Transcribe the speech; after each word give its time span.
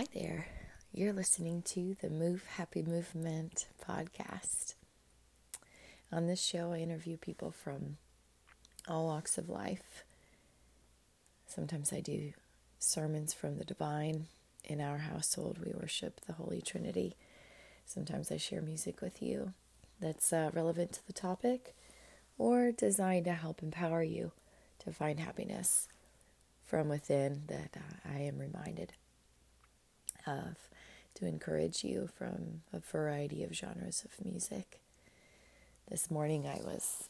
Hi 0.00 0.06
there. 0.14 0.46
You're 0.94 1.12
listening 1.12 1.60
to 1.74 1.94
the 2.00 2.08
Move 2.08 2.46
Happy 2.56 2.80
Movement 2.80 3.66
podcast. 3.86 4.72
On 6.10 6.26
this 6.26 6.42
show, 6.42 6.72
I 6.72 6.78
interview 6.78 7.18
people 7.18 7.50
from 7.50 7.98
all 8.88 9.08
walks 9.08 9.36
of 9.36 9.50
life. 9.50 10.04
Sometimes 11.46 11.92
I 11.92 12.00
do 12.00 12.32
sermons 12.78 13.34
from 13.34 13.58
the 13.58 13.64
divine. 13.66 14.28
In 14.64 14.80
our 14.80 14.96
household, 14.96 15.58
we 15.62 15.74
worship 15.74 16.22
the 16.26 16.32
Holy 16.32 16.62
Trinity. 16.62 17.14
Sometimes 17.84 18.32
I 18.32 18.38
share 18.38 18.62
music 18.62 19.02
with 19.02 19.20
you 19.20 19.52
that's 20.00 20.32
uh, 20.32 20.48
relevant 20.54 20.92
to 20.92 21.06
the 21.06 21.12
topic 21.12 21.76
or 22.38 22.72
designed 22.72 23.26
to 23.26 23.34
help 23.34 23.62
empower 23.62 24.02
you 24.02 24.32
to 24.78 24.94
find 24.94 25.20
happiness 25.20 25.88
from 26.64 26.88
within 26.88 27.42
that 27.48 27.76
uh, 27.76 28.08
I 28.14 28.20
am 28.20 28.38
reminded 28.38 28.94
of 30.26 30.56
to 31.14 31.26
encourage 31.26 31.84
you 31.84 32.08
from 32.16 32.62
a 32.72 32.78
variety 32.78 33.42
of 33.42 33.54
genres 33.54 34.04
of 34.04 34.24
music. 34.24 34.80
This 35.88 36.10
morning 36.10 36.46
I 36.46 36.60
was, 36.64 37.08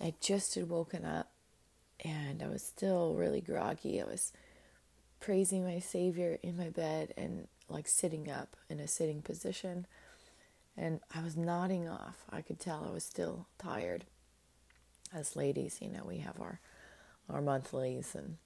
I 0.00 0.14
just 0.20 0.54
had 0.54 0.68
woken 0.68 1.04
up 1.04 1.30
and 2.04 2.42
I 2.42 2.48
was 2.48 2.62
still 2.62 3.14
really 3.14 3.40
groggy. 3.40 4.00
I 4.00 4.04
was 4.04 4.32
praising 5.20 5.64
my 5.64 5.78
Savior 5.78 6.38
in 6.42 6.56
my 6.56 6.70
bed 6.70 7.14
and 7.16 7.46
like 7.68 7.86
sitting 7.86 8.30
up 8.30 8.56
in 8.68 8.80
a 8.80 8.88
sitting 8.88 9.22
position. 9.22 9.86
And 10.76 11.00
I 11.14 11.22
was 11.22 11.36
nodding 11.36 11.88
off. 11.88 12.24
I 12.30 12.40
could 12.40 12.58
tell 12.58 12.86
I 12.88 12.92
was 12.92 13.04
still 13.04 13.46
tired. 13.58 14.04
As 15.14 15.36
ladies, 15.36 15.78
you 15.80 15.90
know, 15.90 16.04
we 16.06 16.18
have 16.18 16.40
our 16.40 16.60
our 17.28 17.40
monthlies 17.40 18.14
and 18.14 18.36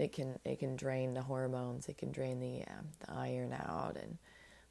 it 0.00 0.12
can 0.12 0.38
it 0.44 0.58
can 0.58 0.76
drain 0.76 1.14
the 1.14 1.22
hormones, 1.22 1.88
it 1.88 1.98
can 1.98 2.10
drain 2.10 2.40
the 2.40 2.64
um, 2.70 2.88
the 3.00 3.12
iron 3.12 3.52
out 3.52 3.96
and 4.00 4.18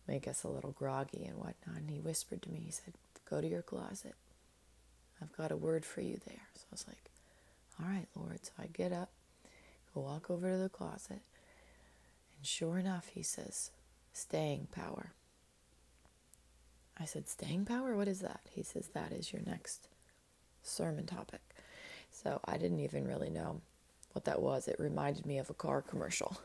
make 0.08 0.28
us 0.28 0.44
a 0.44 0.48
little 0.50 0.72
groggy 0.72 1.26
and 1.26 1.38
whatnot. 1.38 1.78
And 1.78 1.90
he 1.90 2.00
whispered 2.00 2.42
to 2.44 2.52
me, 2.52 2.62
he 2.66 2.72
said, 2.72 2.94
"Go 3.30 3.40
to 3.42 3.48
your 3.48 3.62
closet. 3.62 4.16
I've 5.22 5.36
got 5.36 5.52
a 5.52 5.58
word 5.58 5.86
for 5.86 6.02
you 6.02 6.20
there." 6.26 6.48
So 6.56 6.64
I 6.72 6.74
was 6.74 6.88
like, 6.88 7.12
"All 7.80 7.88
right, 7.88 8.08
Lord." 8.16 8.46
So 8.46 8.52
I 8.60 8.68
get 8.68 8.92
up, 8.92 9.10
go 9.94 10.02
walk 10.02 10.30
over 10.30 10.52
to 10.52 10.58
the 10.58 10.70
closet, 10.70 11.22
and 12.38 12.46
sure 12.46 12.80
enough, 12.80 13.10
he 13.10 13.22
says, 13.24 13.72
"Staying 14.14 14.68
power." 14.72 15.12
I 16.98 17.06
said, 17.06 17.30
"Staying 17.30 17.66
power? 17.66 17.96
What 17.96 18.08
is 18.08 18.20
that?" 18.22 18.42
He 18.50 18.64
says, 18.64 18.90
"That 18.90 19.12
is 19.12 19.32
your 19.32 19.44
next 19.44 19.88
sermon 20.64 21.06
topic." 21.06 21.42
So 22.12 22.40
I 22.46 22.58
didn't 22.58 22.80
even 22.80 23.08
really 23.08 23.30
know 23.30 23.62
what 24.20 24.26
that 24.26 24.42
was. 24.42 24.68
It 24.68 24.76
reminded 24.80 25.26
me 25.26 25.38
of 25.38 25.50
a 25.50 25.54
car 25.54 25.82
commercial 25.82 26.42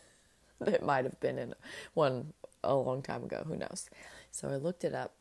that 0.60 0.84
might 0.84 1.04
have 1.04 1.20
been 1.20 1.38
in 1.38 1.54
one 1.94 2.32
a 2.64 2.74
long 2.74 3.00
time 3.00 3.22
ago. 3.22 3.44
Who 3.46 3.54
knows? 3.54 3.88
So 4.32 4.48
I 4.48 4.56
looked 4.56 4.82
it 4.82 4.92
up. 4.92 5.14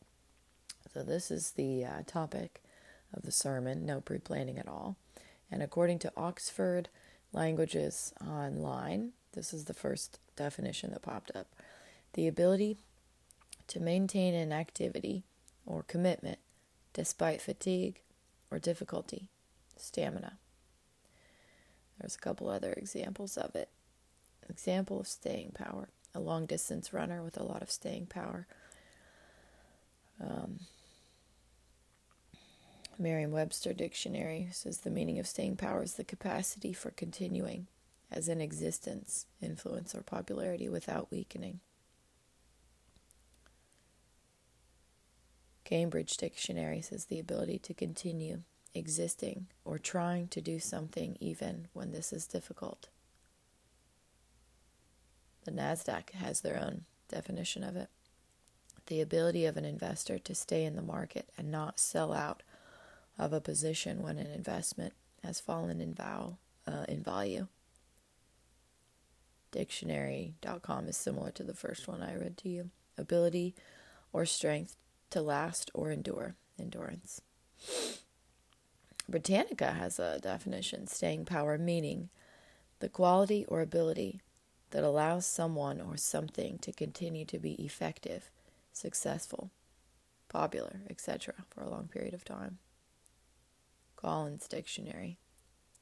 So 0.91 1.03
this 1.03 1.29
is 1.29 1.51
the 1.51 1.85
uh, 1.85 2.01
topic 2.07 2.63
of 3.13 3.21
the 3.21 3.31
sermon. 3.31 3.85
No 3.85 4.01
pre-planning 4.01 4.57
at 4.57 4.67
all. 4.67 4.97
And 5.51 5.61
according 5.61 5.99
to 5.99 6.13
Oxford 6.17 6.89
Languages 7.33 8.13
Online, 8.27 9.11
this 9.33 9.53
is 9.53 9.65
the 9.65 9.75
first 9.75 10.17
definition 10.35 10.89
that 10.91 11.03
popped 11.03 11.31
up. 11.35 11.53
The 12.13 12.27
ability 12.27 12.77
to 13.67 13.79
maintain 13.79 14.33
an 14.33 14.51
activity 14.51 15.23
or 15.67 15.83
commitment 15.83 16.39
despite 16.93 17.43
fatigue 17.43 18.01
or 18.49 18.57
difficulty, 18.57 19.29
stamina. 19.77 20.39
There's 22.01 22.15
a 22.15 22.19
couple 22.19 22.49
other 22.49 22.73
examples 22.73 23.37
of 23.37 23.55
it. 23.55 23.69
Example 24.49 24.99
of 24.99 25.07
staying 25.07 25.51
power. 25.53 25.89
A 26.13 26.19
long 26.19 26.45
distance 26.45 26.91
runner 26.91 27.23
with 27.23 27.37
a 27.37 27.43
lot 27.43 27.61
of 27.61 27.71
staying 27.71 28.07
power. 28.07 28.47
Um, 30.19 30.59
Merriam 32.97 33.31
Webster 33.31 33.71
Dictionary 33.71 34.49
says 34.51 34.79
the 34.79 34.89
meaning 34.89 35.19
of 35.19 35.27
staying 35.27 35.57
power 35.57 35.83
is 35.83 35.93
the 35.93 36.03
capacity 36.03 36.73
for 36.73 36.91
continuing 36.91 37.67
as 38.11 38.27
in 38.27 38.41
existence, 38.41 39.25
influence, 39.41 39.95
or 39.95 40.01
popularity 40.01 40.67
without 40.67 41.09
weakening. 41.11 41.61
Cambridge 45.63 46.17
Dictionary 46.17 46.81
says 46.81 47.05
the 47.05 47.19
ability 47.19 47.57
to 47.59 47.73
continue 47.73 48.41
existing, 48.73 49.47
or 49.65 49.77
trying 49.77 50.27
to 50.29 50.41
do 50.41 50.59
something 50.59 51.17
even 51.19 51.67
when 51.73 51.91
this 51.91 52.13
is 52.13 52.27
difficult. 52.27 52.89
The 55.45 55.51
NASDAQ 55.51 56.11
has 56.11 56.41
their 56.41 56.57
own 56.57 56.85
definition 57.09 57.63
of 57.63 57.75
it 57.75 57.89
the 58.91 58.99
ability 59.01 59.45
of 59.45 59.55
an 59.55 59.63
investor 59.63 60.17
to 60.19 60.35
stay 60.35 60.65
in 60.65 60.75
the 60.75 60.81
market 60.81 61.29
and 61.37 61.49
not 61.49 61.79
sell 61.79 62.13
out 62.13 62.43
of 63.17 63.31
a 63.31 63.39
position 63.39 64.01
when 64.01 64.17
an 64.17 64.27
investment 64.27 64.93
has 65.23 65.39
fallen 65.39 65.79
in, 65.79 65.95
uh, 65.97 66.85
in 66.89 67.01
value. 67.01 67.47
Dictionary.com 69.51 70.87
is 70.87 70.97
similar 70.97 71.31
to 71.31 71.43
the 71.43 71.53
first 71.53 71.87
one 71.87 72.01
I 72.01 72.15
read 72.15 72.37
to 72.39 72.49
you. 72.49 72.69
Ability 72.97 73.55
or 74.11 74.25
strength 74.25 74.75
to 75.09 75.21
last 75.21 75.71
or 75.73 75.89
endure, 75.91 76.35
endurance. 76.59 77.21
Britannica 79.11 79.73
has 79.73 79.99
a 79.99 80.19
definition 80.19 80.87
staying 80.87 81.25
power, 81.25 81.57
meaning 81.57 82.09
the 82.79 82.89
quality 82.89 83.45
or 83.47 83.61
ability 83.61 84.21
that 84.71 84.83
allows 84.83 85.25
someone 85.25 85.81
or 85.81 85.97
something 85.97 86.57
to 86.59 86.71
continue 86.71 87.25
to 87.25 87.37
be 87.37 87.53
effective, 87.63 88.31
successful, 88.71 89.51
popular, 90.29 90.81
etc., 90.89 91.33
for 91.49 91.61
a 91.61 91.69
long 91.69 91.87
period 91.87 92.13
of 92.13 92.23
time. 92.23 92.57
Collins 93.97 94.47
Dictionary 94.47 95.17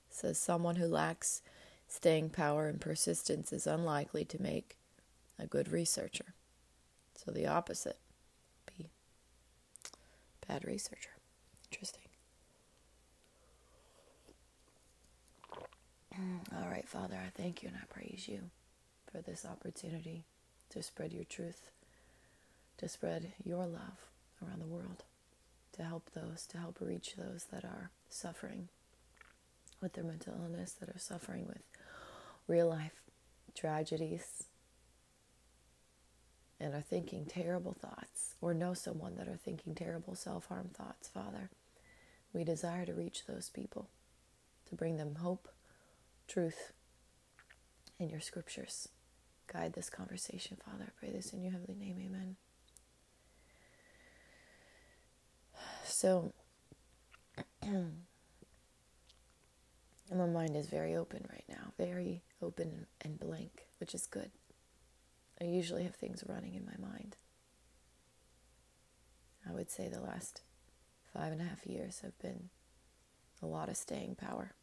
says 0.09 0.38
someone 0.38 0.75
who 0.78 0.88
lacks 0.88 1.41
staying 1.88 2.29
power 2.31 2.67
and 2.67 2.81
persistence 2.81 3.53
is 3.53 3.67
unlikely 3.67 4.25
to 4.25 4.41
make 4.41 4.78
a 5.38 5.47
good 5.47 5.72
researcher. 5.72 6.34
So 7.16 7.31
the 7.31 7.47
opposite 7.47 7.97
be 8.78 8.90
bad 10.47 10.66
researcher. 10.66 11.11
Interesting. 11.72 12.03
All 16.53 16.67
right, 16.69 16.79
Father, 16.90 17.20
I 17.24 17.30
thank 17.40 17.62
you 17.62 17.70
and 17.70 17.78
I 17.78 17.86
praise 17.88 18.28
you 18.28 18.50
for 19.12 19.22
this 19.22 19.46
opportunity 19.46 20.24
to 20.72 20.82
spread 20.82 21.14
your 21.14 21.24
truth, 21.24 21.70
to 22.80 22.90
spread 22.90 23.34
your 23.44 23.68
love 23.68 24.10
around 24.42 24.60
the 24.60 24.66
world, 24.66 25.04
to 25.74 25.84
help 25.84 26.10
those, 26.16 26.48
to 26.48 26.58
help 26.58 26.78
reach 26.82 27.14
those 27.16 27.46
that 27.52 27.64
are 27.64 27.92
suffering 28.10 28.70
with 29.80 29.94
their 29.94 30.04
mental 30.04 30.34
illness, 30.34 30.72
that 30.80 30.90
are 30.90 30.98
suffering 30.98 31.46
with 31.46 31.62
real 32.48 32.68
life 32.68 33.04
tragedies, 33.54 34.46
and 36.60 36.74
are 36.74 36.82
thinking 36.82 37.24
terrible 37.26 37.78
thoughts, 37.80 38.34
or 38.42 38.56
know 38.56 38.74
someone 38.74 39.16
that 39.16 39.28
are 39.28 39.38
thinking 39.38 39.76
terrible 39.76 40.16
self 40.16 40.48
harm 40.48 40.72
thoughts, 40.74 41.08
Father. 41.08 41.52
We 42.34 42.44
desire 42.44 42.88
to 42.88 42.96
reach 42.96 43.28
those 43.28 43.52
people, 43.52 43.90
to 44.70 44.76
bring 44.76 44.98
them 44.98 45.18
hope 45.22 45.48
truth 46.28 46.74
in 48.00 48.10
your 48.10 48.22
scriptures. 48.22 48.90
Guide 49.52 49.74
this 49.74 49.90
conversation, 49.90 50.58
Father. 50.64 50.86
I 50.88 50.92
pray 51.00 51.12
this 51.12 51.34
in 51.34 51.42
your 51.42 51.52
heavenly 51.52 51.76
name. 51.76 51.98
Amen. 52.06 52.36
So, 55.84 56.34
my 60.16 60.26
mind 60.26 60.56
is 60.56 60.68
very 60.68 60.96
open 60.96 61.26
right 61.30 61.44
now, 61.50 61.74
very 61.78 62.22
open 62.42 62.86
and 63.02 63.20
blank, 63.20 63.66
which 63.80 63.94
is 63.94 64.06
good. 64.06 64.32
I 65.41 65.46
usually 65.46 65.84
have 65.84 65.96
things 65.96 66.23
running 66.28 66.53
in 66.56 66.66
my 66.66 66.78
mind. 66.78 67.18
I 69.47 69.53
would 69.53 69.72
say 69.72 69.88
the 69.88 70.02
last 70.02 70.41
five 71.14 71.32
and 71.32 71.41
a 71.41 71.46
half 71.46 71.66
years 71.66 72.02
have 72.02 72.18
been 72.20 72.50
a 73.41 73.46
lot 73.46 73.70
of 73.70 73.78
staying 73.78 74.16
power. 74.16 74.53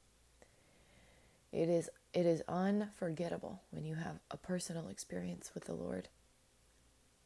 It 1.53 1.69
is 1.69 1.89
it 2.17 2.25
is 2.25 2.43
unforgettable 2.49 3.61
when 3.71 3.85
you 3.85 3.97
have 3.97 4.21
a 4.31 4.39
personal 4.39 4.89
experience 4.89 5.51
with 5.53 5.67
the 5.67 5.75
Lord. 5.75 6.09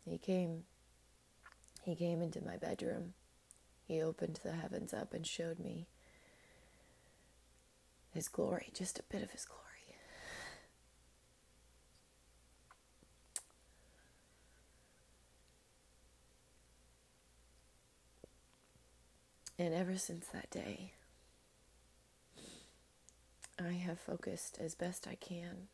He 0.05 0.19
came 0.19 0.65
he 1.85 1.95
came 1.95 2.21
into 2.21 2.45
my 2.45 2.57
bedroom. 2.57 3.15
He 3.87 4.03
opened 4.03 4.41
the 4.43 4.51
heavens 4.51 4.93
up 4.93 5.15
and 5.15 5.25
showed 5.25 5.61
me 5.61 5.87
his 8.13 8.27
glory, 8.27 8.71
just 8.75 8.99
a 8.99 9.05
bit 9.05 9.23
of 9.23 9.31
his 9.31 9.45
glory. 9.45 9.61
And 19.57 19.73
ever 19.73 19.97
since 19.99 20.27
that 20.29 20.51
day, 20.51 20.95
I 23.61 23.73
have 23.73 23.99
focused 23.99 24.59
as 24.61 24.75
best 24.75 25.07
I 25.07 25.15
can 25.15 25.69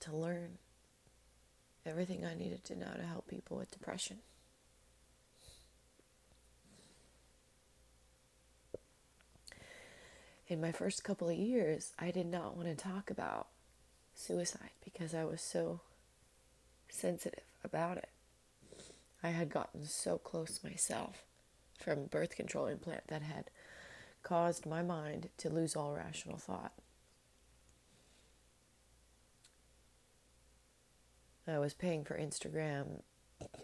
to 0.00 0.14
learn 0.14 0.58
everything 1.84 2.24
I 2.24 2.34
needed 2.34 2.64
to 2.64 2.76
know 2.76 2.92
to 2.96 3.06
help 3.06 3.28
people 3.28 3.56
with 3.56 3.70
depression. 3.70 4.18
In 10.48 10.60
my 10.60 10.72
first 10.72 11.02
couple 11.02 11.28
of 11.28 11.36
years, 11.36 11.92
I 11.98 12.10
did 12.10 12.26
not 12.26 12.56
want 12.56 12.68
to 12.68 12.74
talk 12.74 13.10
about 13.10 13.48
suicide 14.14 14.70
because 14.84 15.14
I 15.14 15.24
was 15.24 15.40
so 15.40 15.80
sensitive 16.88 17.44
about 17.64 17.96
it. 17.96 18.08
I 19.22 19.30
had 19.30 19.50
gotten 19.50 19.84
so 19.84 20.18
close 20.18 20.60
myself 20.62 21.24
from 21.80 22.06
birth 22.06 22.36
control 22.36 22.66
implant 22.66 23.08
that 23.08 23.22
had 23.22 23.50
caused 24.26 24.66
my 24.66 24.82
mind 24.82 25.28
to 25.38 25.48
lose 25.48 25.76
all 25.76 25.92
rational 25.92 26.36
thought. 26.36 26.72
I 31.46 31.60
was 31.60 31.74
paying 31.74 32.02
for 32.02 32.18
Instagram 32.18 33.02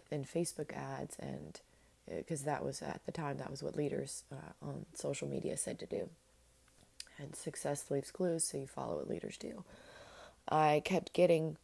and 0.09 0.25
Facebook 0.25 0.71
ads, 0.71 1.17
and 1.19 1.59
because 2.07 2.43
uh, 2.43 2.45
that 2.45 2.63
was 2.63 2.81
at 2.81 3.01
the 3.05 3.11
time, 3.11 3.39
that 3.39 3.51
was 3.51 3.61
what 3.61 3.75
leaders 3.75 4.23
uh, 4.31 4.65
on 4.65 4.85
social 4.93 5.27
media 5.27 5.57
said 5.57 5.79
to 5.79 5.85
do. 5.85 6.09
And 7.19 7.35
success 7.35 7.91
leaves 7.91 8.09
clues, 8.09 8.45
so 8.45 8.57
you 8.57 8.67
follow 8.67 8.95
what 8.95 9.09
leaders 9.09 9.35
do. 9.35 9.65
I 10.47 10.81
kept 10.85 11.11
getting 11.11 11.57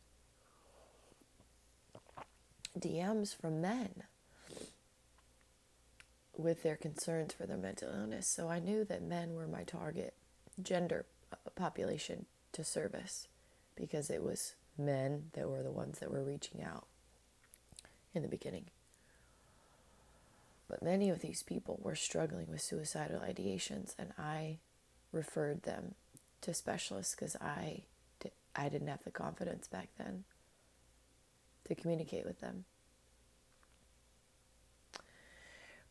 DMs 2.78 3.34
from 3.34 3.62
men 3.62 4.04
with 6.40 6.64
their 6.64 6.78
concerns 6.78 7.34
for 7.34 7.46
their 7.46 7.58
mental 7.58 7.90
illness. 7.94 8.28
So 8.28 8.48
I 8.50 8.60
knew 8.60 8.86
that 8.86 9.04
men 9.04 9.34
were 9.34 9.48
my 9.48 9.64
target 9.64 10.14
gender 10.62 11.06
uh, 11.34 11.50
population 11.56 12.26
to 12.54 12.64
service 12.64 13.28
because 13.76 14.10
it 14.10 14.24
was 14.24 14.56
men 14.78 15.26
that 15.34 15.50
were 15.50 15.62
the 15.62 15.72
ones 15.72 16.00
that 16.00 16.12
were 16.12 16.24
reaching 16.24 16.64
out 16.64 16.88
in 18.14 18.22
the 18.22 18.30
beginning. 18.30 18.66
But 20.70 20.82
many 20.82 21.10
of 21.10 21.20
these 21.20 21.44
people 21.44 21.80
were 21.82 21.96
struggling 21.96 22.48
with 22.48 22.62
suicidal 22.62 23.20
ideations, 23.20 23.96
and 23.98 24.12
I 24.18 24.60
referred 25.12 25.64
them 25.64 25.96
to 26.42 26.54
specialists 26.54 27.16
because 27.16 27.36
I, 27.38 27.84
I 28.56 28.70
didn't 28.70 28.88
have 28.88 29.04
the 29.04 29.12
confidence 29.12 29.68
back 29.68 29.90
then 29.98 30.24
to 31.68 31.76
communicate 31.76 32.26
with 32.26 32.40
them. 32.40 32.66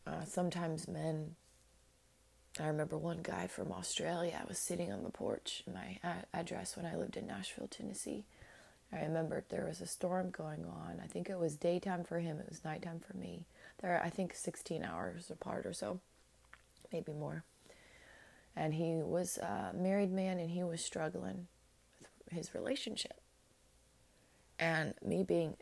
Uh, 0.08 0.24
sometimes 0.24 0.88
men, 0.88 1.34
I 2.58 2.66
remember 2.66 2.96
one 2.96 3.20
guy 3.22 3.46
from 3.46 3.72
Australia, 3.72 4.40
I 4.42 4.48
was 4.48 4.58
sitting 4.58 4.90
on 4.90 5.02
the 5.02 5.10
porch, 5.10 5.64
my 5.72 5.98
address 6.32 6.76
when 6.76 6.86
I 6.86 6.96
lived 6.96 7.16
in 7.16 7.26
Nashville, 7.26 7.68
Tennessee. 7.68 8.24
I 8.90 9.02
remembered 9.02 9.44
there 9.48 9.66
was 9.66 9.82
a 9.82 9.86
storm 9.86 10.30
going 10.30 10.64
on. 10.64 11.00
I 11.04 11.06
think 11.06 11.28
it 11.28 11.38
was 11.38 11.56
daytime 11.56 12.04
for 12.04 12.20
him, 12.20 12.38
it 12.38 12.48
was 12.48 12.64
nighttime 12.64 13.00
for 13.00 13.16
me. 13.18 13.44
There, 13.82 14.00
I 14.02 14.08
think 14.08 14.34
16 14.34 14.82
hours 14.82 15.30
apart 15.30 15.66
or 15.66 15.74
so, 15.74 16.00
maybe 16.90 17.12
more. 17.12 17.44
And 18.56 18.74
he 18.74 19.02
was 19.02 19.36
a 19.36 19.72
married 19.74 20.10
man 20.10 20.38
and 20.38 20.50
he 20.50 20.64
was 20.64 20.82
struggling 20.82 21.48
with 22.24 22.32
his 22.32 22.54
relationship. 22.54 23.20
And 24.58 24.94
me 25.04 25.22
being 25.22 25.56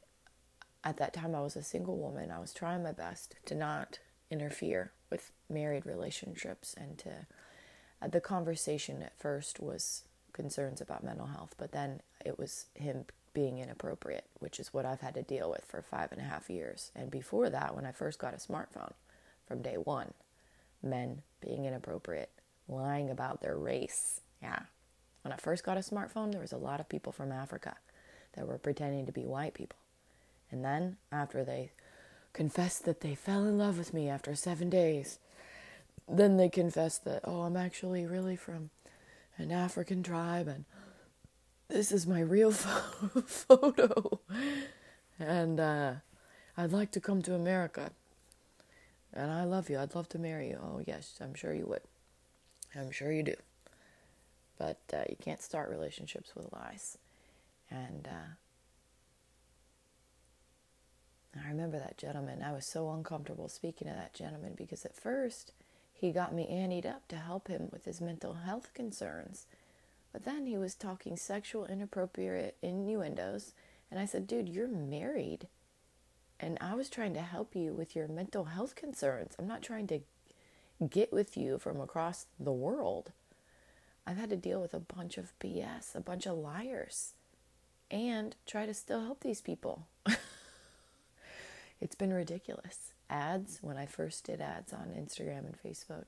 at 0.84 0.98
that 0.98 1.12
time, 1.12 1.34
I 1.34 1.40
was 1.40 1.56
a 1.56 1.64
single 1.64 1.96
woman. 1.96 2.30
I 2.30 2.38
was 2.38 2.54
trying 2.54 2.84
my 2.84 2.92
best 2.92 3.34
to 3.46 3.56
not 3.56 3.98
interfere 4.30 4.92
with 5.10 5.30
married 5.48 5.86
relationships 5.86 6.74
and 6.78 6.98
to. 6.98 7.26
Uh, 8.02 8.08
the 8.08 8.20
conversation 8.20 9.02
at 9.02 9.18
first 9.18 9.58
was 9.58 10.04
concerns 10.32 10.82
about 10.82 11.02
mental 11.02 11.28
health, 11.28 11.54
but 11.56 11.72
then 11.72 12.00
it 12.24 12.38
was 12.38 12.66
him 12.74 13.06
being 13.32 13.58
inappropriate, 13.58 14.26
which 14.38 14.60
is 14.60 14.72
what 14.72 14.86
I've 14.86 15.00
had 15.00 15.14
to 15.14 15.22
deal 15.22 15.50
with 15.50 15.64
for 15.66 15.82
five 15.82 16.12
and 16.12 16.20
a 16.20 16.24
half 16.24 16.48
years. 16.48 16.90
And 16.94 17.10
before 17.10 17.50
that, 17.50 17.74
when 17.74 17.86
I 17.86 17.92
first 17.92 18.18
got 18.18 18.34
a 18.34 18.38
smartphone 18.38 18.92
from 19.46 19.62
day 19.62 19.76
one, 19.76 20.12
men 20.82 21.22
being 21.40 21.64
inappropriate, 21.64 22.30
lying 22.68 23.10
about 23.10 23.40
their 23.40 23.56
race. 23.56 24.20
Yeah. 24.42 24.60
When 25.22 25.32
I 25.32 25.36
first 25.36 25.64
got 25.64 25.76
a 25.76 25.80
smartphone, 25.80 26.32
there 26.32 26.40
was 26.40 26.52
a 26.52 26.58
lot 26.58 26.80
of 26.80 26.88
people 26.88 27.12
from 27.12 27.32
Africa 27.32 27.76
that 28.34 28.46
were 28.46 28.58
pretending 28.58 29.06
to 29.06 29.12
be 29.12 29.26
white 29.26 29.54
people. 29.54 29.78
And 30.50 30.64
then, 30.64 30.96
after 31.10 31.44
they 31.44 31.72
confessed 32.36 32.84
that 32.84 33.00
they 33.00 33.14
fell 33.14 33.44
in 33.44 33.56
love 33.56 33.78
with 33.78 33.94
me 33.94 34.10
after 34.10 34.34
seven 34.34 34.68
days, 34.68 35.18
then 36.06 36.36
they 36.36 36.50
confessed 36.50 37.04
that, 37.06 37.22
oh, 37.24 37.40
I'm 37.40 37.56
actually 37.56 38.04
really 38.04 38.36
from 38.36 38.68
an 39.38 39.50
African 39.50 40.02
tribe 40.02 40.46
and 40.46 40.66
this 41.68 41.90
is 41.90 42.06
my 42.06 42.20
real 42.20 42.52
photo. 43.26 44.20
And 45.18 45.58
uh, 45.58 45.94
I'd 46.56 46.72
like 46.72 46.92
to 46.92 47.00
come 47.00 47.22
to 47.22 47.34
America. 47.34 47.90
And 49.12 49.32
I 49.32 49.44
love 49.44 49.70
you. 49.70 49.78
I'd 49.78 49.94
love 49.94 50.08
to 50.10 50.18
marry 50.18 50.50
you. 50.50 50.60
Oh, 50.62 50.82
yes, 50.86 51.18
I'm 51.20 51.34
sure 51.34 51.54
you 51.54 51.66
would. 51.66 51.82
I'm 52.74 52.90
sure 52.90 53.10
you 53.10 53.22
do. 53.22 53.36
But 54.58 54.78
uh, 54.92 55.04
you 55.08 55.16
can't 55.20 55.42
start 55.42 55.70
relationships 55.70 56.34
with 56.36 56.52
lies. 56.52 56.98
And 57.70 58.06
uh, 58.06 58.34
I 61.44 61.48
remember 61.48 61.78
that 61.78 61.98
gentleman. 61.98 62.42
I 62.42 62.52
was 62.52 62.66
so 62.66 62.90
uncomfortable 62.90 63.48
speaking 63.48 63.88
to 63.88 63.94
that 63.94 64.14
gentleman 64.14 64.54
because 64.56 64.84
at 64.84 64.96
first 64.96 65.52
he 65.92 66.12
got 66.12 66.34
me 66.34 66.46
anteed 66.50 66.86
up 66.86 67.08
to 67.08 67.16
help 67.16 67.48
him 67.48 67.68
with 67.72 67.84
his 67.84 68.00
mental 68.00 68.34
health 68.34 68.72
concerns. 68.74 69.46
But 70.12 70.24
then 70.24 70.46
he 70.46 70.56
was 70.56 70.74
talking 70.74 71.16
sexual 71.16 71.66
inappropriate 71.66 72.56
innuendos. 72.62 73.52
And 73.90 74.00
I 74.00 74.06
said, 74.06 74.26
dude, 74.26 74.48
you're 74.48 74.68
married. 74.68 75.48
And 76.38 76.58
I 76.60 76.74
was 76.74 76.90
trying 76.90 77.14
to 77.14 77.20
help 77.22 77.54
you 77.54 77.72
with 77.72 77.96
your 77.96 78.08
mental 78.08 78.44
health 78.44 78.74
concerns. 78.74 79.34
I'm 79.38 79.46
not 79.46 79.62
trying 79.62 79.86
to 79.88 80.00
get 80.88 81.12
with 81.12 81.36
you 81.36 81.58
from 81.58 81.80
across 81.80 82.26
the 82.38 82.52
world. 82.52 83.12
I've 84.06 84.18
had 84.18 84.30
to 84.30 84.36
deal 84.36 84.60
with 84.60 84.74
a 84.74 84.80
bunch 84.80 85.18
of 85.18 85.32
BS, 85.40 85.94
a 85.94 86.00
bunch 86.00 86.26
of 86.26 86.36
liars, 86.36 87.14
and 87.90 88.36
try 88.46 88.66
to 88.66 88.74
still 88.74 89.02
help 89.02 89.20
these 89.20 89.40
people. 89.40 89.86
it's 91.80 91.94
been 91.94 92.12
ridiculous. 92.12 92.92
Ads, 93.08 93.58
when 93.62 93.76
I 93.76 93.86
first 93.86 94.24
did 94.24 94.40
ads 94.40 94.72
on 94.72 94.94
Instagram 94.96 95.46
and 95.46 95.56
Facebook, 95.62 96.06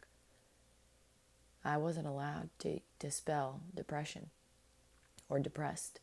I 1.65 1.76
wasn't 1.76 2.06
allowed 2.06 2.50
to 2.61 2.81
dispel 2.99 3.61
depression 3.75 4.31
or 5.29 5.38
depressed 5.38 6.00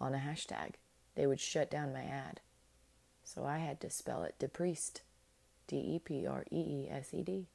on 0.00 0.14
a 0.14 0.18
hashtag. 0.18 0.74
They 1.14 1.26
would 1.26 1.40
shut 1.40 1.70
down 1.70 1.92
my 1.92 2.04
ad. 2.04 2.40
So 3.24 3.44
I 3.44 3.58
had 3.58 3.80
to 3.80 3.90
spell 3.90 4.22
it 4.22 4.36
depressed, 4.38 5.02
D 5.66 5.76
E 5.76 5.98
P 5.98 6.26
R 6.26 6.44
E 6.50 6.56
E 6.56 6.88
S 6.90 7.12
E 7.12 7.22
D. 7.22 7.46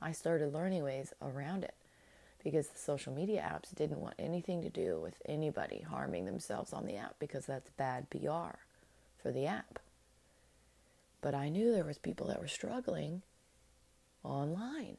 I 0.00 0.12
started 0.12 0.52
learning 0.52 0.82
ways 0.82 1.12
around 1.22 1.64
it 1.64 1.74
because 2.42 2.68
the 2.68 2.78
social 2.78 3.12
media 3.12 3.40
apps 3.40 3.74
didn't 3.74 4.00
want 4.00 4.14
anything 4.18 4.62
to 4.62 4.68
do 4.68 5.00
with 5.00 5.20
anybody 5.24 5.80
harming 5.80 6.26
themselves 6.26 6.72
on 6.72 6.86
the 6.86 6.96
app 6.96 7.14
because 7.18 7.46
that's 7.46 7.70
bad 7.70 8.10
PR 8.10 8.58
for 9.20 9.32
the 9.32 9.46
app. 9.46 9.78
But 11.26 11.34
I 11.34 11.48
knew 11.48 11.72
there 11.72 11.82
was 11.82 11.98
people 11.98 12.28
that 12.28 12.40
were 12.40 12.46
struggling 12.46 13.22
online 14.22 14.98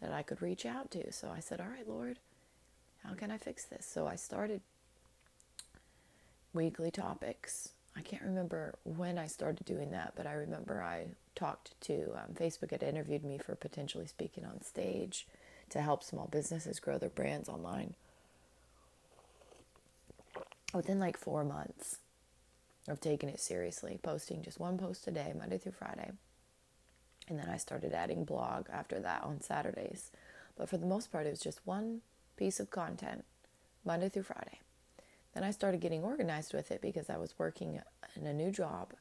that 0.00 0.14
I 0.14 0.22
could 0.22 0.40
reach 0.40 0.64
out 0.64 0.90
to. 0.92 1.12
So 1.12 1.28
I 1.30 1.40
said, 1.40 1.60
"All 1.60 1.68
right, 1.68 1.86
Lord, 1.86 2.20
how 3.04 3.12
can 3.12 3.30
I 3.30 3.36
fix 3.36 3.66
this?" 3.66 3.84
So 3.84 4.06
I 4.06 4.16
started 4.16 4.62
weekly 6.54 6.90
topics. 6.90 7.72
I 7.94 8.00
can't 8.00 8.22
remember 8.22 8.78
when 8.84 9.18
I 9.18 9.26
started 9.26 9.66
doing 9.66 9.90
that, 9.90 10.14
but 10.16 10.26
I 10.26 10.32
remember 10.32 10.82
I 10.82 11.08
talked 11.34 11.78
to 11.82 12.14
um, 12.14 12.32
Facebook 12.34 12.70
had 12.70 12.82
interviewed 12.82 13.22
me 13.22 13.36
for 13.36 13.54
potentially 13.54 14.06
speaking 14.06 14.46
on 14.46 14.62
stage 14.62 15.26
to 15.68 15.82
help 15.82 16.02
small 16.02 16.28
businesses 16.28 16.80
grow 16.80 16.96
their 16.96 17.10
brands 17.10 17.46
online. 17.46 17.92
Within 20.72 20.98
like 20.98 21.18
four 21.18 21.44
months, 21.44 21.98
of 22.88 23.00
taking 23.00 23.28
it 23.28 23.40
seriously, 23.40 23.98
posting 24.02 24.42
just 24.42 24.60
one 24.60 24.78
post 24.78 25.06
a 25.06 25.10
day, 25.10 25.32
Monday 25.36 25.58
through 25.58 25.72
Friday. 25.72 26.12
And 27.28 27.38
then 27.38 27.48
I 27.48 27.56
started 27.58 27.92
adding 27.92 28.24
blog 28.24 28.68
after 28.72 28.98
that 29.00 29.22
on 29.22 29.40
Saturdays. 29.40 30.10
But 30.56 30.68
for 30.68 30.78
the 30.78 30.86
most 30.86 31.12
part, 31.12 31.26
it 31.26 31.30
was 31.30 31.40
just 31.40 31.66
one 31.66 32.00
piece 32.36 32.58
of 32.58 32.70
content, 32.70 33.24
Monday 33.84 34.08
through 34.08 34.22
Friday. 34.22 34.60
Then 35.34 35.44
I 35.44 35.50
started 35.50 35.80
getting 35.80 36.02
organized 36.02 36.54
with 36.54 36.70
it 36.70 36.80
because 36.80 37.10
I 37.10 37.18
was 37.18 37.38
working 37.38 37.80
in 38.16 38.26
a 38.26 38.32
new 38.32 38.50
job 38.50 38.94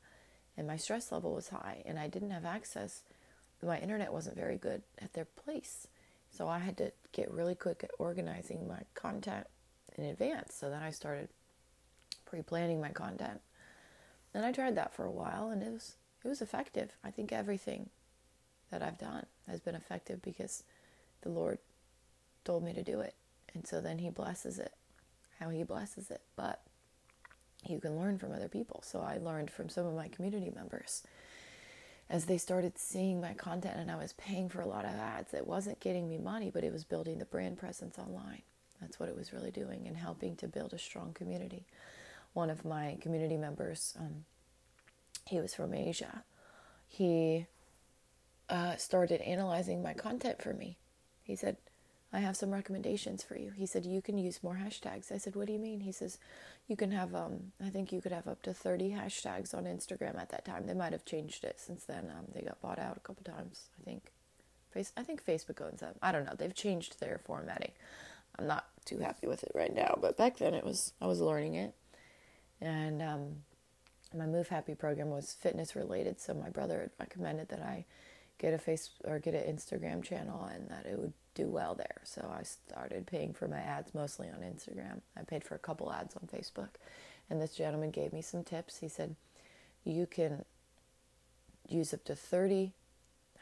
and 0.57 0.67
my 0.67 0.75
stress 0.75 1.11
level 1.11 1.33
was 1.33 1.49
high 1.49 1.83
and 1.85 1.97
I 1.97 2.07
didn't 2.07 2.31
have 2.31 2.45
access. 2.45 3.03
My 3.63 3.79
internet 3.79 4.11
wasn't 4.11 4.35
very 4.35 4.57
good 4.57 4.83
at 5.01 5.13
their 5.13 5.25
place. 5.25 5.87
So 6.29 6.47
I 6.47 6.59
had 6.59 6.77
to 6.77 6.91
get 7.13 7.31
really 7.31 7.55
quick 7.55 7.83
at 7.83 7.91
organizing 7.97 8.67
my 8.67 8.81
content 8.93 9.47
in 9.97 10.03
advance. 10.03 10.53
So 10.55 10.69
then 10.69 10.83
I 10.83 10.91
started 10.91 11.29
pre 12.25 12.41
planning 12.41 12.81
my 12.81 12.89
content 12.89 13.39
and 14.37 14.45
I 14.45 14.51
tried 14.51 14.75
that 14.75 14.93
for 14.93 15.03
a 15.03 15.11
while 15.11 15.49
and 15.49 15.63
it 15.63 15.71
was 15.71 15.95
it 16.23 16.27
was 16.27 16.41
effective. 16.41 16.91
I 17.03 17.11
think 17.11 17.31
everything 17.31 17.89
that 18.71 18.83
I've 18.83 18.97
done 18.97 19.25
has 19.47 19.59
been 19.59 19.75
effective 19.75 20.21
because 20.21 20.63
the 21.21 21.29
Lord 21.29 21.57
told 22.43 22.63
me 22.63 22.73
to 22.73 22.83
do 22.83 22.99
it. 22.99 23.15
And 23.53 23.65
so 23.65 23.81
then 23.81 23.99
he 23.99 24.09
blesses 24.09 24.59
it 24.59 24.73
how 25.39 25.49
he 25.49 25.63
blesses 25.63 26.11
it. 26.11 26.21
But 26.35 26.61
you 27.67 27.79
can 27.79 27.97
learn 27.97 28.17
from 28.17 28.31
other 28.31 28.47
people. 28.47 28.81
So 28.83 29.01
I 29.01 29.17
learned 29.17 29.51
from 29.51 29.69
some 29.69 29.85
of 29.85 29.95
my 29.95 30.07
community 30.07 30.51
members 30.53 31.03
as 32.09 32.25
they 32.25 32.37
started 32.37 32.77
seeing 32.77 33.19
my 33.19 33.33
content 33.33 33.75
and 33.77 33.91
I 33.91 33.97
was 33.97 34.13
paying 34.13 34.49
for 34.49 34.61
a 34.61 34.67
lot 34.67 34.85
of 34.85 34.91
ads. 34.91 35.33
It 35.33 35.47
wasn't 35.47 35.79
getting 35.79 36.07
me 36.07 36.17
money, 36.17 36.49
but 36.49 36.63
it 36.63 36.71
was 36.71 36.83
building 36.83 37.17
the 37.17 37.25
brand 37.25 37.57
presence 37.57 37.97
online. 37.97 38.43
That's 38.79 38.99
what 38.99 39.09
it 39.09 39.15
was 39.15 39.33
really 39.33 39.51
doing 39.51 39.87
and 39.87 39.97
helping 39.97 40.35
to 40.37 40.47
build 40.47 40.73
a 40.73 40.77
strong 40.77 41.13
community. 41.13 41.65
One 42.37 42.51
of 42.51 42.63
my 42.63 42.97
community 43.01 43.35
members, 43.35 43.95
um, 43.99 44.25
he 45.25 45.39
was 45.39 45.55
from 45.55 45.73
Asia. 45.73 46.23
He 46.87 47.47
uh, 48.47 48.75
started 48.75 49.21
analyzing 49.21 49.81
my 49.81 49.95
content 49.95 50.43
for 50.43 50.53
me. 50.53 50.77
He 51.23 51.35
said, 51.35 51.57
I 52.13 52.19
have 52.19 52.37
some 52.37 52.51
recommendations 52.51 53.23
for 53.23 53.35
you. 53.39 53.53
He 53.55 53.65
said, 53.65 53.87
You 53.87 54.03
can 54.03 54.19
use 54.19 54.43
more 54.43 54.53
hashtags. 54.63 55.11
I 55.11 55.17
said, 55.17 55.35
What 55.35 55.47
do 55.47 55.53
you 55.53 55.57
mean? 55.57 55.79
He 55.79 55.91
says, 55.91 56.19
You 56.67 56.75
can 56.75 56.91
have, 56.91 57.15
um, 57.15 57.53
I 57.59 57.69
think 57.71 57.91
you 57.91 58.01
could 58.01 58.11
have 58.11 58.27
up 58.27 58.43
to 58.43 58.53
30 58.53 58.91
hashtags 58.91 59.55
on 59.55 59.63
Instagram 59.63 60.19
at 60.21 60.29
that 60.29 60.45
time. 60.45 60.67
They 60.67 60.75
might 60.75 60.91
have 60.91 61.05
changed 61.05 61.43
it 61.43 61.59
since 61.59 61.85
then. 61.85 62.11
Um, 62.15 62.25
they 62.35 62.41
got 62.41 62.61
bought 62.61 62.77
out 62.77 62.97
a 62.97 62.99
couple 62.99 63.23
times, 63.23 63.69
I 63.81 63.83
think. 63.83 64.11
Face, 64.69 64.91
I 64.95 65.01
think 65.01 65.25
Facebook 65.25 65.59
owns 65.59 65.79
them. 65.79 65.95
I 66.03 66.11
don't 66.11 66.25
know. 66.25 66.35
They've 66.37 66.53
changed 66.53 66.99
their 66.99 67.19
formatting. 67.25 67.71
I'm 68.37 68.45
not 68.45 68.67
too 68.85 68.99
happy 68.99 69.25
with 69.25 69.41
it 69.41 69.53
right 69.55 69.73
now, 69.73 69.97
but 69.99 70.17
back 70.17 70.37
then 70.37 70.53
it 70.53 70.63
was, 70.63 70.93
I 71.01 71.07
was 71.07 71.19
learning 71.19 71.55
it. 71.55 71.73
And 72.61 73.01
um, 73.01 73.35
my 74.15 74.25
Move 74.25 74.47
Happy 74.47 74.75
program 74.75 75.09
was 75.09 75.33
fitness 75.33 75.75
related, 75.75 76.19
so 76.19 76.33
my 76.33 76.49
brother 76.49 76.81
had 76.81 76.91
recommended 76.99 77.49
that 77.49 77.61
I 77.61 77.85
get 78.39 78.53
a 78.53 78.57
face 78.57 78.89
or 79.03 79.19
get 79.19 79.33
an 79.33 79.55
Instagram 79.55 80.03
channel 80.03 80.45
and 80.45 80.69
that 80.69 80.85
it 80.85 80.97
would 80.97 81.13
do 81.33 81.47
well 81.47 81.75
there. 81.75 82.01
So 82.03 82.31
I 82.33 82.43
started 82.43 83.07
paying 83.07 83.33
for 83.33 83.47
my 83.47 83.59
ads 83.59 83.93
mostly 83.93 84.27
on 84.27 84.41
Instagram. 84.41 85.01
I 85.17 85.23
paid 85.23 85.43
for 85.43 85.55
a 85.55 85.59
couple 85.59 85.91
ads 85.91 86.15
on 86.15 86.27
Facebook. 86.27 86.69
And 87.29 87.41
this 87.41 87.55
gentleman 87.55 87.91
gave 87.91 88.13
me 88.13 88.21
some 88.21 88.43
tips. 88.43 88.77
He 88.77 88.87
said, 88.87 89.15
You 89.83 90.05
can 90.05 90.45
use 91.67 91.93
up 91.93 92.05
to 92.05 92.15
30 92.15 92.73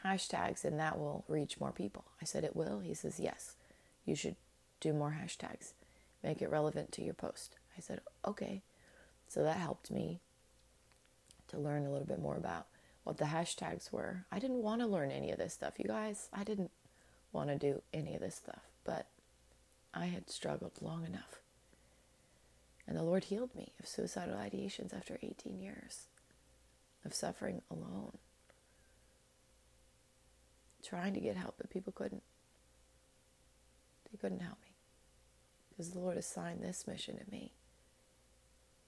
hashtags 0.04 0.64
and 0.64 0.78
that 0.78 0.98
will 0.98 1.24
reach 1.28 1.60
more 1.60 1.72
people. 1.72 2.04
I 2.20 2.24
said, 2.24 2.44
It 2.44 2.56
will? 2.56 2.80
He 2.80 2.94
says, 2.94 3.20
Yes. 3.20 3.54
You 4.04 4.14
should 4.14 4.36
do 4.80 4.92
more 4.92 5.16
hashtags. 5.22 5.72
Make 6.22 6.42
it 6.42 6.50
relevant 6.50 6.92
to 6.92 7.02
your 7.02 7.14
post. 7.14 7.56
I 7.76 7.80
said, 7.80 8.00
Okay. 8.26 8.62
So 9.28 9.42
that 9.42 9.56
helped 9.56 9.90
me 9.90 10.20
to 11.48 11.58
learn 11.58 11.86
a 11.86 11.90
little 11.90 12.06
bit 12.06 12.20
more 12.20 12.36
about 12.36 12.66
what 13.04 13.18
the 13.18 13.26
hashtags 13.26 13.92
were. 13.92 14.24
I 14.32 14.38
didn't 14.38 14.62
want 14.62 14.80
to 14.80 14.86
learn 14.86 15.10
any 15.10 15.30
of 15.30 15.38
this 15.38 15.54
stuff, 15.54 15.74
you 15.78 15.86
guys. 15.86 16.28
I 16.32 16.44
didn't 16.44 16.70
want 17.32 17.50
to 17.50 17.56
do 17.56 17.82
any 17.92 18.14
of 18.14 18.20
this 18.20 18.34
stuff, 18.34 18.62
but 18.84 19.06
I 19.94 20.06
had 20.06 20.30
struggled 20.30 20.72
long 20.80 21.06
enough. 21.06 21.40
And 22.86 22.96
the 22.96 23.02
Lord 23.02 23.24
healed 23.24 23.54
me 23.54 23.72
of 23.80 23.88
suicidal 23.88 24.36
ideations 24.36 24.94
after 24.96 25.18
18 25.22 25.60
years 25.60 26.06
of 27.04 27.14
suffering 27.14 27.62
alone. 27.70 28.18
Trying 30.84 31.14
to 31.14 31.20
get 31.20 31.36
help, 31.36 31.54
but 31.58 31.70
people 31.70 31.92
couldn't. 31.92 32.22
They 34.10 34.18
couldn't 34.18 34.40
help 34.40 34.58
me. 34.62 34.72
Because 35.68 35.90
the 35.90 35.98
Lord 35.98 36.16
assigned 36.16 36.62
this 36.62 36.86
mission 36.86 37.18
to 37.18 37.30
me 37.30 37.52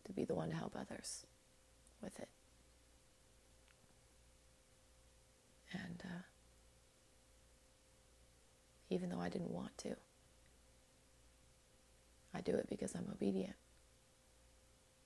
to 0.08 0.12
be 0.14 0.24
the 0.24 0.34
one 0.34 0.50
to 0.50 0.56
help 0.56 0.74
others 0.76 1.24
with 2.02 2.18
it. 2.18 2.28
And 5.72 6.02
uh, 6.04 6.22
even 8.90 9.10
though 9.10 9.20
I 9.20 9.28
didn't 9.28 9.50
want 9.50 9.76
to. 9.78 9.96
I 12.34 12.40
do 12.40 12.52
it 12.52 12.68
because 12.68 12.94
I'm 12.94 13.08
obedient. 13.10 13.56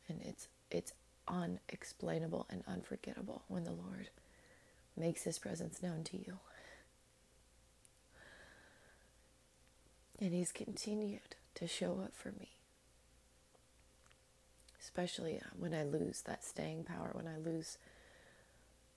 And 0.09 0.21
it's 0.23 0.49
it's 0.71 0.93
unexplainable 1.29 2.47
and 2.51 2.63
unforgettable 2.67 3.45
when 3.49 3.65
the 3.65 3.73
Lord 3.73 4.11
makes 4.97 5.25
his 5.25 5.39
presence 5.39 5.83
known 5.83 6.05
to 6.05 6.17
you. 6.17 6.39
And 10.19 10.33
he's 10.33 10.53
continued 10.53 11.37
to 11.55 11.67
show 11.67 12.01
up 12.05 12.15
for 12.15 12.33
me. 12.33 12.62
Especially 14.83 15.39
uh, 15.39 15.49
when 15.57 15.73
I 15.73 15.85
lose 15.85 16.23
that 16.23 16.45
staying 16.45 16.85
power, 16.85 17.11
when 17.13 17.29
I 17.29 17.39
lose 17.39 17.79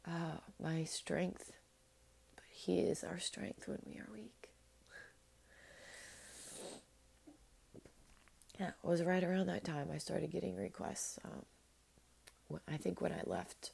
uh, 0.07 0.39
my 0.61 0.83
strength. 0.83 1.51
But 2.35 2.45
he 2.49 2.79
is 2.79 3.03
our 3.03 3.19
strength 3.19 3.67
when 3.67 3.79
we 3.85 3.99
are 3.99 4.09
weak. 4.11 4.49
yeah, 8.59 8.69
it 8.69 8.87
was 8.87 9.03
right 9.03 9.23
around 9.23 9.47
that 9.47 9.63
time 9.63 9.89
I 9.93 9.97
started 9.97 10.31
getting 10.31 10.55
requests. 10.55 11.19
Um, 11.25 12.59
I 12.67 12.77
think 12.77 13.01
when 13.01 13.11
I 13.11 13.21
left, 13.25 13.71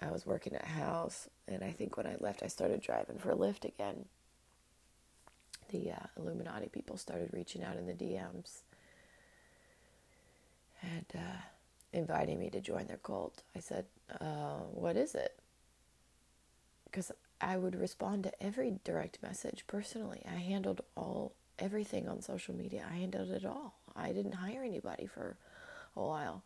I 0.00 0.10
was 0.10 0.26
working 0.26 0.54
at 0.54 0.66
house, 0.66 1.28
and 1.46 1.64
I 1.64 1.72
think 1.72 1.96
when 1.96 2.06
I 2.06 2.16
left, 2.20 2.42
I 2.42 2.48
started 2.48 2.80
driving 2.80 3.18
for 3.18 3.34
Lyft 3.34 3.64
again. 3.64 4.04
The 5.70 5.92
uh, 5.92 6.06
Illuminati 6.16 6.68
people 6.68 6.96
started 6.96 7.30
reaching 7.32 7.62
out 7.62 7.76
in 7.76 7.86
the 7.86 7.92
DMs 7.92 8.62
and 10.82 11.06
uh, 11.14 11.40
inviting 11.92 12.38
me 12.38 12.50
to 12.50 12.60
join 12.60 12.86
their 12.86 12.98
cult. 12.98 13.42
I 13.56 13.60
said, 13.60 13.86
uh, 14.20 14.58
What 14.72 14.96
is 14.96 15.14
it? 15.14 15.38
Because 16.84 17.12
I 17.40 17.56
would 17.56 17.76
respond 17.76 18.24
to 18.24 18.42
every 18.42 18.78
direct 18.84 19.22
message 19.22 19.64
personally. 19.66 20.22
I 20.26 20.36
handled 20.36 20.80
all 20.96 21.34
everything 21.58 22.08
on 22.08 22.22
social 22.22 22.54
media. 22.54 22.84
I 22.90 22.96
handled 22.96 23.30
it 23.30 23.44
all. 23.44 23.74
I 23.94 24.12
didn't 24.12 24.34
hire 24.34 24.62
anybody 24.62 25.06
for 25.06 25.36
a 25.96 26.02
while. 26.02 26.42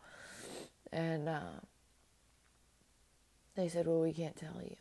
And 0.91 1.29
uh, 1.29 1.61
they 3.55 3.67
said, 3.67 3.87
Well, 3.87 4.01
we 4.01 4.13
can't 4.13 4.35
tell 4.35 4.61
you 4.61 4.75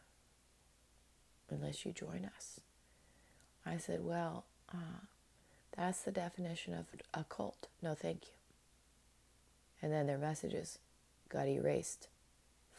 unless 1.51 1.85
you 1.85 1.93
join 1.93 2.29
us. 2.37 2.61
I 3.65 3.77
said, 3.77 4.05
Well, 4.05 4.45
uh, 4.73 5.07
that's 5.77 6.03
the 6.03 6.13
definition 6.13 6.75
of 6.75 6.87
a 7.15 7.25
cult. 7.25 7.69
No, 7.83 7.95
thank 7.95 8.25
you. 8.25 8.42
And 9.83 9.93
then 9.93 10.07
their 10.07 10.19
messages 10.19 10.79
got 11.29 11.49
erased 11.49 12.09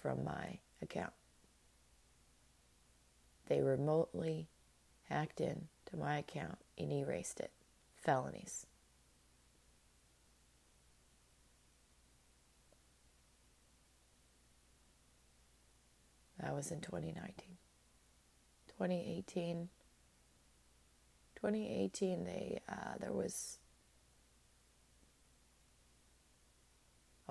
from 0.02 0.24
my 0.24 0.60
account. 0.82 1.14
They 3.48 3.62
remotely 3.62 4.48
hacked 5.10 5.42
in 5.42 5.68
to 5.88 5.98
my 5.98 6.18
account 6.20 6.60
and 6.78 6.92
erased 6.94 7.42
it. 7.42 7.52
Felonies. 7.98 8.66
That 16.40 16.54
was 16.54 16.72
in 16.72 16.82
2019. 16.82 17.58
2018. 18.68 19.70
2018, 21.36 22.24
they 22.24 22.62
uh, 22.68 22.98
there 23.00 23.14
was 23.14 23.60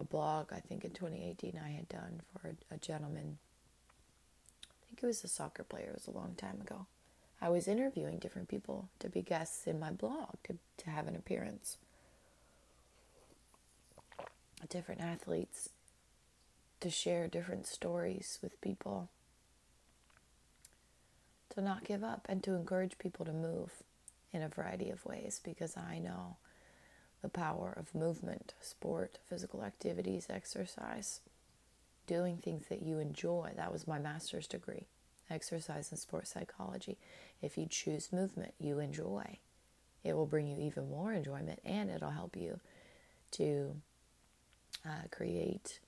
a 0.02 0.04
blog 0.04 0.52
I 0.52 0.60
think 0.60 0.84
in 0.84 0.90
2018 0.90 1.58
I 1.64 1.70
had 1.70 1.88
done 1.88 2.20
for 2.32 2.48
a, 2.48 2.74
a 2.74 2.78
gentleman. 2.78 3.38
I 4.64 4.84
think 4.86 5.00
he 5.00 5.06
was 5.06 5.24
a 5.24 5.28
soccer 5.28 5.64
player. 5.64 5.88
It 5.88 5.94
was 5.94 6.06
a 6.06 6.18
long 6.18 6.34
time 6.36 6.60
ago. 6.60 6.86
I 7.40 7.48
was 7.48 7.66
interviewing 7.66 8.18
different 8.18 8.48
people 8.48 8.88
to 9.00 9.08
be 9.08 9.22
guests 9.22 9.66
in 9.66 9.80
my 9.80 9.90
blog 9.90 10.36
to, 10.44 10.58
to 10.78 10.90
have 10.90 11.08
an 11.08 11.16
appearance. 11.16 11.78
Different 14.68 15.00
athletes 15.00 15.70
to 16.80 16.90
share 16.90 17.28
different 17.28 17.66
stories 17.66 18.38
with 18.42 18.60
people, 18.60 19.08
to 21.50 21.60
not 21.60 21.84
give 21.84 22.02
up, 22.02 22.26
and 22.28 22.42
to 22.42 22.54
encourage 22.54 22.98
people 22.98 23.24
to 23.24 23.32
move 23.32 23.70
in 24.32 24.42
a 24.42 24.48
variety 24.48 24.90
of 24.90 25.04
ways 25.04 25.40
because 25.42 25.76
I 25.76 25.98
know 25.98 26.36
the 27.22 27.28
power 27.28 27.72
of 27.76 27.94
movement, 27.94 28.54
sport, 28.60 29.18
physical 29.28 29.62
activities, 29.62 30.26
exercise, 30.28 31.20
doing 32.06 32.36
things 32.36 32.66
that 32.68 32.82
you 32.82 32.98
enjoy. 32.98 33.52
That 33.56 33.72
was 33.72 33.86
my 33.86 33.98
master's 33.98 34.46
degree 34.46 34.86
exercise 35.30 35.90
and 35.90 35.98
sports 35.98 36.30
psychology. 36.30 36.98
If 37.40 37.56
you 37.56 37.66
choose 37.66 38.12
movement 38.12 38.54
you 38.58 38.78
enjoy, 38.78 39.38
it 40.04 40.14
will 40.14 40.26
bring 40.26 40.46
you 40.46 40.58
even 40.58 40.90
more 40.90 41.12
enjoyment 41.12 41.60
and 41.64 41.90
it'll 41.90 42.10
help 42.10 42.36
you 42.36 42.60
to 43.32 43.76
uh, 44.84 45.08
create 45.10 45.80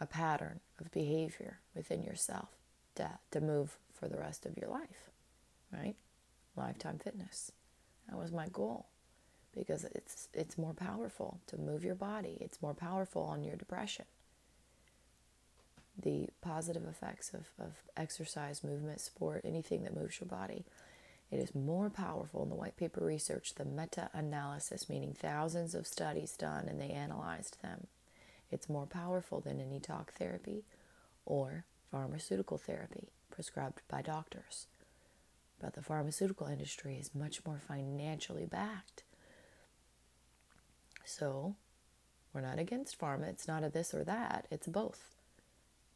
a 0.00 0.06
pattern 0.06 0.60
of 0.78 0.90
behavior 0.90 1.60
within 1.74 2.02
yourself 2.02 2.48
to, 2.96 3.08
to 3.30 3.40
move 3.40 3.78
for 3.94 4.08
the 4.08 4.18
rest 4.18 4.44
of 4.44 4.58
your 4.58 4.68
life, 4.68 5.10
right? 5.72 5.94
Lifetime 6.54 6.98
fitness. 6.98 7.52
That 8.08 8.18
was 8.18 8.30
my 8.30 8.48
goal 8.52 8.86
because 9.56 9.84
it's 9.84 10.28
it's 10.34 10.58
more 10.58 10.74
powerful 10.74 11.40
to 11.46 11.56
move 11.58 11.84
your 11.84 11.94
body. 11.94 12.38
It's 12.40 12.62
more 12.62 12.74
powerful 12.74 13.22
on 13.22 13.42
your 13.42 13.56
depression 13.56 14.04
the 16.00 16.28
positive 16.42 16.86
effects 16.86 17.32
of, 17.32 17.46
of 17.58 17.72
exercise, 17.96 18.62
movement, 18.62 19.00
sport, 19.00 19.40
anything 19.44 19.82
that 19.84 19.96
moves 19.96 20.20
your 20.20 20.28
body. 20.28 20.64
It 21.30 21.38
is 21.38 21.54
more 21.54 21.90
powerful 21.90 22.42
in 22.42 22.50
the 22.50 22.54
white 22.54 22.76
paper 22.76 23.04
research, 23.04 23.54
the 23.54 23.64
meta 23.64 24.10
analysis, 24.12 24.88
meaning 24.88 25.14
thousands 25.14 25.74
of 25.74 25.86
studies 25.86 26.36
done 26.36 26.68
and 26.68 26.80
they 26.80 26.90
analyzed 26.90 27.60
them. 27.62 27.86
It's 28.50 28.68
more 28.68 28.86
powerful 28.86 29.40
than 29.40 29.60
any 29.60 29.80
talk 29.80 30.12
therapy 30.12 30.64
or 31.24 31.64
pharmaceutical 31.90 32.58
therapy 32.58 33.08
prescribed 33.30 33.80
by 33.88 34.02
doctors. 34.02 34.66
But 35.60 35.74
the 35.74 35.82
pharmaceutical 35.82 36.46
industry 36.46 36.96
is 36.96 37.14
much 37.14 37.44
more 37.44 37.60
financially 37.66 38.46
backed. 38.46 39.02
So, 41.06 41.54
we're 42.34 42.40
not 42.40 42.58
against 42.58 42.98
pharma. 42.98 43.28
It's 43.28 43.46
not 43.46 43.62
a 43.62 43.70
this 43.70 43.94
or 43.94 44.02
that, 44.04 44.46
it's 44.50 44.66
both. 44.66 45.14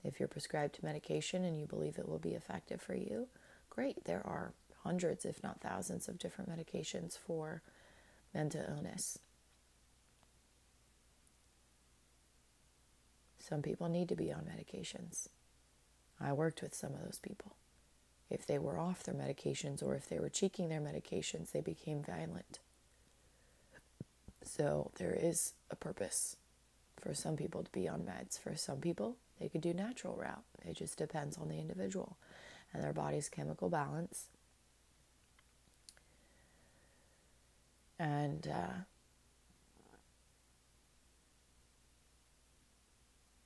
If 0.05 0.19
you're 0.19 0.29
prescribed 0.29 0.83
medication 0.83 1.45
and 1.45 1.59
you 1.59 1.67
believe 1.67 1.99
it 1.99 2.09
will 2.09 2.21
be 2.21 2.35
effective 2.35 2.81
for 2.81 2.95
you, 2.95 3.26
great. 3.69 4.05
There 4.05 4.25
are 4.25 4.55
hundreds, 4.85 5.25
if 5.25 5.43
not 5.43 5.61
thousands, 5.61 6.09
of 6.09 6.19
different 6.19 6.49
medications 6.49 7.19
for 7.19 7.61
mental 8.33 8.64
illness. 8.67 9.19
Some 13.40 13.62
people 13.62 13.88
need 13.88 14.09
to 14.11 14.17
be 14.17 14.33
on 14.33 14.45
medications. 14.45 15.29
I 16.21 16.33
worked 16.33 16.62
with 16.62 16.75
some 16.75 16.95
of 16.95 17.02
those 17.02 17.19
people. 17.21 17.57
If 18.31 18.47
they 18.47 18.61
were 18.61 18.79
off 18.79 19.02
their 19.02 19.14
medications 19.14 19.83
or 19.83 19.97
if 19.97 20.09
they 20.09 20.21
were 20.21 20.29
cheeking 20.29 20.69
their 20.69 20.81
medications, 20.81 21.50
they 21.50 21.61
became 21.61 22.00
violent. 22.00 22.61
So 24.43 24.91
there 24.97 25.15
is 25.15 25.55
a 25.71 25.77
purpose 25.77 26.37
for 26.97 27.15
some 27.15 27.37
people 27.37 27.63
to 27.63 27.71
be 27.71 27.89
on 27.89 28.01
meds. 28.01 28.39
For 28.39 28.55
some 28.57 28.79
people, 28.79 29.17
they 29.41 29.49
could 29.49 29.61
do 29.61 29.73
natural 29.73 30.17
route. 30.17 30.45
It 30.65 30.77
just 30.77 30.99
depends 30.99 31.39
on 31.39 31.49
the 31.49 31.59
individual 31.59 32.17
and 32.73 32.83
their 32.83 32.93
body's 32.93 33.29
chemical 33.29 33.69
balance. 33.69 34.27
And 37.99 38.49
uh, 38.49 38.85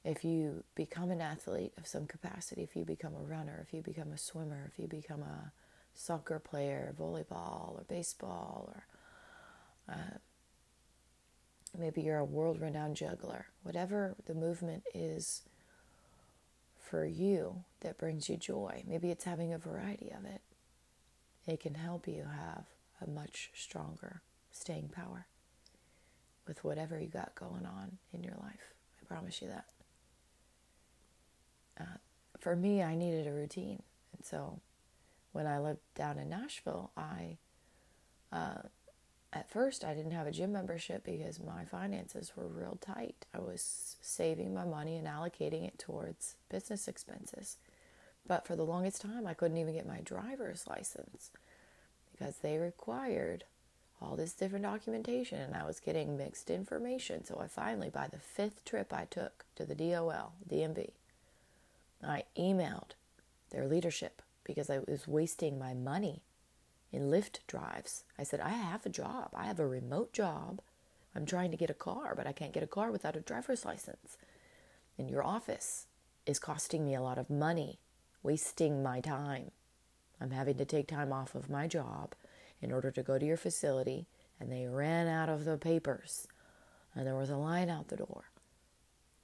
if 0.05 0.25
you 0.25 0.63
become 0.75 1.11
an 1.11 1.21
athlete 1.21 1.73
of 1.77 1.87
some 1.87 2.07
capacity, 2.07 2.63
if 2.63 2.77
you 2.77 2.85
become 2.85 3.15
a 3.15 3.25
runner, 3.25 3.65
if 3.67 3.75
you 3.75 3.83
become 3.83 4.13
a 4.13 4.19
swimmer, 4.19 4.71
if 4.73 4.79
you 4.79 4.87
become 4.87 5.23
a 5.23 5.53
soccer 5.95 6.39
player, 6.39 6.95
volleyball, 6.99 7.73
or 7.73 7.85
baseball, 7.89 8.73
or 8.75 9.95
uh, 9.95 10.19
maybe 11.79 12.03
you're 12.03 12.19
a 12.19 12.25
world 12.25 12.61
renowned 12.61 12.97
juggler, 12.97 13.47
whatever 13.63 14.15
the 14.27 14.35
movement 14.35 14.85
is 14.95 15.43
for 16.79 17.05
you 17.05 17.65
that 17.81 17.99
brings 17.99 18.29
you 18.29 18.37
joy, 18.37 18.83
maybe 18.87 19.11
it's 19.11 19.25
having 19.25 19.53
a 19.53 19.59
variety 19.59 20.13
of 20.17 20.25
it, 20.25 20.43
it 21.47 21.61
can 21.61 21.75
help 21.75 22.07
you 22.07 22.25
have 22.25 22.65
a 23.01 23.11
much 23.11 23.51
stronger 23.55 24.23
staying 24.51 24.89
power 24.89 25.27
with 26.47 26.63
whatever 26.63 26.99
you 26.99 27.09
got 27.09 27.35
going 27.35 27.67
on 27.67 27.99
in 28.13 28.23
your 28.23 28.37
life. 28.41 28.75
I 29.01 29.05
promise 29.07 29.43
you 29.43 29.49
that 29.49 29.67
uh, 31.81 31.99
for 32.39 32.55
me, 32.55 32.83
I 32.83 32.95
needed 32.95 33.27
a 33.27 33.33
routine. 33.33 33.83
And 34.17 34.25
so 34.25 34.61
when 35.33 35.47
I 35.47 35.59
lived 35.59 35.81
down 35.95 36.19
in 36.19 36.29
Nashville, 36.29 36.91
I, 36.97 37.39
uh, 38.33 38.63
at 39.35 39.51
first, 39.51 39.85
I 39.85 39.95
didn't 39.95 40.13
have 40.13 40.29
a 40.29 40.33
gym 40.33 40.53
membership 40.53 41.05
because 41.05 41.41
my 41.41 41.65
finances 41.65 42.33
were 42.37 42.47
real 42.47 42.79
tight. 42.81 43.27
I 43.35 43.41
was 43.41 43.97
saving 44.01 44.55
my 44.55 44.65
money 44.65 44.97
and 44.97 45.09
allocating 45.09 45.67
it 45.67 45.79
towards 45.79 46.37
business 46.49 46.87
expenses. 46.87 47.57
But 48.27 48.47
for 48.47 48.55
the 48.55 48.65
longest 48.65 49.03
time, 49.03 49.27
I 49.27 49.35
couldn't 49.35 49.57
even 49.57 49.75
get 49.75 49.89
my 49.89 50.01
driver's 50.01 50.67
license 50.69 51.31
because 52.13 52.37
they 52.37 52.59
required 52.59 53.45
all 54.01 54.15
this 54.15 54.33
different 54.33 54.65
documentation 54.65 55.41
and 55.41 55.57
I 55.57 55.67
was 55.67 55.81
getting 55.81 56.17
mixed 56.17 56.49
information. 56.49 57.25
So 57.25 57.41
I 57.43 57.49
finally, 57.49 57.91
by 57.91 58.07
the 58.07 58.19
fifth 58.19 58.65
trip 58.65 58.93
I 58.93 59.07
took 59.11 59.45
to 59.57 59.65
the 59.65 59.75
DOL, 59.75 60.35
DMV, 60.49 60.91
I 62.07 62.23
emailed 62.39 62.93
their 63.51 63.67
leadership 63.67 64.23
because 64.45 64.71
I 64.71 64.79
was 64.87 65.09
wasting 65.09 65.59
my 65.59 65.75
money 65.75 66.23
in 66.95 67.11
Lyft 67.11 67.41
drives. 67.47 68.05
I 68.19 68.23
said, 68.23 68.41
I 68.41 68.51
have 68.51 68.87
a 68.87 68.91
job. 68.91 69.31
I 69.35 69.45
have 69.45 69.59
a 69.59 69.67
remote 69.67 70.13
job. 70.13 70.61
I'm 71.15 71.27
trying 71.27 71.51
to 71.51 71.57
get 71.57 71.71
a 71.71 71.75
car, 71.75 72.15
but 72.17 72.27
I 72.27 72.33
can't 72.33 72.53
get 72.53 72.63
a 72.63 72.69
car 72.69 72.91
without 72.91 73.17
a 73.17 73.21
driver's 73.21 73.65
license. 73.65 74.17
And 74.99 75.11
your 75.11 75.25
office 75.25 75.87
is 76.27 76.39
costing 76.39 76.85
me 76.85 76.95
a 76.95 77.03
lot 77.03 77.19
of 77.19 77.31
money, 77.31 77.79
wasting 78.23 78.83
my 78.83 79.01
time. 79.01 79.51
I'm 80.21 80.31
having 80.31 80.57
to 80.59 80.65
take 80.65 80.89
time 80.89 81.13
off 81.13 81.35
of 81.35 81.51
my 81.51 81.67
job 81.67 82.15
in 82.63 82.73
order 82.73 82.91
to 82.91 83.03
go 83.03 83.19
to 83.19 83.27
your 83.27 83.37
facility, 83.37 84.07
and 84.41 84.51
they 84.51 84.67
ran 84.67 85.07
out 85.07 85.29
of 85.29 85.45
the 85.45 85.59
papers, 85.59 86.27
and 86.95 87.07
there 87.07 87.17
was 87.17 87.31
a 87.31 87.37
line 87.37 87.69
out 87.69 87.89
the 87.89 87.97
door. 87.97 88.25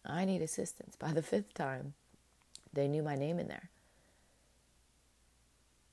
I 0.05 0.25
need 0.25 0.43
assistance. 0.43 0.97
By 0.99 1.13
the 1.13 1.23
fifth 1.23 1.55
time, 1.55 1.95
they 2.73 2.89
knew 2.89 3.03
my 3.03 3.17
name 3.17 3.39
in 3.39 3.49
there. 3.49 3.71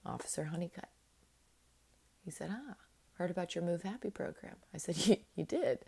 Officer 0.06 0.46
Honeycutt. 0.46 0.90
He 2.28 2.32
said, 2.32 2.50
Ah, 2.52 2.76
heard 3.14 3.32
about 3.32 3.56
your 3.56 3.64
Move 3.64 3.84
Happy 3.84 4.10
program. 4.10 4.58
I 4.74 4.80
said, 4.80 4.98
You, 5.36 5.46
did? 5.46 5.80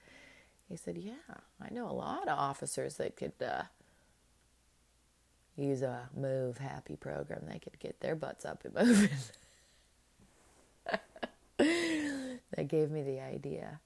He 0.69 0.77
said, 0.77 0.97
Yeah, 0.97 1.35
I 1.61 1.69
know 1.69 1.85
a 1.85 1.91
lot 1.91 2.29
of 2.29 2.39
officers 2.39 2.95
that 2.95 3.17
could 3.17 3.33
uh, 3.45 3.63
use 5.57 5.81
a 5.81 6.07
Move 6.15 6.59
Happy 6.59 6.95
program. 6.95 7.41
They 7.45 7.59
could 7.59 7.77
get 7.77 7.99
their 7.99 8.15
butts 8.15 8.45
up 8.45 8.63
and 8.63 8.73
moving. 8.87 9.09
that 11.57 12.67
gave 12.69 12.89
me 12.89 13.03
the 13.03 13.19
idea 13.19 13.81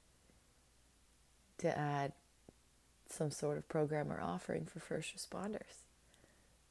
to 1.57 1.75
add 1.75 2.13
some 3.09 3.31
sort 3.31 3.57
of 3.57 3.67
program 3.67 4.11
or 4.11 4.21
offering 4.21 4.67
for 4.67 4.79
first 4.79 5.17
responders. 5.17 5.87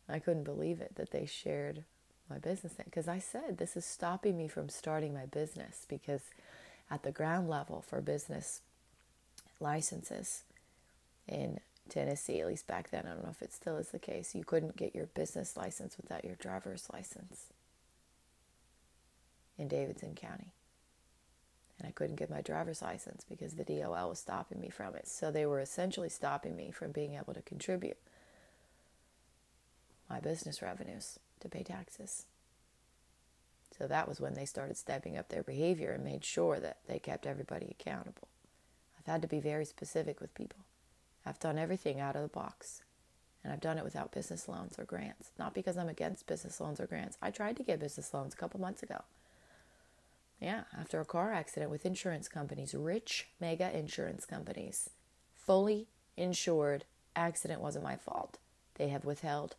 I 0.09 0.21
couldn't 0.21 0.45
believe 0.45 0.81
it 0.81 0.95
that 0.95 1.11
they 1.11 1.27
shared 1.27 1.83
my 2.29 2.39
business 2.39 2.75
because 2.85 3.09
I 3.09 3.19
said 3.19 3.59
this 3.59 3.77
is 3.77 3.85
stopping 3.85 4.37
me 4.37 4.49
from 4.49 4.69
starting 4.69 5.13
my 5.13 5.27
business 5.27 5.87
because 5.89 6.23
at 6.91 7.03
the 7.03 7.13
ground 7.13 7.49
level 7.49 7.83
for 7.87 8.01
business 8.01 8.61
licenses 9.61 10.43
in 11.29 11.61
Tennessee, 11.89 12.41
at 12.41 12.47
least 12.47 12.67
back 12.67 12.91
then, 12.91 13.05
I 13.07 13.11
don't 13.11 13.25
know 13.25 13.31
if 13.31 13.43
it 13.43 13.53
still 13.53 13.77
is 13.77 13.89
the 13.89 13.99
case, 13.99 14.35
you 14.35 14.45
couldn't 14.45 14.77
get 14.77 14.95
your 14.95 15.07
business 15.07 15.57
license 15.57 15.97
without 15.97 16.25
your 16.25 16.37
driver's 16.37 16.89
license 16.93 17.47
in 19.59 19.69
Davidson 19.69 20.15
County. 20.15 20.53
And 21.79 21.89
I 21.89 21.93
couldn't 21.93 22.17
get 22.17 22.31
my 22.31 22.41
driver's 22.41 22.83
license 22.83 23.25
because 23.29 23.55
the 23.55 23.65
DOL 23.65 24.09
was 24.09 24.19
stopping 24.19 24.61
me 24.61 24.69
from 24.69 24.95
it. 24.95 25.09
So 25.09 25.31
they 25.31 25.47
were 25.47 25.61
essentially 25.61 26.09
stopping 26.09 26.57
me 26.57 26.71
from 26.71 26.93
being 26.93 27.15
able 27.15 27.35
to 27.35 27.43
contribute 27.43 27.97
my 30.09 30.21
business 30.21 30.61
revenues 30.63 31.19
to 31.43 31.49
pay 31.49 31.63
taxes. 31.63 32.27
So 33.77 33.87
that 33.87 34.09
was 34.09 34.21
when 34.21 34.35
they 34.35 34.45
started 34.45 34.77
stepping 34.77 35.17
up 35.17 35.29
their 35.29 35.43
behavior 35.43 35.93
and 35.93 36.05
made 36.05 36.25
sure 36.25 36.59
that 36.61 36.79
they 36.87 36.99
kept 36.99 37.27
everybody 37.27 37.69
accountable. 37.71 38.29
I've 38.99 39.11
had 39.11 39.23
to 39.23 39.29
be 39.29 39.41
very 39.41 39.65
specific 39.65 40.21
with 40.21 40.35
people. 40.35 40.61
I've 41.25 41.41
done 41.41 41.59
everything 41.59 42.01
out 42.01 42.17
of 42.17 42.23
the 42.23 42.29
box. 42.29 42.83
And 43.43 43.53
I've 43.53 43.61
done 43.61 43.79
it 43.79 43.85
without 43.85 44.13
business 44.13 44.49
loans 44.49 44.79
or 44.79 44.85
grants. 44.85 45.31
Not 45.39 45.55
because 45.55 45.77
I'm 45.77 45.89
against 45.89 46.27
business 46.27 46.61
loans 46.61 46.81
or 46.81 46.87
grants. 46.87 47.19
I 47.21 47.31
tried 47.31 47.57
to 47.57 47.65
get 47.65 47.81
business 47.81 48.15
loans 48.15 48.35
a 48.35 48.37
couple 48.37 48.61
months 48.61 48.83
ago. 48.83 49.03
Yeah, 50.41 50.63
after 50.79 51.01
a 51.01 51.05
car 51.05 51.33
accident 51.33 51.71
with 51.71 51.87
insurance 51.87 52.29
companies, 52.29 52.75
rich 52.75 53.29
mega 53.41 53.77
insurance 53.77 54.27
companies, 54.27 54.91
fully 55.35 55.87
insured, 56.17 56.85
accident 57.15 57.61
wasn't 57.61 57.85
my 57.85 57.97
fault. 57.97 58.39
They 58.75 58.89
have 58.89 59.05
withheld 59.05 59.57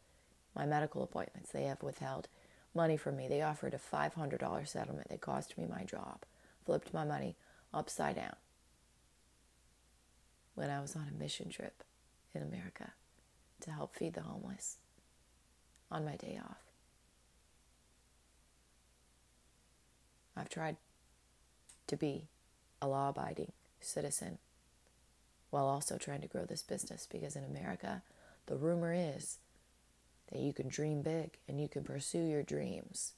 my 0.55 0.65
medical 0.65 1.03
appointments. 1.03 1.51
They 1.51 1.63
have 1.63 1.83
withheld 1.83 2.27
money 2.75 2.97
from 2.97 3.17
me. 3.17 3.27
They 3.27 3.41
offered 3.41 3.73
a 3.73 3.95
$500 3.95 4.67
settlement 4.67 5.09
that 5.09 5.21
cost 5.21 5.57
me 5.57 5.65
my 5.65 5.83
job, 5.83 6.23
flipped 6.65 6.93
my 6.93 7.03
money 7.03 7.35
upside 7.73 8.15
down 8.15 8.35
when 10.55 10.69
I 10.69 10.81
was 10.81 10.95
on 10.95 11.07
a 11.09 11.19
mission 11.19 11.49
trip 11.49 11.83
in 12.33 12.41
America 12.41 12.93
to 13.61 13.71
help 13.71 13.95
feed 13.95 14.13
the 14.13 14.21
homeless 14.21 14.77
on 15.91 16.05
my 16.05 16.15
day 16.15 16.39
off. 16.43 16.57
I've 20.35 20.49
tried 20.49 20.77
to 21.87 21.95
be 21.95 22.27
a 22.81 22.87
law 22.87 23.09
abiding 23.09 23.51
citizen 23.79 24.39
while 25.51 25.65
also 25.65 25.97
trying 25.97 26.21
to 26.21 26.27
grow 26.27 26.45
this 26.45 26.63
business 26.63 27.07
because 27.09 27.35
in 27.35 27.43
America, 27.43 28.01
the 28.47 28.55
rumor 28.55 28.93
is 28.93 29.37
that 30.33 30.41
you 30.41 30.51
can 30.51 30.67
dream 30.67 31.03
big 31.03 31.37
and 31.47 31.61
you 31.61 31.67
can 31.67 31.83
pursue 31.83 32.23
your 32.23 32.41
dreams. 32.41 33.13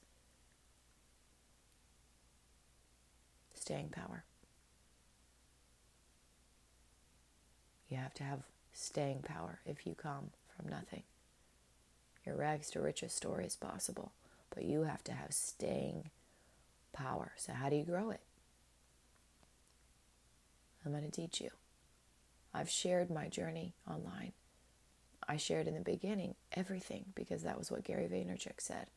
Staying 3.54 3.88
power. 3.88 4.24
You 7.88 7.96
have 7.96 8.12
to 8.14 8.24
have 8.24 8.40
staying 8.74 9.22
power 9.22 9.60
if 9.64 9.86
you 9.86 9.94
come 9.94 10.30
from 10.54 10.68
nothing. 10.68 11.04
Your 12.26 12.36
rags 12.36 12.70
to 12.70 12.80
riches 12.80 13.14
story 13.14 13.46
is 13.46 13.56
possible, 13.56 14.12
but 14.54 14.64
you 14.64 14.82
have 14.82 15.02
to 15.04 15.12
have 15.12 15.32
staying 15.32 16.10
power. 16.92 17.32
So, 17.36 17.54
how 17.54 17.70
do 17.70 17.76
you 17.76 17.84
grow 17.84 18.10
it? 18.10 18.20
I'm 20.84 20.92
going 20.92 21.04
to 21.04 21.10
teach 21.10 21.40
you. 21.40 21.50
I've 22.52 22.68
shared 22.70 23.10
my 23.10 23.28
journey 23.28 23.74
online 23.88 24.32
I 25.28 25.36
shared 25.36 25.66
in 25.66 25.74
the 25.74 25.80
beginning 25.80 26.34
everything 26.52 27.06
because 27.14 27.42
that 27.42 27.58
was 27.58 27.70
what 27.70 27.84
Gary 27.84 28.08
Vaynerchuk 28.08 28.60
said. 28.60 28.88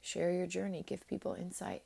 Share 0.00 0.32
your 0.32 0.46
journey, 0.46 0.82
give 0.86 1.06
people 1.06 1.34
insight. 1.34 1.82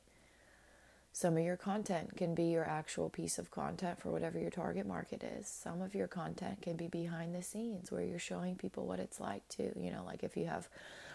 Some 1.13 1.37
of 1.37 1.43
your 1.43 1.57
content 1.57 2.15
can 2.15 2.35
be 2.35 2.45
your 2.45 2.65
actual 2.65 3.09
piece 3.09 3.39
of 3.39 3.49
content 3.49 3.99
for 3.99 4.11
whatever 4.11 4.37
your 4.37 4.51
target 4.51 4.85
market 4.85 5.23
is. 5.23 5.47
Some 5.47 5.81
of 5.81 5.95
your 5.95 6.07
content 6.07 6.61
can 6.61 6.75
be 6.75 6.87
behind 6.87 7.33
the 7.33 7.41
scenes 7.41 7.91
where 7.91 8.03
you're 8.03 8.19
showing 8.19 8.55
people 8.55 8.85
what 8.85 8.99
it's 8.99 9.19
like 9.19 9.47
to, 9.49 9.71
you 9.79 9.91
know, 9.91 10.03
like 10.05 10.23
if 10.23 10.37
you 10.37 10.45
have 10.45 10.69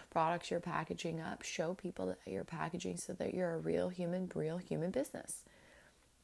products 0.09 0.51
you're 0.51 0.59
packaging 0.59 1.21
up, 1.21 1.41
show 1.41 1.73
people 1.73 2.07
that 2.07 2.19
you're 2.25 2.43
packaging 2.43 2.97
so 2.97 3.13
that 3.13 3.33
you're 3.33 3.53
a 3.53 3.59
real 3.59 3.89
human, 3.89 4.29
real 4.35 4.57
human 4.57 4.91
business 4.91 5.43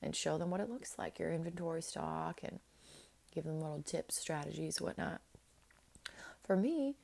and 0.02 0.16
show 0.16 0.38
them 0.38 0.50
what 0.50 0.62
it 0.62 0.70
looks 0.70 0.98
like, 0.98 1.20
your 1.20 1.32
inventory 1.32 1.82
stock 1.82 2.42
and 2.44 2.60
give 3.34 3.46
them 3.46 3.62
little 3.62 3.82
tips, 3.82 4.20
strategies, 4.20 4.82
whatnot. 4.82 5.22
For 6.50 6.56
me, 6.56 6.96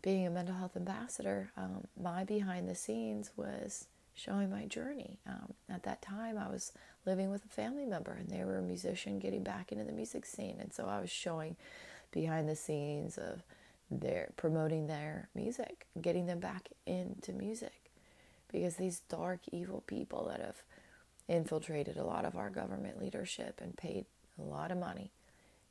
being 0.00 0.26
a 0.26 0.30
mental 0.30 0.54
health 0.54 0.74
ambassador, 0.74 1.52
um, 1.58 1.84
my 2.02 2.24
behind 2.24 2.70
the 2.70 2.74
scenes 2.74 3.32
was 3.36 3.88
showing 4.14 4.48
my 4.48 4.64
journey. 4.64 5.18
Um, 5.26 5.52
at 5.68 5.82
that 5.82 6.00
time, 6.00 6.38
I 6.38 6.48
was 6.48 6.72
living 7.04 7.30
with 7.30 7.44
a 7.44 7.48
family 7.48 7.84
member, 7.84 8.12
and 8.12 8.30
they 8.30 8.42
were 8.46 8.56
a 8.56 8.62
musician 8.62 9.18
getting 9.18 9.42
back 9.42 9.72
into 9.72 9.84
the 9.84 9.92
music 9.92 10.24
scene, 10.24 10.56
and 10.58 10.72
so 10.72 10.86
I 10.86 11.02
was 11.02 11.10
showing 11.10 11.56
behind 12.12 12.48
the 12.48 12.56
scenes 12.56 13.18
of 13.18 13.42
their 13.90 14.30
promoting 14.38 14.86
their 14.86 15.28
music, 15.34 15.86
getting 16.00 16.24
them 16.24 16.40
back 16.40 16.70
into 16.86 17.34
music, 17.34 17.90
because 18.50 18.76
these 18.76 19.00
dark, 19.10 19.40
evil 19.52 19.84
people 19.86 20.28
that 20.28 20.40
have 20.40 20.62
infiltrated 21.28 21.98
a 21.98 22.04
lot 22.04 22.24
of 22.24 22.36
our 22.36 22.48
government 22.48 22.98
leadership 22.98 23.60
and 23.62 23.76
paid 23.76 24.06
a 24.38 24.42
lot 24.42 24.72
of 24.72 24.78
money 24.78 25.12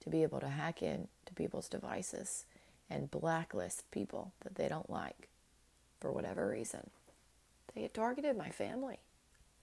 to 0.01 0.11
be 0.11 0.21
able 0.21 0.39
to 0.39 0.49
hack 0.49 0.83
in 0.83 1.07
to 1.25 1.33
people's 1.33 1.67
devices 1.67 2.45
and 2.89 3.11
blacklist 3.11 3.89
people 3.91 4.33
that 4.41 4.55
they 4.55 4.67
don't 4.67 4.89
like 4.89 5.29
for 5.99 6.11
whatever 6.11 6.49
reason. 6.49 6.89
They 7.73 7.83
had 7.83 7.93
targeted 7.93 8.37
my 8.37 8.49
family 8.49 8.99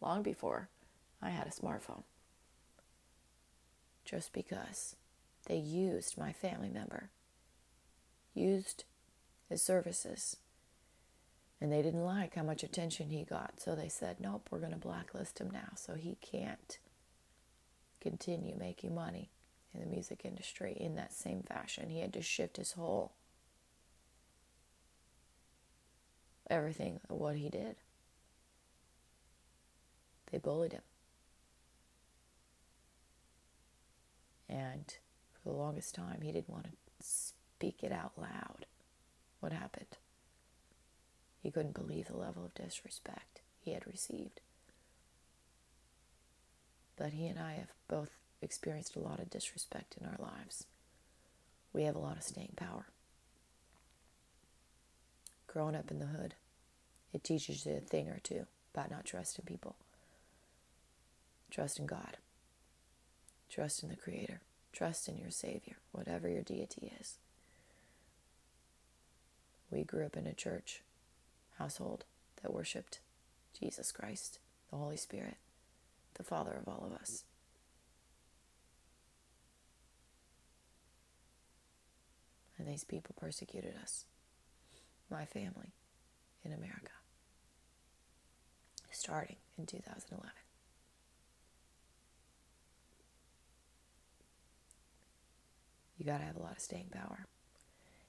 long 0.01 0.23
before 0.23 0.69
I 1.21 1.31
had 1.31 1.47
a 1.47 1.51
smartphone. 1.51 2.03
Just 4.05 4.33
because 4.33 4.95
they 5.47 5.57
used 5.57 6.17
my 6.17 6.33
family 6.33 6.69
member, 6.69 7.11
used 8.35 8.85
his 9.49 9.63
services, 9.63 10.37
and 11.61 11.73
they 11.73 11.83
didn't 11.83 12.05
like 12.05 12.35
how 12.35 12.43
much 12.43 12.63
attention 12.63 13.11
he 13.11 13.25
got. 13.25 13.61
So 13.61 13.75
they 13.75 13.89
said, 13.89 14.17
nope, 14.21 14.49
we're 14.51 14.61
going 14.61 14.73
to 14.73 14.79
blacklist 14.79 15.41
him 15.41 15.51
now 15.53 15.71
so 15.75 15.95
he 15.95 16.17
can't 16.21 16.79
continue 18.01 18.55
making 18.57 18.95
money 18.95 19.31
in 19.75 19.81
the 19.81 19.87
music 19.87 20.21
industry 20.25 20.77
in 20.79 20.95
that 20.97 21.13
same 21.13 21.43
fashion. 21.43 21.89
He 21.89 22.01
had 22.01 22.13
to 22.13 22.23
shift 22.23 22.59
his 22.59 22.73
whole 22.73 23.13
everything 26.49 27.01
what 27.09 27.37
he 27.37 27.49
did. 27.49 27.77
They 30.31 30.39
bullied 30.39 30.73
him. 30.73 30.83
And 34.49 34.95
for 35.33 35.51
the 35.51 35.57
longest 35.57 35.95
time, 35.95 36.21
he 36.23 36.33
didn't 36.33 36.51
want 36.51 36.65
to 36.65 36.71
speak 37.01 37.83
it 37.83 37.93
out 37.93 38.13
loud. 38.17 38.67
What 39.41 39.53
happened? 39.53 39.99
He 41.43 41.51
couldn't 41.51 41.75
believe 41.75 42.09
the 42.09 42.17
level 42.17 42.45
of 42.45 42.55
disrespect 42.55 43.41
he 43.61 43.73
had 43.73 43.87
received. 43.87 44.41
But 46.97 47.13
he 47.13 47.27
and 47.27 47.39
I 47.39 47.53
have 47.55 47.73
both 47.89 48.11
experienced 48.41 48.97
a 48.97 49.01
lot 49.01 49.21
of 49.21 49.31
disrespect 49.31 49.97
in 50.01 50.07
our 50.07 50.17
lives. 50.19 50.65
We 51.73 51.83
have 51.85 51.95
a 51.95 52.01
lot 52.01 52.17
of 52.17 52.23
staying 52.23 52.55
power. 52.57 52.87
Growing 55.57 55.75
up 55.75 55.91
in 55.91 56.01
the 56.01 56.05
hood, 56.05 56.35
it 57.15 57.25
teaches 57.25 57.65
you 57.65 57.73
a 57.73 57.81
thing 57.81 58.09
or 58.09 58.21
two 58.23 58.45
about 58.75 58.91
not 58.91 59.07
trusting 59.07 59.47
people. 59.47 59.75
Trust 61.51 61.79
in 61.79 61.87
God. 61.87 62.19
Trust 63.49 63.83
in 63.83 63.89
the 63.89 63.97
Creator. 63.97 64.43
Trust 64.75 65.09
in 65.09 65.17
your 65.17 65.31
Savior, 65.31 65.77
whatever 65.93 66.29
your 66.29 66.43
deity 66.43 66.93
is. 67.01 67.17
We 69.71 69.83
grew 69.83 70.05
up 70.05 70.15
in 70.15 70.27
a 70.27 70.35
church 70.35 70.83
household 71.57 72.05
that 72.43 72.53
worshiped 72.53 72.99
Jesus 73.59 73.93
Christ, 73.93 74.41
the 74.71 74.77
Holy 74.77 74.99
Spirit, 74.99 75.39
the 76.17 76.23
Father 76.23 76.53
of 76.53 76.69
all 76.69 76.85
of 76.85 76.93
us. 76.93 77.25
And 82.59 82.69
these 82.69 82.85
people 82.85 83.15
persecuted 83.19 83.73
us, 83.83 84.05
my 85.11 85.25
family, 85.25 85.73
in 86.45 86.53
America, 86.53 86.93
starting 88.93 89.37
in 89.59 89.67
2011. 89.67 90.31
You 95.99 96.05
got 96.05 96.19
to 96.19 96.25
have 96.25 96.37
a 96.37 96.43
lot 96.43 96.53
of 96.53 96.61
staying 96.61 96.91
power 96.93 97.27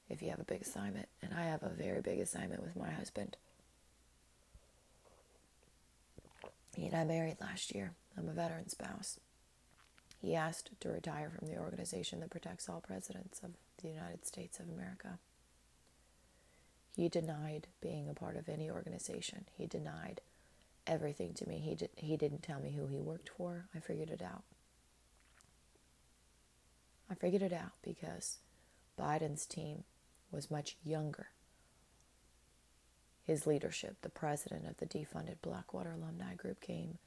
if 0.10 0.22
you 0.22 0.30
have 0.30 0.40
a 0.40 0.46
big 0.46 0.62
assignment. 0.62 1.08
And 1.22 1.34
I 1.34 1.44
have 1.44 1.64
a 1.64 1.70
very 1.70 2.02
big 2.02 2.20
assignment 2.20 2.62
with 2.62 2.76
my 2.76 2.92
husband. 2.92 3.38
He 6.76 6.86
and 6.86 6.96
I 6.96 7.04
married 7.06 7.38
last 7.42 7.74
year. 7.74 7.94
I'm 8.18 8.30
a 8.30 8.34
veteran 8.34 8.70
spouse. 8.70 9.20
He 10.22 10.36
asked 10.36 10.72
to 10.80 10.90
retire 10.90 11.30
from 11.30 11.48
the 11.48 11.58
organization 11.58 12.20
that 12.20 12.30
protects 12.30 12.68
all 12.68 12.82
presidents 12.82 13.40
of 13.44 13.52
the 13.82 13.90
United 13.90 14.26
States 14.26 14.60
of 14.60 14.68
America. 14.70 15.20
He 16.98 17.10
denied 17.10 17.68
being 17.80 18.10
a 18.10 18.16
part 18.16 18.36
of 18.36 18.50
any 18.50 18.72
organization. 18.72 19.46
He 19.56 19.68
denied 19.68 20.20
everything 20.88 21.36
to 21.36 21.48
me. 21.48 21.60
He, 21.60 21.76
did, 21.76 21.92
he 21.96 22.18
didn't 22.18 22.42
tell 22.42 22.60
me 22.60 22.72
who 22.72 22.88
he 22.88 23.00
worked 23.00 23.30
for. 23.38 23.66
I 23.76 23.80
figured 23.80 24.10
it 24.10 24.24
out. 24.24 24.42
I 27.08 27.14
figured 27.14 27.44
it 27.44 27.54
out 27.54 27.74
because 27.84 28.40
Biden's 29.00 29.46
team 29.46 29.84
was 30.32 30.50
much 30.50 30.76
younger. 30.84 31.28
His 33.24 33.46
leadership, 33.46 33.98
the 34.02 34.10
president 34.10 34.66
of 34.66 34.78
the 34.78 34.88
defunded 34.88 35.36
Blackwater 35.44 35.92
Alumni 35.92 36.34
Group, 36.34 36.62
came 36.62 36.98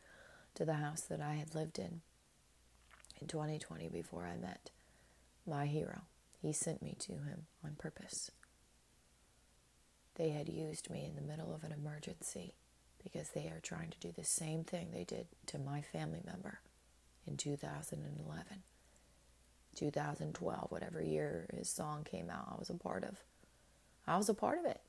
to 0.55 0.65
the 0.65 0.75
house 0.75 1.01
that 1.01 1.21
I 1.21 1.35
had 1.35 1.57
lived 1.57 1.81
in 1.81 2.03
in 3.21 3.27
2020 3.27 3.89
before 3.89 4.25
I 4.25 4.37
met 4.37 4.71
my 5.45 5.67
hero. 5.67 6.03
He 6.41 6.53
sent 6.53 6.81
me 6.81 6.95
to 7.01 7.13
him 7.15 7.47
on 7.65 7.75
purpose. 7.77 8.31
They 10.21 10.29
had 10.33 10.51
used 10.51 10.91
me 10.91 11.07
in 11.07 11.15
the 11.15 11.27
middle 11.27 11.55
of 11.55 11.65
an 11.65 11.73
emergency 11.73 12.53
because 13.03 13.31
they 13.31 13.47
are 13.47 13.61
trying 13.63 13.89
to 13.89 13.99
do 14.01 14.13
the 14.13 14.23
same 14.23 14.65
thing 14.65 14.91
they 14.91 15.05
did 15.05 15.29
to 15.47 15.59
my 15.59 15.81
family 15.81 16.21
member 16.27 16.61
in 17.27 17.39
2011. 17.39 18.45
2012, 19.75 20.71
whatever 20.71 21.03
year 21.03 21.49
his 21.55 21.71
song 21.71 22.05
came 22.05 22.29
out, 22.29 22.53
I 22.55 22.59
was 22.59 22.69
a 22.69 22.75
part 22.75 23.03
of. 23.03 23.17
I 24.07 24.19
was 24.19 24.29
a 24.29 24.35
part 24.35 24.59
of 24.59 24.67
it. 24.67 24.83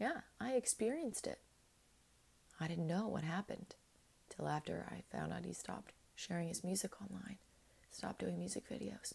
Yeah, 0.00 0.22
I 0.40 0.54
experienced 0.54 1.28
it. 1.28 1.38
I 2.58 2.66
didn't 2.66 2.88
know 2.88 3.06
what 3.06 3.22
happened 3.22 3.76
till 4.30 4.48
after 4.48 4.84
I 4.90 5.04
found 5.16 5.32
out 5.32 5.44
he 5.44 5.52
stopped 5.52 5.92
sharing 6.16 6.48
his 6.48 6.64
music 6.64 7.00
online, 7.00 7.38
stopped 7.92 8.18
doing 8.18 8.36
music 8.36 8.64
videos. 8.68 9.14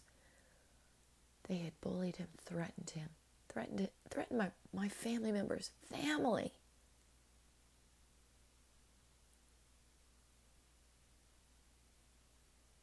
They 1.46 1.58
had 1.58 1.78
bullied 1.82 2.16
him, 2.16 2.28
threatened 2.42 2.88
him, 2.94 3.10
threatened 3.56 3.88
threatened 4.10 4.38
my, 4.38 4.50
my 4.74 4.86
family 4.86 5.32
members, 5.32 5.70
family. 5.90 6.52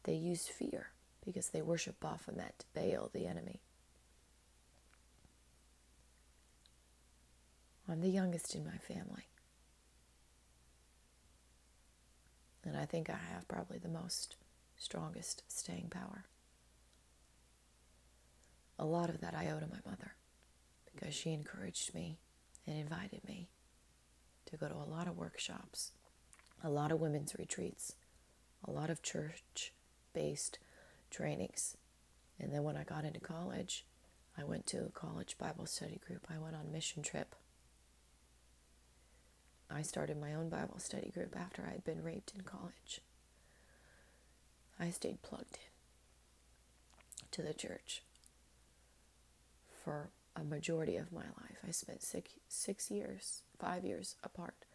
They 0.04 0.16
used 0.16 0.50
fear 0.50 0.88
because 1.24 1.50
they 1.50 1.62
worship 1.62 2.00
Baphomet, 2.00 2.66
Baal, 2.74 3.12
the 3.14 3.28
enemy. 3.28 3.62
I'm 7.88 8.02
the 8.02 8.10
youngest 8.10 8.56
in 8.56 8.66
my 8.66 8.78
family. 8.78 9.28
And 12.66 12.76
I 12.76 12.86
think 12.86 13.12
I 13.12 13.20
have 13.32 13.48
probably 13.48 13.78
the 13.78 13.90
most 13.90 14.38
strongest 14.76 15.44
staying 15.48 15.90
power. 15.92 16.26
A 18.80 18.86
lot 18.86 19.10
of 19.10 19.22
that 19.22 19.36
I 19.36 19.52
owe 19.52 19.60
to 19.60 19.68
my 19.68 19.80
mother 19.88 20.14
because 20.94 21.14
she 21.14 21.34
encouraged 21.34 21.94
me 21.94 22.18
and 22.68 22.78
invited 22.78 23.22
me 23.28 23.50
to 24.46 24.58
go 24.58 24.68
to 24.68 24.76
a 24.76 24.90
lot 24.90 25.08
of 25.08 25.18
workshops, 25.18 25.92
a 26.64 26.70
lot 26.70 26.92
of 26.92 27.00
women's 27.00 27.36
retreats, 27.38 27.96
a 28.64 28.72
lot 28.72 28.90
of 28.90 29.02
church 29.02 29.74
based 30.14 30.60
trainings. 31.10 31.78
And 32.40 32.54
then 32.54 32.64
when 32.64 32.78
I 32.78 32.84
got 32.84 33.06
into 33.06 33.20
college, 33.20 33.86
I 34.38 34.44
went 34.44 34.66
to 34.68 34.86
a 34.86 34.90
college 34.90 35.38
Bible 35.38 35.66
study 35.66 36.00
group. 36.06 36.28
I 36.34 36.40
went 36.40 36.56
on 36.56 36.72
mission 36.72 37.04
trip. 37.04 37.36
I 39.70 39.82
started 39.82 40.20
my 40.20 40.34
own 40.34 40.50
Bible 40.50 40.80
study 40.80 41.10
group 41.10 41.36
after 41.36 41.64
I 41.68 41.72
had 41.72 41.84
been 41.84 42.04
raped 42.04 42.32
in 42.36 42.42
college. 42.42 43.02
I 44.80 44.90
stayed 44.90 45.22
plugged 45.22 45.58
in 45.58 47.28
to 47.32 47.42
the 47.42 47.54
church 47.54 48.04
for 49.84 50.10
a 50.36 50.44
majority 50.44 50.98
of 50.98 51.12
my 51.12 51.22
life. 51.22 51.58
I 51.68 51.72
spent 51.72 52.02
six, 52.02 52.32
six 52.48 52.90
years, 52.90 53.44
five 53.60 53.86
years 53.86 54.16
apart 54.24 54.66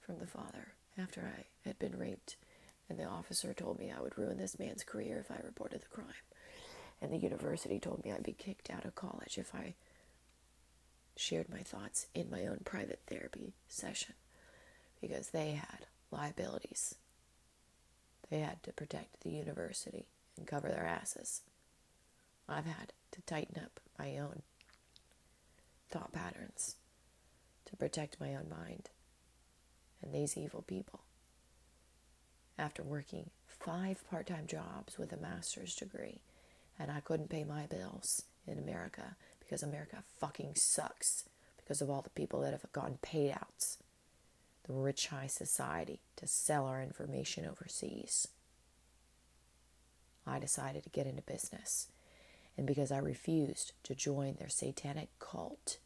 from 0.00 0.18
the 0.18 0.26
father 0.26 0.72
after 0.96 1.20
I 1.36 1.44
had 1.66 1.78
been 1.78 1.98
raped. 1.98 2.36
And 2.88 2.98
the 2.98 3.04
officer 3.04 3.52
told 3.52 3.78
me 3.78 3.92
I 3.92 4.00
would 4.00 4.18
ruin 4.18 4.38
this 4.38 4.58
man's 4.58 4.82
career 4.82 5.18
if 5.18 5.30
I 5.30 5.40
reported 5.44 5.82
the 5.82 5.88
crime. 5.88 6.06
And 7.00 7.12
the 7.12 7.18
university 7.18 7.78
told 7.78 8.04
me 8.04 8.12
I'd 8.12 8.22
be 8.22 8.32
kicked 8.32 8.70
out 8.70 8.84
of 8.84 8.94
college 8.94 9.38
if 9.38 9.54
I 9.54 9.74
shared 11.16 11.48
my 11.50 11.58
thoughts 11.58 12.06
in 12.14 12.30
my 12.30 12.46
own 12.46 12.60
private 12.64 13.00
therapy 13.06 13.52
session 13.68 14.14
because 15.00 15.30
they 15.30 15.52
had 15.52 15.86
liabilities. 16.10 16.94
They 18.30 18.40
had 18.40 18.62
to 18.64 18.72
protect 18.72 19.20
the 19.20 19.30
university 19.30 20.06
and 20.36 20.46
cover 20.46 20.68
their 20.68 20.86
asses. 20.86 21.42
I've 22.48 22.66
had 22.66 22.92
to 23.12 23.22
tighten 23.22 23.62
up 23.62 23.80
my 23.98 24.16
own 24.18 24.42
thought 25.88 26.12
patterns 26.12 26.76
to 27.66 27.76
protect 27.76 28.20
my 28.20 28.34
own 28.34 28.48
mind 28.48 28.90
and 30.02 30.12
these 30.12 30.36
evil 30.36 30.62
people. 30.62 31.00
After 32.58 32.82
working 32.82 33.30
five 33.46 34.08
part 34.08 34.26
time 34.26 34.46
jobs 34.46 34.98
with 34.98 35.12
a 35.12 35.16
master's 35.16 35.74
degree, 35.74 36.20
and 36.78 36.90
I 36.90 37.00
couldn't 37.00 37.30
pay 37.30 37.44
my 37.44 37.66
bills 37.66 38.22
in 38.46 38.58
America 38.58 39.16
because 39.40 39.62
America 39.62 40.02
fucking 40.20 40.54
sucks 40.54 41.24
because 41.56 41.80
of 41.80 41.90
all 41.90 42.02
the 42.02 42.10
people 42.10 42.40
that 42.40 42.52
have 42.52 42.72
gotten 42.72 42.98
paid 43.02 43.32
payouts, 43.32 43.78
the 44.66 44.72
rich 44.72 45.08
high 45.08 45.26
society 45.26 46.00
to 46.16 46.26
sell 46.26 46.66
our 46.66 46.82
information 46.82 47.46
overseas. 47.46 48.28
I 50.26 50.38
decided 50.38 50.82
to 50.84 50.90
get 50.90 51.06
into 51.06 51.22
business 51.22 51.88
and 52.58 52.66
because 52.66 52.90
I 52.90 52.98
refused 52.98 53.72
to 53.84 53.94
join 53.94 54.34
their 54.34 54.48
satanic 54.48 55.10
cult, 55.20 55.78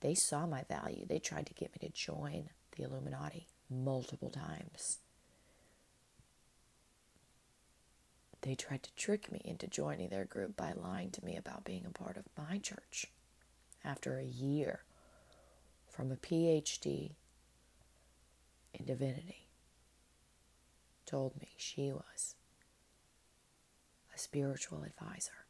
they 0.00 0.14
saw 0.14 0.46
my 0.46 0.64
value. 0.64 1.06
They 1.06 1.18
tried 1.18 1.46
to 1.46 1.54
get 1.54 1.72
me 1.72 1.88
to 1.88 1.94
join 1.94 2.50
the 2.76 2.84
Illuminati 2.84 3.46
multiple 3.70 4.28
times. 4.28 4.98
They 8.42 8.54
tried 8.54 8.82
to 8.82 8.94
trick 8.96 9.32
me 9.32 9.40
into 9.42 9.66
joining 9.66 10.10
their 10.10 10.26
group 10.26 10.56
by 10.58 10.72
lying 10.72 11.10
to 11.12 11.24
me 11.24 11.36
about 11.36 11.64
being 11.64 11.86
a 11.86 11.90
part 11.90 12.18
of 12.18 12.24
my 12.36 12.58
church. 12.58 13.06
After 13.82 14.18
a 14.18 14.24
year 14.24 14.80
from 15.88 16.12
a 16.12 16.16
PhD 16.16 17.12
in 18.74 18.84
divinity, 18.84 19.48
told 21.06 21.40
me 21.40 21.48
she 21.56 21.92
was 21.92 22.34
spiritual 24.20 24.82
advisor. 24.82 25.46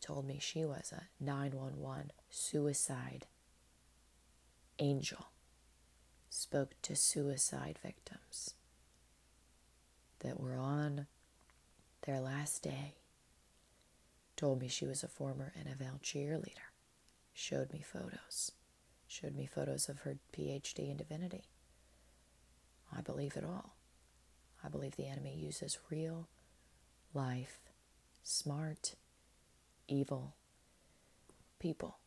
Told 0.00 0.26
me 0.26 0.38
she 0.40 0.64
was 0.64 0.92
a 0.92 1.08
911 1.22 2.12
suicide 2.30 3.26
angel, 4.78 5.26
spoke 6.30 6.74
to 6.82 6.94
suicide 6.94 7.78
victims 7.82 8.54
that 10.20 10.38
were 10.38 10.56
on 10.56 11.06
their 12.06 12.20
last 12.20 12.62
day, 12.62 12.94
told 14.36 14.60
me 14.60 14.68
she 14.68 14.86
was 14.86 15.02
a 15.02 15.08
former 15.08 15.52
NFL 15.58 16.00
cheerleader, 16.00 16.70
showed 17.34 17.72
me 17.72 17.82
photos, 17.82 18.52
showed 19.08 19.34
me 19.34 19.46
photos 19.46 19.88
of 19.88 20.00
her 20.00 20.18
PhD 20.32 20.90
in 20.90 20.96
divinity. 20.96 21.44
I 22.96 23.00
believe 23.00 23.36
it 23.36 23.44
all. 23.44 23.74
I 24.62 24.68
believe 24.68 24.96
the 24.96 25.08
enemy 25.08 25.34
uses 25.36 25.78
real 25.90 26.28
life, 27.14 27.60
smart, 28.22 28.94
evil 29.86 30.34
people. 31.58 31.98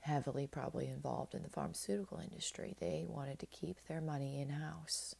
Heavily, 0.00 0.46
probably 0.46 0.88
involved 0.88 1.34
in 1.34 1.42
the 1.42 1.50
pharmaceutical 1.50 2.18
industry. 2.18 2.74
They 2.80 3.04
wanted 3.06 3.38
to 3.40 3.46
keep 3.46 3.76
their 3.86 4.00
money 4.00 4.40
in 4.40 4.48
house. 4.48 5.14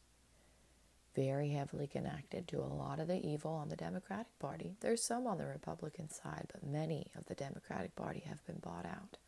Very 1.15 1.51
heavily 1.51 1.87
connected 1.87 2.49
to 2.49 2.59
a 2.59 2.73
lot 2.73 3.01
of 3.01 3.09
the 3.09 3.27
evil 3.27 3.53
on 3.53 3.69
the 3.69 3.77
Democratic 3.77 4.39
Party. 4.39 4.77
There's 4.81 5.05
some 5.05 5.27
on 5.27 5.37
the 5.37 5.47
Republican 5.47 6.09
side, 6.09 6.47
but 6.53 6.65
many 6.65 7.11
of 7.17 7.27
the 7.27 7.35
Democratic 7.35 7.97
Party 7.97 8.23
have 8.27 8.47
been 8.47 8.61
bought 8.61 8.87
out 8.87 9.19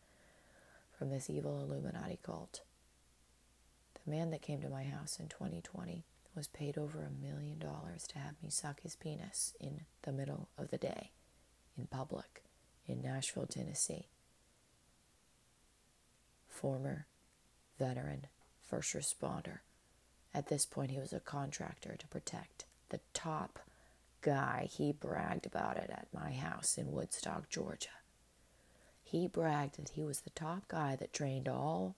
from 0.96 1.10
this 1.10 1.28
evil 1.28 1.60
Illuminati 1.60 2.18
cult. 2.22 2.62
The 4.04 4.10
man 4.10 4.30
that 4.30 4.42
came 4.42 4.62
to 4.62 4.70
my 4.70 4.84
house 4.84 5.18
in 5.20 5.28
2020 5.28 6.04
was 6.34 6.48
paid 6.48 6.78
over 6.78 7.02
a 7.02 7.24
million 7.24 7.58
dollars 7.58 8.06
to 8.08 8.18
have 8.18 8.34
me 8.42 8.50
suck 8.50 8.80
his 8.82 8.96
penis 8.96 9.54
in 9.60 9.82
the 10.02 10.12
middle 10.12 10.48
of 10.56 10.70
the 10.70 10.78
day, 10.78 11.10
in 11.76 11.86
public, 11.86 12.42
in 12.86 13.02
Nashville, 13.02 13.46
Tennessee. 13.46 14.06
Former 16.48 17.06
veteran, 17.78 18.26
first 18.62 18.94
responder. 18.94 19.58
At 20.32 20.48
this 20.48 20.66
point, 20.66 20.92
he 20.92 20.98
was 20.98 21.12
a 21.12 21.20
contractor 21.20 21.96
to 21.98 22.06
protect 22.08 22.64
the 22.90 23.00
top 23.12 23.58
guy. 24.20 24.68
He 24.70 24.92
bragged 24.92 25.46
about 25.46 25.76
it 25.76 25.90
at 25.90 26.06
my 26.12 26.32
house 26.32 26.78
in 26.78 26.92
Woodstock, 26.92 27.48
Georgia. 27.48 27.88
He 29.02 29.26
bragged 29.26 29.76
that 29.76 29.90
he 29.90 30.02
was 30.04 30.20
the 30.20 30.30
top 30.30 30.68
guy 30.68 30.94
that 30.96 31.12
trained 31.12 31.48
all 31.48 31.96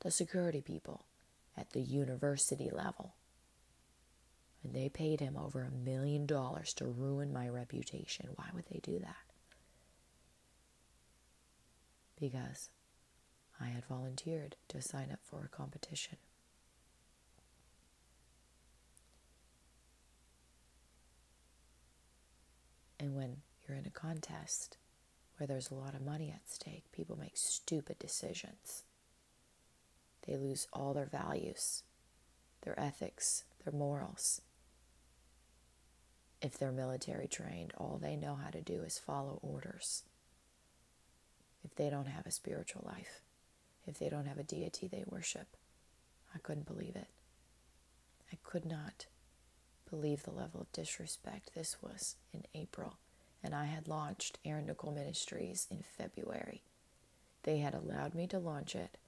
the 0.00 0.10
security 0.10 0.60
people 0.60 1.04
at 1.56 1.70
the 1.70 1.80
university 1.80 2.68
level 2.70 3.14
and 4.62 4.74
they 4.74 4.88
paid 4.88 5.20
him 5.20 5.36
over 5.36 5.62
a 5.62 5.70
million 5.70 6.26
dollars 6.26 6.74
to 6.74 6.86
ruin 6.86 7.32
my 7.32 7.48
reputation. 7.48 8.28
Why 8.34 8.46
would 8.54 8.66
they 8.70 8.80
do 8.82 8.98
that? 8.98 9.16
Because 12.18 12.70
I 13.60 13.66
had 13.66 13.84
volunteered 13.86 14.56
to 14.68 14.82
sign 14.82 15.10
up 15.12 15.20
for 15.22 15.44
a 15.44 15.56
competition. 15.56 16.18
And 22.98 23.14
when 23.14 23.36
you're 23.66 23.76
in 23.76 23.86
a 23.86 23.90
contest 23.90 24.78
where 25.36 25.46
there's 25.46 25.70
a 25.70 25.74
lot 25.74 25.94
of 25.94 26.00
money 26.00 26.30
at 26.34 26.48
stake, 26.48 26.90
people 26.92 27.18
make 27.18 27.36
stupid 27.36 27.98
decisions. 27.98 28.84
They 30.26 30.36
lose 30.36 30.66
all 30.72 30.94
their 30.94 31.06
values, 31.06 31.82
their 32.62 32.78
ethics, 32.80 33.44
their 33.64 33.72
morals, 33.72 34.40
if 36.46 36.56
they're 36.56 36.70
military 36.70 37.26
trained, 37.26 37.72
all 37.76 37.98
they 38.00 38.14
know 38.14 38.36
how 38.36 38.50
to 38.50 38.62
do 38.62 38.82
is 38.82 38.98
follow 38.98 39.40
orders. 39.42 40.04
If 41.64 41.74
they 41.74 41.90
don't 41.90 42.06
have 42.06 42.24
a 42.24 42.30
spiritual 42.30 42.84
life, 42.86 43.20
if 43.84 43.98
they 43.98 44.08
don't 44.08 44.26
have 44.26 44.38
a 44.38 44.44
deity 44.44 44.86
they 44.86 45.04
worship, 45.08 45.56
I 46.32 46.38
couldn't 46.38 46.66
believe 46.66 46.94
it. 46.94 47.08
I 48.32 48.38
could 48.44 48.64
not 48.64 49.06
believe 49.90 50.22
the 50.22 50.30
level 50.30 50.60
of 50.60 50.72
disrespect 50.72 51.50
this 51.54 51.76
was 51.82 52.14
in 52.32 52.44
April, 52.54 52.98
and 53.42 53.52
I 53.52 53.64
had 53.64 53.88
launched 53.88 54.38
Erin 54.44 54.66
Nicole 54.66 54.92
Ministries 54.92 55.66
in 55.68 55.82
February. 55.98 56.62
They 57.42 57.58
had 57.58 57.74
allowed 57.74 58.14
me 58.14 58.28
to 58.28 58.38
launch 58.38 58.76
it 58.76 58.98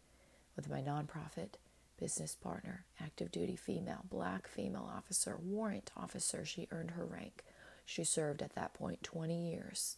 with 0.57 0.68
my 0.68 0.81
nonprofit 0.81 1.55
business 1.99 2.35
partner, 2.35 2.85
active 3.01 3.31
duty 3.31 3.57
female, 3.57 4.05
black 4.09 4.47
female 4.47 4.91
officer, 4.95 5.37
warrant 5.37 5.91
officer. 5.97 6.45
She 6.45 6.69
earned 6.71 6.93
her 6.93 7.05
rank. 7.05 7.45
She 7.85 8.05
served 8.05 8.43
at 8.43 8.55
that 8.55 8.75
point 8.75 9.03
20 9.03 9.51
years. 9.51 9.97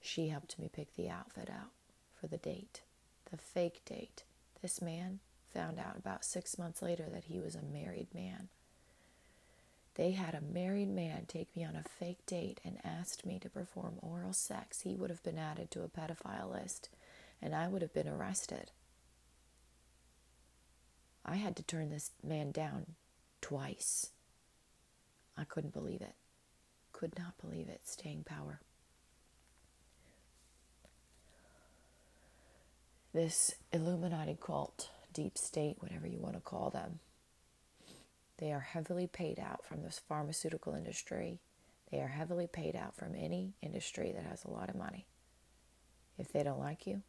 She 0.00 0.28
helped 0.28 0.58
me 0.58 0.70
pick 0.72 0.94
the 0.94 1.10
outfit 1.10 1.50
out 1.50 1.70
for 2.18 2.26
the 2.26 2.38
date, 2.38 2.82
the 3.30 3.36
fake 3.36 3.82
date. 3.84 4.24
This 4.62 4.80
man 4.80 5.20
found 5.52 5.78
out 5.78 5.96
about 5.96 6.24
six 6.24 6.58
months 6.58 6.82
later 6.82 7.06
that 7.12 7.24
he 7.24 7.38
was 7.38 7.54
a 7.54 7.62
married 7.62 8.08
man. 8.14 8.48
They 9.94 10.12
had 10.12 10.34
a 10.34 10.40
married 10.40 10.88
man 10.88 11.26
take 11.26 11.54
me 11.54 11.64
on 11.64 11.76
a 11.76 11.82
fake 11.82 12.24
date 12.24 12.60
and 12.64 12.78
asked 12.84 13.26
me 13.26 13.38
to 13.40 13.50
perform 13.50 13.98
oral 14.00 14.32
sex. 14.32 14.82
He 14.82 14.94
would 14.94 15.10
have 15.10 15.22
been 15.22 15.38
added 15.38 15.70
to 15.72 15.82
a 15.82 15.88
pedophile 15.88 16.50
list, 16.50 16.88
and 17.42 17.54
I 17.54 17.68
would 17.68 17.82
have 17.82 17.92
been 17.92 18.08
arrested. 18.08 18.70
I 21.30 21.36
had 21.36 21.54
to 21.56 21.62
turn 21.62 21.90
this 21.90 22.10
man 22.24 22.50
down 22.50 22.86
twice. 23.40 24.10
I 25.38 25.44
couldn't 25.44 25.72
believe 25.72 26.00
it. 26.00 26.14
Could 26.92 27.16
not 27.16 27.38
believe 27.40 27.68
it. 27.68 27.82
Staying 27.84 28.24
power. 28.24 28.60
This 33.12 33.54
Illuminati 33.72 34.36
cult, 34.44 34.90
deep 35.12 35.38
state, 35.38 35.76
whatever 35.78 36.08
you 36.08 36.18
want 36.18 36.34
to 36.34 36.40
call 36.40 36.70
them, 36.70 36.98
they 38.38 38.52
are 38.52 38.60
heavily 38.60 39.06
paid 39.06 39.38
out 39.38 39.64
from 39.64 39.82
this 39.82 40.00
pharmaceutical 40.08 40.74
industry. 40.74 41.38
They 41.92 42.00
are 42.00 42.08
heavily 42.08 42.48
paid 42.48 42.74
out 42.74 42.96
from 42.96 43.14
any 43.14 43.54
industry 43.62 44.12
that 44.12 44.24
has 44.24 44.44
a 44.44 44.50
lot 44.50 44.68
of 44.68 44.74
money. 44.74 45.06
If 46.18 46.32
they 46.32 46.42
don't 46.42 46.58
like 46.58 46.88
you, 46.88 47.02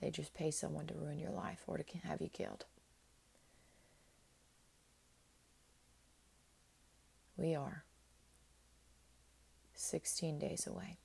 they 0.00 0.10
just 0.10 0.32
pay 0.32 0.52
someone 0.52 0.86
to 0.86 0.94
ruin 0.94 1.18
your 1.18 1.32
life 1.32 1.62
or 1.66 1.78
to 1.78 1.84
have 2.04 2.20
you 2.20 2.28
killed. 2.28 2.66
We 7.36 7.54
are 7.54 7.84
16 9.74 10.38
days 10.38 10.66
away. 10.66 10.98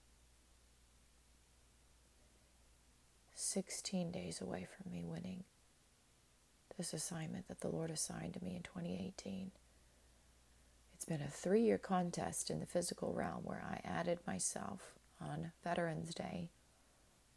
16 3.33 4.11
days 4.11 4.41
away 4.41 4.65
from 4.65 4.91
me 4.91 5.03
winning 5.05 5.43
this 6.77 6.93
assignment 6.93 7.47
that 7.47 7.61
the 7.61 7.69
Lord 7.69 7.89
assigned 7.89 8.33
to 8.35 8.43
me 8.43 8.55
in 8.55 8.63
2018. 8.63 9.51
It's 10.93 11.05
been 11.05 11.21
a 11.21 11.27
three 11.27 11.61
year 11.61 11.77
contest 11.77 12.49
in 12.49 12.59
the 12.59 12.65
physical 12.65 13.13
realm 13.13 13.41
where 13.43 13.63
I 13.63 13.81
added 13.87 14.19
myself 14.27 14.93
on 15.21 15.51
Veterans 15.63 16.13
Day 16.13 16.51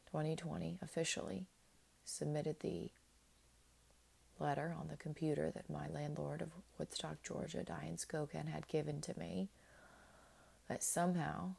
2020 0.06 0.78
officially, 0.82 1.46
submitted 2.04 2.60
the 2.60 2.90
letter 4.40 4.74
on 4.78 4.88
the 4.88 4.96
computer 4.96 5.50
that 5.50 5.70
my 5.70 5.86
landlord 5.88 6.42
of 6.42 6.50
Woodstock, 6.78 7.22
Georgia, 7.22 7.62
Diane 7.62 7.96
Skokan, 7.96 8.48
had 8.48 8.68
given 8.68 9.00
to 9.02 9.18
me. 9.18 9.48
That 10.68 10.82
somehow 10.82 11.54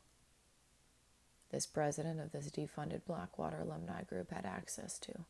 this 1.51 1.65
president 1.65 2.19
of 2.19 2.31
this 2.31 2.49
defunded 2.49 3.01
Blackwater 3.05 3.59
alumni 3.59 4.03
group 4.03 4.31
had 4.31 4.45
access 4.45 4.97
to. 4.99 5.25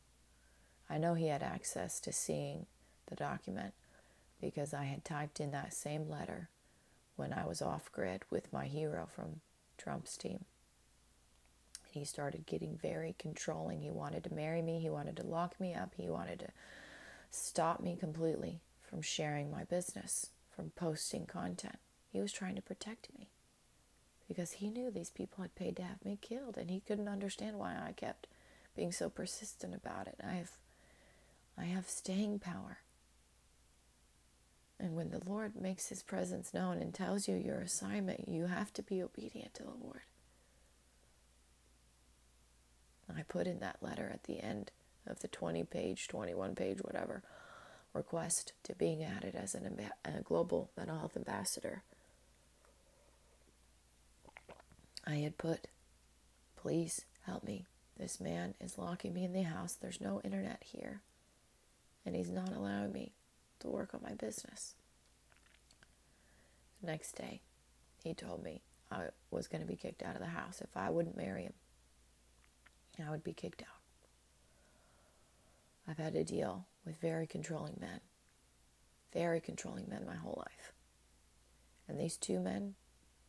I 0.90 0.98
know 0.98 1.16
he 1.16 1.28
had 1.28 1.42
access 1.42 2.00
to 2.02 2.14
seeing 2.14 2.68
the 3.08 3.16
document 3.16 3.74
because 4.40 4.74
I 4.74 4.84
had 4.86 5.04
typed 5.04 5.40
in 5.40 5.52
that 5.52 5.74
same 5.74 6.10
letter 6.10 6.50
when 7.16 7.34
I 7.34 7.46
was 7.46 7.62
off 7.62 7.92
grid 7.92 8.24
with 8.30 8.52
my 8.54 8.66
hero 8.66 9.08
from 9.14 9.42
Trump's 9.78 10.18
team. 10.18 10.46
He 11.90 12.06
started 12.06 12.46
getting 12.46 12.78
very 12.82 13.16
controlling. 13.20 13.82
He 13.82 13.92
wanted 13.92 14.24
to 14.24 14.34
marry 14.34 14.62
me, 14.62 14.80
he 14.80 14.90
wanted 14.90 15.18
to 15.18 15.26
lock 15.26 15.60
me 15.60 15.74
up, 15.74 15.94
he 15.98 16.10
wanted 16.10 16.40
to 16.40 16.48
stop 17.32 17.80
me 17.82 17.96
completely 18.00 18.62
from 18.82 19.02
sharing 19.02 19.50
my 19.50 19.64
business, 19.64 20.28
from 20.56 20.72
posting 20.76 21.26
content. 21.26 21.80
He 22.12 22.22
was 22.22 22.32
trying 22.32 22.56
to 22.56 22.62
protect 22.62 23.08
me 23.18 23.30
because 24.28 24.54
he 24.54 24.70
knew 24.70 24.92
these 24.92 25.10
people 25.10 25.42
had 25.42 25.56
paid 25.56 25.76
to 25.78 25.84
have 25.84 26.04
me 26.06 26.18
killed 26.22 26.58
and 26.58 26.70
he 26.70 26.82
couldn't 26.82 27.08
understand 27.08 27.58
why 27.58 27.76
I 27.76 27.94
kept 27.94 28.28
being 28.76 28.92
so 28.92 29.10
persistent 29.10 29.74
about 29.74 30.08
it. 30.08 30.16
I 30.26 30.34
have 30.34 30.52
I 31.58 31.66
have 31.66 31.90
staying 31.90 32.40
power. 32.40 32.80
And 34.80 34.96
when 34.96 35.12
the 35.12 35.22
Lord 35.24 35.56
makes 35.56 35.90
his 35.90 36.02
presence 36.02 36.54
known 36.54 36.82
and 36.82 36.94
tells 36.94 37.28
you 37.28 37.36
your 37.36 37.60
assignment, 37.60 38.28
you 38.28 38.48
have 38.48 38.74
to 38.74 38.82
be 38.82 39.04
obedient 39.04 39.54
to 39.56 39.64
the 39.64 39.70
Lord. 39.70 40.02
I 43.16 43.24
put 43.24 43.48
in 43.48 43.60
that 43.60 43.78
letter 43.82 44.10
at 44.12 44.24
the 44.24 44.42
end 44.42 44.72
of 45.12 45.20
the 45.20 45.28
20 45.28 45.64
page, 45.66 46.08
21 46.08 46.56
page, 46.56 46.80
whatever, 46.80 47.22
request 47.94 48.54
to 48.64 48.74
being 48.74 49.04
added 49.04 49.36
as 49.36 49.54
an, 49.54 49.80
a 50.06 50.22
global 50.22 50.72
mental 50.78 50.98
health 50.98 51.18
ambassador. 51.18 51.84
I 55.06 55.16
had 55.16 55.38
put, 55.38 55.68
please 56.56 57.02
help 57.26 57.44
me. 57.44 57.66
This 57.98 58.20
man 58.20 58.56
is 58.60 58.78
locking 58.78 59.14
me 59.14 59.26
in 59.26 59.34
the 59.34 59.44
house. 59.44 59.74
There's 59.74 60.02
no 60.02 60.22
internet 60.24 60.64
here. 60.64 61.02
And 62.06 62.16
he's 62.16 62.32
not 62.32 62.54
allowing 62.54 62.92
me 62.92 63.12
to 63.60 63.68
work 63.68 63.94
on 63.94 64.02
my 64.02 64.14
business. 64.14 64.74
The 66.82 66.88
next 66.88 67.12
day, 67.14 67.42
he 68.04 68.14
told 68.14 68.44
me 68.44 68.62
I 68.92 69.08
was 69.30 69.48
going 69.48 69.62
to 69.62 69.68
be 69.68 69.76
kicked 69.76 70.02
out 70.02 70.16
of 70.16 70.22
the 70.22 70.28
house 70.28 70.62
if 70.62 70.76
I 70.76 70.90
wouldn't 70.90 71.18
marry 71.18 71.44
him. 71.44 71.54
I 73.06 73.10
would 73.10 73.24
be 73.24 73.34
kicked 73.34 73.62
out. 73.62 73.81
I've 75.88 75.98
had 75.98 76.14
to 76.14 76.24
deal 76.24 76.66
with 76.86 77.02
very 77.02 77.28
controlling 77.28 77.78
men, 77.80 78.00
very 79.14 79.42
controlling 79.42 79.90
men 79.90 80.06
my 80.06 80.16
whole 80.16 80.36
life. 80.38 80.74
And 81.88 82.00
these 82.00 82.18
two 82.18 82.40
men, 82.40 82.76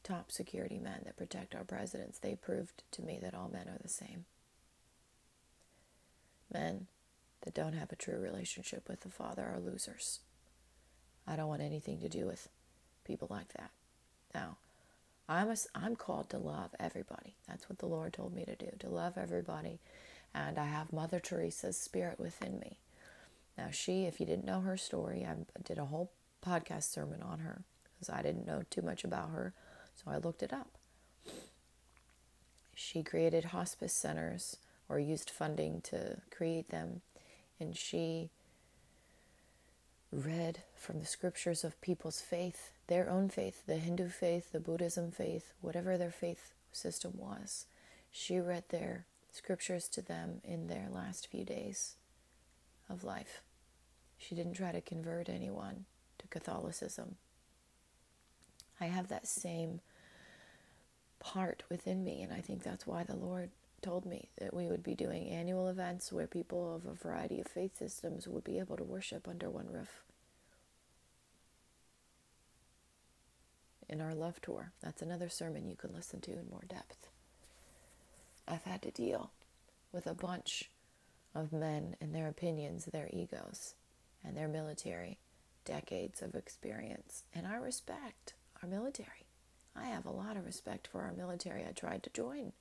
top 0.04 0.30
security 0.30 0.78
men 0.78 1.02
that 1.04 1.16
protect 1.16 1.54
our 1.54 1.64
presidents, 1.64 2.18
they 2.18 2.34
proved 2.34 2.82
to 2.92 3.02
me 3.02 3.18
that 3.22 3.34
all 3.34 3.48
men 3.48 3.68
are 3.68 3.78
the 3.80 3.88
same. 3.88 4.26
Men 6.52 6.86
that 7.42 7.54
don't 7.54 7.72
have 7.72 7.90
a 7.90 7.96
true 7.96 8.18
relationship 8.18 8.88
with 8.88 9.00
the 9.00 9.08
Father 9.08 9.42
are 9.42 9.58
losers. 9.58 10.20
I 11.26 11.36
don't 11.36 11.48
want 11.48 11.62
anything 11.62 12.00
to 12.00 12.08
do 12.08 12.26
with 12.26 12.48
people 13.04 13.28
like 13.30 13.52
that. 13.54 13.70
Now, 14.34 14.56
I'm, 15.28 15.50
a, 15.50 15.56
I'm 15.74 15.96
called 15.96 16.30
to 16.30 16.38
love 16.38 16.70
everybody. 16.78 17.36
That's 17.48 17.68
what 17.68 17.78
the 17.78 17.86
Lord 17.86 18.12
told 18.12 18.34
me 18.34 18.44
to 18.44 18.54
do, 18.56 18.70
to 18.80 18.88
love 18.88 19.16
everybody 19.16 19.80
and 20.34 20.58
I 20.58 20.66
have 20.66 20.92
Mother 20.92 21.20
Teresa's 21.20 21.76
spirit 21.76 22.18
within 22.18 22.58
me. 22.58 22.78
Now, 23.56 23.68
she, 23.70 24.04
if 24.04 24.18
you 24.18 24.26
didn't 24.26 24.46
know 24.46 24.60
her 24.60 24.76
story, 24.76 25.26
I 25.26 25.34
did 25.62 25.78
a 25.78 25.86
whole 25.86 26.10
podcast 26.44 26.84
sermon 26.84 27.22
on 27.22 27.40
her 27.40 27.64
because 27.94 28.08
I 28.08 28.22
didn't 28.22 28.46
know 28.46 28.62
too 28.70 28.82
much 28.82 29.04
about 29.04 29.30
her, 29.30 29.52
so 29.94 30.10
I 30.10 30.16
looked 30.16 30.42
it 30.42 30.52
up. 30.52 30.78
She 32.74 33.02
created 33.02 33.46
hospice 33.46 33.92
centers 33.92 34.56
or 34.88 34.98
used 34.98 35.30
funding 35.30 35.80
to 35.82 36.18
create 36.30 36.70
them, 36.70 37.02
and 37.60 37.76
she 37.76 38.30
read 40.10 40.62
from 40.74 41.00
the 41.00 41.06
scriptures 41.06 41.64
of 41.64 41.80
people's 41.80 42.20
faith, 42.20 42.72
their 42.86 43.08
own 43.08 43.28
faith, 43.28 43.62
the 43.66 43.76
Hindu 43.76 44.08
faith, 44.08 44.52
the 44.52 44.60
Buddhism 44.60 45.10
faith, 45.10 45.52
whatever 45.60 45.96
their 45.96 46.10
faith 46.10 46.52
system 46.72 47.12
was. 47.16 47.66
She 48.10 48.38
read 48.38 48.64
their 48.68 49.06
scriptures 49.32 49.88
to 49.88 50.02
them 50.02 50.40
in 50.44 50.68
their 50.68 50.88
last 50.90 51.26
few 51.26 51.44
days 51.44 51.96
of 52.88 53.02
life. 53.02 53.42
She 54.18 54.34
didn't 54.34 54.54
try 54.54 54.72
to 54.72 54.80
convert 54.80 55.28
anyone 55.28 55.86
to 56.18 56.28
Catholicism. 56.28 57.16
I 58.80 58.86
have 58.86 59.08
that 59.08 59.26
same 59.26 59.80
part 61.18 61.62
within 61.68 62.04
me, 62.04 62.22
and 62.22 62.32
I 62.32 62.40
think 62.40 62.62
that's 62.62 62.86
why 62.86 63.04
the 63.04 63.16
Lord 63.16 63.50
told 63.80 64.04
me 64.06 64.28
that 64.38 64.54
we 64.54 64.66
would 64.66 64.82
be 64.82 64.94
doing 64.94 65.28
annual 65.28 65.68
events 65.68 66.12
where 66.12 66.26
people 66.26 66.74
of 66.74 66.86
a 66.86 66.94
variety 66.94 67.40
of 67.40 67.48
faith 67.48 67.76
systems 67.76 68.28
would 68.28 68.44
be 68.44 68.58
able 68.58 68.76
to 68.76 68.84
worship 68.84 69.26
under 69.26 69.50
one 69.50 69.68
roof. 69.68 70.02
In 73.88 74.00
our 74.00 74.14
love 74.14 74.40
tour, 74.40 74.72
that's 74.82 75.02
another 75.02 75.28
sermon 75.28 75.66
you 75.66 75.76
can 75.76 75.92
listen 75.92 76.20
to 76.22 76.32
in 76.32 76.48
more 76.48 76.64
depth. 76.68 77.08
I've 78.46 78.64
had 78.64 78.82
to 78.82 78.90
deal 78.90 79.30
with 79.92 80.06
a 80.06 80.14
bunch 80.14 80.70
of 81.34 81.52
men 81.52 81.96
and 82.00 82.14
their 82.14 82.28
opinions, 82.28 82.86
their 82.86 83.08
egos, 83.12 83.74
and 84.24 84.36
their 84.36 84.48
military 84.48 85.18
decades 85.64 86.22
of 86.22 86.34
experience. 86.34 87.24
And 87.34 87.46
I 87.46 87.56
respect 87.56 88.34
our 88.62 88.68
military. 88.68 89.26
I 89.74 89.84
have 89.84 90.04
a 90.04 90.10
lot 90.10 90.36
of 90.36 90.44
respect 90.44 90.86
for 90.86 91.02
our 91.02 91.12
military. 91.12 91.64
I 91.64 91.72
tried 91.72 92.02
to 92.02 92.10
join 92.10 92.52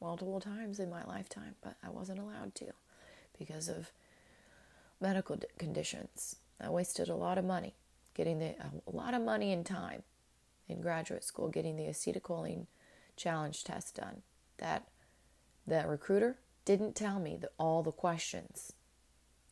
multiple 0.00 0.40
times 0.40 0.80
in 0.80 0.90
my 0.90 1.04
lifetime, 1.04 1.54
but 1.62 1.76
I 1.84 1.90
wasn't 1.90 2.18
allowed 2.18 2.54
to 2.56 2.72
because 3.38 3.68
of 3.68 3.92
medical 5.00 5.38
conditions. 5.58 6.36
I 6.60 6.70
wasted 6.70 7.08
a 7.08 7.14
lot 7.14 7.38
of 7.38 7.44
money 7.44 7.74
getting 8.14 8.40
the 8.40 8.54
a 8.86 8.90
lot 8.90 9.14
of 9.14 9.22
money 9.22 9.52
and 9.52 9.64
time 9.64 10.02
in 10.68 10.80
graduate 10.80 11.22
school 11.22 11.48
getting 11.48 11.76
the 11.76 11.84
acetylcholine 11.84 12.66
challenge 13.16 13.62
test 13.62 13.94
done. 13.94 14.22
That 14.58 14.88
that 15.68 15.88
recruiter 15.88 16.38
didn't 16.64 16.94
tell 16.94 17.18
me 17.18 17.36
the, 17.36 17.50
all 17.58 17.82
the 17.82 17.92
questions 17.92 18.72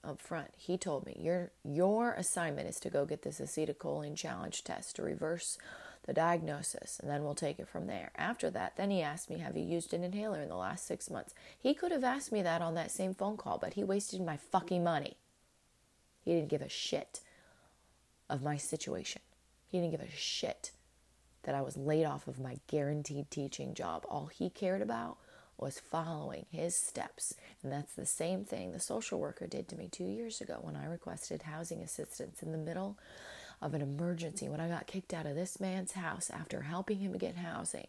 up 0.04 0.20
front. 0.20 0.50
He 0.56 0.78
told 0.78 1.06
me 1.06 1.16
your 1.18 1.52
your 1.64 2.12
assignment 2.14 2.68
is 2.68 2.78
to 2.80 2.90
go 2.90 3.04
get 3.04 3.22
this 3.22 3.40
acetylcholine 3.40 4.16
challenge 4.16 4.64
test 4.64 4.96
to 4.96 5.02
reverse 5.02 5.58
the 6.06 6.12
diagnosis, 6.12 7.00
and 7.00 7.10
then 7.10 7.24
we'll 7.24 7.34
take 7.34 7.58
it 7.58 7.68
from 7.68 7.88
there. 7.88 8.12
After 8.16 8.48
that, 8.50 8.76
then 8.76 8.90
he 8.90 9.02
asked 9.02 9.28
me, 9.28 9.38
"Have 9.38 9.56
you 9.56 9.64
used 9.64 9.92
an 9.92 10.04
inhaler 10.04 10.40
in 10.40 10.48
the 10.48 10.56
last 10.56 10.86
six 10.86 11.10
months?" 11.10 11.34
He 11.58 11.74
could 11.74 11.90
have 11.90 12.04
asked 12.04 12.30
me 12.30 12.42
that 12.42 12.62
on 12.62 12.74
that 12.74 12.92
same 12.92 13.14
phone 13.14 13.36
call, 13.36 13.58
but 13.58 13.74
he 13.74 13.82
wasted 13.82 14.20
my 14.20 14.36
fucking 14.36 14.84
money. 14.84 15.16
He 16.20 16.32
didn't 16.32 16.48
give 16.48 16.62
a 16.62 16.68
shit 16.68 17.20
of 18.28 18.42
my 18.42 18.56
situation. 18.56 19.22
He 19.66 19.78
didn't 19.78 19.92
give 19.92 20.00
a 20.00 20.10
shit 20.10 20.72
that 21.42 21.54
I 21.54 21.62
was 21.62 21.76
laid 21.76 22.04
off 22.04 22.28
of 22.28 22.38
my 22.38 22.58
guaranteed 22.66 23.30
teaching 23.30 23.74
job. 23.74 24.04
All 24.08 24.26
he 24.26 24.50
cared 24.50 24.82
about 24.82 25.18
was 25.58 25.80
following 25.80 26.46
his 26.50 26.76
steps. 26.76 27.34
And 27.62 27.72
that's 27.72 27.94
the 27.94 28.06
same 28.06 28.44
thing 28.44 28.72
the 28.72 28.80
social 28.80 29.18
worker 29.18 29.46
did 29.46 29.68
to 29.68 29.76
me 29.76 29.88
two 29.90 30.04
years 30.04 30.40
ago 30.40 30.58
when 30.60 30.76
I 30.76 30.86
requested 30.86 31.42
housing 31.42 31.80
assistance 31.82 32.42
in 32.42 32.52
the 32.52 32.58
middle 32.58 32.98
of 33.62 33.74
an 33.74 33.80
emergency 33.80 34.48
when 34.48 34.60
I 34.60 34.68
got 34.68 34.86
kicked 34.86 35.14
out 35.14 35.26
of 35.26 35.34
this 35.34 35.60
man's 35.60 35.92
house 35.92 36.30
after 36.30 36.62
helping 36.62 36.98
him 36.98 37.16
get 37.16 37.36
housing. 37.36 37.86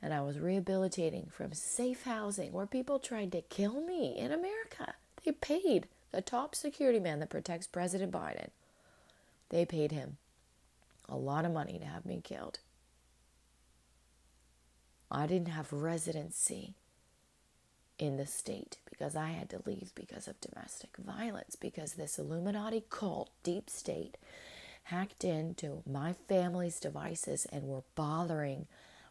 And 0.00 0.12
I 0.12 0.22
was 0.22 0.38
rehabilitating 0.38 1.28
from 1.30 1.52
safe 1.52 2.04
housing 2.04 2.52
where 2.52 2.66
people 2.66 2.98
tried 2.98 3.32
to 3.32 3.42
kill 3.42 3.80
me 3.80 4.16
in 4.18 4.32
America. 4.32 4.94
They 5.24 5.32
paid 5.32 5.86
the 6.10 6.22
top 6.22 6.54
security 6.54 6.98
man 6.98 7.20
that 7.20 7.30
protects 7.30 7.66
President 7.66 8.10
Biden. 8.10 8.48
They 9.50 9.64
paid 9.64 9.92
him 9.92 10.16
a 11.08 11.16
lot 11.16 11.44
of 11.44 11.52
money 11.52 11.78
to 11.78 11.84
have 11.84 12.06
me 12.06 12.20
killed. 12.22 12.58
I 15.12 15.26
didn't 15.26 15.48
have 15.48 15.72
residency 15.72 16.74
in 17.98 18.16
the 18.16 18.26
state 18.26 18.78
because 18.88 19.14
I 19.14 19.28
had 19.28 19.50
to 19.50 19.62
leave 19.66 19.92
because 19.94 20.26
of 20.26 20.40
domestic 20.40 20.96
violence, 20.96 21.54
because 21.54 21.92
this 21.92 22.18
Illuminati 22.18 22.84
cult, 22.88 23.30
deep 23.42 23.68
state, 23.68 24.16
hacked 24.84 25.22
into 25.22 25.82
my 25.86 26.14
family's 26.14 26.80
devices 26.80 27.46
and 27.52 27.64
were 27.64 27.84
bothering 27.94 28.66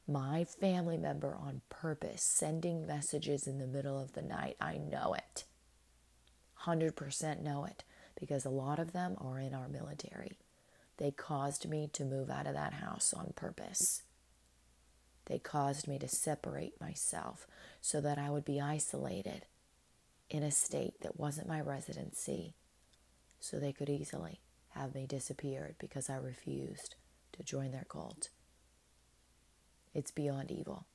my 0.07 0.43
family 0.43 0.97
member 0.97 1.35
on 1.35 1.61
purpose 1.69 2.23
sending 2.23 2.87
messages 2.87 3.45
in 3.45 3.59
the 3.59 3.67
middle 3.67 4.01
of 4.01 4.13
the 4.13 4.23
night. 4.23 4.57
I 4.59 4.77
know 4.77 5.13
it. 5.13 5.45
100% 6.65 7.41
know 7.41 7.65
it 7.65 7.83
because 8.19 8.43
a 8.43 8.49
lot 8.49 8.79
of 8.79 8.91
them 8.91 9.15
are 9.19 9.39
in 9.39 9.53
our 9.53 9.67
military. 9.67 10.33
They 10.97 11.11
caused 11.11 11.69
me 11.69 11.89
to 11.93 12.03
move 12.03 12.29
out 12.29 12.47
of 12.47 12.55
that 12.55 12.73
house 12.73 13.13
on 13.13 13.33
purpose. 13.35 14.01
They 15.31 15.39
caused 15.39 15.87
me 15.87 15.97
to 15.99 16.09
separate 16.09 16.81
myself 16.81 17.47
so 17.79 18.01
that 18.01 18.17
I 18.17 18.29
would 18.29 18.43
be 18.43 18.59
isolated 18.59 19.45
in 20.29 20.43
a 20.43 20.51
state 20.51 20.99
that 21.03 21.17
wasn't 21.17 21.47
my 21.47 21.61
residency, 21.61 22.53
so 23.39 23.57
they 23.57 23.71
could 23.71 23.87
easily 23.87 24.41
have 24.71 24.93
me 24.93 25.05
disappeared 25.07 25.75
because 25.79 26.09
I 26.09 26.17
refused 26.17 26.95
to 27.31 27.43
join 27.43 27.71
their 27.71 27.85
cult. 27.87 28.27
It's 29.93 30.11
beyond 30.11 30.51
evil. 30.51 30.85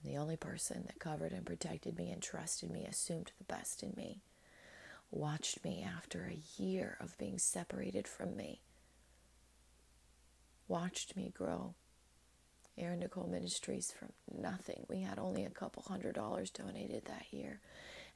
And 0.00 0.14
the 0.14 0.18
only 0.18 0.36
person 0.36 0.84
that 0.86 1.00
covered 1.00 1.32
and 1.32 1.44
protected 1.44 1.98
me 1.98 2.12
and 2.12 2.22
trusted 2.22 2.70
me, 2.70 2.86
assumed 2.88 3.32
the 3.36 3.52
best 3.52 3.82
in 3.82 3.94
me, 3.96 4.20
watched 5.10 5.64
me 5.64 5.84
after 5.84 6.22
a 6.22 6.62
year 6.62 6.96
of 7.00 7.18
being 7.18 7.40
separated 7.40 8.06
from 8.06 8.36
me, 8.36 8.60
watched 10.68 11.16
me 11.16 11.32
grow. 11.34 11.74
Erin 12.78 13.00
Nicole 13.00 13.28
Ministries 13.28 13.92
from 13.92 14.12
nothing. 14.32 14.84
We 14.88 15.00
had 15.00 15.18
only 15.18 15.44
a 15.44 15.50
couple 15.50 15.82
hundred 15.82 16.14
dollars 16.14 16.50
donated 16.50 17.04
that 17.04 17.26
year. 17.30 17.60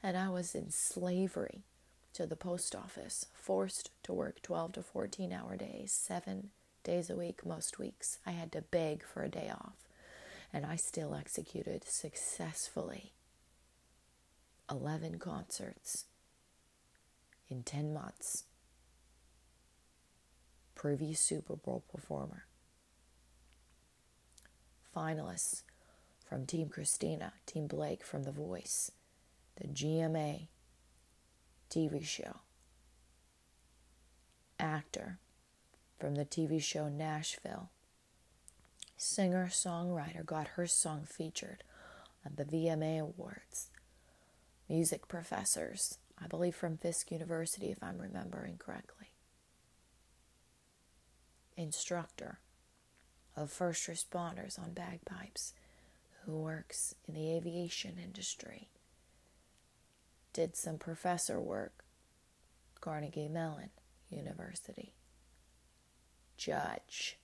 And 0.02 0.16
I 0.16 0.28
was 0.28 0.54
in 0.54 0.70
slavery 0.70 1.64
to 2.14 2.26
the 2.26 2.36
post 2.36 2.74
office, 2.74 3.26
forced 3.34 3.90
to 4.04 4.12
work 4.12 4.40
12 4.42 4.72
to 4.72 4.82
14 4.82 5.32
hour 5.32 5.56
days, 5.56 5.92
seven 5.92 6.50
days 6.84 7.10
a 7.10 7.16
week, 7.16 7.44
most 7.44 7.78
weeks. 7.78 8.18
I 8.24 8.30
had 8.30 8.52
to 8.52 8.62
beg 8.62 9.04
for 9.04 9.22
a 9.22 9.28
day 9.28 9.50
off. 9.50 9.76
And 10.52 10.64
I 10.64 10.76
still 10.76 11.14
executed 11.14 11.84
successfully 11.84 13.12
11 14.70 15.18
concerts 15.18 16.04
in 17.50 17.62
10 17.62 17.92
months. 17.92 18.44
Previous 20.76 21.18
Super 21.20 21.56
Bowl 21.56 21.82
performer. 21.90 22.44
Finalists 24.94 25.62
from 26.28 26.46
Team 26.46 26.68
Christina, 26.68 27.32
Team 27.46 27.66
Blake 27.66 28.04
from 28.04 28.22
The 28.22 28.30
Voice, 28.30 28.92
the 29.60 29.66
GMA 29.66 30.48
TV 31.70 32.04
show. 32.04 32.40
Actor 34.60 35.18
from 35.98 36.14
the 36.14 36.24
TV 36.24 36.62
show 36.62 36.88
Nashville. 36.88 37.70
Singer 38.96 39.48
songwriter 39.50 40.24
got 40.24 40.48
her 40.48 40.66
song 40.66 41.06
featured 41.06 41.62
on 42.24 42.32
the 42.36 42.44
VMA 42.44 43.00
Awards. 43.00 43.70
Music 44.68 45.08
professors, 45.08 45.98
I 46.22 46.26
believe 46.26 46.56
from 46.56 46.76
Fisk 46.76 47.10
University, 47.10 47.70
if 47.70 47.82
I'm 47.82 47.98
remembering 47.98 48.56
correctly. 48.58 48.95
Instructor 51.56 52.40
of 53.36 53.50
first 53.50 53.86
responders 53.88 54.58
on 54.58 54.72
bagpipes 54.72 55.52
who 56.24 56.36
works 56.36 56.94
in 57.06 57.14
the 57.14 57.32
aviation 57.32 57.96
industry. 58.02 58.68
Did 60.32 60.56
some 60.56 60.78
professor 60.78 61.40
work, 61.40 61.84
Carnegie 62.80 63.28
Mellon 63.28 63.70
University, 64.10 64.94
judge, 66.36 67.18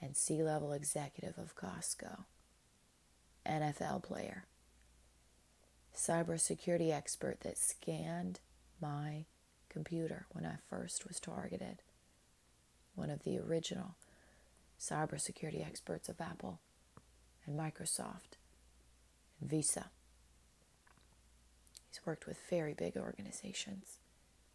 and 0.00 0.16
C 0.16 0.42
level 0.42 0.72
executive 0.72 1.38
of 1.38 1.54
Costco, 1.56 2.24
NFL 3.46 4.02
player, 4.02 4.46
cybersecurity 5.96 6.92
expert 6.92 7.40
that 7.40 7.58
scanned 7.58 8.40
my 8.80 9.26
computer 9.68 10.26
when 10.30 10.44
I 10.44 10.56
first 10.68 11.06
was 11.06 11.20
targeted, 11.20 11.82
one 12.94 13.10
of 13.10 13.24
the 13.24 13.38
original 13.38 13.96
cybersecurity 14.78 15.64
experts 15.64 16.08
of 16.08 16.20
Apple 16.20 16.60
and 17.46 17.58
Microsoft 17.58 18.36
and 19.40 19.48
Visa. 19.48 19.90
He's 21.88 22.04
worked 22.06 22.26
with 22.26 22.38
very 22.48 22.74
big 22.74 22.96
organizations. 22.96 23.98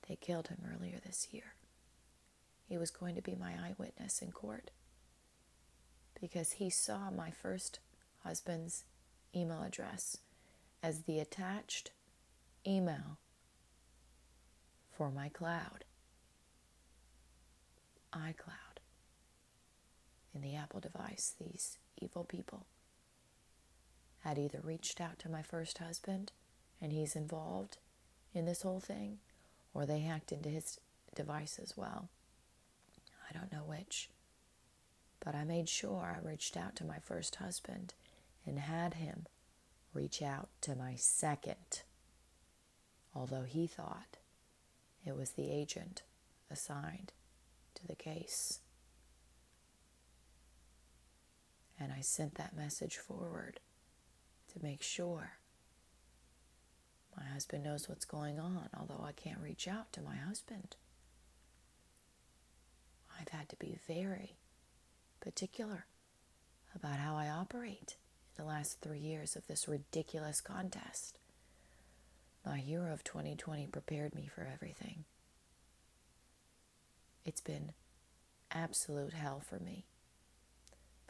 They 0.07 0.15
killed 0.15 0.47
him 0.47 0.59
earlier 0.73 0.99
this 1.05 1.27
year. 1.31 1.53
He 2.67 2.77
was 2.77 2.91
going 2.91 3.15
to 3.15 3.21
be 3.21 3.35
my 3.35 3.53
eyewitness 3.53 4.21
in 4.21 4.31
court 4.31 4.71
because 6.19 6.53
he 6.53 6.69
saw 6.69 7.09
my 7.11 7.31
first 7.31 7.79
husband's 8.23 8.83
email 9.35 9.63
address 9.63 10.17
as 10.81 11.03
the 11.03 11.19
attached 11.19 11.91
email 12.65 13.17
for 14.91 15.11
my 15.11 15.29
cloud, 15.29 15.85
iCloud, 18.13 18.79
in 20.33 20.41
the 20.41 20.55
Apple 20.55 20.79
device. 20.79 21.33
These 21.39 21.77
evil 22.01 22.23
people 22.23 22.65
had 24.19 24.37
either 24.37 24.59
reached 24.63 24.99
out 24.99 25.19
to 25.19 25.29
my 25.29 25.41
first 25.41 25.77
husband 25.77 26.31
and 26.81 26.91
he's 26.91 27.15
involved 27.15 27.77
in 28.33 28.45
this 28.45 28.61
whole 28.61 28.79
thing, 28.79 29.17
or 29.73 29.85
they 29.85 29.99
hacked 29.99 30.31
into 30.31 30.49
his 30.49 30.79
device 31.15 31.59
as 31.61 31.75
well. 31.75 32.09
I 33.29 33.33
don't 33.37 33.51
know 33.51 33.63
which. 33.65 34.09
But 35.19 35.33
I 35.35 35.43
made 35.43 35.67
sure 35.67 36.15
I 36.15 36.25
reached 36.27 36.55
out 36.55 36.75
to 36.77 36.85
my 36.85 36.99
first 36.99 37.35
husband 37.37 37.93
and 38.45 38.59
had 38.59 38.95
him 38.95 39.25
reach 39.93 40.21
out 40.21 40.49
to 40.61 40.75
my 40.75 40.95
second, 40.95 41.81
although 43.15 43.43
he 43.43 43.65
thought 43.65 44.17
it 45.05 45.15
was 45.15 45.31
the 45.31 45.49
agent 45.49 46.03
assigned 46.51 47.11
to 47.77 47.87
the 47.87 47.95
case. 47.95 48.59
And 51.79 51.91
I 51.91 52.01
sent 52.01 52.35
that 52.35 52.55
message 52.55 52.97
forward 52.97 53.59
to 54.53 54.63
make 54.63 54.81
sure 54.81 55.33
my 57.15 57.25
husband 57.25 57.63
knows 57.63 57.89
what's 57.89 58.05
going 58.05 58.39
on, 58.39 58.69
although 58.79 59.03
I 59.03 59.11
can't 59.11 59.39
reach 59.41 59.67
out 59.67 59.91
to 59.93 60.01
my 60.01 60.15
husband. 60.15 60.75
I've 63.19 63.29
had 63.29 63.49
to 63.49 63.55
be 63.55 63.77
very 63.87 64.37
particular 65.19 65.85
about 66.75 66.99
how 66.99 67.15
I 67.15 67.29
operate 67.29 67.97
in 68.37 68.43
the 68.43 68.49
last 68.49 68.81
three 68.81 68.99
years 68.99 69.35
of 69.35 69.47
this 69.47 69.67
ridiculous 69.67 70.41
contest. 70.41 71.19
My 72.45 72.59
hero 72.59 72.93
of 72.93 73.03
2020 73.03 73.67
prepared 73.67 74.13
me 74.13 74.29
for 74.33 74.47
everything. 74.51 75.05
It's 77.27 77.41
been 77.41 77.73
absolute 78.51 79.11
hell 79.11 79.41
for 79.41 79.59
me. 79.59 79.85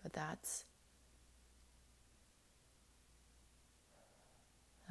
But 0.02 0.14
that's 0.14 0.66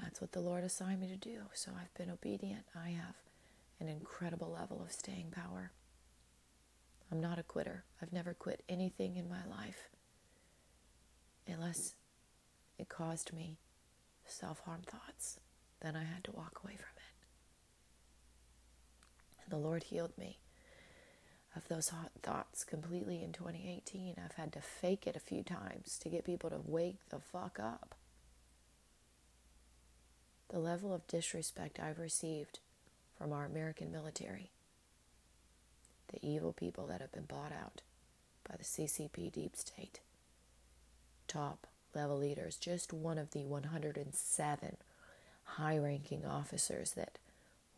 That's 0.00 0.20
what 0.20 0.32
the 0.32 0.40
Lord 0.40 0.62
assigned 0.62 1.00
me 1.00 1.08
to 1.08 1.16
do. 1.16 1.38
So 1.54 1.72
I've 1.74 1.92
been 1.94 2.10
obedient. 2.10 2.66
I 2.76 2.90
have 2.90 3.14
an 3.80 3.88
incredible 3.88 4.50
level 4.50 4.82
of 4.82 4.92
staying 4.92 5.32
power. 5.32 5.72
I'm 7.10 7.20
not 7.20 7.38
a 7.38 7.42
quitter. 7.42 7.84
I've 8.00 8.12
never 8.12 8.34
quit 8.34 8.62
anything 8.68 9.16
in 9.16 9.28
my 9.28 9.44
life 9.46 9.88
unless 11.48 11.94
it 12.78 12.88
caused 12.88 13.32
me 13.32 13.56
self 14.26 14.60
harm 14.60 14.82
thoughts. 14.86 15.40
Then 15.80 15.96
I 15.96 16.04
had 16.04 16.24
to 16.24 16.32
walk 16.32 16.60
away 16.62 16.76
from 16.76 16.96
it. 16.98 17.14
And 19.42 19.50
the 19.50 19.64
Lord 19.64 19.84
healed 19.84 20.12
me 20.18 20.38
of 21.56 21.68
those 21.68 21.88
hot 21.88 22.10
thoughts 22.22 22.64
completely 22.64 23.22
in 23.22 23.32
2018. 23.32 24.16
I've 24.22 24.36
had 24.36 24.52
to 24.52 24.60
fake 24.60 25.06
it 25.06 25.16
a 25.16 25.20
few 25.20 25.42
times 25.42 25.98
to 26.02 26.08
get 26.08 26.24
people 26.24 26.50
to 26.50 26.60
wake 26.64 27.08
the 27.08 27.18
fuck 27.18 27.58
up 27.58 27.94
the 30.48 30.58
level 30.58 30.94
of 30.94 31.06
disrespect 31.06 31.80
I've 31.80 31.98
received 31.98 32.60
from 33.18 33.32
our 33.32 33.44
American 33.44 33.90
military, 33.90 34.50
the 36.12 36.24
evil 36.26 36.52
people 36.52 36.86
that 36.86 37.00
have 37.00 37.12
been 37.12 37.24
bought 37.24 37.52
out 37.52 37.82
by 38.48 38.56
the 38.56 38.64
CCP 38.64 39.32
deep 39.32 39.56
state, 39.56 40.00
top 41.26 41.66
level 41.94 42.18
leaders, 42.18 42.56
just 42.56 42.92
one 42.92 43.18
of 43.18 43.32
the 43.32 43.44
107 43.44 44.76
high 45.44 45.78
ranking 45.78 46.24
officers 46.24 46.92
that 46.92 47.18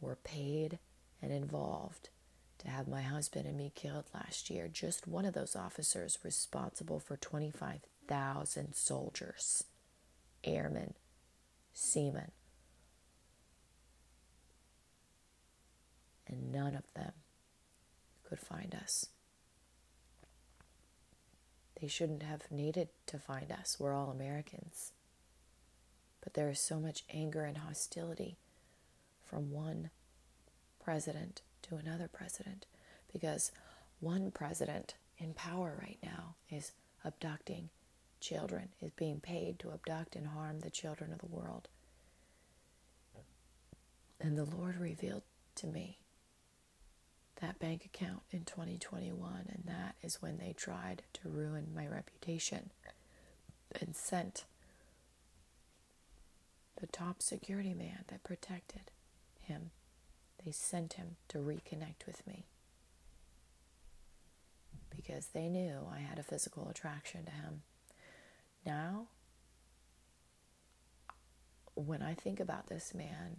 were 0.00 0.16
paid 0.16 0.78
and 1.22 1.32
involved 1.32 2.10
to 2.58 2.68
have 2.68 2.88
my 2.88 3.02
husband 3.02 3.46
and 3.46 3.56
me 3.56 3.72
killed 3.74 4.04
last 4.14 4.50
year. 4.50 4.68
Just 4.68 5.06
one 5.06 5.24
of 5.24 5.34
those 5.34 5.54
officers 5.54 6.18
responsible 6.24 6.98
for 6.98 7.16
25,000 7.16 8.74
soldiers, 8.74 9.64
airmen, 10.44 10.94
seamen, 11.72 12.32
and 16.26 16.52
none 16.52 16.74
of 16.74 16.92
them 16.94 17.12
could 18.24 18.40
find 18.40 18.74
us. 18.74 19.06
They 21.80 21.88
shouldn't 21.88 22.24
have 22.24 22.50
needed 22.50 22.88
to 23.06 23.18
find 23.18 23.52
us. 23.52 23.76
We're 23.78 23.94
all 23.94 24.10
Americans. 24.10 24.92
But 26.20 26.34
there 26.34 26.50
is 26.50 26.60
so 26.60 26.80
much 26.80 27.04
anger 27.08 27.44
and 27.44 27.58
hostility 27.58 28.36
from 29.24 29.52
one 29.52 29.90
president 30.82 31.42
to 31.68 31.76
another 31.76 32.08
president 32.08 32.66
because 33.12 33.52
one 34.00 34.30
president 34.30 34.94
in 35.18 35.34
power 35.34 35.76
right 35.80 35.98
now 36.02 36.34
is 36.50 36.72
abducting 37.04 37.68
children, 38.20 38.68
is 38.80 38.90
being 38.92 39.20
paid 39.20 39.58
to 39.58 39.72
abduct 39.72 40.16
and 40.16 40.28
harm 40.28 40.60
the 40.60 40.70
children 40.70 41.12
of 41.12 41.18
the 41.18 41.26
world. 41.26 41.68
And 44.20 44.36
the 44.36 44.44
Lord 44.44 44.78
revealed 44.78 45.22
to 45.56 45.66
me 45.66 45.98
that 47.40 47.58
bank 47.58 47.84
account 47.84 48.22
in 48.30 48.44
2021, 48.44 49.44
and 49.48 49.64
that 49.66 49.94
is 50.02 50.20
when 50.20 50.38
they 50.38 50.52
tried 50.52 51.02
to 51.14 51.28
ruin 51.28 51.68
my 51.74 51.86
reputation 51.86 52.70
and 53.80 53.94
sent 53.94 54.44
the 56.80 56.86
top 56.88 57.22
security 57.22 57.74
man 57.74 58.04
that 58.08 58.24
protected 58.24 58.90
him. 59.40 59.70
They 60.44 60.52
sent 60.52 60.94
him 60.94 61.16
to 61.28 61.38
reconnect 61.38 62.06
with 62.06 62.26
me 62.26 62.46
because 64.94 65.26
they 65.28 65.48
knew 65.48 65.86
I 65.92 65.98
had 65.98 66.18
a 66.18 66.22
physical 66.22 66.68
attraction 66.68 67.24
to 67.24 67.30
him. 67.30 67.62
Now, 68.64 69.06
when 71.74 72.02
I 72.02 72.14
think 72.14 72.40
about 72.40 72.66
this 72.68 72.94
man, 72.94 73.38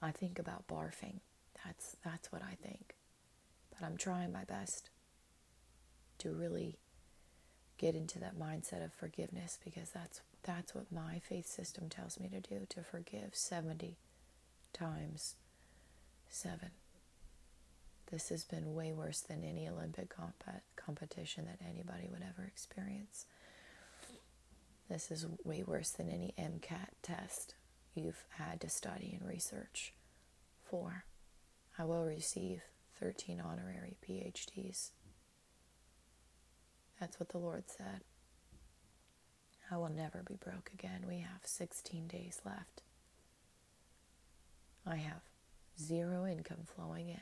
I 0.00 0.10
think 0.10 0.38
about 0.38 0.68
barfing. 0.68 1.20
That's 1.64 1.96
that's 2.04 2.30
what 2.30 2.42
I 2.42 2.56
think. 2.62 2.94
But 3.70 3.84
I'm 3.86 3.96
trying 3.96 4.32
my 4.32 4.44
best 4.44 4.90
to 6.18 6.30
really 6.30 6.78
get 7.78 7.94
into 7.94 8.18
that 8.20 8.38
mindset 8.38 8.84
of 8.84 8.92
forgiveness 8.92 9.58
because 9.62 9.90
that's 9.90 10.20
that's 10.42 10.74
what 10.74 10.92
my 10.92 11.18
faith 11.18 11.46
system 11.46 11.88
tells 11.88 12.20
me 12.20 12.28
to 12.28 12.40
do 12.40 12.66
to 12.68 12.82
forgive 12.82 13.30
70 13.34 13.96
times 14.76 15.36
7. 16.28 16.70
This 18.10 18.28
has 18.28 18.44
been 18.44 18.74
way 18.74 18.92
worse 18.92 19.20
than 19.20 19.42
any 19.42 19.68
Olympic 19.68 20.14
comp- 20.14 20.44
competition 20.76 21.46
that 21.46 21.66
anybody 21.66 22.08
would 22.10 22.22
ever 22.22 22.46
experience. 22.46 23.26
This 24.88 25.10
is 25.10 25.26
way 25.44 25.64
worse 25.66 25.90
than 25.90 26.08
any 26.08 26.34
MCAT 26.38 26.90
test 27.02 27.54
you've 27.94 28.24
had 28.38 28.60
to 28.60 28.68
study 28.68 29.16
and 29.18 29.28
research 29.28 29.92
for. 30.62 31.04
I 31.78 31.84
will 31.84 32.04
receive 32.04 32.62
13 33.00 33.40
honorary 33.40 33.96
PhDs. 34.06 34.90
That's 37.00 37.18
what 37.18 37.30
the 37.30 37.38
Lord 37.38 37.64
said. 37.66 38.02
I 39.70 39.76
will 39.76 39.88
never 39.88 40.22
be 40.26 40.36
broke 40.36 40.70
again. 40.72 41.04
We 41.08 41.18
have 41.18 41.40
16 41.44 42.06
days 42.06 42.40
left. 42.44 42.82
I 44.88 44.96
have 44.96 45.22
zero 45.80 46.26
income 46.26 46.64
flowing 46.64 47.08
in. 47.08 47.20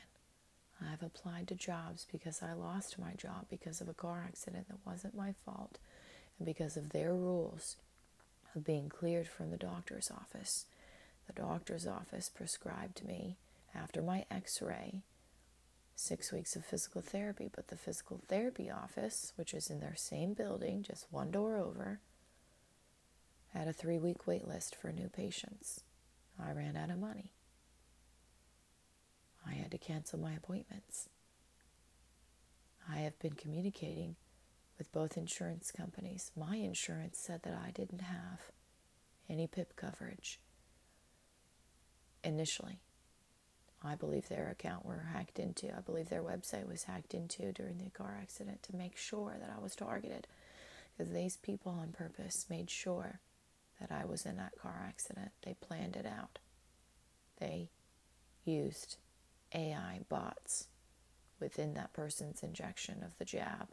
I've 0.81 1.01
applied 1.01 1.47
to 1.47 1.55
jobs 1.55 2.05
because 2.11 2.43
I 2.43 2.53
lost 2.53 2.99
my 2.99 3.13
job 3.13 3.47
because 3.49 3.81
of 3.81 3.89
a 3.89 3.93
car 3.93 4.23
accident 4.27 4.67
that 4.67 4.85
wasn't 4.85 5.15
my 5.15 5.33
fault 5.45 5.79
and 6.37 6.45
because 6.45 6.77
of 6.77 6.91
their 6.91 7.13
rules 7.13 7.77
of 8.53 8.65
being 8.65 8.89
cleared 8.89 9.27
from 9.27 9.49
the 9.49 9.57
doctor's 9.57 10.11
office. 10.11 10.65
The 11.27 11.33
doctor's 11.33 11.87
office 11.87 12.29
prescribed 12.29 13.03
me 13.03 13.37
after 13.73 14.01
my 14.01 14.25
x 14.29 14.61
ray 14.61 15.01
six 15.95 16.31
weeks 16.31 16.55
of 16.55 16.65
physical 16.65 17.01
therapy, 17.01 17.49
but 17.53 17.69
the 17.69 17.77
physical 17.77 18.19
therapy 18.27 18.69
office, 18.69 19.31
which 19.37 19.53
is 19.53 19.69
in 19.69 19.79
their 19.79 19.95
same 19.95 20.33
building, 20.33 20.83
just 20.83 21.07
one 21.09 21.31
door 21.31 21.55
over, 21.57 21.99
had 23.53 23.67
a 23.67 23.73
three 23.73 23.97
week 23.97 24.27
wait 24.27 24.47
list 24.47 24.75
for 24.75 24.91
new 24.91 25.07
patients. 25.07 25.81
I 26.37 26.51
ran 26.51 26.75
out 26.75 26.89
of 26.89 26.99
money. 26.99 27.31
I 29.47 29.53
had 29.53 29.71
to 29.71 29.77
cancel 29.77 30.19
my 30.19 30.33
appointments. 30.33 31.09
I 32.89 32.97
have 32.97 33.17
been 33.19 33.33
communicating 33.33 34.15
with 34.77 34.91
both 34.91 35.17
insurance 35.17 35.71
companies. 35.71 36.31
My 36.35 36.57
insurance 36.57 37.19
said 37.19 37.41
that 37.43 37.53
I 37.53 37.71
didn't 37.71 38.01
have 38.01 38.51
any 39.29 39.47
PIP 39.47 39.75
coverage 39.75 40.39
initially. 42.23 42.79
I 43.83 43.95
believe 43.95 44.27
their 44.27 44.49
account 44.49 44.85
were 44.85 45.07
hacked 45.13 45.39
into. 45.39 45.75
I 45.75 45.81
believe 45.81 46.09
their 46.09 46.23
website 46.23 46.67
was 46.67 46.83
hacked 46.83 47.13
into 47.13 47.51
during 47.51 47.77
the 47.77 47.91
car 47.91 48.17
accident 48.19 48.63
to 48.63 48.75
make 48.75 48.97
sure 48.97 49.35
that 49.39 49.53
I 49.55 49.61
was 49.61 49.75
targeted. 49.75 50.27
Because 50.97 51.13
these 51.13 51.37
people 51.37 51.71
on 51.71 51.91
purpose 51.91 52.47
made 52.49 52.69
sure 52.69 53.19
that 53.79 53.91
I 53.91 54.05
was 54.05 54.25
in 54.25 54.37
that 54.37 54.57
car 54.59 54.85
accident. 54.87 55.31
They 55.43 55.53
planned 55.53 55.95
it 55.95 56.05
out. 56.05 56.39
They 57.39 57.69
used 58.43 58.97
AI 59.55 60.01
bots 60.09 60.67
within 61.39 61.73
that 61.73 61.93
person's 61.93 62.43
injection 62.43 63.01
of 63.03 63.17
the 63.17 63.25
jab, 63.25 63.69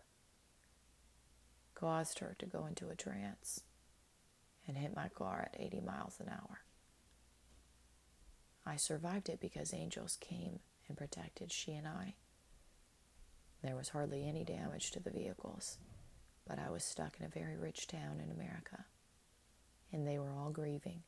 caused 1.75 2.21
her 2.21 2.37
to 2.39 2.47
go 2.47 2.67
into 2.67 2.89
a 2.89 2.97
trance 2.97 3.61
and 4.67 4.77
hit 4.77 4.95
my 4.95 5.09
car 5.09 5.49
at 5.53 5.61
80 5.61 5.81
miles 5.81 6.21
an 6.21 6.29
hour. 6.29 6.61
I 8.65 8.77
survived 8.77 9.29
it 9.29 9.41
because 9.41 9.75
angels 9.75 10.17
came 10.21 10.61
and 10.89 10.97
protected 10.97 11.53
she 11.53 11.73
and 11.73 11.87
I. 11.87 12.15
There 13.63 13.77
was 13.77 13.89
hardly 13.89 14.29
any 14.29 14.45
damage 14.45 14.93
to 14.93 15.01
the 15.01 15.11
vehicles, 15.11 15.79
but 16.47 16.59
I 16.59 16.71
was 16.71 16.85
stuck 16.85 17.17
in 17.19 17.27
a 17.27 17.29
very 17.29 17.57
rich 17.57 17.89
town 17.89 18.21
in 18.23 18.31
America, 18.31 18.85
and 19.93 20.07
they 20.07 20.19
were 20.19 20.33
all 20.33 20.51
grieving. 20.51 21.03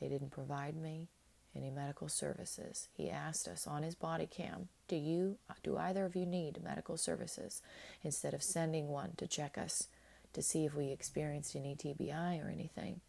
They 0.00 0.08
didn't 0.08 0.30
provide 0.30 0.76
me 0.76 1.08
any 1.54 1.70
medical 1.70 2.08
services. 2.08 2.88
He 2.92 3.10
asked 3.10 3.48
us 3.48 3.66
on 3.66 3.82
his 3.82 3.94
body 3.94 4.26
cam, 4.26 4.68
"Do 4.88 4.96
you 4.96 5.38
do 5.62 5.76
either 5.76 6.04
of 6.04 6.16
you 6.16 6.26
need 6.26 6.62
medical 6.62 6.96
services?" 6.96 7.62
instead 8.02 8.34
of 8.34 8.42
sending 8.42 8.88
one 8.88 9.14
to 9.16 9.26
check 9.26 9.58
us 9.58 9.88
to 10.32 10.42
see 10.42 10.64
if 10.64 10.74
we 10.74 10.90
experienced 10.90 11.56
any 11.56 11.74
TBI 11.74 12.38
or 12.38 12.48
anything. 12.48 13.00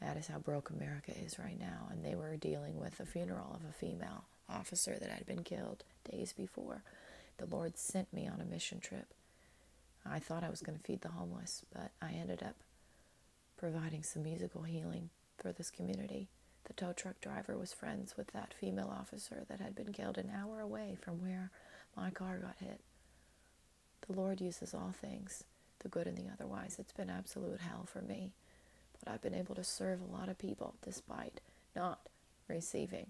That 0.00 0.16
is 0.16 0.28
how 0.28 0.38
broke 0.38 0.70
America 0.70 1.12
is 1.16 1.38
right 1.38 1.58
now. 1.58 1.88
And 1.90 2.04
they 2.04 2.14
were 2.14 2.36
dealing 2.36 2.78
with 2.78 2.98
the 2.98 3.06
funeral 3.06 3.52
of 3.54 3.68
a 3.68 3.72
female 3.72 4.24
officer 4.48 4.96
that 4.98 5.10
had 5.10 5.26
been 5.26 5.42
killed 5.42 5.84
days 6.10 6.32
before. 6.32 6.84
The 7.38 7.46
Lord 7.46 7.76
sent 7.76 8.12
me 8.12 8.26
on 8.26 8.40
a 8.40 8.44
mission 8.44 8.80
trip. 8.80 9.12
I 10.06 10.18
thought 10.20 10.44
I 10.44 10.50
was 10.50 10.62
going 10.62 10.78
to 10.78 10.84
feed 10.84 11.02
the 11.02 11.08
homeless, 11.08 11.64
but 11.72 11.90
I 12.00 12.12
ended 12.12 12.42
up 12.42 12.54
providing 13.56 14.02
some 14.02 14.22
musical 14.22 14.62
healing 14.62 15.10
for 15.38 15.52
this 15.52 15.70
community. 15.70 16.28
The 16.64 16.74
tow 16.74 16.92
truck 16.92 17.20
driver 17.20 17.56
was 17.56 17.72
friends 17.72 18.16
with 18.16 18.28
that 18.32 18.52
female 18.52 18.92
officer 18.94 19.44
that 19.48 19.60
had 19.60 19.74
been 19.74 19.92
killed 19.92 20.18
an 20.18 20.30
hour 20.36 20.60
away 20.60 20.96
from 21.00 21.22
where 21.22 21.50
my 21.96 22.10
car 22.10 22.38
got 22.38 22.56
hit. 22.58 22.80
The 24.06 24.12
Lord 24.12 24.40
uses 24.40 24.74
all 24.74 24.92
things, 24.98 25.44
the 25.80 25.88
good 25.88 26.06
and 26.06 26.16
the 26.16 26.30
otherwise. 26.32 26.76
It's 26.78 26.92
been 26.92 27.10
absolute 27.10 27.60
hell 27.60 27.86
for 27.86 28.02
me 28.02 28.32
but 28.98 29.12
I've 29.12 29.22
been 29.22 29.34
able 29.34 29.54
to 29.54 29.64
serve 29.64 30.00
a 30.00 30.16
lot 30.16 30.28
of 30.28 30.38
people 30.38 30.74
despite 30.82 31.40
not 31.74 32.00
receiving 32.48 33.08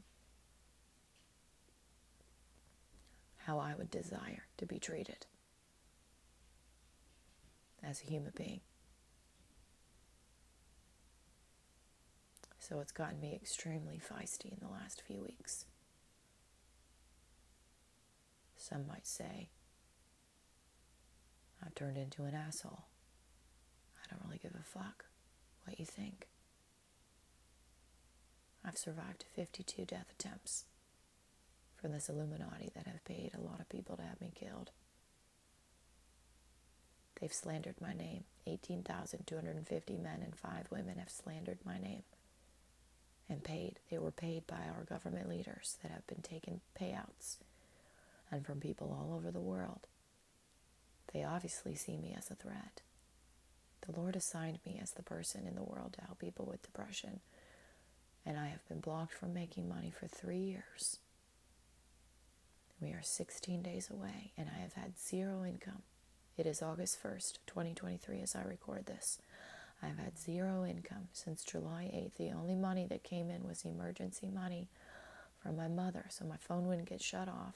how 3.46 3.58
I 3.58 3.74
would 3.74 3.90
desire 3.90 4.44
to 4.58 4.66
be 4.66 4.78
treated 4.78 5.26
as 7.82 8.02
a 8.02 8.10
human 8.10 8.32
being. 8.36 8.60
So 12.68 12.80
it's 12.80 12.92
gotten 12.92 13.18
me 13.18 13.34
extremely 13.34 13.98
feisty 13.98 14.52
in 14.52 14.58
the 14.60 14.70
last 14.70 15.02
few 15.06 15.22
weeks. 15.22 15.64
Some 18.58 18.86
might 18.86 19.06
say 19.06 19.48
I've 21.64 21.74
turned 21.74 21.96
into 21.96 22.24
an 22.24 22.34
asshole. 22.34 22.84
I 23.96 24.10
don't 24.10 24.22
really 24.26 24.40
give 24.42 24.54
a 24.54 24.62
fuck 24.62 25.06
what 25.64 25.78
you 25.78 25.86
think. 25.86 26.28
I've 28.62 28.76
survived 28.76 29.24
52 29.34 29.86
death 29.86 30.12
attempts 30.18 30.66
from 31.80 31.92
this 31.92 32.10
Illuminati 32.10 32.70
that 32.74 32.86
have 32.86 33.04
paid 33.06 33.30
a 33.34 33.40
lot 33.40 33.60
of 33.60 33.70
people 33.70 33.96
to 33.96 34.02
have 34.02 34.20
me 34.20 34.30
killed. 34.34 34.72
They've 37.18 37.32
slandered 37.32 37.80
my 37.80 37.94
name. 37.94 38.24
18,250 38.46 39.96
men 39.96 40.20
and 40.22 40.36
five 40.36 40.66
women 40.70 40.98
have 40.98 41.10
slandered 41.10 41.58
my 41.64 41.78
name 41.78 42.02
and 43.28 43.44
paid. 43.44 43.78
They 43.90 43.98
were 43.98 44.10
paid 44.10 44.46
by 44.46 44.66
our 44.74 44.84
government 44.84 45.28
leaders 45.28 45.76
that 45.82 45.90
have 45.92 46.06
been 46.06 46.22
taking 46.22 46.60
payouts 46.80 47.36
and 48.30 48.44
from 48.44 48.60
people 48.60 48.96
all 48.98 49.14
over 49.16 49.30
the 49.30 49.40
world. 49.40 49.86
They 51.12 51.22
obviously 51.24 51.74
see 51.74 51.96
me 51.96 52.14
as 52.16 52.30
a 52.30 52.34
threat. 52.34 52.82
The 53.86 53.98
Lord 53.98 54.16
assigned 54.16 54.58
me 54.66 54.78
as 54.82 54.92
the 54.92 55.02
person 55.02 55.46
in 55.46 55.54
the 55.54 55.62
world 55.62 55.94
to 55.94 56.02
help 56.04 56.18
people 56.18 56.44
with 56.46 56.62
depression, 56.62 57.20
and 58.26 58.38
I 58.38 58.48
have 58.48 58.66
been 58.68 58.80
blocked 58.80 59.14
from 59.14 59.32
making 59.32 59.68
money 59.68 59.90
for 59.90 60.06
three 60.06 60.38
years 60.38 60.98
We 62.80 62.90
are 62.90 63.02
16 63.02 63.62
days 63.62 63.90
away, 63.90 64.32
and 64.36 64.48
I 64.54 64.60
have 64.60 64.74
had 64.74 64.98
zero 64.98 65.44
income. 65.44 65.82
It 66.36 66.46
is 66.46 66.62
August 66.62 67.02
1st, 67.02 67.38
2023, 67.46 68.20
as 68.20 68.36
I 68.36 68.42
record 68.42 68.86
this. 68.86 69.18
I've 69.82 69.98
had 69.98 70.18
zero 70.18 70.64
income 70.64 71.08
since 71.12 71.44
July 71.44 71.90
8th. 71.94 72.16
The 72.16 72.36
only 72.36 72.56
money 72.56 72.86
that 72.86 73.04
came 73.04 73.30
in 73.30 73.44
was 73.44 73.64
emergency 73.64 74.28
money 74.28 74.68
from 75.40 75.56
my 75.56 75.68
mother, 75.68 76.06
so 76.08 76.24
my 76.24 76.36
phone 76.36 76.66
wouldn't 76.66 76.88
get 76.88 77.00
shut 77.00 77.28
off, 77.28 77.54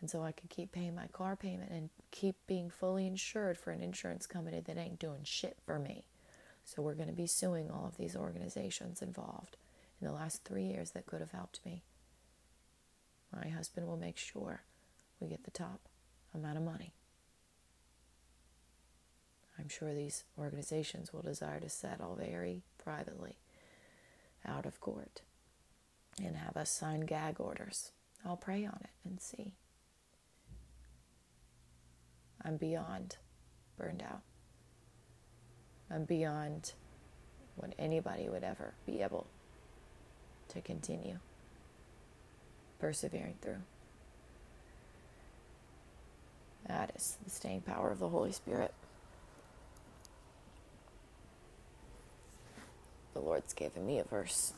and 0.00 0.08
so 0.08 0.22
I 0.22 0.32
could 0.32 0.50
keep 0.50 0.70
paying 0.70 0.94
my 0.94 1.08
car 1.08 1.34
payment 1.34 1.70
and 1.72 1.90
keep 2.10 2.36
being 2.46 2.70
fully 2.70 3.06
insured 3.06 3.58
for 3.58 3.72
an 3.72 3.82
insurance 3.82 4.26
company 4.26 4.60
that 4.60 4.78
ain't 4.78 5.00
doing 5.00 5.22
shit 5.24 5.58
for 5.66 5.78
me. 5.78 6.06
So 6.64 6.80
we're 6.80 6.94
going 6.94 7.08
to 7.08 7.14
be 7.14 7.26
suing 7.26 7.70
all 7.70 7.86
of 7.86 7.96
these 7.96 8.16
organizations 8.16 9.02
involved 9.02 9.56
in 10.00 10.06
the 10.06 10.12
last 10.12 10.44
three 10.44 10.64
years 10.64 10.92
that 10.92 11.06
could 11.06 11.20
have 11.20 11.32
helped 11.32 11.60
me. 11.66 11.82
My 13.34 13.48
husband 13.48 13.86
will 13.86 13.96
make 13.96 14.16
sure 14.16 14.62
we 15.20 15.28
get 15.28 15.44
the 15.44 15.50
top 15.50 15.80
amount 16.32 16.56
of 16.56 16.62
money. 16.62 16.92
I'm 19.58 19.68
sure 19.68 19.94
these 19.94 20.24
organizations 20.38 21.12
will 21.12 21.22
desire 21.22 21.60
to 21.60 21.68
settle 21.68 22.16
very 22.16 22.62
privately 22.76 23.36
out 24.46 24.66
of 24.66 24.80
court 24.80 25.22
and 26.22 26.36
have 26.36 26.56
us 26.56 26.70
sign 26.70 27.00
gag 27.00 27.40
orders. 27.40 27.92
I'll 28.24 28.36
pray 28.36 28.64
on 28.64 28.78
it 28.82 28.90
and 29.04 29.20
see. 29.20 29.54
I'm 32.44 32.56
beyond 32.56 33.16
burned 33.78 34.02
out. 34.02 34.20
I'm 35.90 36.04
beyond 36.04 36.72
what 37.56 37.74
anybody 37.78 38.28
would 38.28 38.44
ever 38.44 38.74
be 38.86 39.02
able 39.02 39.26
to 40.48 40.60
continue 40.60 41.18
persevering 42.78 43.34
through. 43.40 43.62
That 46.66 46.92
is 46.96 47.18
the 47.22 47.30
staying 47.30 47.62
power 47.62 47.90
of 47.90 47.98
the 47.98 48.08
Holy 48.08 48.32
Spirit. 48.32 48.72
The 53.14 53.20
Lord's 53.20 53.54
given 53.54 53.86
me 53.86 53.98
a 54.00 54.04
verse. 54.04 54.52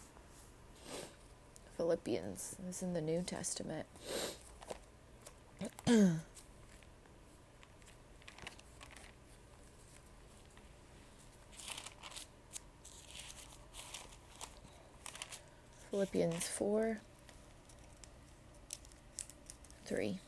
Philippians 1.77 2.57
is 2.69 2.83
in 2.83 2.95
the 2.95 3.03
New 3.03 3.23
Testament. 3.23 3.87
Philippians 15.91 16.49
4 16.49 17.01
3. 19.87 20.19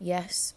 Yes. 0.00 0.54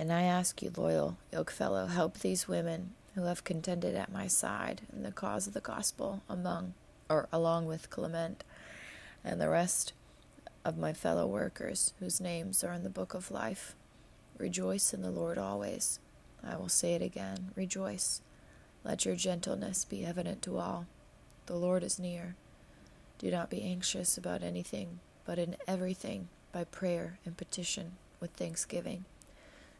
And 0.00 0.10
I 0.10 0.22
ask 0.22 0.62
you, 0.62 0.72
loyal 0.74 1.18
yokefellow, 1.30 1.90
help 1.90 2.20
these 2.20 2.48
women 2.48 2.94
who 3.14 3.24
have 3.24 3.44
contended 3.44 3.94
at 3.94 4.10
my 4.10 4.28
side 4.28 4.80
in 4.90 5.02
the 5.02 5.12
cause 5.12 5.46
of 5.46 5.52
the 5.52 5.60
gospel 5.60 6.22
among 6.26 6.72
or 7.10 7.28
along 7.30 7.66
with 7.66 7.90
Clement 7.90 8.42
and 9.22 9.38
the 9.38 9.50
rest 9.50 9.92
of 10.64 10.78
my 10.78 10.94
fellow 10.94 11.26
workers 11.26 11.92
whose 12.00 12.18
names 12.18 12.64
are 12.64 12.72
in 12.72 12.82
the 12.82 12.88
book 12.88 13.12
of 13.12 13.30
life. 13.30 13.74
Rejoice 14.38 14.94
in 14.94 15.02
the 15.02 15.10
Lord 15.10 15.36
always. 15.36 15.98
I 16.42 16.56
will 16.56 16.70
say 16.70 16.94
it 16.94 17.02
again, 17.02 17.50
rejoice. 17.54 18.22
Let 18.82 19.04
your 19.04 19.16
gentleness 19.16 19.84
be 19.84 20.06
evident 20.06 20.40
to 20.44 20.56
all. 20.56 20.86
The 21.44 21.56
Lord 21.56 21.82
is 21.82 21.98
near. 21.98 22.36
Do 23.18 23.30
not 23.30 23.50
be 23.50 23.60
anxious 23.60 24.16
about 24.16 24.42
anything, 24.42 25.00
but 25.26 25.38
in 25.38 25.56
everything, 25.68 26.28
by 26.52 26.64
prayer 26.64 27.18
and 27.26 27.36
petition, 27.36 27.98
with 28.18 28.30
thanksgiving, 28.30 29.04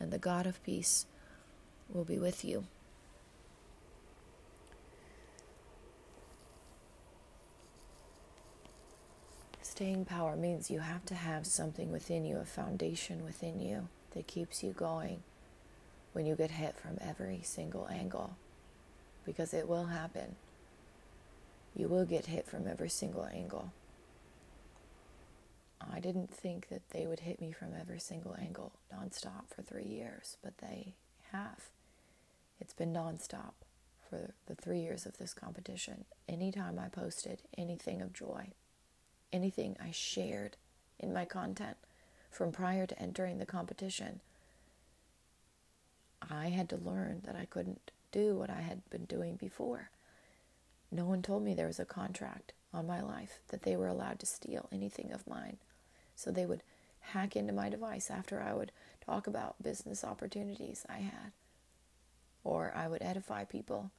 and 0.00 0.10
the 0.10 0.18
God 0.18 0.46
of 0.46 0.62
peace 0.62 1.06
will 1.92 2.04
be 2.04 2.18
with 2.18 2.44
you. 2.44 2.64
Staying 9.62 10.06
power 10.06 10.36
means 10.36 10.70
you 10.70 10.80
have 10.80 11.04
to 11.04 11.14
have 11.14 11.46
something 11.46 11.92
within 11.92 12.24
you, 12.24 12.38
a 12.38 12.46
foundation 12.46 13.24
within 13.24 13.60
you 13.60 13.88
that 14.12 14.26
keeps 14.26 14.62
you 14.62 14.72
going 14.72 15.22
when 16.14 16.24
you 16.24 16.34
get 16.34 16.52
hit 16.52 16.76
from 16.78 16.96
every 16.98 17.40
single 17.42 17.86
angle, 17.88 18.36
because 19.26 19.52
it 19.52 19.68
will 19.68 19.84
happen. 19.84 20.36
You 21.74 21.88
will 21.88 22.06
get 22.06 22.24
hit 22.24 22.46
from 22.46 22.66
every 22.66 22.88
single 22.88 23.26
angle. 23.26 23.70
I 25.80 26.00
didn't 26.00 26.32
think 26.32 26.68
that 26.68 26.90
they 26.90 27.06
would 27.06 27.20
hit 27.20 27.40
me 27.40 27.52
from 27.52 27.74
every 27.78 28.00
single 28.00 28.34
angle 28.38 28.72
nonstop 28.92 29.54
for 29.54 29.62
three 29.62 29.84
years, 29.84 30.36
but 30.42 30.58
they 30.58 30.94
have. 31.32 31.70
It's 32.60 32.74
been 32.74 32.92
nonstop 32.92 33.52
for 34.08 34.34
the 34.46 34.54
three 34.54 34.80
years 34.80 35.06
of 35.06 35.18
this 35.18 35.34
competition. 35.34 36.04
Anytime 36.28 36.78
I 36.78 36.88
posted 36.88 37.42
anything 37.56 38.00
of 38.00 38.12
joy, 38.12 38.52
anything 39.32 39.76
I 39.82 39.90
shared 39.90 40.56
in 40.98 41.12
my 41.12 41.24
content 41.24 41.76
from 42.30 42.52
prior 42.52 42.86
to 42.86 42.98
entering 42.98 43.38
the 43.38 43.46
competition, 43.46 44.20
I 46.30 46.48
had 46.48 46.68
to 46.70 46.76
learn 46.76 47.22
that 47.24 47.36
I 47.36 47.44
couldn't 47.44 47.90
do 48.12 48.36
what 48.36 48.50
I 48.50 48.62
had 48.62 48.88
been 48.90 49.04
doing 49.04 49.36
before. 49.36 49.90
No 50.90 51.04
one 51.04 51.22
told 51.22 51.42
me 51.42 51.54
there 51.54 51.66
was 51.66 51.80
a 51.80 51.84
contract 51.84 52.52
on 52.72 52.86
my 52.86 53.02
life 53.02 53.40
that 53.48 53.62
they 53.62 53.76
were 53.76 53.88
allowed 53.88 54.20
to 54.20 54.26
steal 54.26 54.68
anything 54.72 55.12
of 55.12 55.26
mine. 55.26 55.58
So 56.16 56.30
they 56.30 56.46
would 56.46 56.62
hack 57.00 57.36
into 57.36 57.52
my 57.52 57.68
device 57.68 58.10
after 58.10 58.42
I 58.42 58.52
would 58.52 58.72
talk 59.04 59.26
about 59.26 59.62
business 59.62 60.02
opportunities 60.02 60.84
I 60.88 60.98
had. 60.98 61.32
Or 62.42 62.72
I 62.74 62.88
would 62.88 63.02
edify 63.02 63.44
people 63.44 63.90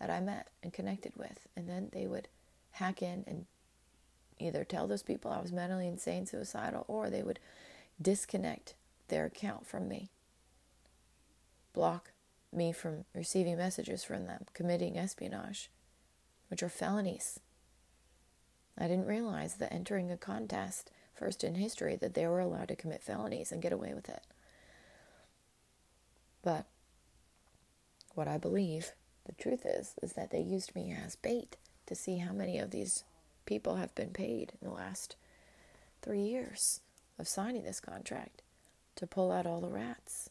that 0.00 0.10
I 0.10 0.20
met 0.20 0.48
and 0.62 0.72
connected 0.72 1.12
with. 1.16 1.46
And 1.56 1.68
then 1.68 1.90
they 1.92 2.06
would 2.08 2.26
hack 2.72 3.02
in 3.02 3.24
and 3.26 3.46
either 4.38 4.64
tell 4.64 4.88
those 4.88 5.02
people 5.02 5.30
I 5.30 5.40
was 5.40 5.52
mentally 5.52 5.86
insane, 5.86 6.26
suicidal, 6.26 6.84
or 6.88 7.10
they 7.10 7.22
would 7.22 7.38
disconnect 8.00 8.74
their 9.08 9.26
account 9.26 9.66
from 9.66 9.86
me 9.86 10.08
block 11.72 12.12
me 12.52 12.72
from 12.72 13.04
receiving 13.14 13.56
messages 13.56 14.02
from 14.02 14.26
them, 14.26 14.44
committing 14.54 14.98
espionage, 14.98 15.70
which 16.48 16.62
are 16.62 16.68
felonies. 16.68 17.38
I 18.76 18.88
didn't 18.88 19.06
realize 19.06 19.54
that 19.56 19.72
entering 19.72 20.10
a 20.10 20.16
contest, 20.16 20.90
first 21.20 21.44
in 21.44 21.54
history, 21.54 21.96
that 21.96 22.14
they 22.14 22.26
were 22.26 22.40
allowed 22.40 22.68
to 22.68 22.74
commit 22.74 23.02
felonies 23.02 23.52
and 23.52 23.60
get 23.62 23.72
away 23.72 23.92
with 23.94 24.08
it. 24.08 24.22
But 26.42 26.64
what 28.14 28.26
I 28.26 28.38
believe 28.38 28.92
the 29.26 29.32
truth 29.32 29.66
is, 29.66 29.94
is 30.02 30.14
that 30.14 30.30
they 30.30 30.40
used 30.40 30.74
me 30.74 30.96
as 31.04 31.14
bait 31.14 31.56
to 31.86 31.94
see 31.94 32.18
how 32.18 32.32
many 32.32 32.58
of 32.58 32.70
these 32.70 33.04
people 33.44 33.76
have 33.76 33.94
been 33.94 34.10
paid 34.10 34.52
in 34.60 34.68
the 34.68 34.74
last 34.74 35.16
three 36.02 36.22
years 36.22 36.80
of 37.18 37.28
signing 37.28 37.64
this 37.64 37.80
contract 37.80 38.42
to 38.96 39.06
pull 39.06 39.30
out 39.30 39.46
all 39.46 39.60
the 39.60 39.68
rats 39.68 40.30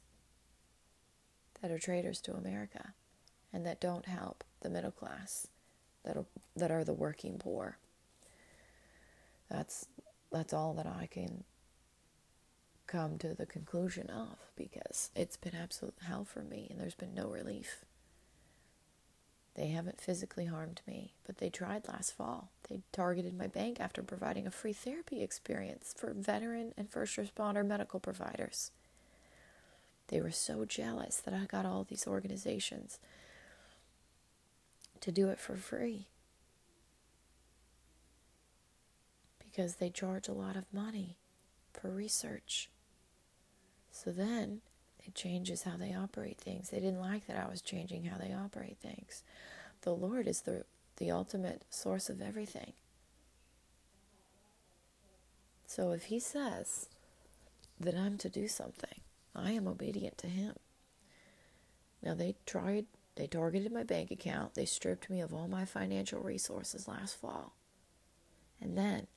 that 1.61 1.71
are 1.71 1.77
traitors 1.77 2.19
to 2.21 2.33
America 2.33 2.93
and 3.53 3.65
that 3.65 3.79
don't 3.79 4.05
help 4.05 4.43
the 4.61 4.69
middle 4.69 4.91
class, 4.91 5.47
that 6.03 6.17
are, 6.17 6.25
that 6.55 6.71
are 6.71 6.83
the 6.83 6.93
working 6.93 7.37
poor. 7.37 7.77
That's 9.49 9.87
that's 10.31 10.53
all 10.53 10.73
that 10.73 10.87
I 10.87 11.07
can 11.09 11.43
come 12.87 13.17
to 13.19 13.33
the 13.35 13.45
conclusion 13.45 14.09
of 14.09 14.37
because 14.55 15.11
it's 15.15 15.37
been 15.37 15.55
absolute 15.55 15.95
hell 16.07 16.25
for 16.25 16.41
me 16.41 16.67
and 16.69 16.79
there's 16.79 16.95
been 16.95 17.13
no 17.13 17.27
relief. 17.27 17.85
They 19.55 19.67
haven't 19.67 19.99
physically 19.99 20.45
harmed 20.45 20.81
me, 20.87 21.13
but 21.25 21.37
they 21.37 21.49
tried 21.49 21.87
last 21.87 22.15
fall. 22.15 22.49
They 22.69 22.79
targeted 22.91 23.37
my 23.37 23.47
bank 23.47 23.79
after 23.79 24.01
providing 24.01 24.47
a 24.47 24.51
free 24.51 24.73
therapy 24.73 25.21
experience 25.21 25.93
for 25.97 26.13
veteran 26.13 26.73
and 26.77 26.89
first 26.89 27.17
responder 27.17 27.65
medical 27.65 27.99
providers. 27.99 28.71
They 30.07 30.21
were 30.21 30.31
so 30.31 30.65
jealous 30.65 31.17
that 31.17 31.33
I 31.33 31.45
got 31.45 31.65
all 31.65 31.83
these 31.83 32.07
organizations 32.07 32.99
to 35.01 35.11
do 35.11 35.29
it 35.29 35.39
for 35.39 35.55
free. 35.55 36.07
Because 39.59 39.75
they 39.75 39.89
charge 39.89 40.29
a 40.29 40.33
lot 40.33 40.55
of 40.55 40.63
money 40.71 41.17
for 41.73 41.91
research. 41.91 42.69
So 43.91 44.09
then 44.09 44.61
it 45.03 45.13
changes 45.13 45.63
how 45.63 45.75
they 45.75 45.93
operate 45.93 46.37
things. 46.37 46.69
They 46.69 46.79
didn't 46.79 47.01
like 47.01 47.27
that 47.27 47.35
I 47.35 47.49
was 47.49 47.61
changing 47.61 48.05
how 48.05 48.17
they 48.17 48.31
operate 48.31 48.77
things. 48.81 49.21
The 49.81 49.91
Lord 49.91 50.29
is 50.29 50.43
the, 50.43 50.63
the 50.95 51.11
ultimate 51.11 51.63
source 51.69 52.09
of 52.09 52.21
everything. 52.21 52.71
So 55.65 55.91
if 55.91 56.03
He 56.03 56.21
says 56.21 56.87
that 57.81 57.95
I'm 57.95 58.17
to 58.19 58.29
do 58.29 58.47
something, 58.47 59.01
I 59.35 59.51
am 59.51 59.67
obedient 59.67 60.17
to 60.19 60.27
Him. 60.27 60.53
Now 62.01 62.13
they 62.13 62.35
tried, 62.45 62.85
they 63.17 63.27
targeted 63.27 63.73
my 63.73 63.83
bank 63.83 64.09
account, 64.09 64.55
they 64.55 64.63
stripped 64.63 65.09
me 65.09 65.19
of 65.19 65.33
all 65.33 65.49
my 65.49 65.65
financial 65.65 66.21
resources 66.21 66.87
last 66.87 67.19
fall. 67.19 67.55
And 68.61 68.77
then 68.77 69.07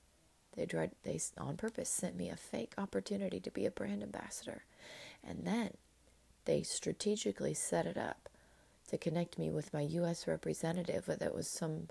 they 0.57 0.67
tried, 0.67 0.93
they 1.03 1.21
on 1.39 1.57
purpose 1.57 1.89
sent 1.89 2.17
me 2.17 2.29
a 2.29 2.37
fake 2.37 2.73
opportunity 2.77 3.41
to 3.41 3.51
be 3.51 3.67
a 3.67 3.71
brand 3.71 4.03
ambassador. 4.03 4.65
And 5.25 5.45
then 5.45 5.71
they 6.45 6.63
strategically 6.63 7.55
set 7.55 7.87
it 7.87 7.97
up 7.97 8.29
to 8.89 8.99
connect 8.99 9.39
me 9.39 9.51
with 9.51 9.73
my 9.73 9.83
U.S. 9.83 10.27
representative 10.27 11.07
that 11.07 11.35
was 11.35 11.49
some 11.49 11.89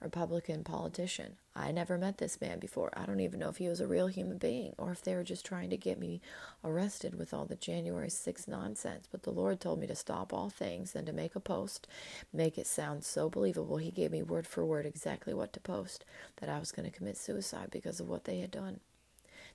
Republican 0.00 0.62
politician. 0.62 1.36
I 1.56 1.70
never 1.70 1.96
met 1.96 2.18
this 2.18 2.40
man 2.40 2.58
before. 2.58 2.90
I 2.96 3.06
don't 3.06 3.20
even 3.20 3.38
know 3.38 3.48
if 3.48 3.58
he 3.58 3.68
was 3.68 3.80
a 3.80 3.86
real 3.86 4.08
human 4.08 4.38
being 4.38 4.74
or 4.76 4.90
if 4.90 5.02
they 5.02 5.14
were 5.14 5.22
just 5.22 5.46
trying 5.46 5.70
to 5.70 5.76
get 5.76 6.00
me 6.00 6.20
arrested 6.64 7.16
with 7.16 7.32
all 7.32 7.44
the 7.44 7.54
January 7.54 8.08
6th 8.08 8.48
nonsense. 8.48 9.06
But 9.10 9.22
the 9.22 9.30
Lord 9.30 9.60
told 9.60 9.78
me 9.78 9.86
to 9.86 9.94
stop 9.94 10.32
all 10.32 10.50
things 10.50 10.96
and 10.96 11.06
to 11.06 11.12
make 11.12 11.36
a 11.36 11.40
post, 11.40 11.86
make 12.32 12.58
it 12.58 12.66
sound 12.66 13.04
so 13.04 13.30
believable. 13.30 13.76
He 13.76 13.92
gave 13.92 14.10
me 14.10 14.22
word 14.22 14.48
for 14.48 14.66
word 14.66 14.84
exactly 14.84 15.32
what 15.32 15.52
to 15.52 15.60
post 15.60 16.04
that 16.38 16.48
I 16.48 16.58
was 16.58 16.72
going 16.72 16.90
to 16.90 16.96
commit 16.96 17.16
suicide 17.16 17.68
because 17.70 18.00
of 18.00 18.08
what 18.08 18.24
they 18.24 18.40
had 18.40 18.50
done. 18.50 18.80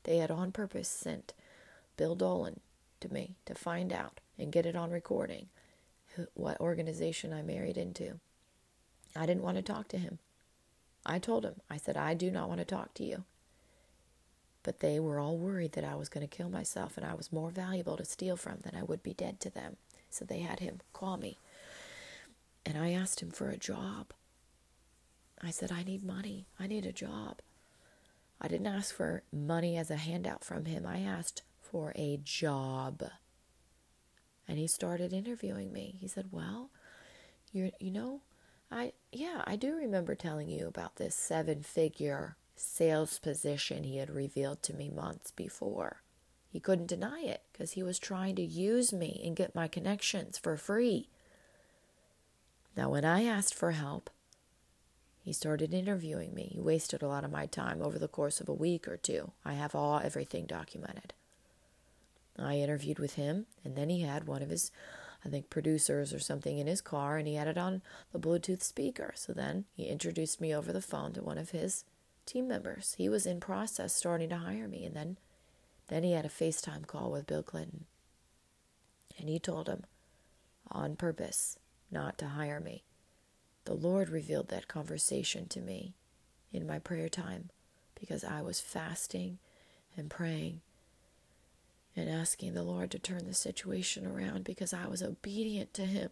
They 0.03 0.17
had 0.17 0.31
on 0.31 0.53
purpose 0.53 0.87
sent 0.87 1.33
Bill 1.97 2.15
Dolan 2.15 2.61
to 3.01 3.13
me 3.13 3.35
to 3.45 3.55
find 3.55 3.91
out 3.91 4.21
and 4.37 4.53
get 4.53 4.65
it 4.65 4.75
on 4.75 4.89
recording 4.91 5.47
what 6.33 6.61
organization 6.61 7.33
I 7.33 7.41
married 7.41 7.77
into. 7.77 8.19
I 9.17 9.25
didn't 9.25 9.43
want 9.43 9.57
to 9.57 9.61
talk 9.61 9.89
to 9.89 9.97
him. 9.97 10.19
I 11.05 11.19
told 11.19 11.45
him, 11.45 11.55
I 11.69 11.77
said, 11.77 11.97
I 11.97 12.13
do 12.13 12.29
not 12.29 12.49
want 12.49 12.59
to 12.59 12.65
talk 12.65 12.93
to 12.95 13.03
you. 13.03 13.23
But 14.63 14.81
they 14.81 14.99
were 14.99 15.19
all 15.19 15.37
worried 15.37 15.71
that 15.73 15.85
I 15.85 15.95
was 15.95 16.09
going 16.09 16.27
to 16.27 16.35
kill 16.35 16.49
myself 16.49 16.97
and 16.97 17.05
I 17.05 17.13
was 17.13 17.31
more 17.31 17.49
valuable 17.49 17.97
to 17.97 18.05
steal 18.05 18.35
from 18.35 18.59
than 18.63 18.75
I 18.75 18.83
would 18.83 19.01
be 19.01 19.13
dead 19.13 19.39
to 19.41 19.49
them. 19.49 19.77
So 20.09 20.25
they 20.25 20.39
had 20.39 20.59
him 20.59 20.81
call 20.93 21.17
me. 21.17 21.37
And 22.65 22.77
I 22.77 22.91
asked 22.91 23.21
him 23.21 23.31
for 23.31 23.49
a 23.49 23.57
job. 23.57 24.07
I 25.41 25.51
said, 25.51 25.71
I 25.71 25.83
need 25.83 26.03
money. 26.03 26.47
I 26.59 26.67
need 26.67 26.85
a 26.85 26.91
job. 26.91 27.39
I 28.41 28.47
didn't 28.47 28.67
ask 28.67 28.93
for 28.93 29.23
money 29.31 29.77
as 29.77 29.89
a 29.89 29.95
handout 29.95 30.43
from 30.43 30.65
him. 30.65 30.85
I 30.85 30.99
asked 30.99 31.43
for 31.61 31.93
a 31.95 32.19
job. 32.23 33.03
And 34.47 34.57
he 34.57 34.67
started 34.67 35.13
interviewing 35.13 35.71
me. 35.71 35.97
He 35.99 36.07
said, 36.07 36.27
Well, 36.31 36.69
you 37.51 37.71
you 37.79 37.91
know, 37.91 38.21
I 38.71 38.93
yeah, 39.11 39.41
I 39.45 39.55
do 39.55 39.75
remember 39.75 40.15
telling 40.15 40.49
you 40.49 40.67
about 40.67 40.97
this 40.97 41.15
seven 41.15 41.63
figure 41.63 42.35
sales 42.55 43.19
position 43.19 43.83
he 43.83 43.97
had 43.97 44.09
revealed 44.09 44.61
to 44.63 44.75
me 44.75 44.89
months 44.89 45.31
before. 45.31 46.01
He 46.51 46.59
couldn't 46.59 46.87
deny 46.87 47.21
it 47.21 47.43
because 47.51 47.71
he 47.71 47.83
was 47.83 47.99
trying 47.99 48.35
to 48.35 48.41
use 48.41 48.91
me 48.91 49.21
and 49.23 49.35
get 49.35 49.55
my 49.55 49.67
connections 49.67 50.37
for 50.37 50.57
free. 50.57 51.09
Now, 52.75 52.89
when 52.89 53.05
I 53.05 53.23
asked 53.23 53.53
for 53.53 53.71
help, 53.71 54.09
he 55.21 55.33
started 55.33 55.73
interviewing 55.73 56.33
me. 56.33 56.49
He 56.53 56.59
wasted 56.59 57.01
a 57.01 57.07
lot 57.07 57.23
of 57.23 57.31
my 57.31 57.45
time 57.45 57.81
over 57.81 57.99
the 57.99 58.07
course 58.07 58.41
of 58.41 58.49
a 58.49 58.53
week 58.53 58.87
or 58.87 58.97
two. 58.97 59.31
I 59.45 59.53
have 59.53 59.75
all 59.75 59.99
everything 59.99 60.45
documented. 60.45 61.13
I 62.37 62.55
interviewed 62.55 62.99
with 62.99 63.15
him, 63.15 63.45
and 63.63 63.75
then 63.75 63.89
he 63.89 64.01
had 64.01 64.27
one 64.27 64.41
of 64.41 64.49
his 64.49 64.71
I 65.25 65.29
think, 65.29 65.49
producers 65.49 66.13
or 66.13 66.19
something 66.19 66.57
in 66.57 66.67
his 66.67 66.81
car, 66.81 67.17
and 67.17 67.27
he 67.27 67.35
had 67.35 67.47
it 67.47 67.57
on 67.57 67.81
the 68.11 68.19
Bluetooth 68.19 68.63
speaker. 68.63 69.13
So 69.15 69.33
then 69.33 69.65
he 69.73 69.85
introduced 69.85 70.39
me 70.39 70.55
over 70.55 70.71
the 70.71 70.81
phone 70.81 71.13
to 71.13 71.23
one 71.23 71.37
of 71.37 71.49
his 71.49 71.83
team 72.25 72.47
members. 72.47 72.95
He 72.97 73.09
was 73.09 73.25
in 73.25 73.39
process 73.39 73.93
starting 73.93 74.29
to 74.29 74.37
hire 74.37 74.67
me, 74.67 74.85
and 74.85 74.95
then, 74.95 75.17
then 75.87 76.03
he 76.03 76.13
had 76.13 76.25
a 76.25 76.29
FaceTime 76.29 76.87
call 76.87 77.11
with 77.11 77.27
Bill 77.27 77.43
Clinton, 77.43 77.85
and 79.17 79.27
he 79.27 79.39
told 79.39 79.67
him, 79.67 79.83
on 80.71 80.95
purpose, 80.95 81.57
not 81.91 82.17
to 82.19 82.27
hire 82.27 82.59
me. 82.59 82.83
The 83.65 83.73
Lord 83.73 84.09
revealed 84.09 84.49
that 84.49 84.67
conversation 84.67 85.47
to 85.49 85.59
me 85.59 85.95
in 86.53 86.65
my 86.65 86.79
prayer 86.79 87.09
time 87.09 87.49
because 87.99 88.23
I 88.23 88.41
was 88.41 88.59
fasting 88.61 89.39
and 89.97 90.09
praying 90.09 90.61
and 91.99 92.09
asking 92.09 92.53
the 92.53 92.63
Lord 92.63 92.91
to 92.91 92.99
turn 92.99 93.25
the 93.25 93.33
situation 93.33 94.07
around 94.07 94.45
because 94.45 94.73
I 94.73 94.87
was 94.87 95.03
obedient 95.03 95.73
to 95.73 95.85
Him. 95.85 96.09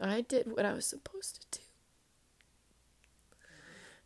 I 0.00 0.22
did 0.22 0.50
what 0.50 0.66
I 0.66 0.72
was 0.72 0.86
supposed 0.86 1.40
to 1.40 1.58
do. 1.58 1.64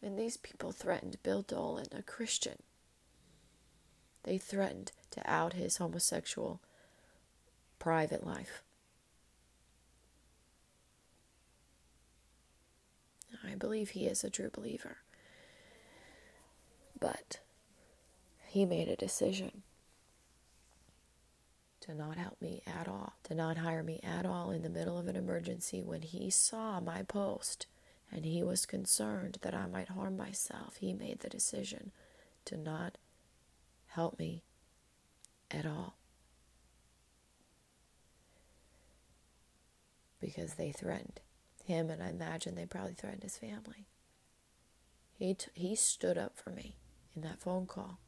And 0.02 0.18
these 0.18 0.36
people 0.36 0.72
threatened 0.72 1.22
Bill 1.22 1.42
Dolan, 1.42 1.86
a 1.96 2.02
Christian. 2.02 2.58
They 4.24 4.36
threatened 4.36 4.92
to 5.12 5.30
out 5.30 5.54
his 5.54 5.78
homosexual 5.78 6.60
private 7.78 8.26
life. 8.26 8.62
I 13.44 13.54
believe 13.54 13.90
he 13.90 14.06
is 14.06 14.22
a 14.22 14.30
true 14.30 14.50
believer. 14.52 14.98
But 16.98 17.40
he 18.46 18.64
made 18.64 18.88
a 18.88 18.96
decision 18.96 19.62
to 21.82 21.94
not 21.94 22.16
help 22.16 22.40
me 22.40 22.62
at 22.66 22.88
all, 22.88 23.14
to 23.24 23.34
not 23.34 23.58
hire 23.58 23.82
me 23.82 24.00
at 24.02 24.24
all 24.24 24.50
in 24.50 24.62
the 24.62 24.68
middle 24.70 24.98
of 24.98 25.08
an 25.08 25.16
emergency 25.16 25.82
when 25.82 26.02
he 26.02 26.30
saw 26.30 26.80
my 26.80 27.02
post 27.02 27.66
and 28.10 28.24
he 28.24 28.42
was 28.42 28.66
concerned 28.66 29.38
that 29.42 29.54
I 29.54 29.66
might 29.66 29.88
harm 29.88 30.16
myself. 30.16 30.76
He 30.76 30.92
made 30.92 31.20
the 31.20 31.28
decision 31.28 31.90
to 32.44 32.56
not 32.56 32.98
help 33.86 34.18
me 34.18 34.44
at 35.50 35.66
all. 35.66 35.96
Because 40.20 40.54
they 40.54 40.70
threatened 40.70 41.20
him, 41.64 41.90
and 41.90 42.02
I 42.02 42.10
imagine 42.10 42.54
they 42.54 42.66
probably 42.66 42.94
threatened 42.94 43.24
his 43.24 43.38
family. 43.38 43.86
He, 45.18 45.34
t- 45.34 45.50
he 45.54 45.74
stood 45.74 46.18
up 46.18 46.36
for 46.36 46.50
me 46.50 46.76
in 47.16 47.22
that 47.22 47.40
phone 47.40 47.66
call, 47.66 47.98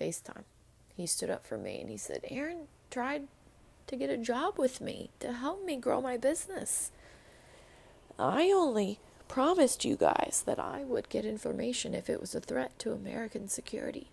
FaceTime 0.00 0.44
he 0.96 1.06
stood 1.06 1.30
up 1.30 1.46
for 1.46 1.56
me 1.56 1.80
and 1.80 1.90
he 1.90 1.96
said, 1.96 2.20
Erin 2.28 2.68
tried 2.90 3.28
to 3.86 3.96
get 3.96 4.10
a 4.10 4.16
job 4.16 4.58
with 4.58 4.80
me 4.80 5.10
to 5.20 5.32
help 5.32 5.64
me 5.64 5.76
grow 5.76 6.00
my 6.00 6.16
business. 6.16 6.90
I 8.18 8.50
only 8.50 9.00
promised 9.28 9.84
you 9.84 9.96
guys 9.96 10.42
that 10.46 10.58
I 10.58 10.84
would 10.84 11.08
get 11.08 11.24
information 11.24 11.94
if 11.94 12.10
it 12.10 12.20
was 12.20 12.34
a 12.34 12.40
threat 12.40 12.78
to 12.80 12.92
American 12.92 13.48
security. 13.48 14.10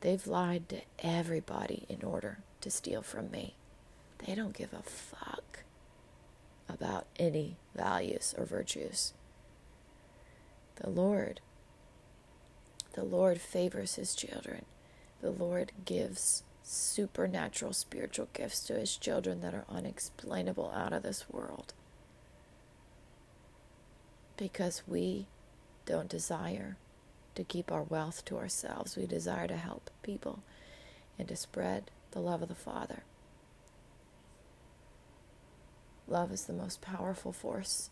They've 0.00 0.26
lied 0.26 0.68
to 0.68 0.82
everybody 1.00 1.86
in 1.88 2.04
order 2.04 2.38
to 2.60 2.70
steal 2.70 3.02
from 3.02 3.30
me. 3.30 3.54
They 4.18 4.34
don't 4.34 4.56
give 4.56 4.72
a 4.72 4.82
fuck 4.82 5.60
about 6.68 7.06
any 7.18 7.56
values 7.74 8.34
or 8.36 8.44
virtues. 8.44 9.14
The 10.76 10.90
Lord, 10.90 11.40
the 12.92 13.04
Lord 13.04 13.40
favors 13.40 13.94
his 13.94 14.14
children 14.14 14.64
the 15.20 15.30
Lord 15.30 15.72
gives 15.84 16.42
supernatural 16.62 17.72
spiritual 17.72 18.28
gifts 18.32 18.60
to 18.60 18.74
his 18.74 18.96
children 18.96 19.40
that 19.40 19.54
are 19.54 19.64
unexplainable 19.68 20.70
out 20.74 20.92
of 20.92 21.02
this 21.02 21.28
world. 21.30 21.72
Because 24.36 24.82
we 24.86 25.26
don't 25.86 26.08
desire 26.08 26.76
to 27.34 27.42
keep 27.42 27.72
our 27.72 27.82
wealth 27.82 28.24
to 28.26 28.36
ourselves, 28.36 28.96
we 28.96 29.06
desire 29.06 29.48
to 29.48 29.56
help 29.56 29.90
people 30.02 30.42
and 31.18 31.26
to 31.28 31.36
spread 31.36 31.90
the 32.12 32.20
love 32.20 32.42
of 32.42 32.48
the 32.48 32.54
Father. 32.54 33.02
Love 36.06 36.32
is 36.32 36.44
the 36.44 36.52
most 36.52 36.80
powerful 36.80 37.32
force 37.32 37.90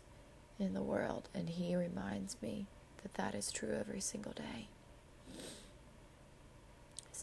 in 0.59 0.73
the 0.73 0.81
world, 0.81 1.29
and 1.33 1.49
He 1.49 1.75
reminds 1.75 2.41
me 2.41 2.67
that 3.03 3.15
that 3.15 3.35
is 3.35 3.51
true 3.51 3.75
every 3.77 3.99
single 3.99 4.33
day 4.33 4.69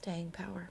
staying 0.05 0.31
power. 0.31 0.69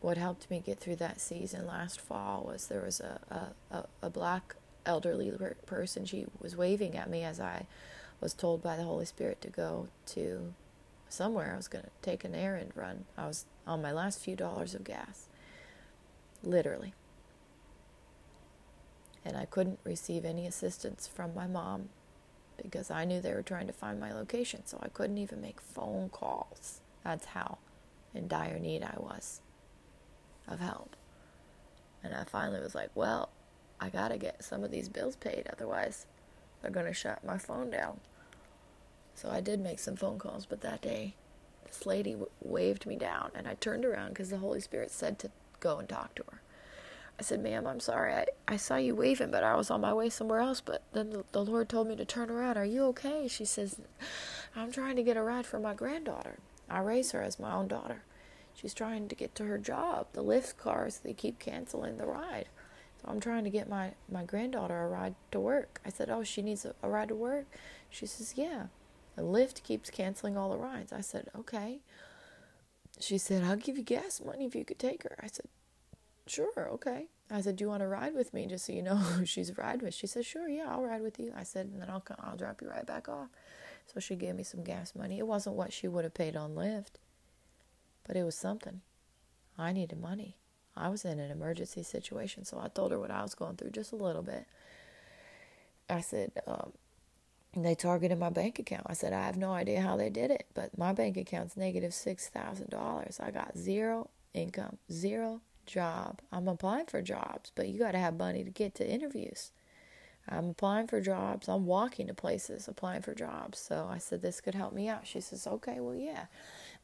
What 0.00 0.16
helped 0.16 0.50
me 0.50 0.62
get 0.64 0.80
through 0.80 0.96
that 0.96 1.20
season 1.20 1.66
last 1.66 2.00
fall 2.00 2.44
was 2.46 2.68
there 2.68 2.80
was 2.80 3.00
a, 3.00 3.52
a, 3.70 3.84
a 4.00 4.08
black 4.08 4.54
elderly 4.86 5.30
person. 5.66 6.06
She 6.06 6.24
was 6.40 6.56
waving 6.56 6.96
at 6.96 7.10
me 7.10 7.22
as 7.22 7.38
I 7.38 7.66
was 8.22 8.32
told 8.32 8.62
by 8.62 8.78
the 8.78 8.84
Holy 8.84 9.04
Spirit 9.04 9.42
to 9.42 9.48
go 9.48 9.88
to 10.06 10.54
somewhere. 11.10 11.52
I 11.52 11.58
was 11.58 11.68
going 11.68 11.84
to 11.84 11.90
take 12.00 12.24
an 12.24 12.34
errand 12.34 12.72
run. 12.74 13.04
I 13.18 13.26
was 13.26 13.44
on 13.66 13.82
my 13.82 13.92
last 13.92 14.18
few 14.18 14.34
dollars 14.34 14.74
of 14.74 14.82
gas, 14.82 15.26
literally. 16.42 16.94
And 19.22 19.36
I 19.36 19.44
couldn't 19.44 19.80
receive 19.84 20.24
any 20.24 20.46
assistance 20.46 21.06
from 21.06 21.34
my 21.34 21.46
mom 21.46 21.90
because 22.60 22.90
I 22.90 23.04
knew 23.04 23.20
they 23.20 23.34
were 23.34 23.42
trying 23.42 23.66
to 23.66 23.74
find 23.74 24.00
my 24.00 24.14
location, 24.14 24.62
so 24.64 24.78
I 24.82 24.88
couldn't 24.88 25.18
even 25.18 25.42
make 25.42 25.60
phone 25.60 26.08
calls. 26.08 26.81
That's 27.04 27.26
how 27.26 27.58
in 28.14 28.28
dire 28.28 28.58
need 28.58 28.82
I 28.82 28.94
was 28.98 29.40
of 30.48 30.60
help. 30.60 30.96
And 32.02 32.14
I 32.14 32.24
finally 32.24 32.60
was 32.60 32.74
like, 32.74 32.90
well, 32.94 33.30
I 33.80 33.88
gotta 33.88 34.18
get 34.18 34.44
some 34.44 34.64
of 34.64 34.70
these 34.70 34.88
bills 34.88 35.16
paid, 35.16 35.48
otherwise, 35.52 36.06
they're 36.60 36.70
gonna 36.70 36.92
shut 36.92 37.24
my 37.24 37.38
phone 37.38 37.70
down. 37.70 38.00
So 39.14 39.30
I 39.30 39.40
did 39.40 39.60
make 39.60 39.78
some 39.78 39.96
phone 39.96 40.18
calls, 40.18 40.46
but 40.46 40.60
that 40.62 40.82
day, 40.82 41.14
this 41.66 41.86
lady 41.86 42.12
w- 42.12 42.30
waved 42.40 42.86
me 42.86 42.96
down, 42.96 43.30
and 43.34 43.46
I 43.46 43.54
turned 43.54 43.84
around 43.84 44.10
because 44.10 44.30
the 44.30 44.38
Holy 44.38 44.60
Spirit 44.60 44.90
said 44.90 45.18
to 45.20 45.30
go 45.60 45.78
and 45.78 45.88
talk 45.88 46.14
to 46.16 46.24
her. 46.30 46.40
I 47.18 47.22
said, 47.22 47.42
Ma'am, 47.42 47.66
I'm 47.66 47.80
sorry. 47.80 48.12
I, 48.14 48.26
I 48.48 48.56
saw 48.56 48.76
you 48.76 48.94
waving, 48.94 49.30
but 49.30 49.44
I 49.44 49.54
was 49.54 49.70
on 49.70 49.80
my 49.80 49.92
way 49.92 50.08
somewhere 50.08 50.40
else. 50.40 50.60
But 50.60 50.82
then 50.92 51.10
the, 51.10 51.24
the 51.32 51.44
Lord 51.44 51.68
told 51.68 51.86
me 51.88 51.96
to 51.96 52.04
turn 52.04 52.30
around. 52.30 52.56
Are 52.56 52.64
you 52.64 52.84
okay? 52.86 53.28
She 53.28 53.44
says, 53.44 53.80
I'm 54.56 54.72
trying 54.72 54.96
to 54.96 55.02
get 55.02 55.16
a 55.16 55.22
ride 55.22 55.46
for 55.46 55.58
my 55.60 55.74
granddaughter. 55.74 56.38
I 56.68 56.80
raise 56.80 57.12
her 57.12 57.22
as 57.22 57.38
my 57.38 57.52
own 57.52 57.68
daughter. 57.68 58.02
She's 58.54 58.74
trying 58.74 59.08
to 59.08 59.14
get 59.14 59.34
to 59.36 59.44
her 59.44 59.58
job. 59.58 60.08
The 60.12 60.22
Lyft 60.22 60.56
cars, 60.56 60.98
they 60.98 61.14
keep 61.14 61.38
canceling 61.38 61.96
the 61.96 62.06
ride. 62.06 62.48
So 63.00 63.08
I'm 63.08 63.20
trying 63.20 63.44
to 63.44 63.50
get 63.50 63.68
my, 63.68 63.92
my 64.10 64.24
granddaughter 64.24 64.82
a 64.82 64.88
ride 64.88 65.14
to 65.32 65.40
work. 65.40 65.80
I 65.84 65.90
said, 65.90 66.10
Oh, 66.10 66.22
she 66.22 66.42
needs 66.42 66.64
a, 66.64 66.74
a 66.82 66.88
ride 66.88 67.08
to 67.08 67.14
work? 67.14 67.46
She 67.90 68.06
says, 68.06 68.34
Yeah. 68.36 68.66
The 69.16 69.22
Lyft 69.22 69.62
keeps 69.62 69.90
canceling 69.90 70.36
all 70.36 70.50
the 70.50 70.58
rides. 70.58 70.92
I 70.92 71.00
said, 71.00 71.28
Okay. 71.36 71.80
She 73.00 73.18
said, 73.18 73.42
I'll 73.42 73.56
give 73.56 73.78
you 73.78 73.82
gas 73.82 74.20
money 74.24 74.44
if 74.44 74.54
you 74.54 74.64
could 74.64 74.78
take 74.78 75.02
her. 75.04 75.16
I 75.20 75.26
said, 75.26 75.46
Sure, 76.26 76.68
okay. 76.72 77.06
I 77.30 77.40
said, 77.40 77.56
Do 77.56 77.64
you 77.64 77.68
want 77.68 77.80
to 77.80 77.88
ride 77.88 78.14
with 78.14 78.32
me 78.32 78.46
just 78.46 78.66
so 78.66 78.72
you 78.72 78.82
know 78.82 78.96
who 78.96 79.24
she's 79.24 79.56
riding 79.56 79.84
with? 79.84 79.94
She 79.94 80.06
said, 80.06 80.24
Sure, 80.24 80.48
yeah, 80.48 80.66
I'll 80.68 80.82
ride 80.82 81.02
with 81.02 81.18
you. 81.18 81.32
I 81.36 81.42
said, 81.42 81.66
And 81.66 81.80
then 81.80 81.90
I'll, 81.90 82.04
I'll 82.20 82.36
drop 82.36 82.62
you 82.62 82.68
right 82.68 82.86
back 82.86 83.08
off. 83.08 83.28
So 83.86 84.00
she 84.00 84.16
gave 84.16 84.34
me 84.34 84.42
some 84.42 84.64
gas 84.64 84.94
money. 84.94 85.18
It 85.18 85.26
wasn't 85.26 85.56
what 85.56 85.72
she 85.72 85.88
would 85.88 86.04
have 86.04 86.14
paid 86.14 86.36
on 86.36 86.54
Lyft, 86.54 86.94
but 88.06 88.16
it 88.16 88.24
was 88.24 88.36
something. 88.36 88.80
I 89.58 89.72
needed 89.72 90.00
money. 90.00 90.36
I 90.74 90.88
was 90.88 91.04
in 91.04 91.18
an 91.18 91.30
emergency 91.30 91.82
situation, 91.82 92.44
so 92.44 92.58
I 92.58 92.68
told 92.68 92.92
her 92.92 92.98
what 92.98 93.10
I 93.10 93.22
was 93.22 93.34
going 93.34 93.56
through 93.56 93.70
just 93.70 93.92
a 93.92 93.96
little 93.96 94.22
bit. 94.22 94.46
I 95.90 96.00
said, 96.00 96.32
um, 96.46 96.72
they 97.54 97.74
targeted 97.74 98.18
my 98.18 98.30
bank 98.30 98.58
account. 98.58 98.86
I 98.86 98.94
said, 98.94 99.12
I 99.12 99.26
have 99.26 99.36
no 99.36 99.52
idea 99.52 99.82
how 99.82 99.96
they 99.96 100.08
did 100.08 100.30
it, 100.30 100.46
but 100.54 100.76
my 100.78 100.94
bank 100.94 101.18
account's 101.18 101.56
negative 101.56 101.90
$6,000. 101.90 103.20
I 103.20 103.30
got 103.30 103.58
zero 103.58 104.08
income, 104.32 104.78
zero 104.90 105.42
job. 105.66 106.20
I'm 106.32 106.48
applying 106.48 106.86
for 106.86 107.02
jobs, 107.02 107.52
but 107.54 107.68
you 107.68 107.78
got 107.78 107.92
to 107.92 107.98
have 107.98 108.16
money 108.16 108.42
to 108.42 108.50
get 108.50 108.74
to 108.76 108.88
interviews. 108.88 109.52
I'm 110.28 110.50
applying 110.50 110.86
for 110.86 111.00
jobs. 111.00 111.48
I'm 111.48 111.66
walking 111.66 112.06
to 112.06 112.14
places 112.14 112.68
applying 112.68 113.02
for 113.02 113.14
jobs. 113.14 113.58
So 113.58 113.88
I 113.90 113.98
said, 113.98 114.22
this 114.22 114.40
could 114.40 114.54
help 114.54 114.72
me 114.72 114.88
out. 114.88 115.06
She 115.06 115.20
says, 115.20 115.46
okay, 115.46 115.80
well, 115.80 115.96
yeah. 115.96 116.26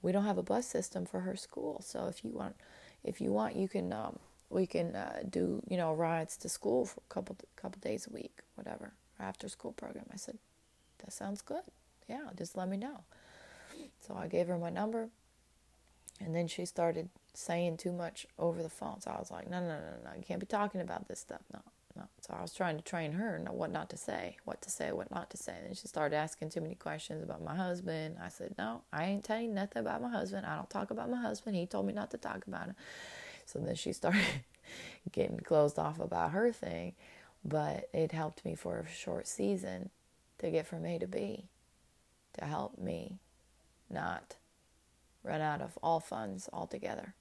We 0.03 0.12
don't 0.12 0.24
have 0.24 0.39
a 0.39 0.43
bus 0.43 0.66
system 0.66 1.07
for 1.07 1.20
her 1.20 1.36
school. 1.36 1.80
So 1.84 2.07
if 2.07 2.24
you 2.24 2.30
want, 2.32 2.57
if 3.05 3.20
you 3.20 3.32
want, 3.32 3.57
you 3.57 3.68
can, 3.68 3.93
um, 3.93 4.18
we 4.51 4.66
can 4.66 4.95
uh, 4.95 5.22
do, 5.28 5.62
you 5.68 5.76
know, 5.76 5.93
rides 5.93 6.36
to 6.39 6.49
school 6.49 6.86
for 6.86 7.01
a 7.09 7.14
couple, 7.14 7.36
couple 7.57 7.80
days 7.80 8.07
a 8.09 8.12
week, 8.12 8.41
whatever, 8.55 8.93
after 9.20 9.49
school 9.49 9.72
program. 9.72 10.07
I 10.12 10.16
said, 10.16 10.39
that 10.99 11.12
sounds 11.12 11.43
good. 11.43 11.62
Yeah, 12.09 12.28
just 12.36 12.57
let 12.57 12.68
me 12.68 12.76
know. 12.76 13.05
So 14.01 14.14
I 14.16 14.26
gave 14.26 14.49
her 14.49 14.59
my 14.59 14.70
number. 14.70 15.11
And 16.20 16.34
then 16.34 16.49
she 16.49 16.64
started 16.64 17.09
saying 17.34 17.76
too 17.76 17.93
much 17.93 18.26
over 18.39 18.62
the 18.62 18.68
phone. 18.68 19.01
So 19.01 19.11
I 19.12 19.18
was 19.18 19.30
like, 19.30 19.49
no, 19.49 19.61
no, 19.61 19.68
no, 19.68 20.11
no, 20.11 20.11
you 20.16 20.24
can't 20.24 20.41
be 20.41 20.47
talking 20.47 20.80
about 20.80 21.07
this 21.07 21.20
stuff. 21.20 21.43
No, 21.53 21.61
no. 21.64 21.72
So 22.20 22.34
I 22.38 22.42
was 22.42 22.53
trying 22.53 22.76
to 22.76 22.82
train 22.82 23.12
her 23.12 23.40
what 23.51 23.70
not 23.70 23.90
to 23.90 23.96
say, 23.96 24.36
what 24.44 24.61
to 24.62 24.70
say, 24.70 24.92
what 24.92 25.11
not 25.11 25.30
to 25.30 25.36
say. 25.36 25.55
And 25.66 25.76
she 25.76 25.88
started 25.88 26.16
asking 26.16 26.51
too 26.51 26.61
many 26.61 26.74
questions 26.74 27.22
about 27.22 27.42
my 27.42 27.55
husband. 27.55 28.16
I 28.22 28.28
said, 28.28 28.55
no, 28.59 28.82
I 28.92 29.05
ain't 29.07 29.24
telling 29.24 29.46
you 29.46 29.55
nothing 29.55 29.80
about 29.80 30.03
my 30.03 30.11
husband. 30.11 30.46
I 30.46 30.57
don't 30.57 30.70
talk 30.70 30.90
about 30.90 31.11
my 31.11 31.20
husband. 31.20 31.57
He 31.57 31.66
told 31.66 31.86
me 31.86 31.92
not 31.92 32.11
to 32.11 32.18
talk 32.18 32.46
about 32.46 32.66
him. 32.66 32.76
So 33.46 33.59
then 33.59 33.74
she 33.74 33.92
started 33.92 34.22
getting 35.12 35.38
closed 35.38 35.78
off 35.78 35.99
about 36.01 36.32
her 36.32 36.53
thing. 36.53 36.94
But 37.44 37.88
it 37.92 38.12
helped 38.12 38.44
me 38.44 38.55
for 38.55 38.80
a 38.80 38.88
short 38.88 39.26
season 39.26 39.90
to 40.38 40.51
get 40.51 40.66
from 40.66 40.84
A 40.84 40.99
to 40.99 41.07
B, 41.07 41.46
to 42.38 42.44
help 42.44 42.78
me 42.78 43.18
not 43.88 44.36
run 45.22 45.40
out 45.40 45.61
of 45.61 45.78
all 45.82 46.01
funds 46.01 46.49
altogether. 46.53 47.14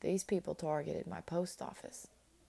These 0.00 0.24
people 0.24 0.54
targeted 0.54 1.06
my 1.06 1.20
post 1.20 1.62
office. 1.62 2.08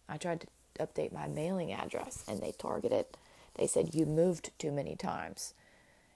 I 0.09 0.17
tried 0.17 0.41
to 0.41 0.47
update 0.85 1.11
my 1.11 1.27
mailing 1.27 1.73
address 1.73 2.23
and 2.27 2.39
they 2.41 2.51
targeted, 2.51 3.05
they 3.55 3.67
said, 3.67 3.95
You 3.95 4.05
moved 4.05 4.51
too 4.57 4.71
many 4.71 4.95
times. 4.95 5.53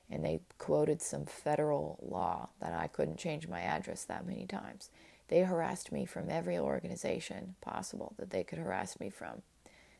And 0.10 0.26
they 0.26 0.42
quoted 0.58 1.02
some 1.02 1.26
federal 1.26 1.98
law 2.02 2.50
that 2.60 2.74
I 2.74 2.88
couldn't 2.88 3.18
change 3.18 3.48
my 3.48 3.62
address 3.62 4.04
that 4.06 4.28
many 4.28 4.46
times. 4.46 4.90
They 5.30 5.40
harassed 5.42 5.94
me 5.94 6.06
from 6.06 6.30
every 6.30 6.60
organization 6.60 7.56
possible 7.62 8.14
that 8.18 8.30
they 8.32 8.44
could 8.44 8.60
harass 8.60 9.00
me 9.00 9.10
from. 9.10 9.42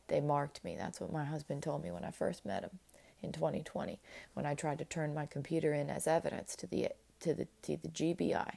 They 0.08 0.20
marked 0.20 0.62
me. 0.62 0.76
That's 0.76 1.00
what 1.00 1.12
my 1.12 1.24
husband 1.24 1.62
told 1.62 1.82
me 1.82 1.90
when 1.90 2.04
I 2.04 2.10
first 2.10 2.44
met 2.44 2.62
him 2.62 2.78
in 3.22 3.32
2020 3.32 3.98
when 4.34 4.44
I 4.44 4.54
tried 4.54 4.78
to 4.78 4.84
turn 4.84 5.14
my 5.14 5.24
computer 5.24 5.72
in 5.72 5.88
as 5.88 6.06
evidence 6.06 6.54
to 6.56 6.66
the 6.66 6.88
to 7.20 7.32
the 7.32 7.46
to 7.62 7.78
the 7.78 7.88
GBI. 7.88 8.56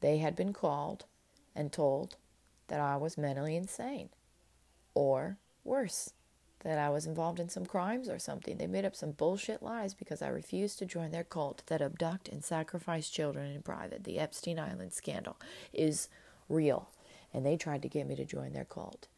They 0.00 0.18
had 0.18 0.36
been 0.36 0.52
called 0.52 1.06
and 1.56 1.72
told 1.72 2.16
that 2.68 2.80
I 2.80 2.96
was 2.96 3.18
mentally 3.18 3.56
insane 3.56 4.10
or 4.94 5.38
worse 5.64 6.12
that 6.60 6.78
I 6.78 6.90
was 6.90 7.06
involved 7.06 7.40
in 7.40 7.48
some 7.48 7.64
crimes 7.64 8.08
or 8.08 8.18
something. 8.18 8.58
They 8.58 8.66
made 8.66 8.84
up 8.84 8.94
some 8.94 9.12
bullshit 9.12 9.62
lies 9.62 9.94
because 9.94 10.20
I 10.20 10.28
refused 10.28 10.78
to 10.78 10.86
join 10.86 11.10
their 11.10 11.24
cult 11.24 11.62
that 11.66 11.80
abduct 11.80 12.28
and 12.28 12.44
sacrifice 12.44 13.08
children 13.08 13.50
in 13.50 13.62
private. 13.62 14.04
The 14.04 14.18
Epstein 14.18 14.58
Island 14.58 14.92
scandal 14.92 15.36
is 15.72 16.08
real, 16.48 16.90
and 17.32 17.46
they 17.46 17.56
tried 17.56 17.82
to 17.82 17.88
get 17.88 18.06
me 18.06 18.14
to 18.16 18.24
join 18.24 18.52
their 18.52 18.66
cult. 18.66 19.08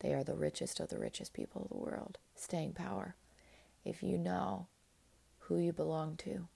They 0.00 0.12
are 0.12 0.24
the 0.24 0.34
richest 0.34 0.80
of 0.80 0.88
the 0.88 0.98
richest 0.98 1.32
people 1.32 1.62
of 1.62 1.68
the 1.68 1.76
world. 1.76 2.18
Staying 2.34 2.72
power. 2.72 3.14
If 3.84 4.02
you 4.02 4.18
know 4.18 4.66
who 5.40 5.58
you 5.58 5.72
belong 5.72 6.16
to, 6.18 6.48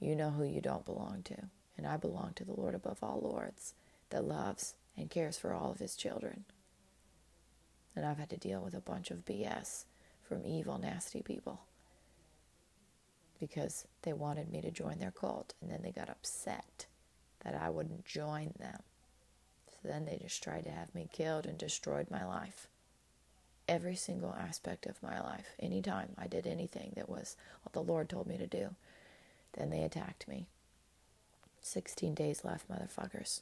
you 0.00 0.14
know 0.14 0.30
who 0.30 0.44
you 0.44 0.60
don't 0.60 0.84
belong 0.84 1.22
to. 1.24 1.36
And 1.76 1.86
I 1.86 1.96
belong 1.96 2.32
to 2.36 2.44
the 2.44 2.54
Lord 2.54 2.74
above 2.74 2.98
all 3.02 3.20
lords 3.22 3.74
that 4.10 4.24
loves 4.24 4.74
and 4.96 5.10
cares 5.10 5.38
for 5.38 5.52
all 5.52 5.70
of 5.70 5.78
his 5.78 5.94
children. 5.94 6.44
And 7.98 8.06
I've 8.06 8.18
had 8.18 8.30
to 8.30 8.36
deal 8.36 8.60
with 8.60 8.74
a 8.74 8.80
bunch 8.80 9.10
of 9.10 9.24
BS 9.24 9.84
from 10.22 10.46
evil, 10.46 10.78
nasty 10.78 11.20
people 11.20 11.62
because 13.40 13.88
they 14.02 14.12
wanted 14.12 14.52
me 14.52 14.60
to 14.60 14.70
join 14.70 15.00
their 15.00 15.10
cult 15.10 15.54
and 15.60 15.68
then 15.68 15.82
they 15.82 15.90
got 15.90 16.08
upset 16.08 16.86
that 17.44 17.56
I 17.60 17.70
wouldn't 17.70 18.04
join 18.04 18.52
them. 18.56 18.78
So 19.66 19.88
then 19.88 20.04
they 20.04 20.16
just 20.22 20.40
tried 20.40 20.62
to 20.66 20.70
have 20.70 20.94
me 20.94 21.08
killed 21.12 21.44
and 21.44 21.58
destroyed 21.58 22.08
my 22.08 22.24
life. 22.24 22.68
Every 23.66 23.96
single 23.96 24.32
aspect 24.32 24.86
of 24.86 25.02
my 25.02 25.20
life. 25.20 25.56
Anytime 25.58 26.10
I 26.16 26.28
did 26.28 26.46
anything 26.46 26.92
that 26.94 27.08
was 27.08 27.36
what 27.64 27.72
the 27.72 27.82
Lord 27.82 28.08
told 28.08 28.28
me 28.28 28.38
to 28.38 28.46
do, 28.46 28.76
then 29.54 29.70
they 29.70 29.82
attacked 29.82 30.28
me. 30.28 30.46
16 31.62 32.14
days 32.14 32.44
left, 32.44 32.70
motherfuckers. 32.70 33.40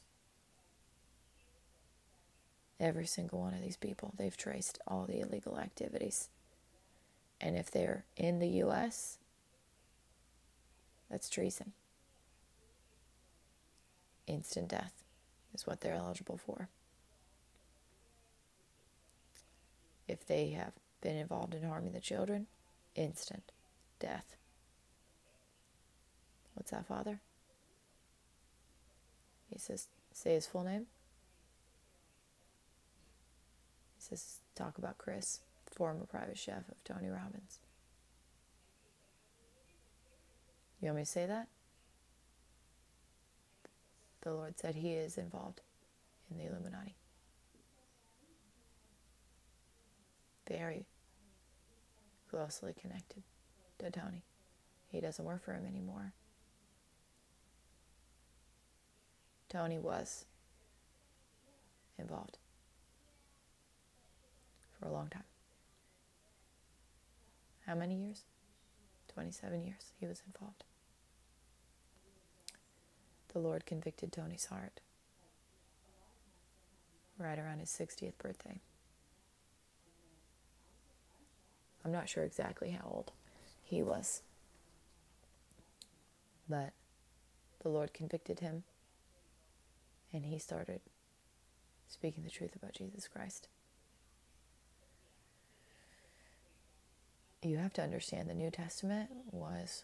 Every 2.79 3.05
single 3.07 3.39
one 3.39 3.53
of 3.53 3.61
these 3.61 3.77
people, 3.77 4.13
they've 4.17 4.37
traced 4.37 4.79
all 4.87 5.05
the 5.05 5.19
illegal 5.19 5.59
activities. 5.59 6.29
And 7.41 7.55
if 7.55 7.71
they're 7.71 8.05
in 8.15 8.39
the 8.39 8.47
U.S., 8.47 9.17
that's 11.09 11.29
treason. 11.29 11.73
Instant 14.27 14.67
death 14.67 15.03
is 15.53 15.65
what 15.65 15.81
they're 15.81 15.95
eligible 15.95 16.37
for. 16.37 16.69
If 20.07 20.25
they 20.25 20.49
have 20.49 20.73
been 21.01 21.15
involved 21.15 21.53
in 21.53 21.63
harming 21.63 21.93
the 21.93 21.99
children, 21.99 22.47
instant 22.95 23.51
death. 23.99 24.35
What's 26.53 26.71
that, 26.71 26.87
Father? 26.87 27.21
He 29.51 29.59
says, 29.59 29.87
say 30.11 30.33
his 30.33 30.47
full 30.47 30.63
name. 30.63 30.87
Says, 34.09 34.39
talk 34.55 34.77
about 34.77 34.97
Chris, 34.97 35.41
former 35.65 36.05
private 36.05 36.37
chef 36.37 36.69
of 36.69 36.81
Tony 36.85 37.09
Robbins. 37.09 37.59
You 40.79 40.87
want 40.87 40.97
me 40.97 41.03
to 41.03 41.09
say 41.09 41.25
that? 41.25 41.49
The 44.21 44.33
Lord 44.33 44.57
said 44.57 44.75
he 44.75 44.93
is 44.93 45.17
involved 45.17 45.59
in 46.31 46.37
the 46.37 46.45
Illuminati. 46.45 46.95
Very 50.47 50.85
closely 52.29 52.73
connected 52.79 53.23
to 53.79 53.91
Tony. 53.91 54.23
He 54.89 55.01
doesn't 55.01 55.25
work 55.25 55.43
for 55.43 55.51
him 55.51 55.65
anymore. 55.65 56.13
Tony 59.49 59.79
was 59.79 60.25
involved 61.97 62.37
for 64.87 64.93
a 64.93 64.95
long 64.95 65.09
time. 65.09 65.23
how 67.65 67.75
many 67.75 67.95
years? 67.95 68.23
27 69.13 69.63
years 69.65 69.91
he 69.99 70.05
was 70.05 70.21
involved. 70.25 70.63
The 73.33 73.39
Lord 73.39 73.65
convicted 73.65 74.11
Tony's 74.11 74.45
heart 74.45 74.79
right 77.17 77.37
around 77.37 77.59
his 77.59 77.69
60th 77.69 78.17
birthday. 78.17 78.61
I'm 81.83 81.91
not 81.91 82.07
sure 82.07 82.23
exactly 82.23 82.71
how 82.71 82.87
old 82.89 83.11
he 83.63 83.81
was, 83.81 84.21
but 86.47 86.71
the 87.61 87.69
Lord 87.69 87.93
convicted 87.93 88.39
him 88.39 88.63
and 90.13 90.25
he 90.25 90.37
started 90.37 90.79
speaking 91.87 92.23
the 92.23 92.29
truth 92.29 92.55
about 92.55 92.73
Jesus 92.73 93.07
Christ. 93.07 93.49
You 97.43 97.57
have 97.57 97.73
to 97.73 97.83
understand 97.83 98.29
the 98.29 98.33
New 98.33 98.49
Testament 98.49 99.09
was 99.31 99.83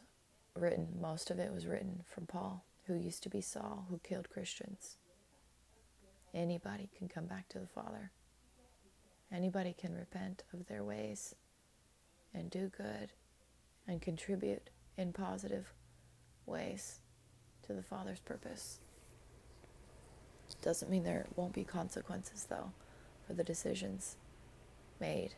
written, 0.56 0.98
most 1.00 1.30
of 1.30 1.38
it 1.38 1.54
was 1.54 1.68
written 1.68 2.04
from 2.06 2.26
Paul, 2.26 2.66
who 2.88 2.96
used 2.96 3.22
to 3.24 3.30
be 3.30 3.42
Saul, 3.42 3.86
who 3.90 4.00
killed 4.00 4.30
Christians. 4.30 4.98
Anybody 6.34 6.90
can 6.98 7.08
come 7.08 7.28
back 7.28 7.48
to 7.50 7.60
the 7.60 7.68
Father. 7.68 8.12
Anybody 9.32 9.76
can 9.78 9.94
repent 9.94 10.44
of 10.52 10.66
their 10.66 10.84
ways 10.84 11.36
and 12.34 12.50
do 12.50 12.72
good 12.76 13.12
and 13.88 14.02
contribute 14.02 14.72
in 14.98 15.14
positive 15.14 15.74
ways 16.48 17.02
to 17.68 17.74
the 17.74 17.84
Father's 17.84 18.20
purpose. 18.20 18.80
Doesn't 20.62 20.90
mean 20.90 21.04
there 21.04 21.28
won't 21.36 21.54
be 21.54 21.64
consequences, 21.64 22.48
though, 22.50 22.72
for 23.28 23.34
the 23.34 23.44
decisions 23.44 24.16
made. 25.00 25.36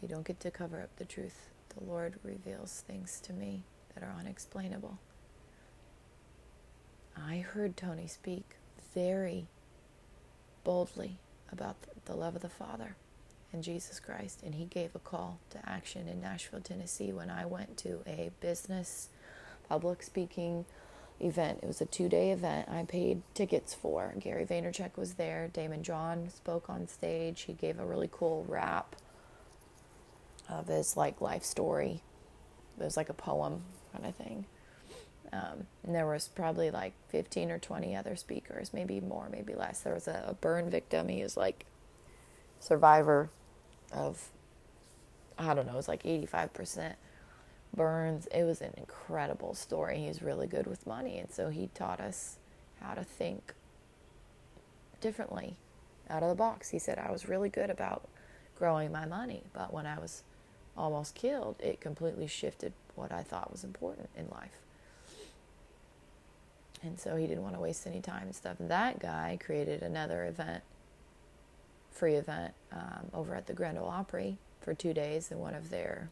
You 0.00 0.08
don't 0.08 0.26
get 0.26 0.40
to 0.40 0.50
cover 0.50 0.80
up 0.80 0.96
the 0.96 1.04
truth. 1.04 1.50
The 1.76 1.84
Lord 1.84 2.14
reveals 2.22 2.82
things 2.86 3.20
to 3.24 3.32
me 3.32 3.64
that 3.94 4.02
are 4.02 4.14
unexplainable. 4.18 4.98
I 7.16 7.38
heard 7.38 7.76
Tony 7.76 8.06
speak 8.06 8.56
very 8.94 9.46
boldly 10.64 11.18
about 11.52 11.76
the 12.06 12.14
love 12.14 12.36
of 12.36 12.42
the 12.42 12.48
Father 12.48 12.96
and 13.52 13.62
Jesus 13.62 14.00
Christ, 14.00 14.42
and 14.44 14.54
he 14.54 14.64
gave 14.64 14.94
a 14.94 15.00
call 15.00 15.38
to 15.50 15.68
action 15.68 16.08
in 16.08 16.20
Nashville, 16.20 16.60
Tennessee 16.60 17.12
when 17.12 17.30
I 17.30 17.44
went 17.44 17.76
to 17.78 18.00
a 18.06 18.30
business 18.40 19.08
public 19.68 20.02
speaking 20.02 20.64
event. 21.18 21.60
It 21.62 21.66
was 21.66 21.80
a 21.80 21.86
two 21.86 22.08
day 22.08 22.30
event 22.30 22.68
I 22.68 22.84
paid 22.84 23.22
tickets 23.34 23.74
for. 23.74 24.14
Gary 24.18 24.46
Vaynerchuk 24.46 24.96
was 24.96 25.14
there. 25.14 25.50
Daymond 25.52 25.82
John 25.82 26.30
spoke 26.30 26.70
on 26.70 26.88
stage. 26.88 27.42
He 27.42 27.52
gave 27.52 27.78
a 27.78 27.84
really 27.84 28.08
cool 28.10 28.44
rap 28.48 28.96
of 30.50 30.68
his 30.68 30.96
like 30.96 31.20
life 31.20 31.44
story. 31.44 32.02
It 32.78 32.84
was 32.84 32.96
like 32.96 33.08
a 33.08 33.14
poem 33.14 33.62
kind 33.92 34.06
of 34.06 34.14
thing. 34.14 34.46
Um, 35.32 35.66
and 35.84 35.94
there 35.94 36.06
was 36.06 36.28
probably 36.28 36.70
like 36.70 36.92
15 37.08 37.50
or 37.50 37.58
20 37.58 37.94
other 37.94 38.16
speakers, 38.16 38.72
maybe 38.72 39.00
more, 39.00 39.28
maybe 39.30 39.54
less. 39.54 39.80
There 39.80 39.94
was 39.94 40.08
a, 40.08 40.24
a 40.26 40.34
burn 40.34 40.70
victim. 40.70 41.08
He 41.08 41.22
was 41.22 41.36
like 41.36 41.66
survivor 42.58 43.30
of, 43.92 44.28
I 45.38 45.54
don't 45.54 45.66
know, 45.66 45.74
it 45.74 45.76
was 45.76 45.88
like 45.88 46.02
85% 46.02 46.94
burns. 47.76 48.26
It 48.34 48.42
was 48.42 48.60
an 48.60 48.74
incredible 48.76 49.54
story. 49.54 49.98
He's 49.98 50.20
really 50.20 50.48
good 50.48 50.66
with 50.66 50.86
money. 50.86 51.18
And 51.18 51.30
so 51.30 51.48
he 51.48 51.68
taught 51.74 52.00
us 52.00 52.38
how 52.80 52.94
to 52.94 53.04
think 53.04 53.54
differently 55.00 55.56
out 56.08 56.22
of 56.24 56.28
the 56.28 56.34
box. 56.34 56.70
He 56.70 56.78
said, 56.78 56.98
I 56.98 57.12
was 57.12 57.28
really 57.28 57.48
good 57.48 57.70
about 57.70 58.08
growing 58.58 58.90
my 58.90 59.06
money, 59.06 59.44
but 59.52 59.72
when 59.72 59.86
I 59.86 59.98
was 59.98 60.24
almost 60.76 61.14
killed, 61.14 61.56
it 61.60 61.80
completely 61.80 62.26
shifted 62.26 62.72
what 62.94 63.12
I 63.12 63.22
thought 63.22 63.50
was 63.50 63.64
important 63.64 64.08
in 64.16 64.28
life. 64.30 64.58
And 66.82 66.98
so 66.98 67.16
he 67.16 67.26
didn't 67.26 67.42
want 67.42 67.54
to 67.54 67.60
waste 67.60 67.86
any 67.86 68.00
time 68.00 68.24
and 68.24 68.34
stuff. 68.34 68.56
That 68.58 68.98
guy 69.00 69.38
created 69.44 69.82
another 69.82 70.24
event, 70.24 70.62
free 71.90 72.14
event, 72.14 72.54
um, 72.72 73.10
over 73.12 73.34
at 73.34 73.46
the 73.46 73.52
Grand 73.52 73.78
Ole 73.78 73.88
Opry 73.88 74.38
for 74.60 74.74
two 74.74 74.94
days 74.94 75.30
in 75.30 75.38
one 75.38 75.54
of 75.54 75.70
their 75.70 76.08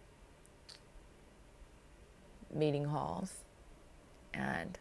meeting 2.55 2.85
halls. 2.87 3.33
And 4.35 4.79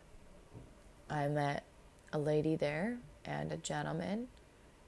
I 1.10 1.28
met 1.28 1.64
a 2.12 2.20
lady 2.20 2.56
there 2.56 2.98
and 3.24 3.52
a 3.52 3.58
gentleman, 3.58 4.28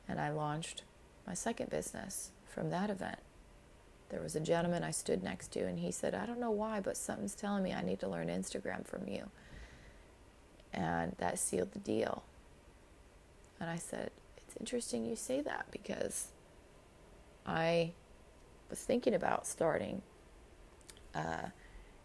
and 0.08 0.20
I 0.20 0.32
launched 0.32 0.84
my 1.26 1.34
second 1.34 1.70
business 1.70 2.32
from 2.48 2.70
that 2.72 2.90
event. 2.90 3.20
There 4.10 4.22
was 4.22 4.36
a 4.36 4.39
gentleman 4.39 4.84
I 4.84 4.91
stood 4.91 5.24
next 5.24 5.51
to, 5.53 5.62
and 5.62 5.80
he 5.80 5.91
said, 5.91 6.16
I 6.16 6.26
don't 6.26 6.39
know 6.39 6.51
why, 6.51 6.80
but 6.80 6.97
something's 6.97 7.36
telling 7.36 7.64
me 7.64 7.74
I 7.74 7.82
need 7.82 7.99
to 7.99 8.07
learn 8.07 8.28
Instagram 8.28 8.86
from 8.86 9.07
you. 9.07 9.30
And 10.74 11.16
that 11.20 11.38
sealed 11.38 11.74
the 11.74 11.80
deal. 11.80 12.24
And 13.60 13.70
I 13.70 13.78
said, 13.78 14.12
It's 14.38 14.55
interesting 14.60 15.05
you 15.05 15.16
say 15.16 15.41
that 15.41 15.68
because 15.72 16.30
I 17.45 17.91
was 18.70 18.80
thinking 18.80 19.14
about 19.14 19.45
starting 19.45 20.01
a 21.14 21.51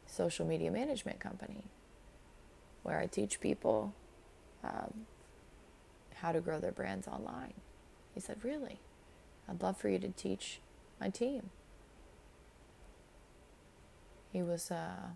social 0.07 0.47
media 0.47 0.71
management 0.71 1.21
company 1.21 1.65
where 2.83 2.99
I 2.99 3.07
teach 3.07 3.41
people 3.41 3.95
um, 4.63 5.07
how 6.17 6.33
to 6.33 6.41
grow 6.41 6.59
their 6.59 6.73
brands 6.73 7.09
online. 7.09 7.55
He 8.15 8.21
said, 8.21 8.39
Really? 8.43 8.79
I'd 9.49 9.63
love 9.63 9.77
for 9.77 9.89
you 9.89 9.99
to 9.99 10.09
teach 10.09 10.61
my 11.01 11.09
team. 11.11 11.51
He 14.35 14.43
was 14.43 14.73
uh, 14.73 15.15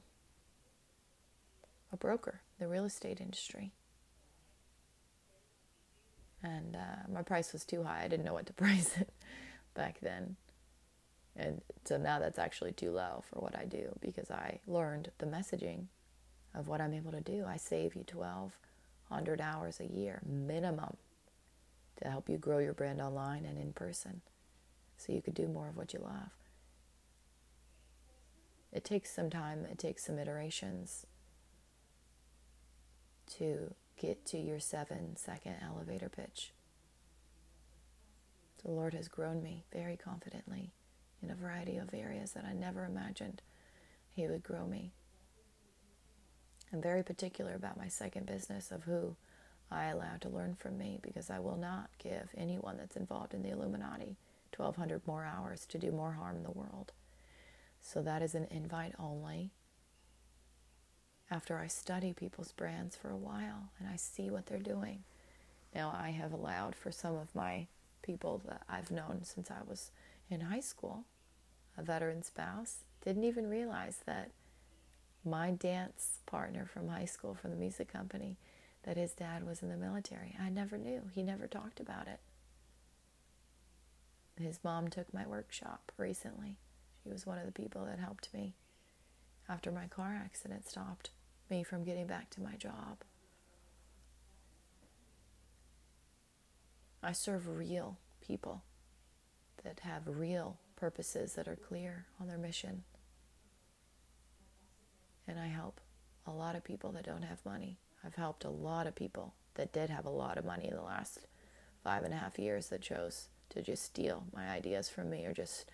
a 1.93 1.97
broker 1.97 2.43
the 2.61 2.69
real 2.69 2.85
estate 2.85 3.21
industry. 3.21 3.73
And 6.41 6.77
uh, 6.77 7.11
my 7.13 7.23
price 7.23 7.53
was 7.53 7.65
too 7.65 7.83
high. 7.83 8.03
I 8.05 8.09
didn't 8.09 8.25
know 8.25 8.33
what 8.33 8.47
to 8.47 8.53
price 8.65 8.97
it 8.97 9.11
back 9.75 9.99
then. 10.01 10.37
And 11.35 11.63
so 11.85 11.97
now 11.97 12.21
that's 12.21 12.39
actually 12.39 12.71
too 12.73 12.93
low 12.93 13.25
for 13.29 13.41
what 13.41 13.59
I 13.59 13.65
do 13.65 13.97
because 14.01 14.31
I 14.31 14.61
learned 14.69 15.11
the 15.19 15.27
messaging 15.27 15.87
of 16.55 16.69
what 16.69 16.81
I'm 16.81 16.95
able 16.95 17.11
to 17.11 17.21
do. 17.21 17.45
I 17.45 17.57
save 17.57 17.97
you 17.97 18.05
1,200 18.13 19.41
hours 19.41 19.81
a 19.81 19.87
year 19.87 20.23
minimum 20.25 20.97
to 22.01 22.09
help 22.09 22.29
you 22.29 22.39
grow 22.39 22.59
your 22.59 22.73
brand 22.73 23.01
online 23.01 23.45
and 23.45 23.59
in 23.59 23.73
person 23.73 24.21
so 24.97 25.13
you 25.13 25.23
could 25.23 25.35
do 25.35 25.49
more 25.49 25.69
of 25.69 25.77
what 25.77 25.93
you 25.93 25.99
love. 25.99 26.31
It 28.73 28.85
takes 28.85 29.15
some 29.15 29.31
time, 29.31 29.65
it 29.71 29.79
takes 29.79 30.05
some 30.05 30.19
iterations 30.19 31.07
to 33.39 33.75
get 33.99 34.25
to 34.27 34.39
your 34.39 34.61
seven 34.61 35.17
second 35.17 35.57
elevator 35.63 36.09
pitch. 36.09 36.53
The 38.65 38.71
Lord 38.71 38.95
has 38.95 39.09
grown 39.09 39.43
me 39.43 39.65
very 39.73 39.97
confidently 39.97 40.73
in 41.23 41.31
a 41.31 41.35
variety 41.35 41.77
of 41.77 41.95
areas 41.95 42.33
that 42.33 42.45
I 42.45 42.53
never 42.53 42.85
imagined 42.85 43.43
He 44.11 44.27
would 44.27 44.43
grow 44.43 44.67
me. 44.67 44.93
I'm 46.73 46.83
very 46.83 47.03
particular 47.03 47.55
about 47.55 47.79
my 47.79 47.89
second 47.89 48.27
business 48.27 48.71
of 48.71 48.85
who 48.85 49.17
I 49.71 49.87
allow 49.87 50.17
to 50.21 50.29
learn 50.29 50.55
from 50.55 50.77
me 50.77 50.99
because 51.03 51.31
I 51.31 51.39
will 51.39 51.57
not 51.57 51.91
give 51.99 52.29
anyone 52.37 52.77
that's 52.77 52.97
involved 52.97 53.33
in 53.33 53.43
the 53.43 53.51
Illuminati 53.51 54.17
1,200 54.57 55.07
more 55.07 55.25
hours 55.25 55.67
to 55.67 55.79
do 55.79 55.93
more 55.93 56.13
harm 56.13 56.37
in 56.37 56.43
the 56.43 56.51
world. 56.51 56.93
So 57.81 58.03
that 58.03 58.23
is 58.23 58.35
an 58.35 58.47
invite 58.51 58.95
only 58.99 59.51
after 61.31 61.59
I 61.59 61.67
study 61.67 62.13
people's 62.13 62.53
brands 62.53 62.97
for 62.97 63.11
a 63.11 63.17
while 63.17 63.71
and 63.79 63.89
I 63.89 63.97
see 63.97 64.31
what 64.31 64.47
they're 64.47 64.59
doing. 64.59 65.05
Now, 65.75 65.95
I 65.97 66.11
have 66.11 66.33
allowed 66.33 66.75
for 66.75 66.91
some 66.91 67.17
of 67.17 67.35
my 67.35 67.67
people 68.03 68.41
that 68.47 68.63
I've 68.69 68.91
known 68.91 69.21
since 69.23 69.51
I 69.51 69.63
was 69.67 69.91
in 70.31 70.41
high 70.41 70.61
school, 70.61 71.05
a 71.77 71.83
veteran 71.83 72.23
spouse, 72.23 72.79
didn't 73.05 73.25
even 73.25 73.49
realize 73.49 73.99
that 74.07 74.31
my 75.25 75.51
dance 75.51 76.19
partner 76.27 76.65
from 76.65 76.89
high 76.89 77.05
school, 77.05 77.35
from 77.35 77.51
the 77.51 77.57
music 77.57 77.93
company, 77.93 78.39
that 78.85 78.97
his 78.97 79.13
dad 79.13 79.47
was 79.47 79.63
in 79.63 79.69
the 79.69 79.77
military. 79.77 80.37
I 80.41 80.49
never 80.49 80.79
knew. 80.79 81.03
He 81.13 81.23
never 81.23 81.47
talked 81.47 81.81
about 81.81 82.09
it. 82.09 82.21
His 84.41 84.61
mom 84.63 84.89
took 84.89 85.13
my 85.13 85.27
workshop 85.27 85.93
recently. 85.99 86.57
She 87.09 87.13
was 87.13 87.27
one 87.27 87.39
of 87.39 87.47
the 87.47 87.53
people 87.53 87.87
that 87.87 87.99
helped 87.99 88.29
me 88.35 88.53
after 89.49 89.73
my 89.73 89.87
car 89.87 90.21
accident 90.23 90.69
stopped 90.69 91.09
me 91.49 91.63
from 91.63 91.83
getting 91.83 92.07
back 92.07 92.29
to 92.31 92.43
my 92.43 92.55
job. 92.57 92.99
I 97.03 97.13
serve 97.13 97.49
real 97.49 97.97
people 98.21 98.63
that 99.65 99.81
have 99.81 100.03
real 100.07 100.59
purposes 100.77 101.33
that 101.33 101.49
are 101.49 101.57
clear 101.57 102.05
on 102.21 102.29
their 102.29 102.37
mission. 102.37 102.83
And 105.27 105.41
I 105.41 105.47
help 105.47 105.81
a 106.27 106.31
lot 106.31 106.57
of 106.57 106.63
people 106.63 106.93
that 106.93 107.07
don't 107.07 107.23
have 107.23 107.43
money. 107.47 107.79
I've 108.05 108.17
helped 108.17 108.45
a 108.45 108.51
lot 108.51 108.87
of 108.87 108.95
people 108.95 109.33
that 109.55 109.73
did 109.73 109.89
have 109.89 110.05
a 110.05 110.11
lot 110.11 110.37
of 110.37 110.45
money 110.45 110.69
in 110.69 110.77
the 110.77 110.83
last 110.83 111.21
five 111.83 112.05
and 112.05 112.13
a 112.13 112.19
half 112.19 112.39
years 112.39 112.69
that 112.69 112.83
chose 112.83 113.29
to 113.49 113.63
just 113.63 113.83
steal 113.83 114.25
my 114.35 114.51
ideas 114.51 114.91
from 114.91 115.09
me 115.09 115.25
or 115.25 115.33
just 115.33 115.65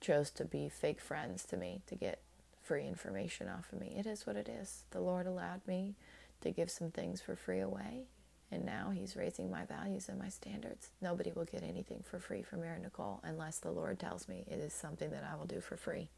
chose 0.00 0.30
to 0.32 0.44
be 0.44 0.68
fake 0.68 1.00
friends 1.00 1.44
to 1.46 1.56
me 1.56 1.82
to 1.86 1.94
get 1.94 2.22
free 2.62 2.86
information 2.86 3.48
off 3.48 3.72
of 3.72 3.80
me. 3.80 3.94
It 3.96 4.06
is 4.06 4.26
what 4.26 4.36
it 4.36 4.48
is. 4.48 4.84
The 4.90 5.00
Lord 5.00 5.26
allowed 5.26 5.66
me 5.66 5.94
to 6.40 6.50
give 6.50 6.70
some 6.70 6.90
things 6.90 7.20
for 7.20 7.36
free 7.36 7.60
away, 7.60 8.08
and 8.50 8.64
now 8.64 8.90
He's 8.90 9.16
raising 9.16 9.50
my 9.50 9.64
values 9.64 10.08
and 10.08 10.18
my 10.18 10.28
standards. 10.28 10.90
Nobody 11.00 11.32
will 11.32 11.44
get 11.44 11.62
anything 11.62 12.02
for 12.02 12.18
free 12.18 12.42
from 12.42 12.62
Erin 12.62 12.82
Nicole 12.82 13.20
unless 13.22 13.58
the 13.58 13.70
Lord 13.70 13.98
tells 13.98 14.28
me 14.28 14.44
it 14.48 14.58
is 14.58 14.72
something 14.72 15.10
that 15.10 15.24
I 15.24 15.36
will 15.36 15.46
do 15.46 15.60
for 15.60 15.76
free. 15.76 16.10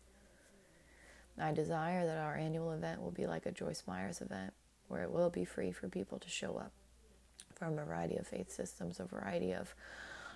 I 1.41 1.53
desire 1.53 2.05
that 2.05 2.19
our 2.19 2.37
annual 2.37 2.73
event 2.73 3.01
will 3.01 3.13
be 3.13 3.27
like 3.27 3.47
a 3.47 3.53
Joyce 3.53 3.85
Myers 3.87 4.21
event, 4.21 4.53
where 4.89 5.03
it 5.03 5.13
will 5.13 5.31
be 5.31 5.45
free 5.45 5.71
for 5.71 5.89
people 5.89 6.19
to 6.19 6.29
show 6.29 6.57
up 6.57 6.73
from 7.55 7.79
a 7.79 7.85
variety 7.85 8.17
of 8.17 8.27
faith 8.27 8.51
systems, 8.51 9.01
a 9.01 9.05
variety 9.05 9.53
of 9.53 9.75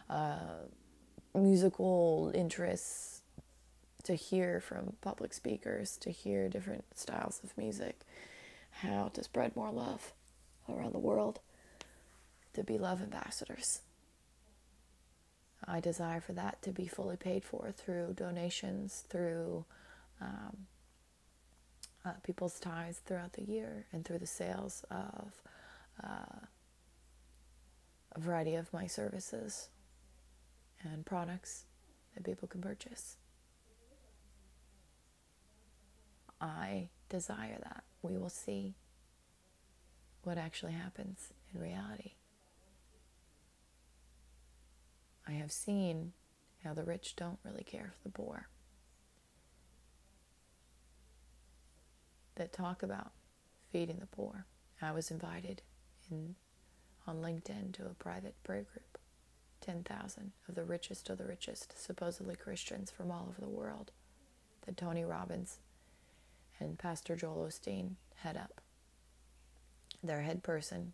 uh, 0.09 0.66
musical 1.34 2.30
interests, 2.34 3.21
to 4.05 4.14
hear 4.14 4.61
from 4.61 4.94
public 5.00 5.32
speakers, 5.32 5.96
to 5.98 6.11
hear 6.11 6.48
different 6.48 6.84
styles 6.94 7.40
of 7.44 7.57
music, 7.57 8.00
how 8.70 9.11
to 9.14 9.22
spread 9.22 9.55
more 9.55 9.70
love 9.70 10.12
around 10.68 10.92
the 10.92 10.98
world, 10.98 11.40
to 12.55 12.64
be 12.64 12.78
love 12.78 13.00
ambassadors. 13.03 13.80
I 15.66 15.80
desire 15.80 16.20
for 16.20 16.32
that 16.32 16.61
to 16.62 16.72
be 16.72 16.86
fully 16.86 17.16
paid 17.16 17.44
for 17.44 17.70
through 17.70 18.14
donations, 18.14 19.05
through 19.09 19.64
um, 20.20 20.66
uh, 22.05 22.14
people's 22.24 22.59
tithes 22.59 22.98
throughout 22.98 23.34
the 23.34 23.42
year, 23.44 23.86
and 23.92 24.05
through 24.05 24.18
the 24.18 24.26
sales 24.26 24.84
of 24.90 25.40
uh, 26.03 26.46
a 28.14 28.20
variety 28.20 28.55
of 28.57 28.72
my 28.72 28.86
services 28.86 29.68
and 30.82 31.07
products 31.07 31.64
that 32.14 32.24
people 32.24 32.48
can 32.48 32.61
purchase. 32.61 33.16
I 36.43 36.88
desire 37.09 37.59
that. 37.62 37.84
We 38.03 38.18
will 38.18 38.28
see 38.28 38.74
what 40.24 40.36
actually 40.36 40.72
happens 40.72 41.32
in 41.55 41.61
reality. 41.61 42.12
I 45.26 45.32
have 45.32 45.53
seen 45.53 46.12
how 46.64 46.74
the 46.74 46.82
rich 46.82 47.14
don't 47.14 47.38
really 47.45 47.62
care 47.62 47.93
for 47.95 48.03
the 48.03 48.12
poor. 48.12 48.49
That 52.34 52.53
talk 52.53 52.82
about 52.82 53.12
feeding 53.70 53.99
the 54.01 54.07
poor. 54.07 54.47
I 54.80 54.90
was 54.90 55.12
invited 55.12 55.62
in 56.11 56.34
on 57.07 57.20
LinkedIn 57.20 57.72
to 57.74 57.86
a 57.86 57.95
private 57.95 58.34
prayer 58.43 58.62
group. 58.62 58.99
10,000 59.61 60.32
of 60.49 60.55
the 60.57 60.64
richest 60.64 61.09
of 61.09 61.18
the 61.18 61.24
richest, 61.24 61.80
supposedly 61.80 62.34
Christians 62.34 62.90
from 62.90 63.12
all 63.12 63.28
over 63.28 63.40
the 63.40 63.49
world, 63.49 63.93
that 64.66 64.76
Tony 64.76 65.05
Robbins 65.05 65.59
and 66.61 66.78
Pastor 66.78 67.16
Joel 67.16 67.48
Osteen 67.48 67.92
head 68.16 68.36
up. 68.36 68.61
Their 70.03 70.22
head 70.22 70.42
person 70.42 70.92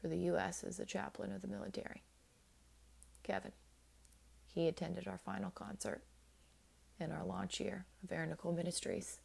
for 0.00 0.08
the 0.08 0.18
U.S. 0.18 0.62
is 0.62 0.76
the 0.76 0.84
chaplain 0.84 1.32
of 1.32 1.42
the 1.42 1.48
military, 1.48 2.02
Kevin. 3.22 3.52
He 4.54 4.68
attended 4.68 5.08
our 5.08 5.18
final 5.18 5.50
concert 5.50 6.02
in 7.00 7.10
our 7.10 7.24
launch 7.24 7.60
year 7.60 7.86
of 8.02 8.28
Nicole 8.28 8.52
Ministries. 8.52 9.18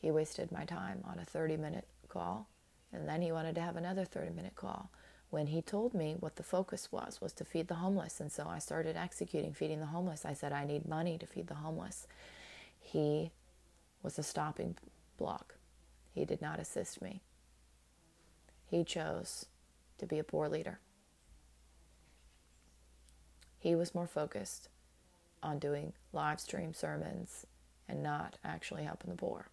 He 0.00 0.10
wasted 0.10 0.52
my 0.52 0.64
time 0.64 1.02
on 1.08 1.18
a 1.18 1.24
30 1.24 1.56
minute 1.56 1.86
call, 2.08 2.48
and 2.92 3.08
then 3.08 3.22
he 3.22 3.32
wanted 3.32 3.54
to 3.54 3.60
have 3.60 3.76
another 3.76 4.04
30 4.04 4.30
minute 4.30 4.54
call 4.54 4.90
when 5.30 5.48
he 5.48 5.60
told 5.60 5.94
me 5.94 6.16
what 6.18 6.36
the 6.36 6.42
focus 6.42 6.90
was 6.90 7.20
was 7.20 7.32
to 7.32 7.44
feed 7.44 7.68
the 7.68 7.74
homeless 7.74 8.20
and 8.20 8.32
so 8.32 8.46
i 8.48 8.58
started 8.58 8.96
executing 8.96 9.52
feeding 9.52 9.80
the 9.80 9.86
homeless 9.86 10.24
i 10.24 10.32
said 10.32 10.52
i 10.52 10.64
need 10.64 10.88
money 10.88 11.18
to 11.18 11.26
feed 11.26 11.46
the 11.48 11.54
homeless 11.54 12.06
he 12.80 13.30
was 14.02 14.18
a 14.18 14.22
stopping 14.22 14.76
block. 15.16 15.56
He 16.12 16.24
did 16.24 16.40
not 16.40 16.58
assist 16.58 17.02
me. 17.02 17.22
He 18.66 18.84
chose 18.84 19.46
to 19.98 20.06
be 20.06 20.18
a 20.18 20.24
poor 20.24 20.48
leader. 20.48 20.80
He 23.58 23.74
was 23.74 23.94
more 23.94 24.06
focused 24.06 24.68
on 25.42 25.58
doing 25.58 25.92
live 26.12 26.40
stream 26.40 26.74
sermons 26.74 27.46
and 27.88 28.02
not 28.02 28.38
actually 28.44 28.84
helping 28.84 29.10
the 29.10 29.16
poor. 29.16 29.48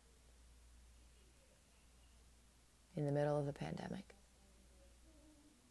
In 2.96 3.06
the 3.06 3.12
middle 3.12 3.38
of 3.38 3.46
the 3.46 3.54
pandemic. 3.54 4.16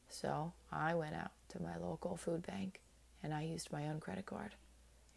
So 0.09 0.53
I 0.71 0.95
went 0.95 1.15
out 1.15 1.33
to 1.51 1.63
my 1.63 1.77
local 1.77 2.17
food 2.17 2.47
bank 2.47 2.81
and 3.23 3.33
I 3.33 3.43
used 3.43 3.73
my 3.73 3.89
own 3.89 4.01
credit 4.01 4.27
card, 4.27 4.55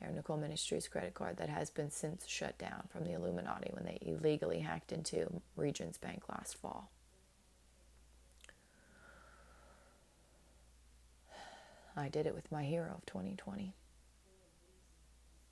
Nicole 0.01 0.37
Ministries 0.37 0.87
credit 0.87 1.13
card 1.13 1.37
that 1.37 1.49
has 1.49 1.69
been 1.69 1.91
since 1.91 2.25
shut 2.27 2.57
down 2.57 2.87
from 2.89 3.03
the 3.03 3.13
Illuminati 3.13 3.69
when 3.73 3.85
they 3.85 3.97
illegally 4.01 4.59
hacked 4.59 4.91
into 4.91 5.41
Regions 5.55 5.97
Bank 5.97 6.23
last 6.29 6.55
fall. 6.55 6.91
I 11.95 12.09
did 12.09 12.27
it 12.27 12.35
with 12.35 12.51
my 12.51 12.63
hero 12.63 12.93
of 12.95 13.05
2020 13.07 13.73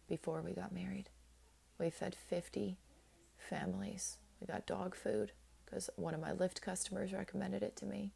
before 0.07 0.41
we 0.41 0.53
got 0.53 0.71
married. 0.71 1.09
We 1.79 1.89
fed 1.89 2.15
50 2.15 2.77
families. 3.37 4.17
We 4.39 4.47
got 4.47 4.67
dog 4.67 4.95
food 4.95 5.31
because 5.65 5.89
one 5.95 6.13
of 6.13 6.21
my 6.21 6.31
Lyft 6.31 6.61
customers 6.61 7.13
recommended 7.13 7.63
it 7.63 7.75
to 7.77 7.85
me. 7.85 8.11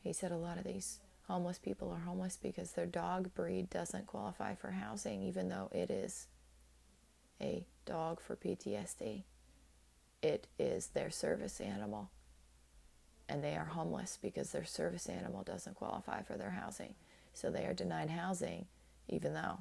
He 0.00 0.12
said 0.12 0.32
a 0.32 0.36
lot 0.36 0.58
of 0.58 0.64
these 0.64 0.98
homeless 1.28 1.58
people 1.58 1.90
are 1.90 2.00
homeless 2.00 2.38
because 2.40 2.72
their 2.72 2.86
dog 2.86 3.34
breed 3.34 3.70
doesn't 3.70 4.06
qualify 4.06 4.54
for 4.54 4.72
housing, 4.72 5.22
even 5.22 5.48
though 5.48 5.70
it 5.72 5.90
is 5.90 6.26
a 7.40 7.64
dog 7.86 8.20
for 8.20 8.36
PTSD. 8.36 9.24
It 10.22 10.46
is 10.58 10.88
their 10.88 11.10
service 11.10 11.60
animal. 11.60 12.10
And 13.28 13.42
they 13.42 13.56
are 13.56 13.64
homeless 13.64 14.18
because 14.20 14.52
their 14.52 14.64
service 14.64 15.08
animal 15.08 15.42
doesn't 15.42 15.76
qualify 15.76 16.22
for 16.22 16.34
their 16.34 16.50
housing. 16.50 16.94
So 17.32 17.50
they 17.50 17.64
are 17.64 17.74
denied 17.74 18.10
housing, 18.10 18.66
even 19.08 19.34
though 19.34 19.60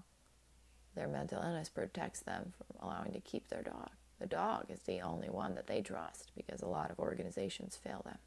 their 0.96 1.08
mental 1.08 1.42
illness 1.42 1.70
protects 1.70 2.20
them 2.20 2.54
from 2.58 2.88
allowing 2.88 3.14
to 3.14 3.20
keep 3.20 3.48
their 3.48 3.64
dog. 3.64 3.90
The 4.20 4.28
dog 4.28 4.66
is 4.70 4.80
the 4.82 5.02
only 5.02 5.30
one 5.30 5.56
that 5.56 5.68
they 5.68 5.82
trust 5.82 6.32
because 6.36 6.62
a 6.62 6.68
lot 6.68 6.92
of 6.92 7.00
organizations 7.00 7.80
fail 7.82 8.02
them. 8.06 8.20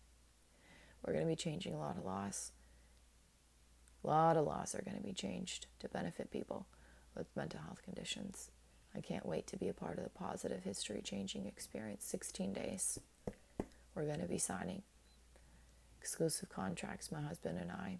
We're 1.04 1.12
going 1.12 1.24
to 1.24 1.30
be 1.30 1.36
changing 1.36 1.74
a 1.74 1.78
lot 1.78 1.96
of 1.96 2.04
laws. 2.04 2.52
A 4.06 4.08
lot 4.08 4.36
of 4.36 4.46
laws 4.46 4.72
are 4.74 4.82
going 4.82 4.96
to 4.96 5.02
be 5.02 5.12
changed 5.12 5.66
to 5.80 5.88
benefit 5.88 6.30
people 6.30 6.66
with 7.16 7.26
mental 7.34 7.60
health 7.60 7.82
conditions. 7.82 8.52
I 8.94 9.00
can't 9.00 9.26
wait 9.26 9.48
to 9.48 9.56
be 9.56 9.68
a 9.68 9.74
part 9.74 9.98
of 9.98 10.04
the 10.04 10.10
positive 10.10 10.62
history 10.62 11.00
changing 11.02 11.46
experience. 11.46 12.04
16 12.04 12.52
days. 12.52 13.00
We're 13.94 14.06
going 14.06 14.20
to 14.20 14.28
be 14.28 14.38
signing 14.38 14.82
exclusive 16.00 16.48
contracts, 16.48 17.10
my 17.10 17.20
husband 17.20 17.58
and 17.58 17.72
I. 17.72 17.98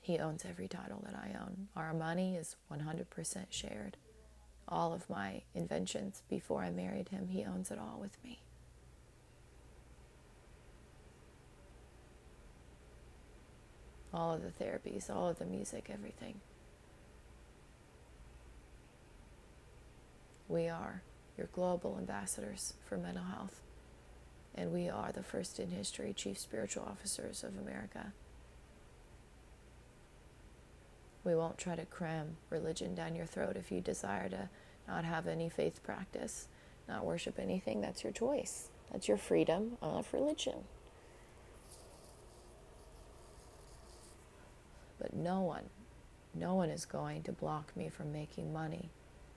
He 0.00 0.18
owns 0.18 0.44
every 0.44 0.66
title 0.66 1.04
that 1.06 1.14
I 1.14 1.38
own. 1.40 1.68
Our 1.76 1.94
money 1.94 2.34
is 2.34 2.56
100% 2.72 3.06
shared. 3.50 3.96
All 4.66 4.92
of 4.92 5.08
my 5.08 5.42
inventions 5.54 6.22
before 6.28 6.62
I 6.62 6.70
married 6.70 7.10
him, 7.10 7.28
he 7.28 7.44
owns 7.44 7.70
it 7.70 7.78
all 7.78 7.98
with 8.00 8.22
me. 8.24 8.43
All 14.14 14.32
of 14.32 14.42
the 14.42 14.64
therapies, 14.64 15.10
all 15.10 15.28
of 15.28 15.38
the 15.38 15.44
music, 15.44 15.90
everything. 15.92 16.40
We 20.48 20.68
are 20.68 21.02
your 21.36 21.48
global 21.52 21.96
ambassadors 21.98 22.74
for 22.88 22.96
mental 22.96 23.24
health, 23.24 23.60
and 24.54 24.72
we 24.72 24.88
are 24.88 25.10
the 25.10 25.22
first 25.22 25.58
in 25.58 25.70
history 25.70 26.12
chief 26.14 26.38
spiritual 26.38 26.84
officers 26.88 27.42
of 27.42 27.58
America. 27.58 28.12
We 31.24 31.34
won't 31.34 31.58
try 31.58 31.74
to 31.74 31.86
cram 31.86 32.36
religion 32.50 32.94
down 32.94 33.16
your 33.16 33.26
throat 33.26 33.56
if 33.56 33.72
you 33.72 33.80
desire 33.80 34.28
to 34.28 34.48
not 34.86 35.04
have 35.04 35.26
any 35.26 35.48
faith 35.48 35.82
practice, 35.82 36.46
not 36.86 37.04
worship 37.04 37.38
anything. 37.38 37.80
That's 37.80 38.04
your 38.04 38.12
choice. 38.12 38.68
That's 38.92 39.08
your 39.08 39.16
freedom 39.16 39.78
of 39.80 40.12
religion. 40.12 40.64
But 45.04 45.14
no 45.14 45.42
one, 45.42 45.64
no 46.32 46.54
one 46.54 46.70
is 46.70 46.86
going 46.86 47.24
to 47.24 47.32
block 47.32 47.76
me 47.76 47.90
from 47.90 48.10
making 48.10 48.54
money 48.54 48.88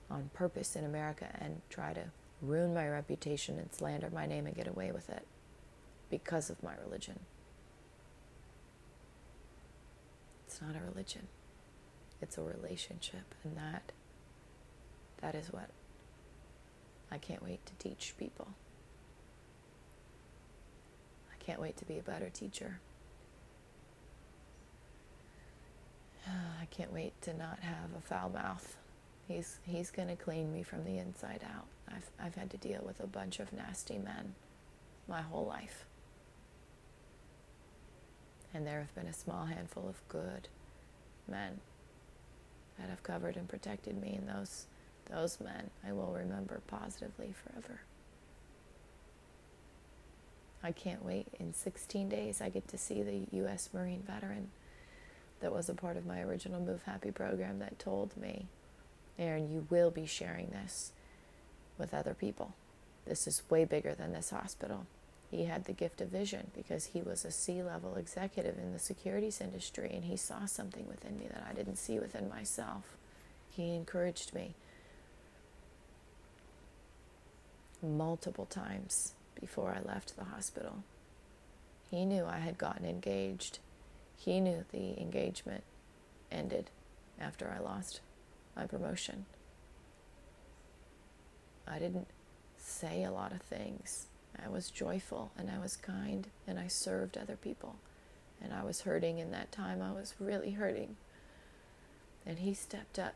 on 0.10 0.30
purpose 0.34 0.77
in 0.77 0.85
America 0.85 1.27
and 1.41 1.61
try 1.69 1.91
to 1.91 2.06
ruin 2.41 2.73
my 2.73 2.88
reputation 2.88 3.60
and 3.60 3.73
slander 3.73 4.10
my 4.10 4.26
name 4.26 4.45
and 4.45 4.56
get 4.56 4.69
away 4.69 4.94
with 4.94 5.10
it 5.10 5.27
because 6.10 6.49
of 6.49 6.64
my 6.64 6.72
religion. 6.81 7.19
It's 10.45 10.61
not 10.61 10.77
a 10.77 10.89
religion. 10.89 11.27
It's 12.22 12.38
a 12.38 12.44
relationship 12.44 13.35
and 13.44 13.57
that 13.57 13.91
that 15.19 15.35
is 15.35 15.52
what 15.52 15.69
I 17.11 17.18
can't 17.18 17.44
wait 17.44 17.65
to 17.65 17.73
teach 17.76 18.14
people. 18.18 18.48
I 21.30 21.35
can't 21.44 21.60
wait 21.60 21.76
to 21.76 21.85
be 21.85 21.99
a 21.99 22.03
better 22.03 22.30
teacher. 22.30 22.80
I 26.61 26.65
can't 26.65 26.93
wait 26.93 27.19
to 27.23 27.33
not 27.33 27.59
have 27.59 27.93
a 27.97 28.01
foul 28.01 28.29
mouth. 28.29 28.75
He's 29.27 29.59
he's 29.63 29.91
to 29.91 30.15
clean 30.15 30.53
me 30.53 30.63
from 30.63 30.83
the 30.83 30.97
inside 30.97 31.41
out. 31.43 31.65
I've 31.87 32.09
I've 32.19 32.35
had 32.35 32.49
to 32.51 32.57
deal 32.57 32.83
with 32.85 32.99
a 32.99 33.07
bunch 33.07 33.39
of 33.39 33.53
nasty 33.53 33.97
men 33.97 34.35
my 35.07 35.21
whole 35.21 35.45
life. 35.45 35.85
And 38.53 38.65
there 38.65 38.79
have 38.79 38.95
been 38.95 39.07
a 39.07 39.13
small 39.13 39.45
handful 39.45 39.87
of 39.87 40.07
good 40.07 40.47
men 41.27 41.59
that 42.79 42.89
have 42.89 43.03
covered 43.03 43.35
and 43.35 43.47
protected 43.47 43.99
me 44.01 44.15
and 44.17 44.27
those 44.27 44.65
those 45.09 45.39
men 45.39 45.69
I 45.87 45.93
will 45.93 46.13
remember 46.13 46.61
positively 46.67 47.33
forever. 47.33 47.81
I 50.63 50.71
can't 50.71 51.05
wait. 51.05 51.27
In 51.39 51.53
16 51.53 52.09
days, 52.09 52.41
I 52.41 52.49
get 52.49 52.67
to 52.69 52.77
see 52.77 53.03
the 53.03 53.27
U.S. 53.37 53.69
Marine 53.73 54.03
veteran 54.05 54.49
that 55.39 55.53
was 55.53 55.69
a 55.69 55.73
part 55.73 55.97
of 55.97 56.05
my 56.05 56.22
original 56.22 56.59
Move 56.59 56.84
Happy 56.84 57.11
program 57.11 57.59
that 57.59 57.80
told 57.80 58.18
me, 58.18 58.47
Erin, 59.19 59.51
you 59.51 59.68
will 59.69 59.91
be 59.91 60.05
sharing 60.05 60.47
this 60.47 60.91
with 61.77 61.93
other 61.93 62.14
people. 62.14 62.53
This 63.05 63.27
is 63.27 63.43
way 63.49 63.65
bigger 63.65 63.93
than 63.93 64.14
this 64.14 64.31
hospital. 64.31 64.85
He 65.30 65.45
had 65.45 65.65
the 65.65 65.73
gift 65.73 66.01
of 66.01 66.09
vision 66.09 66.51
because 66.55 66.88
he 66.88 67.01
was 67.01 67.26
a 67.26 67.31
C 67.31 67.61
level 67.61 67.95
executive 67.95 68.57
in 68.57 68.73
the 68.73 68.80
securities 68.80 69.41
industry 69.41 69.91
and 69.93 70.05
he 70.05 70.15
saw 70.15 70.45
something 70.45 70.88
within 70.88 71.19
me 71.19 71.27
that 71.27 71.45
I 71.49 71.53
didn't 71.53 71.77
see 71.77 71.99
within 71.99 72.30
myself. 72.30 72.95
He 73.49 73.76
encouraged 73.76 74.34
me 74.34 74.53
multiple 77.81 78.45
times 78.45 79.14
before 79.39 79.76
I 79.76 79.88
left 79.88 80.15
the 80.15 80.26
hospital. 80.26 80.84
He 81.91 82.05
knew 82.05 82.26
I 82.26 82.39
had 82.39 82.57
gotten 82.57 82.85
engaged. 82.85 83.59
He 84.18 84.39
knew 84.39 84.65
the 84.72 84.99
engagement 84.99 85.64
ended 86.31 86.69
after 87.19 87.53
I 87.56 87.64
lost 87.64 88.02
my 88.56 88.65
promotion. 88.65 89.26
I 91.68 91.80
didn't 91.80 92.07
say 92.57 93.03
a 93.03 93.11
lot 93.11 93.31
of 93.31 93.41
things. 93.41 94.07
I 94.44 94.49
was 94.49 94.69
joyful 94.69 95.31
and 95.38 95.49
I 95.49 95.60
was 95.60 95.76
kind 95.76 96.27
and 96.48 96.60
I 96.60 96.68
served 96.68 97.18
other 97.18 97.35
people. 97.35 97.76
And 98.41 98.53
I 98.53 98.64
was 98.64 98.81
hurting 98.81 99.18
in 99.18 99.31
that 99.31 99.52
time. 99.52 99.81
I 99.81 99.91
was 99.91 100.14
really 100.19 100.52
hurting. 100.52 100.98
And 102.26 102.39
he 102.39 102.53
stepped 102.53 102.99
up 102.99 103.15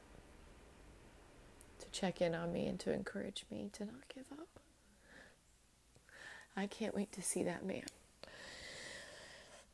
to 1.80 1.86
check 1.92 2.22
in 2.22 2.34
on 2.34 2.54
me 2.54 2.68
and 2.68 2.80
to 2.80 2.92
encourage 2.92 3.46
me 3.52 3.70
to 3.74 3.86
not 3.86 4.08
give 4.14 4.26
up. 4.32 4.48
I 6.56 6.68
can't 6.68 6.96
wait 6.96 7.12
to 7.14 7.22
see 7.22 7.44
that 7.44 7.66
man. 7.66 7.86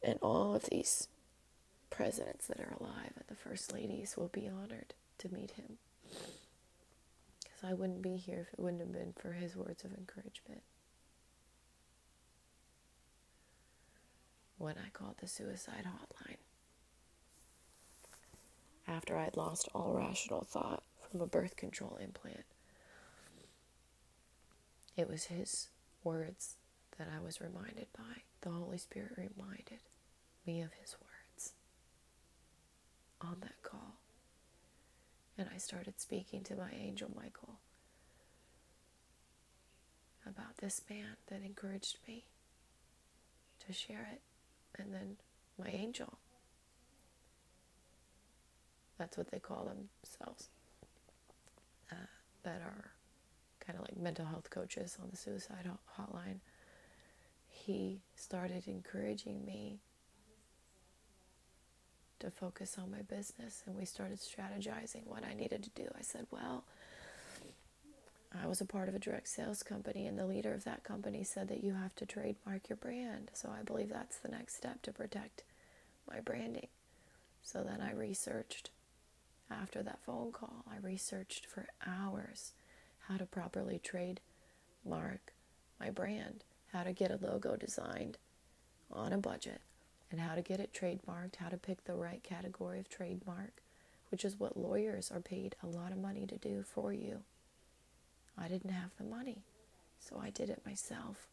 And 0.04 0.20
all 0.22 0.54
of 0.54 0.66
these 0.66 1.08
presidents 1.90 2.48
that 2.48 2.60
are 2.60 2.76
alive 2.80 3.12
and 3.16 3.26
the 3.28 3.36
first 3.36 3.74
ladies 3.74 4.16
will 4.18 4.28
be 4.30 4.48
honored 4.48 4.94
to 5.20 5.34
meet 5.34 5.52
him. 5.52 5.78
Because 7.44 7.64
I 7.64 7.74
wouldn't 7.74 8.02
be 8.02 8.18
here 8.18 8.48
if 8.48 8.54
it 8.54 8.60
wouldn't 8.60 8.82
have 8.82 8.92
been 8.92 9.14
for 9.16 9.34
his 9.34 9.56
words 9.56 9.84
of 9.84 9.92
encouragement. 9.94 10.62
When 14.58 14.76
I 14.78 14.90
called 14.90 15.16
the 15.20 15.28
suicide 15.28 15.86
hotline, 15.86 16.38
after 18.88 19.18
I'd 19.18 19.38
lost 19.38 19.70
all 19.74 19.94
rational 19.94 20.44
thought 20.44 20.84
from 21.10 21.22
a 21.22 21.28
birth 21.28 21.56
control 21.56 21.98
implant, 22.02 22.46
it 24.96 25.08
was 25.08 25.26
his 25.26 25.68
words 26.04 26.56
that 26.98 27.08
I 27.16 27.24
was 27.24 27.40
reminded 27.42 27.88
by. 27.96 28.22
The 28.42 28.50
Holy 28.50 28.78
Spirit 28.78 29.12
reminded 29.18 29.80
me 30.46 30.62
of 30.62 30.72
His 30.74 30.96
words 31.02 31.07
on 33.22 33.38
that 33.42 33.62
call. 33.64 33.96
And 35.38 35.48
I 35.54 35.58
started 35.58 36.00
speaking 36.00 36.44
to 36.46 36.56
my 36.56 36.72
angel 36.74 37.10
Michael 37.16 37.60
about 40.26 40.58
this 40.58 40.82
man 40.90 41.16
that 41.28 41.42
encouraged 41.44 41.98
me 42.08 42.26
to 43.66 43.74
share 43.74 44.08
it. 44.12 44.22
And 44.80 44.94
then 44.94 45.18
my 45.58 45.70
angel. 45.70 46.18
That's 48.98 49.18
what 49.18 49.32
they 49.32 49.40
call 49.40 49.66
themselves. 49.66 50.50
Uh, 51.92 51.96
that 52.44 52.62
are 52.62 52.92
kind 53.66 53.78
of 53.80 53.86
like 53.86 53.98
mental 53.98 54.26
health 54.26 54.50
coaches 54.50 54.98
on 55.02 55.10
the 55.10 55.18
suicide 55.18 55.70
hotline 55.98 56.40
he 57.68 58.00
started 58.16 58.68
encouraging 58.68 59.46
me 59.46 59.80
to 62.20 62.32
focus 62.32 62.78
on 62.78 62.92
my 62.92 63.02
business 63.02 63.64
and 63.66 63.76
we 63.76 63.86
started 63.86 64.20
strategizing 64.20 65.06
what 65.06 65.24
I 65.24 65.34
needed 65.34 65.64
to 65.64 65.70
do. 65.70 65.88
I 65.98 66.02
said, 66.02 66.28
Well, 66.32 66.64
I 68.42 68.48
was 68.48 68.62
a 68.62 68.66
part 68.66 68.90
of 68.90 68.96
a 68.96 69.00
direct 69.00 69.30
sales 69.30 69.64
company, 69.64 70.06
and 70.06 70.18
the 70.20 70.26
leader 70.26 70.54
of 70.54 70.64
that 70.66 70.84
company 70.84 71.24
said 71.24 71.48
that 71.48 71.64
you 71.64 71.74
have 71.74 71.96
to 71.96 72.06
trademark 72.06 72.70
your 72.70 72.76
brand. 72.76 73.32
So 73.34 73.50
I 73.50 73.64
believe 73.64 73.90
that's 73.90 74.18
the 74.18 74.30
next 74.30 74.56
step 74.58 74.82
to 74.84 74.92
protect 74.92 75.44
my 76.10 76.20
branding. 76.20 76.68
So 77.42 77.64
then 77.64 77.82
I 77.82 77.94
researched 77.94 78.70
after 79.50 79.82
that 79.84 80.00
phone 80.06 80.32
call, 80.32 80.66
I 80.70 80.78
researched 80.86 81.46
for 81.46 81.68
hours 81.86 82.52
how 83.08 83.18
to 83.18 83.26
properly 83.26 83.80
trademark 83.82 85.34
my 85.80 85.90
brand 85.90 86.44
how 86.74 86.84
to 86.84 86.92
get 86.92 87.12
a 87.12 87.20
logo 87.26 87.56
designed 87.56 88.18
on 88.92 89.14
a 89.14 89.18
budget, 89.18 89.62
and 90.12 90.20
how 90.20 90.36
to 90.36 90.42
get 90.42 90.60
it 90.60 90.74
trademarked, 90.74 91.38
how 91.38 91.50
to 91.50 91.58
pick 91.58 91.84
the 91.84 91.96
right 91.96 92.24
category 92.24 92.80
of 92.80 92.90
trademark, 92.90 93.62
which 94.10 94.24
is 94.24 94.40
what 94.40 94.58
lawyers 94.58 95.12
are 95.12 95.20
paid 95.20 95.56
a 95.62 95.68
lot 95.68 95.92
of 95.92 95.98
money 95.98 96.26
to 96.26 96.38
do 96.38 96.64
for 96.64 96.94
you. 96.94 97.22
I 98.38 98.48
didn't 98.48 98.72
have 98.72 98.92
the 98.98 99.04
money, 99.04 99.44
so 100.00 100.20
I 100.22 100.30
did 100.30 100.50
it 100.50 100.66
myself. 100.66 101.28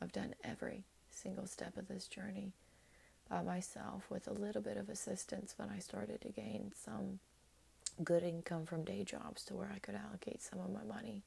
I've 0.00 0.12
done 0.12 0.34
every 0.44 0.84
single 1.10 1.46
step 1.46 1.76
of 1.76 1.88
this 1.88 2.06
journey 2.06 2.52
by 3.28 3.42
myself 3.42 4.10
with 4.10 4.28
a 4.28 4.32
little 4.32 4.62
bit 4.62 4.76
of 4.76 4.88
assistance 4.88 5.54
when 5.56 5.68
I 5.68 5.78
started 5.78 6.20
to 6.20 6.28
gain 6.28 6.72
some 6.74 7.18
good 8.04 8.22
income 8.22 8.66
from 8.66 8.84
day 8.84 9.04
jobs 9.04 9.44
to 9.44 9.54
where 9.54 9.72
I 9.74 9.78
could 9.78 9.94
allocate 9.94 10.42
some 10.42 10.60
of 10.60 10.70
my 10.70 10.84
money. 10.84 11.24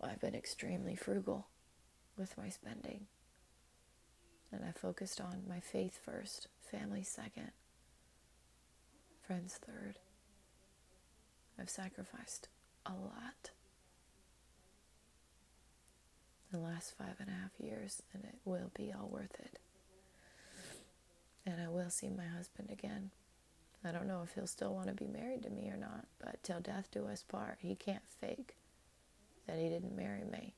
I've 0.00 0.20
been 0.20 0.34
extremely 0.34 0.94
frugal 0.94 1.46
with 2.16 2.36
my 2.38 2.48
spending. 2.48 3.06
And 4.56 4.64
I 4.64 4.72
focused 4.72 5.20
on 5.20 5.42
my 5.46 5.60
faith 5.60 6.00
first, 6.02 6.48
family 6.70 7.02
second, 7.02 7.50
friends 9.26 9.58
third. 9.60 9.98
I've 11.60 11.68
sacrificed 11.68 12.48
a 12.86 12.92
lot 12.92 13.50
the 16.50 16.58
last 16.58 16.94
five 16.96 17.16
and 17.18 17.28
a 17.28 17.32
half 17.32 17.50
years, 17.58 18.02
and 18.14 18.24
it 18.24 18.36
will 18.46 18.70
be 18.74 18.92
all 18.92 19.08
worth 19.08 19.34
it. 19.40 19.58
And 21.44 21.60
I 21.60 21.68
will 21.68 21.90
see 21.90 22.08
my 22.08 22.24
husband 22.26 22.70
again. 22.70 23.10
I 23.84 23.92
don't 23.92 24.08
know 24.08 24.22
if 24.24 24.34
he'll 24.34 24.46
still 24.46 24.74
want 24.74 24.88
to 24.88 24.94
be 24.94 25.06
married 25.06 25.42
to 25.42 25.50
me 25.50 25.68
or 25.68 25.76
not, 25.76 26.06
but 26.18 26.42
till 26.42 26.60
death 26.60 26.88
do 26.90 27.06
us 27.06 27.22
part, 27.22 27.58
he 27.60 27.74
can't 27.74 28.08
fake 28.08 28.56
that 29.46 29.58
he 29.58 29.68
didn't 29.68 29.94
marry 29.94 30.24
me. 30.24 30.54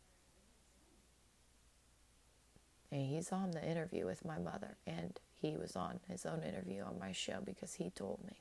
And 2.90 3.02
he's 3.02 3.32
on 3.32 3.50
the 3.50 3.64
interview 3.64 4.06
with 4.06 4.24
my 4.24 4.38
mother, 4.38 4.76
and 4.86 5.18
he 5.40 5.56
was 5.56 5.76
on 5.76 6.00
his 6.08 6.24
own 6.24 6.42
interview 6.42 6.82
on 6.82 6.98
my 6.98 7.12
show 7.12 7.38
because 7.44 7.74
he 7.74 7.90
told 7.90 8.20
me 8.24 8.38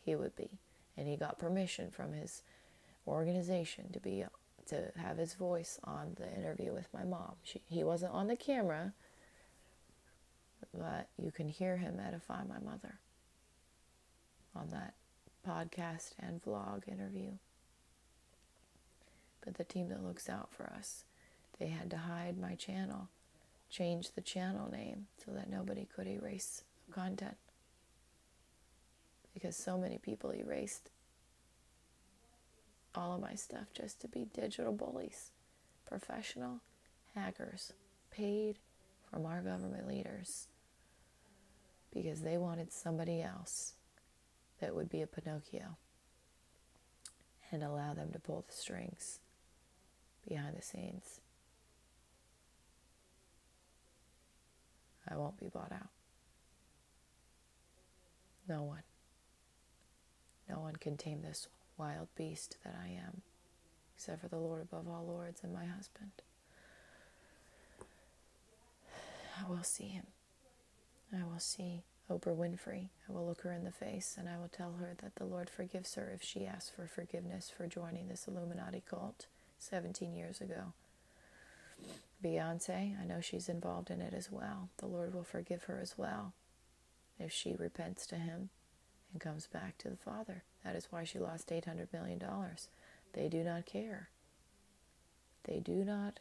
he 0.00 0.14
would 0.14 0.36
be. 0.36 0.58
And 0.96 1.08
he 1.08 1.16
got 1.16 1.38
permission 1.38 1.90
from 1.90 2.12
his 2.12 2.42
organization 3.06 3.92
to 3.92 4.00
be 4.00 4.24
to 4.66 4.92
have 4.96 5.18
his 5.18 5.34
voice 5.34 5.80
on 5.82 6.16
the 6.16 6.32
interview 6.32 6.72
with 6.72 6.88
my 6.94 7.02
mom. 7.02 7.34
She, 7.42 7.60
he 7.68 7.82
wasn't 7.82 8.12
on 8.12 8.28
the 8.28 8.36
camera, 8.36 8.92
but 10.72 11.08
you 11.16 11.32
can 11.32 11.48
hear 11.48 11.76
him 11.76 11.98
edify 11.98 12.44
my 12.44 12.60
mother 12.60 13.00
on 14.54 14.70
that 14.70 14.94
podcast 15.46 16.12
and 16.20 16.42
vlog 16.42 16.86
interview. 16.86 17.32
But 19.44 19.54
the 19.54 19.64
team 19.64 19.88
that 19.88 20.04
looks 20.04 20.28
out 20.28 20.50
for 20.52 20.64
us, 20.64 21.04
they 21.58 21.68
had 21.68 21.90
to 21.90 21.96
hide 21.96 22.38
my 22.38 22.54
channel 22.54 23.08
change 23.70 24.12
the 24.12 24.20
channel 24.20 24.70
name 24.70 25.06
so 25.24 25.30
that 25.32 25.48
nobody 25.48 25.86
could 25.94 26.06
erase 26.06 26.64
content. 26.90 27.36
Because 29.32 29.56
so 29.56 29.78
many 29.78 29.98
people 29.98 30.34
erased 30.34 30.90
all 32.94 33.14
of 33.14 33.20
my 33.20 33.34
stuff 33.34 33.72
just 33.72 34.00
to 34.00 34.08
be 34.08 34.26
digital 34.34 34.72
bullies, 34.72 35.30
professional 35.86 36.60
hackers, 37.14 37.72
paid 38.10 38.58
from 39.08 39.24
our 39.24 39.40
government 39.40 39.86
leaders 39.86 40.48
because 41.92 42.20
they 42.20 42.36
wanted 42.36 42.72
somebody 42.72 43.22
else 43.22 43.74
that 44.60 44.74
would 44.74 44.88
be 44.88 45.02
a 45.02 45.06
Pinocchio 45.06 45.76
and 47.50 47.62
allow 47.62 47.94
them 47.94 48.10
to 48.12 48.18
pull 48.18 48.44
the 48.46 48.54
strings 48.54 49.20
behind 50.28 50.56
the 50.56 50.62
scenes. 50.62 51.20
I 55.10 55.16
won't 55.16 55.38
be 55.38 55.48
bought 55.48 55.72
out. 55.72 55.88
No 58.48 58.62
one. 58.62 58.82
No 60.48 60.60
one 60.60 60.76
can 60.76 60.96
tame 60.96 61.22
this 61.22 61.48
wild 61.76 62.08
beast 62.16 62.56
that 62.64 62.74
I 62.80 62.88
am, 62.88 63.22
except 63.96 64.20
for 64.20 64.28
the 64.28 64.38
Lord 64.38 64.62
above 64.62 64.88
all 64.88 65.06
lords 65.06 65.42
and 65.42 65.52
my 65.52 65.66
husband. 65.66 66.10
I 69.40 69.48
will 69.48 69.62
see 69.62 69.88
him. 69.88 70.06
I 71.16 71.24
will 71.24 71.38
see 71.38 71.82
Oprah 72.10 72.36
Winfrey. 72.36 72.88
I 73.08 73.12
will 73.12 73.26
look 73.26 73.42
her 73.42 73.52
in 73.52 73.64
the 73.64 73.70
face 73.70 74.16
and 74.18 74.28
I 74.28 74.36
will 74.38 74.48
tell 74.48 74.74
her 74.80 74.94
that 75.00 75.14
the 75.16 75.24
Lord 75.24 75.48
forgives 75.48 75.94
her 75.94 76.10
if 76.14 76.22
she 76.22 76.46
asks 76.46 76.70
for 76.70 76.86
forgiveness 76.86 77.52
for 77.56 77.66
joining 77.66 78.08
this 78.08 78.26
Illuminati 78.26 78.82
cult 78.88 79.26
17 79.58 80.14
years 80.14 80.40
ago. 80.40 80.72
Beyonce, 82.22 83.00
I 83.00 83.04
know 83.04 83.20
she's 83.20 83.48
involved 83.48 83.90
in 83.90 84.00
it 84.00 84.12
as 84.14 84.30
well. 84.30 84.68
The 84.78 84.86
Lord 84.86 85.14
will 85.14 85.24
forgive 85.24 85.64
her 85.64 85.78
as 85.80 85.96
well 85.96 86.34
if 87.18 87.32
she 87.32 87.54
repents 87.54 88.06
to 88.08 88.16
Him 88.16 88.50
and 89.12 89.20
comes 89.20 89.46
back 89.46 89.78
to 89.78 89.88
the 89.88 89.96
Father. 89.96 90.44
That 90.64 90.76
is 90.76 90.88
why 90.90 91.04
she 91.04 91.18
lost 91.18 91.48
$800 91.48 91.92
million. 91.92 92.22
They 93.12 93.28
do 93.28 93.42
not 93.42 93.66
care. 93.66 94.10
They 95.44 95.60
do 95.60 95.84
not 95.84 96.20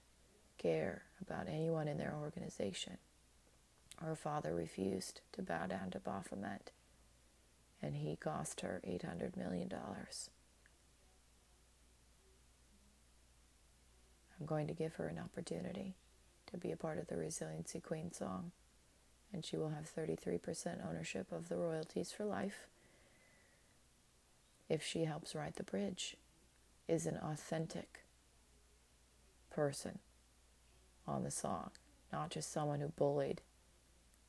care 0.57 1.03
about 1.21 1.47
anyone 1.47 1.87
in 1.87 1.97
their 1.97 2.15
organization. 2.19 2.97
Her 3.97 4.15
father 4.15 4.55
refused 4.55 5.21
to 5.33 5.41
bow 5.41 5.67
down 5.67 5.91
to 5.91 5.99
Baphomet, 5.99 6.71
and 7.81 7.97
he 7.97 8.15
cost 8.15 8.61
her 8.61 8.81
$800 8.87 9.35
million. 9.35 9.69
I'm 14.39 14.45
going 14.45 14.67
to 14.67 14.73
give 14.73 14.95
her 14.95 15.07
an 15.07 15.19
opportunity 15.19 15.95
to 16.51 16.57
be 16.57 16.71
a 16.71 16.77
part 16.77 16.97
of 16.97 17.07
the 17.07 17.17
Resiliency 17.17 17.79
Queen 17.79 18.11
song, 18.11 18.51
and 19.33 19.43
she 19.43 19.57
will 19.57 19.69
have 19.69 19.89
33% 19.93 20.87
ownership 20.87 21.31
of 21.31 21.49
the 21.49 21.57
royalties 21.57 22.11
for 22.11 22.25
life 22.25 22.67
if 24.69 24.83
she 24.83 25.05
helps 25.05 25.33
write 25.33 25.55
the 25.55 25.63
bridge, 25.63 26.15
is 26.87 27.05
an 27.05 27.17
authentic 27.17 28.01
person 29.49 29.99
on 31.07 31.23
the 31.23 31.31
song, 31.31 31.71
not 32.13 32.29
just 32.29 32.53
someone 32.53 32.79
who 32.79 32.89
bullied 32.89 33.41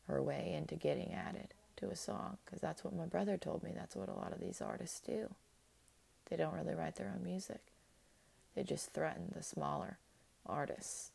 her 0.08 0.22
way 0.22 0.54
into 0.56 0.74
getting 0.74 1.12
added 1.12 1.48
to 1.76 1.90
a 1.90 1.96
song. 1.96 2.38
Because 2.44 2.60
that's 2.60 2.82
what 2.82 2.96
my 2.96 3.04
brother 3.04 3.36
told 3.36 3.62
me. 3.62 3.72
That's 3.74 3.94
what 3.94 4.08
a 4.08 4.14
lot 4.14 4.32
of 4.32 4.40
these 4.40 4.62
artists 4.62 5.00
do. 5.00 5.34
They 6.30 6.36
don't 6.36 6.54
really 6.54 6.74
write 6.74 6.96
their 6.96 7.12
own 7.14 7.22
music, 7.22 7.60
they 8.54 8.62
just 8.62 8.92
threaten 8.92 9.32
the 9.34 9.42
smaller 9.42 9.98
artists 10.46 11.12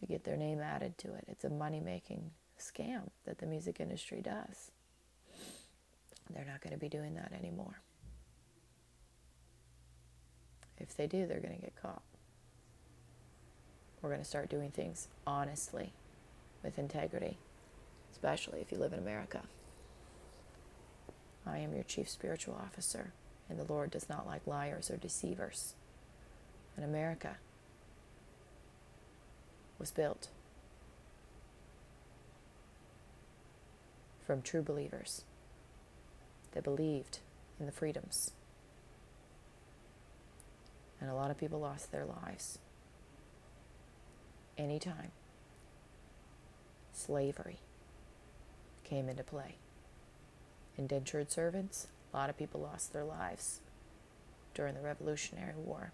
to 0.00 0.06
get 0.06 0.24
their 0.24 0.36
name 0.36 0.60
added 0.60 0.98
to 0.98 1.08
it. 1.14 1.24
It's 1.28 1.44
a 1.44 1.50
money 1.50 1.80
making 1.80 2.30
scam 2.58 3.10
that 3.24 3.38
the 3.38 3.46
music 3.46 3.80
industry 3.80 4.20
does. 4.20 4.70
They're 6.30 6.44
not 6.44 6.60
going 6.60 6.72
to 6.72 6.78
be 6.78 6.88
doing 6.88 7.14
that 7.14 7.32
anymore. 7.38 7.80
If 10.78 10.96
they 10.96 11.06
do, 11.06 11.26
they're 11.26 11.40
going 11.40 11.54
to 11.54 11.60
get 11.60 11.80
caught. 11.80 12.02
We're 14.00 14.10
going 14.10 14.20
to 14.20 14.26
start 14.26 14.48
doing 14.48 14.70
things 14.70 15.08
honestly, 15.26 15.92
with 16.62 16.78
integrity, 16.78 17.38
especially 18.10 18.60
if 18.60 18.72
you 18.72 18.78
live 18.78 18.92
in 18.92 18.98
America. 18.98 19.42
I 21.46 21.58
am 21.58 21.74
your 21.74 21.84
chief 21.84 22.08
spiritual 22.08 22.54
officer, 22.60 23.12
and 23.52 23.60
the 23.60 23.70
Lord 23.70 23.90
does 23.90 24.08
not 24.08 24.26
like 24.26 24.46
liars 24.46 24.90
or 24.90 24.96
deceivers. 24.96 25.74
And 26.74 26.86
America 26.86 27.36
was 29.78 29.90
built 29.90 30.28
from 34.26 34.40
true 34.40 34.62
believers 34.62 35.24
that 36.52 36.64
believed 36.64 37.18
in 37.60 37.66
the 37.66 37.72
freedoms. 37.72 38.30
And 40.98 41.10
a 41.10 41.14
lot 41.14 41.30
of 41.30 41.36
people 41.36 41.60
lost 41.60 41.92
their 41.92 42.06
lives. 42.06 42.58
Anytime 44.56 45.10
slavery 46.94 47.58
came 48.82 49.10
into 49.10 49.24
play. 49.24 49.56
Indentured 50.78 51.30
servants, 51.30 51.88
a 52.12 52.16
lot 52.16 52.30
of 52.30 52.36
people 52.36 52.60
lost 52.60 52.92
their 52.92 53.04
lives 53.04 53.60
during 54.54 54.74
the 54.74 54.80
Revolutionary 54.80 55.54
War. 55.56 55.92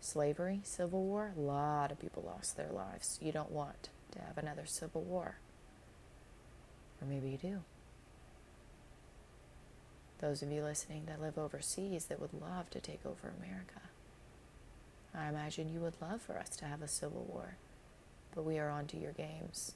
Slavery, 0.00 0.60
Civil 0.64 1.02
War, 1.04 1.32
a 1.36 1.40
lot 1.40 1.92
of 1.92 2.00
people 2.00 2.24
lost 2.26 2.56
their 2.56 2.70
lives. 2.72 3.18
You 3.22 3.32
don't 3.32 3.52
want 3.52 3.88
to 4.12 4.20
have 4.20 4.36
another 4.36 4.66
Civil 4.66 5.02
War. 5.02 5.36
Or 7.00 7.06
maybe 7.06 7.30
you 7.30 7.38
do 7.38 7.60
those 10.22 10.40
of 10.40 10.52
you 10.52 10.62
listening 10.62 11.02
that 11.06 11.20
live 11.20 11.36
overseas 11.36 12.04
that 12.06 12.20
would 12.20 12.32
love 12.32 12.70
to 12.70 12.80
take 12.80 13.04
over 13.04 13.34
America. 13.42 13.80
I 15.12 15.28
imagine 15.28 15.68
you 15.68 15.80
would 15.80 16.00
love 16.00 16.22
for 16.22 16.38
us 16.38 16.50
to 16.56 16.64
have 16.64 16.80
a 16.80 16.88
civil 16.88 17.26
war, 17.28 17.56
but 18.34 18.44
we 18.44 18.58
are 18.58 18.70
on 18.70 18.86
to 18.86 18.96
your 18.96 19.12
games. 19.12 19.74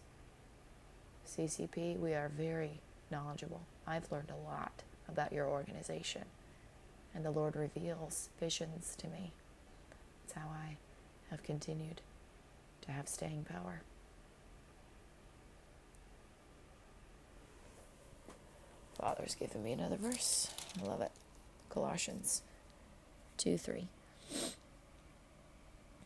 CCP, 1.29 1.99
we 1.99 2.15
are 2.15 2.29
very 2.29 2.81
knowledgeable. 3.11 3.63
I've 3.87 4.11
learned 4.13 4.31
a 4.31 4.49
lot 4.49 4.85
about 5.09 5.33
your 5.33 5.47
organization, 5.47 6.25
and 7.15 7.25
the 7.25 7.31
Lord 7.31 7.57
reveals 7.57 8.29
visions 8.41 8.95
to 8.99 9.07
me. 9.09 9.33
That's 10.23 10.39
how 10.39 10.49
I 10.49 10.77
have 11.31 11.43
continued 11.43 12.01
to 12.83 12.93
have 12.93 13.09
staying 13.09 13.45
power. 13.45 13.83
Father's 18.99 19.35
given 19.35 19.63
me 19.63 19.73
another 19.73 19.97
verse. 19.97 20.51
I 20.81 20.87
love 20.87 21.01
it. 21.01 21.13
Colossians 21.69 22.43
2 23.37 23.59
3. 23.59 23.89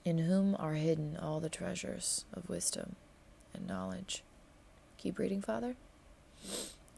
In 0.04 0.18
whom 0.18 0.56
are 0.58 0.74
hidden 0.74 1.16
all 1.16 1.40
the 1.40 1.48
treasures 1.48 2.24
of 2.32 2.48
wisdom 2.48 2.96
and 3.54 3.66
knowledge. 3.66 4.24
Keep 4.98 5.18
reading, 5.18 5.40
Father. 5.40 5.76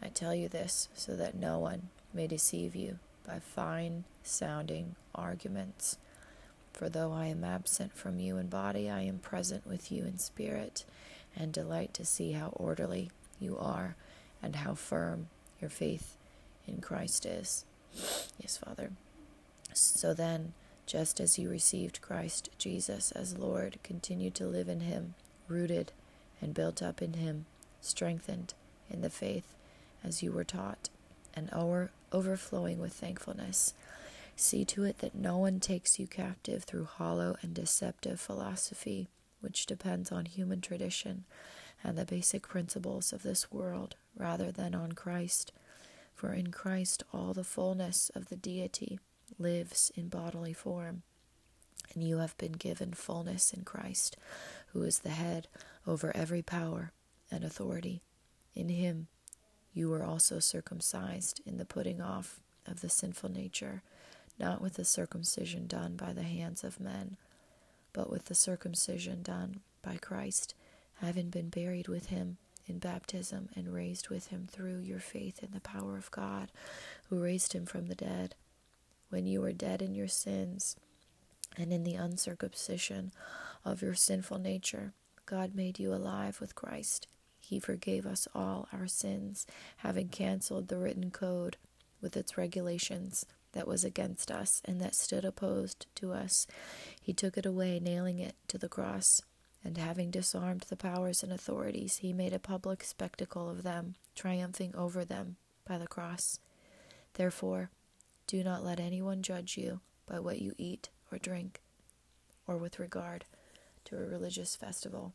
I 0.03 0.09
tell 0.09 0.35
you 0.35 0.49
this 0.49 0.89
so 0.95 1.15
that 1.17 1.37
no 1.37 1.59
one 1.59 1.89
may 2.13 2.27
deceive 2.27 2.75
you 2.75 2.99
by 3.27 3.39
fine 3.39 4.05
sounding 4.25 4.97
arguments. 5.15 5.97
For 6.73 6.89
though 6.89 7.13
I 7.13 7.27
am 7.27 7.45
absent 7.45 7.95
from 7.95 8.19
you 8.19 8.37
in 8.37 8.49
body, 8.49 8.91
I 8.91 9.03
am 9.03 9.19
present 9.19 9.67
with 9.67 9.93
you 9.93 10.05
in 10.05 10.19
spirit, 10.19 10.85
and 11.37 11.53
delight 11.53 11.95
to 11.95 12.05
see 12.05 12.33
how 12.33 12.49
orderly 12.49 13.11
you 13.39 13.57
are 13.59 13.95
and 14.43 14.57
how 14.57 14.75
firm 14.75 15.29
your 15.61 15.71
faith 15.71 16.17
in 16.67 16.81
Christ 16.81 17.25
is. 17.25 17.65
Yes, 18.39 18.57
Father. 18.57 18.91
So 19.73 20.13
then, 20.13 20.53
just 20.87 21.21
as 21.21 21.39
you 21.39 21.49
received 21.49 22.03
Christ 22.03 22.51
Jesus 22.59 23.13
as 23.13 23.39
Lord, 23.39 23.79
continue 23.83 24.31
to 24.31 24.47
live 24.47 24.69
in 24.69 24.81
Him, 24.81 25.15
rooted 25.49 25.93
and 26.41 26.53
built 26.55 26.83
up 26.83 27.01
in 27.01 27.15
Him, 27.15 27.47
strengthened 27.81 28.55
in 28.91 29.01
the 29.01 29.11
faith 29.11 29.52
as 30.05 30.23
you 30.23 30.33
were 30.33 30.45
taught, 30.45 30.89
and 31.35 31.51
over, 31.53 31.91
overflowing 32.13 32.79
with 32.79 32.93
thankfulness. 32.93 33.75
See 34.37 34.65
to 34.67 34.85
it 34.85 34.99
that 34.99 35.15
no 35.15 35.39
one 35.39 35.61
takes 35.61 35.99
you 35.99 36.07
captive 36.07 36.65
through 36.65 36.85
hollow 36.85 37.37
and 37.43 37.55
deceptive 37.55 38.21
philosophy, 38.21 39.09
which 39.41 39.67
depends 39.67 40.11
on 40.11 40.25
human 40.25 40.61
tradition 40.61 41.25
and 41.85 41.99
the 41.99 42.05
basic 42.05 42.49
principles 42.49 43.13
of 43.13 43.23
this 43.23 43.51
world 43.51 43.97
rather 44.17 44.51
than 44.51 44.75
on 44.75 44.93
Christ. 44.93 45.53
For 46.15 46.33
in 46.33 46.53
Christ 46.53 47.03
all 47.13 47.33
the 47.33 47.45
fullness 47.45 48.11
of 48.15 48.29
the 48.29 48.37
deity 48.37 49.01
lives 49.39 49.91
in 49.97 50.09
bodily 50.09 50.53
form, 50.53 51.03
and 51.95 52.05
you 52.05 52.19
have 52.19 52.37
been 52.39 52.53
given 52.53 52.93
fullness 52.93 53.53
in 53.53 53.65
Christ, 53.65 54.17
who 54.73 54.83
is 54.83 55.01
the 55.01 55.11
head 55.11 55.49
over 55.87 56.15
every 56.15 56.43
power 56.43 56.93
and 57.31 57.45
authority. 57.45 58.03
In 58.55 58.69
him 58.69 59.09
you 59.73 59.89
were 59.89 60.05
also 60.05 60.39
circumcised 60.39 61.41
in 61.47 61.59
the 61.59 61.65
putting 61.65 62.01
off 62.01 62.41
of 62.67 62.81
the 62.81 62.89
sinful 62.89 63.31
nature, 63.31 63.83
not 64.39 64.61
with 64.61 64.75
the 64.75 64.85
circumcision 64.85 65.67
done 65.67 65.97
by 65.97 66.13
the 66.13 66.23
hands 66.23 66.65
of 66.65 66.81
men, 66.81 67.17
but 67.93 68.11
with 68.11 68.27
the 68.27 68.35
circumcision 68.35 69.23
done 69.23 69.61
by 69.83 69.97
Christ 69.97 70.55
having 71.01 71.31
been 71.31 71.49
buried 71.49 71.89
with 71.89 72.07
him 72.07 72.37
in 72.67 72.79
baptism 72.79 73.49
and 73.57 73.75
raised 73.75 74.09
with 74.09 74.29
him 74.29 74.47
through 74.51 74.79
your 74.79 75.01
faith 75.01 75.43
in 75.43 75.51
the 75.53 75.61
power 75.61 75.97
of 75.97 76.11
God, 76.13 76.51
who 77.09 77.23
raised 77.23 77.53
him 77.53 77.67
from 77.67 77.87
the 77.87 77.95
dead. 77.95 78.35
When 79.11 79.27
you 79.27 79.41
were 79.41 79.53
dead 79.53 79.83
in 79.83 79.95
your 79.95 80.09
sins 80.09 80.77
and 81.57 81.73
in 81.73 81.83
the 81.83 81.97
uncircumcision 81.97 83.13
of 83.65 83.83
your 83.83 83.95
sinful 83.95 84.39
nature, 84.39 84.93
God 85.27 85.55
made 85.55 85.79
you 85.79 85.93
alive 85.93 86.41
with 86.41 86.55
Christ. 86.55 87.09
He 87.43 87.59
forgave 87.59 88.07
us 88.07 88.27
all 88.35 88.69
our 88.73 88.87
sins, 88.87 89.47
having 89.79 90.09
canceled 90.09 90.69
the 90.69 90.79
written 90.79 91.11
code 91.11 91.57
with 92.01 92.17
its 92.17 92.39
regulations 92.39 93.27
that 93.53 93.69
was 93.69 93.85
against 93.85 94.31
us 94.31 94.63
and 94.65 94.81
that 94.81 94.95
stood 94.95 95.25
opposed 95.25 95.87
to 95.97 96.13
us. 96.13 96.47
He 97.01 97.13
took 97.13 97.37
it 97.37 97.45
away, 97.45 97.79
nailing 97.79 98.19
it 98.19 98.35
to 98.49 98.57
the 98.57 98.69
cross 98.69 99.21
and 99.65 99.79
having 99.79 100.11
disarmed 100.11 100.67
the 100.69 100.77
powers 100.77 101.23
and 101.23 101.33
authorities, 101.33 101.99
he 101.99 102.13
made 102.13 102.33
a 102.33 102.39
public 102.39 102.83
spectacle 102.83 103.49
of 103.49 103.63
them, 103.63 103.95
triumphing 104.15 104.75
over 104.75 105.05
them 105.05 105.37
by 105.67 105.79
the 105.79 105.87
cross. 105.87 106.39
Therefore, 107.15 107.71
do 108.27 108.43
not 108.43 108.65
let 108.65 108.81
anyone 108.81 109.23
judge 109.23 109.57
you 109.57 109.81
by 110.07 110.19
what 110.19 110.41
you 110.41 110.55
eat 110.59 110.89
or 111.11 111.19
drink, 111.19 111.61
or 112.47 112.57
with 112.57 112.79
regard 112.79 113.25
to 113.85 113.97
a 113.97 114.05
religious 114.05 114.57
festival, 114.57 115.13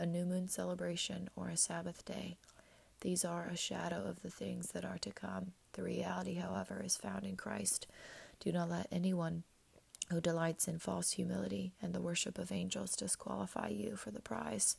a 0.00 0.06
new 0.06 0.24
moon 0.24 0.48
celebration, 0.48 1.28
or 1.36 1.48
a 1.48 1.56
Sabbath 1.56 2.04
day. 2.04 2.36
These 3.02 3.24
are 3.24 3.46
a 3.46 3.56
shadow 3.56 4.04
of 4.06 4.22
the 4.22 4.30
things 4.30 4.72
that 4.72 4.84
are 4.84 4.98
to 4.98 5.10
come. 5.10 5.52
The 5.74 5.82
reality, 5.82 6.34
however, 6.34 6.82
is 6.84 6.96
found 6.96 7.24
in 7.24 7.36
Christ. 7.36 7.86
Do 8.40 8.50
not 8.50 8.70
let 8.70 8.88
anyone 8.90 9.42
who 10.10 10.20
delights 10.20 10.66
in 10.66 10.78
false 10.78 11.12
humility 11.12 11.72
and 11.80 11.92
the 11.92 12.00
worship 12.00 12.38
of 12.38 12.50
angels 12.50 12.96
disqualify 12.96 13.68
you 13.68 13.94
for 13.94 14.10
the 14.10 14.20
prize. 14.20 14.76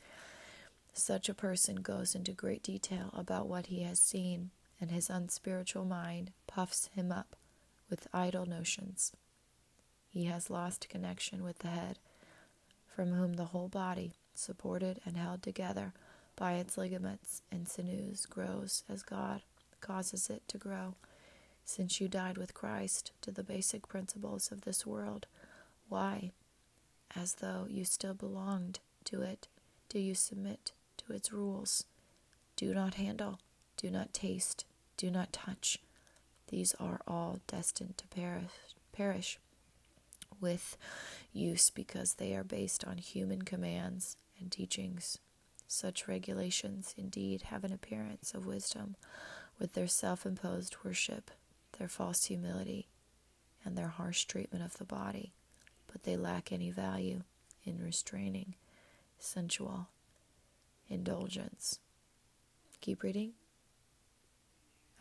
Such 0.93 1.29
a 1.29 1.33
person 1.33 1.75
goes 1.77 2.15
into 2.15 2.31
great 2.31 2.63
detail 2.63 3.11
about 3.15 3.47
what 3.47 3.67
he 3.67 3.83
has 3.83 3.99
seen, 3.99 4.49
and 4.79 4.91
his 4.91 5.09
unspiritual 5.09 5.85
mind 5.85 6.31
puffs 6.47 6.89
him 6.95 7.11
up 7.11 7.35
with 7.89 8.07
idle 8.13 8.45
notions. 8.45 9.13
He 10.09 10.25
has 10.25 10.49
lost 10.49 10.89
connection 10.89 11.43
with 11.43 11.59
the 11.59 11.69
head, 11.69 11.99
from 12.93 13.13
whom 13.13 13.33
the 13.33 13.45
whole 13.45 13.69
body, 13.69 14.15
supported 14.33 14.99
and 15.05 15.17
held 15.17 15.43
together 15.43 15.93
by 16.35 16.53
its 16.53 16.77
ligaments 16.77 17.41
and 17.51 17.67
sinews, 17.67 18.25
grows 18.25 18.83
as 18.89 19.03
God 19.03 19.41
causes 19.79 20.29
it 20.29 20.43
to 20.47 20.57
grow. 20.57 20.95
Since 21.65 22.01
you 22.01 22.07
died 22.07 22.37
with 22.37 22.53
Christ 22.53 23.11
to 23.21 23.31
the 23.31 23.43
basic 23.43 23.87
principles 23.87 24.51
of 24.51 24.61
this 24.61 24.85
world, 24.85 25.27
why, 25.89 26.31
as 27.15 27.35
though 27.35 27.67
you 27.69 27.85
still 27.85 28.13
belonged 28.13 28.79
to 29.05 29.21
it, 29.21 29.47
do 29.89 29.99
you 29.99 30.15
submit 30.15 30.71
to 30.97 31.13
its 31.13 31.31
rules? 31.31 31.85
Do 32.55 32.73
not 32.73 32.95
handle, 32.95 33.39
do 33.77 33.89
not 33.91 34.13
taste, 34.13 34.65
do 34.97 35.11
not 35.11 35.33
touch. 35.33 35.79
These 36.47 36.75
are 36.79 37.01
all 37.07 37.39
destined 37.47 37.97
to 37.97 38.07
perish, 38.07 38.51
perish 38.91 39.39
with 40.41 40.77
use 41.31 41.69
because 41.69 42.15
they 42.15 42.35
are 42.35 42.43
based 42.43 42.83
on 42.85 42.97
human 42.97 43.43
commands 43.43 44.17
and 44.39 44.51
teachings. 44.51 45.17
Such 45.67 46.07
regulations 46.07 46.93
indeed 46.97 47.43
have 47.43 47.63
an 47.63 47.71
appearance 47.71 48.33
of 48.33 48.45
wisdom 48.45 48.95
with 49.59 49.73
their 49.73 49.87
self 49.87 50.25
imposed 50.25 50.75
worship, 50.83 51.31
their 51.77 51.87
false 51.87 52.25
humility, 52.25 52.87
and 53.63 53.77
their 53.77 53.87
harsh 53.87 54.25
treatment 54.25 54.65
of 54.65 54.77
the 54.77 54.83
body, 54.85 55.33
but 55.91 56.03
they 56.03 56.17
lack 56.17 56.51
any 56.51 56.71
value 56.71 57.21
in 57.63 57.81
restraining 57.81 58.55
sensual 59.19 59.87
indulgence. 60.89 61.79
Keep 62.81 63.03
reading. 63.03 63.33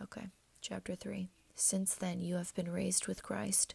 Okay, 0.03 0.29
chapter 0.61 0.95
3. 0.95 1.29
Since 1.55 1.95
then 1.95 2.21
you 2.21 2.37
have 2.37 2.55
been 2.55 2.71
raised 2.71 3.07
with 3.07 3.23
Christ. 3.23 3.75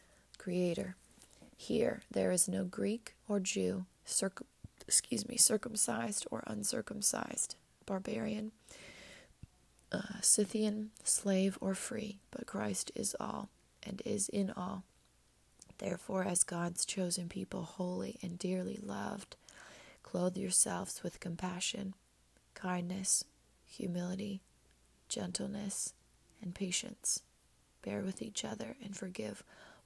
Creator. 0.41 0.95
Here 1.55 2.01
there 2.09 2.31
is 2.31 2.47
no 2.47 2.63
Greek 2.63 3.13
or 3.29 3.39
Jew, 3.39 3.85
circ- 4.05 4.41
excuse 4.87 5.27
me, 5.29 5.37
circumcised 5.37 6.25
or 6.31 6.43
uncircumcised, 6.47 7.55
barbarian, 7.85 8.51
uh, 9.91 10.19
Scythian, 10.21 10.89
slave 11.03 11.59
or 11.61 11.75
free, 11.75 12.17
but 12.31 12.47
Christ 12.47 12.91
is 12.95 13.15
all 13.19 13.49
and 13.83 14.01
is 14.03 14.29
in 14.29 14.49
all. 14.57 14.83
Therefore, 15.77 16.23
as 16.23 16.43
God's 16.43 16.85
chosen 16.85 17.29
people, 17.29 17.61
holy 17.61 18.17
and 18.23 18.39
dearly 18.39 18.79
loved, 18.81 19.35
Clothe 20.01 20.37
yourselves 20.37 21.03
with 21.03 21.19
compassion, 21.19 21.93
kindness, 22.55 23.25
humility, 23.63 24.41
gentleness, 25.07 25.93
and 26.41 26.55
patience. 26.55 27.21
Bear 27.83 28.01
with 28.01 28.23
each 28.23 28.43
other 28.43 28.75
and 28.83 28.97
forgive 28.97 29.43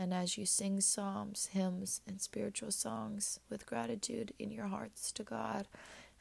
and 0.00 0.14
as 0.14 0.38
you 0.38 0.46
sing 0.46 0.80
psalms, 0.80 1.50
hymns, 1.52 2.00
and 2.06 2.22
spiritual 2.22 2.70
songs 2.70 3.38
with 3.50 3.66
gratitude 3.66 4.32
in 4.38 4.50
your 4.50 4.68
hearts 4.68 5.12
to 5.12 5.22
God. 5.22 5.68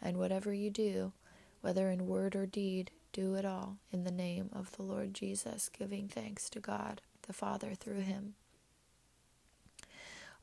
And 0.02 0.18
whatever 0.18 0.54
you 0.54 0.70
do, 0.70 1.14
whether 1.62 1.90
in 1.90 2.06
word 2.06 2.36
or 2.36 2.46
deed, 2.46 2.92
do 3.14 3.36
it 3.36 3.46
all 3.46 3.78
in 3.90 4.04
the 4.04 4.12
name 4.12 4.50
of 4.52 4.76
the 4.76 4.84
Lord 4.84 5.14
Jesus, 5.14 5.70
giving 5.70 6.10
thanks 6.10 6.50
to 6.50 6.60
God 6.60 7.00
the 7.26 7.32
Father 7.32 7.74
through 7.74 8.02
him. 8.02 8.34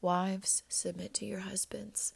Wives, 0.01 0.63
submit 0.71 1.13
to 1.15 1.27
your 1.27 1.41
husbands 1.41 2.15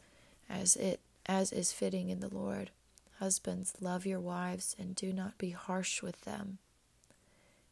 as 0.49 0.75
it 0.75 1.01
as 1.27 1.53
is 1.53 1.71
fitting 1.71 2.09
in 2.09 2.19
the 2.19 2.33
Lord. 2.33 2.71
Husbands, 3.19 3.75
love 3.79 4.07
your 4.07 4.19
wives 4.19 4.75
and 4.79 4.95
do 4.95 5.13
not 5.13 5.37
be 5.37 5.51
harsh 5.51 6.01
with 6.01 6.21
them. 6.21 6.57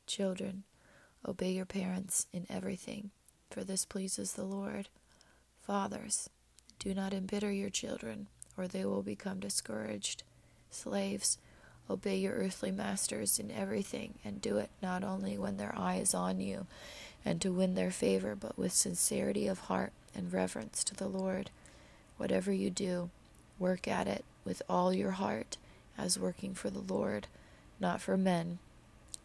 Children, 0.05 0.65
obey 1.27 1.51
your 1.53 1.65
parents 1.65 2.27
in 2.31 2.45
everything, 2.47 3.09
for 3.49 3.63
this 3.63 3.85
pleases 3.85 4.33
the 4.33 4.43
Lord. 4.43 4.89
Fathers, 5.61 6.29
do 6.79 6.93
not 6.93 7.13
embitter 7.13 7.51
your 7.51 7.69
children, 7.69 8.27
or 8.57 8.67
they 8.67 8.85
will 8.85 9.03
become 9.03 9.39
discouraged. 9.39 10.23
Slaves, 10.69 11.37
obey 11.89 12.17
your 12.17 12.33
earthly 12.33 12.71
masters 12.71 13.39
in 13.39 13.51
everything, 13.51 14.15
and 14.23 14.41
do 14.41 14.57
it 14.57 14.69
not 14.81 15.03
only 15.03 15.37
when 15.37 15.57
their 15.57 15.73
eye 15.77 15.97
is 15.97 16.13
on 16.13 16.39
you 16.39 16.67
and 17.25 17.41
to 17.41 17.51
win 17.51 17.75
their 17.75 17.91
favor, 17.91 18.35
but 18.35 18.57
with 18.57 18.71
sincerity 18.71 19.47
of 19.47 19.59
heart 19.61 19.91
and 20.15 20.31
reverence 20.31 20.83
to 20.85 20.95
the 20.95 21.07
Lord. 21.07 21.49
Whatever 22.17 22.51
you 22.51 22.69
do, 22.69 23.09
work 23.57 23.87
at 23.87 24.07
it 24.07 24.23
with 24.45 24.61
all 24.69 24.93
your 24.93 25.11
heart 25.11 25.57
as 25.97 26.19
working 26.19 26.53
for 26.53 26.69
the 26.69 26.79
Lord, 26.79 27.27
not 27.79 27.99
for 27.99 28.17
men, 28.17 28.59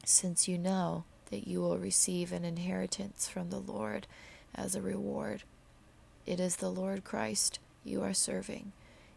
since 0.05 0.49
you 0.49 0.59
know 0.59 1.05
that 1.31 1.47
you 1.47 1.61
will 1.61 1.79
receive 1.79 2.33
an 2.33 2.45
inheritance 2.45 3.29
from 3.29 3.51
the 3.51 3.59
Lord 3.59 4.07
as 4.55 4.75
a 4.75 4.83
reward. 4.83 5.43
It 6.27 6.41
is 6.41 6.57
the 6.57 6.71
Lord 6.71 7.05
Christ 7.05 7.59
you 7.85 8.03
are 8.03 8.15
serving. 8.15 8.73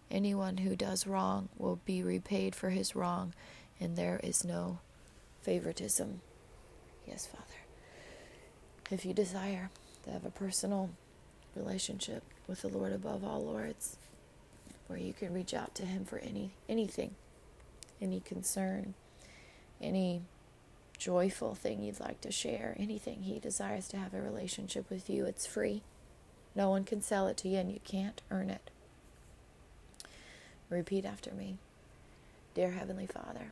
Anyone 0.10 0.58
who 0.58 0.76
does 0.76 1.08
wrong 1.08 1.50
will 1.58 1.80
be 1.86 2.02
repaid 2.02 2.56
for 2.56 2.70
his 2.70 2.96
wrong, 2.96 3.34
and 3.80 3.96
there 3.96 4.20
is 4.24 4.46
no 4.46 4.80
favoritism. 5.42 6.22
Yes, 7.06 7.26
Father. 7.28 7.44
If 8.90 9.06
you 9.06 9.14
desire 9.14 9.70
to 10.06 10.12
have 10.12 10.26
a 10.26 10.32
personal 10.32 10.92
relationship 11.56 12.24
with 12.48 12.62
the 12.62 12.70
Lord 12.70 12.94
above 12.94 13.24
all 13.24 13.44
lords, 13.44 13.98
where 14.88 15.00
you 15.00 15.14
can 15.14 15.34
reach 15.34 15.54
out 15.54 15.76
to 15.76 15.86
him 15.86 16.06
for 16.06 16.20
any 16.20 16.52
anything, 16.70 17.16
any 18.02 18.22
concern, 18.22 18.94
any 19.82 20.22
joyful 20.98 21.56
thing 21.56 21.84
you'd 21.84 22.00
like 22.00 22.22
to 22.22 22.32
share, 22.32 22.76
anything 22.80 23.24
he 23.24 23.40
desires 23.40 23.88
to 23.90 23.98
have 23.98 24.14
a 24.14 24.22
relationship 24.22 24.90
with 24.90 25.10
you. 25.10 25.26
It's 25.26 25.46
free. 25.46 25.84
No 26.56 26.70
one 26.70 26.84
can 26.84 27.02
sell 27.02 27.28
it 27.28 27.38
to 27.38 27.50
you, 27.50 27.60
and 27.60 27.72
you 27.72 27.80
can't 27.84 28.22
earn 28.32 28.50
it. 28.50 28.72
Repeat 30.70 31.06
after 31.06 31.32
me 31.32 31.58
Dear 32.54 32.72
Heavenly 32.72 33.06
Father, 33.06 33.52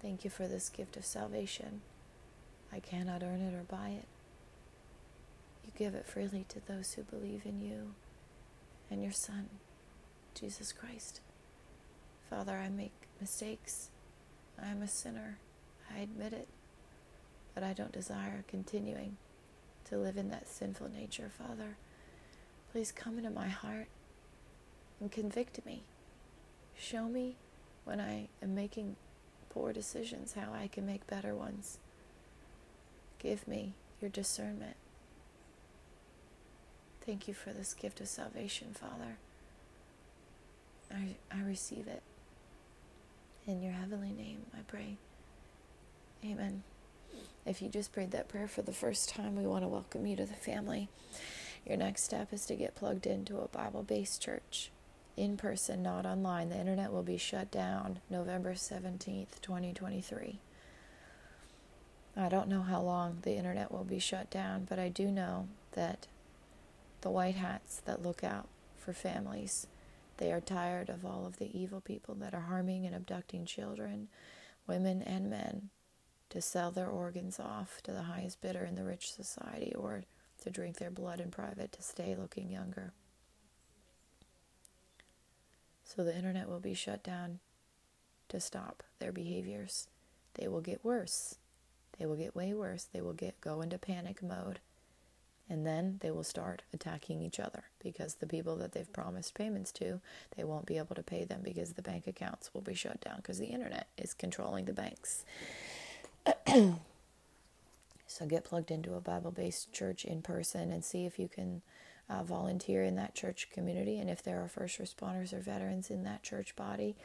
thank 0.00 0.24
you 0.24 0.30
for 0.30 0.46
this 0.46 0.68
gift 0.68 0.96
of 0.96 1.04
salvation. 1.04 1.80
I 2.72 2.80
cannot 2.80 3.22
earn 3.22 3.40
it 3.40 3.54
or 3.54 3.62
buy 3.62 3.88
it. 3.90 4.06
You 5.64 5.72
give 5.76 5.94
it 5.94 6.06
freely 6.06 6.44
to 6.50 6.60
those 6.66 6.92
who 6.92 7.02
believe 7.02 7.42
in 7.46 7.60
you 7.60 7.94
and 8.90 9.02
your 9.02 9.12
Son, 9.12 9.48
Jesus 10.34 10.72
Christ. 10.72 11.20
Father, 12.28 12.58
I 12.58 12.68
make 12.68 12.92
mistakes. 13.20 13.90
I 14.62 14.68
am 14.68 14.82
a 14.82 14.88
sinner. 14.88 15.38
I 15.92 16.00
admit 16.00 16.32
it. 16.32 16.48
But 17.54 17.64
I 17.64 17.72
don't 17.72 17.92
desire 17.92 18.44
continuing 18.48 19.16
to 19.86 19.96
live 19.98 20.16
in 20.16 20.30
that 20.30 20.48
sinful 20.48 20.90
nature, 20.90 21.30
Father. 21.36 21.76
Please 22.72 22.90
come 22.92 23.18
into 23.18 23.30
my 23.30 23.48
heart 23.48 23.86
and 25.00 25.10
convict 25.10 25.64
me. 25.64 25.82
Show 26.76 27.04
me 27.04 27.36
when 27.84 28.00
I 28.00 28.28
am 28.42 28.54
making 28.54 28.96
poor 29.50 29.72
decisions 29.72 30.32
how 30.32 30.52
I 30.52 30.66
can 30.66 30.84
make 30.84 31.06
better 31.06 31.34
ones. 31.34 31.78
Give 33.20 33.46
me 33.46 33.74
your 34.00 34.10
discernment. 34.10 34.76
Thank 37.06 37.28
you 37.28 37.34
for 37.34 37.50
this 37.50 37.74
gift 37.74 38.00
of 38.00 38.08
salvation, 38.08 38.74
Father. 38.74 39.18
I, 40.90 41.16
I 41.30 41.42
receive 41.42 41.86
it. 41.86 42.02
In 43.46 43.62
your 43.62 43.72
heavenly 43.72 44.12
name, 44.12 44.46
I 44.54 44.62
pray. 44.66 44.96
Amen. 46.24 46.62
If 47.44 47.60
you 47.60 47.68
just 47.68 47.92
prayed 47.92 48.12
that 48.12 48.28
prayer 48.28 48.48
for 48.48 48.62
the 48.62 48.72
first 48.72 49.10
time, 49.10 49.36
we 49.36 49.46
want 49.46 49.62
to 49.62 49.68
welcome 49.68 50.06
you 50.06 50.16
to 50.16 50.24
the 50.24 50.32
family. 50.32 50.88
Your 51.66 51.76
next 51.76 52.02
step 52.04 52.32
is 52.32 52.46
to 52.46 52.56
get 52.56 52.74
plugged 52.74 53.06
into 53.06 53.38
a 53.38 53.48
Bible 53.48 53.82
based 53.82 54.22
church 54.22 54.70
in 55.18 55.36
person, 55.36 55.82
not 55.82 56.06
online. 56.06 56.48
The 56.48 56.58
internet 56.58 56.92
will 56.92 57.02
be 57.02 57.18
shut 57.18 57.50
down 57.50 58.00
November 58.08 58.54
17th, 58.54 59.40
2023. 59.42 60.40
I 62.16 62.28
don't 62.30 62.48
know 62.48 62.62
how 62.62 62.80
long 62.80 63.18
the 63.20 63.36
internet 63.36 63.70
will 63.70 63.84
be 63.84 63.98
shut 63.98 64.30
down, 64.30 64.66
but 64.66 64.78
I 64.78 64.88
do 64.88 65.10
know 65.10 65.48
that 65.72 66.06
the 67.02 67.10
white 67.10 67.34
hats 67.34 67.82
that 67.84 68.02
look 68.02 68.24
out 68.24 68.48
for 68.78 68.94
families 68.94 69.66
they 70.16 70.32
are 70.32 70.40
tired 70.40 70.88
of 70.88 71.04
all 71.04 71.26
of 71.26 71.38
the 71.38 71.58
evil 71.58 71.80
people 71.80 72.14
that 72.14 72.34
are 72.34 72.42
harming 72.42 72.86
and 72.86 72.94
abducting 72.94 73.44
children, 73.44 74.06
women, 74.66 75.02
and 75.02 75.28
men 75.28 75.70
to 76.34 76.40
sell 76.40 76.72
their 76.72 76.88
organs 76.88 77.38
off 77.38 77.80
to 77.80 77.92
the 77.92 78.02
highest 78.02 78.40
bidder 78.40 78.64
in 78.64 78.74
the 78.74 78.82
rich 78.82 79.12
society 79.12 79.72
or 79.76 80.02
to 80.42 80.50
drink 80.50 80.78
their 80.78 80.90
blood 80.90 81.20
in 81.20 81.30
private 81.30 81.70
to 81.70 81.80
stay 81.80 82.16
looking 82.18 82.50
younger. 82.50 82.92
So 85.84 86.02
the 86.02 86.16
internet 86.16 86.48
will 86.48 86.58
be 86.58 86.74
shut 86.74 87.04
down 87.04 87.38
to 88.30 88.40
stop 88.40 88.82
their 88.98 89.12
behaviors. 89.12 89.86
They 90.34 90.48
will 90.48 90.60
get 90.60 90.84
worse. 90.84 91.36
They 92.00 92.06
will 92.06 92.16
get 92.16 92.34
way 92.34 92.52
worse. 92.52 92.82
They 92.92 93.00
will 93.00 93.12
get 93.12 93.40
go 93.40 93.60
into 93.60 93.78
panic 93.78 94.20
mode 94.20 94.58
and 95.48 95.64
then 95.64 95.98
they 96.00 96.10
will 96.10 96.24
start 96.24 96.62
attacking 96.72 97.20
each 97.20 97.38
other 97.38 97.62
because 97.78 98.16
the 98.16 98.26
people 98.26 98.56
that 98.56 98.72
they've 98.72 98.92
promised 98.92 99.34
payments 99.34 99.70
to, 99.72 100.00
they 100.36 100.42
won't 100.42 100.66
be 100.66 100.78
able 100.78 100.96
to 100.96 101.02
pay 101.04 101.22
them 101.22 101.42
because 101.44 101.74
the 101.74 101.82
bank 101.82 102.08
accounts 102.08 102.52
will 102.52 102.62
be 102.62 102.74
shut 102.74 103.00
down 103.02 103.18
because 103.18 103.38
the 103.38 103.46
internet 103.46 103.86
is 103.96 104.14
controlling 104.14 104.64
the 104.64 104.72
banks. 104.72 105.24
so 108.06 108.26
get 108.26 108.44
plugged 108.44 108.70
into 108.70 108.94
a 108.94 109.00
Bible 109.00 109.30
based 109.30 109.72
church 109.72 110.04
in 110.04 110.22
person 110.22 110.72
and 110.72 110.84
see 110.84 111.06
if 111.06 111.18
you 111.18 111.28
can 111.28 111.62
uh, 112.08 112.22
volunteer 112.22 112.82
in 112.82 112.96
that 112.96 113.14
church 113.14 113.48
community. 113.52 113.98
And 113.98 114.10
if 114.10 114.22
there 114.22 114.42
are 114.42 114.48
first 114.48 114.78
responders 114.78 115.32
or 115.32 115.40
veterans 115.40 115.90
in 115.90 116.04
that 116.04 116.22
church 116.22 116.54
body, 116.56 116.96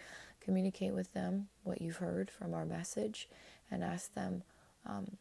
communicate 0.41 0.93
with 0.93 1.13
them 1.13 1.47
what 1.63 1.81
you've 1.81 1.97
heard 1.97 2.29
from 2.31 2.53
our 2.53 2.65
message 2.65 3.27
and 3.71 3.83
ask 3.83 4.13
them. 4.13 4.43
Um, 4.85 5.17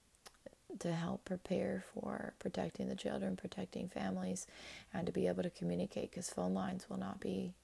to 0.80 0.92
help 0.92 1.24
prepare 1.24 1.82
for 1.94 2.34
protecting 2.38 2.88
the 2.88 2.94
children, 2.94 3.36
protecting 3.36 3.88
families, 3.88 4.46
and 4.92 5.06
to 5.06 5.12
be 5.12 5.26
able 5.26 5.42
to 5.42 5.50
communicate 5.50 6.10
because 6.10 6.30
phone 6.30 6.54
lines 6.54 6.88
will 6.88 6.98
not 6.98 7.20
be 7.20 7.54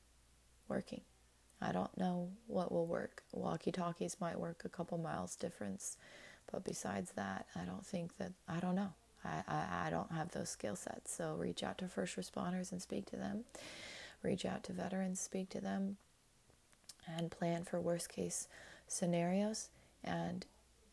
working. 0.68 1.02
I 1.60 1.72
don't 1.72 1.96
know 1.96 2.30
what 2.46 2.72
will 2.72 2.86
work. 2.86 3.22
Walkie 3.32 3.72
talkies 3.72 4.16
might 4.20 4.38
work 4.38 4.62
a 4.64 4.68
couple 4.68 4.98
miles 4.98 5.36
difference, 5.36 5.96
but 6.50 6.64
besides 6.64 7.12
that, 7.12 7.46
I 7.54 7.64
don't 7.64 7.84
think 7.84 8.16
that, 8.18 8.32
I 8.48 8.60
don't 8.60 8.76
know. 8.76 8.92
I, 9.24 9.42
I, 9.48 9.86
I 9.86 9.90
don't 9.90 10.12
have 10.12 10.30
those 10.32 10.50
skill 10.50 10.76
sets. 10.76 11.14
So 11.14 11.34
reach 11.38 11.62
out 11.62 11.78
to 11.78 11.88
first 11.88 12.16
responders 12.16 12.72
and 12.72 12.80
speak 12.80 13.06
to 13.06 13.16
them. 13.16 13.44
Reach 14.22 14.44
out 14.44 14.62
to 14.64 14.72
veterans, 14.72 15.20
speak 15.20 15.48
to 15.50 15.60
them, 15.60 15.96
and 17.06 17.30
plan 17.30 17.64
for 17.64 17.80
worst 17.80 18.08
case 18.08 18.48
scenarios. 18.86 19.68
And 20.02 20.46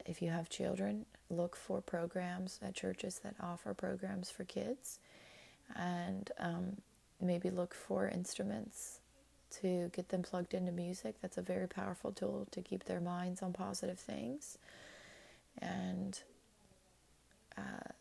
if 0.06 0.22
you 0.22 0.30
have 0.30 0.49
children, 0.49 1.06
look 1.30 1.56
for 1.56 1.82
programs 1.82 2.60
at 2.61 2.73
churches 2.76 3.19
that 3.23 3.36
offer 3.41 3.73
programs 3.73 4.30
for 4.30 4.44
kids 4.44 4.99
and 5.76 6.32
um, 6.40 6.78
maybe 7.22 7.49
look 7.49 7.73
for 7.73 8.07
instruments 8.07 8.99
to 9.61 9.90
get 9.94 10.10
them 10.10 10.23
plugged 10.23 10.53
into 10.53 10.72
music. 10.72 11.15
That's 11.22 11.38
a 11.38 11.41
very 11.41 11.68
powerful 11.68 12.11
tool 12.11 12.48
to 12.52 12.61
keep 12.61 12.86
their 12.86 13.02
minds 13.02 13.41
on 13.41 13.53
positive 13.53 13.99
things. 13.99 14.57
And 15.60 16.19
uh, 17.57 17.91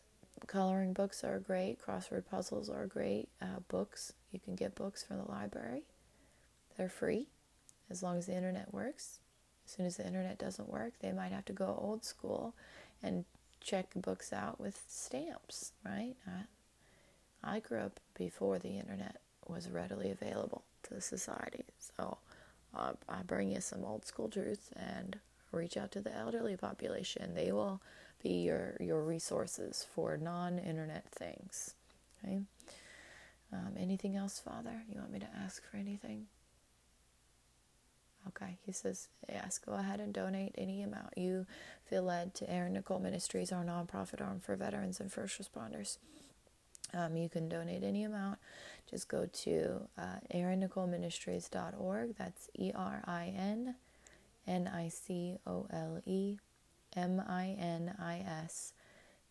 coloring 0.47 0.93
books 0.93 1.23
are 1.23 1.39
great, 1.39 1.77
crossword 1.81 2.25
puzzles 2.29 2.69
are 2.69 2.87
great. 2.87 3.29
Uh, 3.41 3.59
books, 3.67 4.13
you 4.31 4.39
can 4.39 4.55
get 4.55 4.75
books 4.75 5.03
from 5.03 5.17
the 5.17 5.31
library, 5.31 5.83
they're 6.77 6.89
free 6.89 7.27
as 7.89 8.01
long 8.01 8.17
as 8.17 8.25
the 8.25 8.35
internet 8.35 8.73
works. 8.73 9.19
As 9.65 9.73
soon 9.73 9.85
as 9.85 9.97
the 9.97 10.07
internet 10.07 10.39
doesn't 10.39 10.69
work, 10.69 10.93
they 10.99 11.11
might 11.11 11.31
have 11.31 11.45
to 11.45 11.53
go 11.53 11.77
old 11.79 12.03
school 12.03 12.55
and 13.03 13.25
check 13.61 13.87
books 13.95 14.33
out 14.33 14.59
with 14.59 14.81
stamps, 14.87 15.73
right? 15.85 16.15
I, 16.27 17.55
I 17.55 17.59
grew 17.59 17.79
up 17.79 17.99
before 18.15 18.59
the 18.59 18.79
internet 18.79 19.17
was 19.47 19.69
readily 19.69 20.11
available 20.11 20.63
to 20.83 20.99
society. 21.01 21.65
So 21.79 22.17
uh, 22.75 22.93
I 23.07 23.21
bring 23.23 23.51
you 23.51 23.61
some 23.61 23.83
old 23.83 24.05
school 24.05 24.29
truths 24.29 24.69
and 24.75 25.19
reach 25.51 25.77
out 25.77 25.91
to 25.91 26.01
the 26.01 26.15
elderly 26.15 26.57
population. 26.57 27.33
They 27.33 27.51
will 27.51 27.81
be 28.21 28.43
your, 28.43 28.77
your 28.79 29.03
resources 29.03 29.85
for 29.93 30.17
non 30.17 30.59
internet 30.59 31.05
things. 31.11 31.75
Okay? 32.23 32.41
Um, 33.53 33.73
anything 33.77 34.15
else, 34.15 34.39
Father? 34.39 34.83
You 34.89 34.99
want 34.99 35.11
me 35.11 35.19
to 35.19 35.29
ask 35.43 35.63
for 35.69 35.77
anything? 35.77 36.27
Okay, 38.27 38.57
he 38.65 38.71
says, 38.71 39.07
yes, 39.27 39.57
go 39.57 39.73
ahead 39.73 39.99
and 39.99 40.13
donate 40.13 40.53
any 40.55 40.83
amount 40.83 41.17
you 41.17 41.47
feel 41.85 42.03
led 42.03 42.35
to 42.35 42.49
Erin 42.49 42.73
Nicole 42.73 42.99
Ministries, 42.99 43.51
our 43.51 43.63
nonprofit 43.63 44.21
arm 44.21 44.39
for 44.39 44.55
veterans 44.55 44.99
and 44.99 45.11
first 45.11 45.41
responders. 45.41 45.97
Um, 46.93 47.17
you 47.17 47.29
can 47.29 47.49
donate 47.49 47.83
any 47.83 48.03
amount. 48.03 48.37
Just 48.89 49.07
go 49.07 49.25
to 49.25 49.87
uh, 49.97 50.19
erinnicoleministries.org. 50.33 52.15
That's 52.17 52.49
E 52.57 52.71
R 52.75 53.03
I 53.05 53.33
N 53.35 53.75
N 54.47 54.69
I 54.73 54.89
C 54.89 55.37
O 55.45 55.67
L 55.71 56.01
E 56.05 56.37
M 56.95 57.21
I 57.27 57.55
N 57.59 57.95
I 57.99 58.23
S 58.45 58.73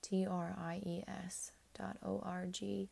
T 0.02 0.26
R 0.26 0.54
I 0.58 0.80
E 0.84 1.04
S 1.06 1.52
dot 1.76 1.96
O 2.04 2.22
R 2.24 2.46
G 2.50 2.88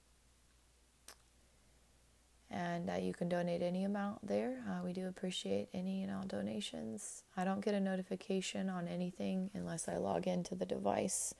and 2.50 2.88
uh, 2.88 2.94
you 2.94 3.12
can 3.12 3.28
donate 3.28 3.62
any 3.62 3.84
amount 3.84 4.26
there. 4.26 4.62
Uh, 4.68 4.82
we 4.84 4.92
do 4.92 5.06
appreciate 5.06 5.68
any 5.74 6.02
and 6.02 6.12
all 6.12 6.24
donations. 6.24 7.24
I 7.36 7.44
don't 7.44 7.64
get 7.64 7.74
a 7.74 7.80
notification 7.80 8.70
on 8.70 8.88
anything 8.88 9.50
unless 9.52 9.88
I 9.88 9.96
log 9.96 10.26
into 10.26 10.54
the 10.54 10.64
device, 10.64 11.34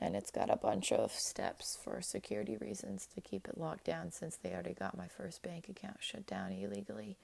and 0.00 0.16
it's 0.16 0.30
got 0.30 0.50
a 0.50 0.56
bunch 0.56 0.90
of 0.90 1.12
steps 1.12 1.78
for 1.82 2.00
security 2.00 2.56
reasons 2.56 3.06
to 3.14 3.20
keep 3.20 3.46
it 3.46 3.58
locked 3.58 3.84
down 3.84 4.10
since 4.10 4.36
they 4.36 4.52
already 4.52 4.74
got 4.74 4.96
my 4.96 5.08
first 5.08 5.42
bank 5.42 5.68
account 5.68 5.98
shut 6.00 6.26
down 6.26 6.52
illegally. 6.52 7.18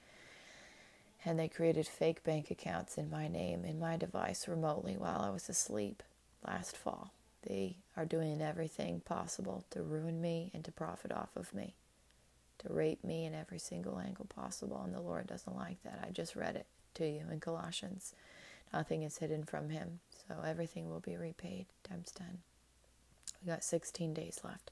And 1.25 1.39
they 1.39 1.47
created 1.47 1.87
fake 1.87 2.23
bank 2.23 2.51
accounts 2.51 2.97
in 2.97 3.09
my 3.09 3.27
name 3.27 3.65
in 3.65 3.79
my 3.79 3.97
device 3.97 4.47
remotely 4.47 4.95
while 4.95 5.21
I 5.21 5.31
was 5.31 5.49
asleep 5.49 6.03
last 6.45 6.77
fall. 6.77 7.11
They 7.47 7.77
are 7.97 8.05
doing 8.05 8.41
everything 8.41 9.01
possible 9.01 9.65
to 9.71 9.81
ruin 9.81 10.21
me 10.21 10.51
and 10.53 10.63
to 10.65 10.71
profit 10.71 11.11
off 11.11 11.35
of 11.35 11.53
me 11.53 11.73
to 12.59 12.73
rape 12.73 13.03
me 13.03 13.25
in 13.25 13.33
every 13.33 13.59
single 13.59 13.99
angle 13.99 14.25
possible, 14.25 14.81
and 14.83 14.93
the 14.93 15.01
Lord 15.01 15.27
doesn't 15.27 15.55
like 15.55 15.81
that. 15.83 16.03
I 16.05 16.11
just 16.11 16.35
read 16.35 16.55
it 16.55 16.65
to 16.95 17.07
you 17.07 17.23
in 17.31 17.39
Colossians. 17.39 18.13
Nothing 18.73 19.03
is 19.03 19.17
hidden 19.17 19.43
from 19.43 19.69
Him, 19.69 19.99
so 20.27 20.35
everything 20.45 20.89
will 20.89 20.99
be 20.99 21.15
repaid 21.15 21.65
times 21.83 22.11
10. 22.15 22.39
We 23.41 23.51
got 23.51 23.63
16 23.63 24.13
days 24.13 24.41
left. 24.43 24.71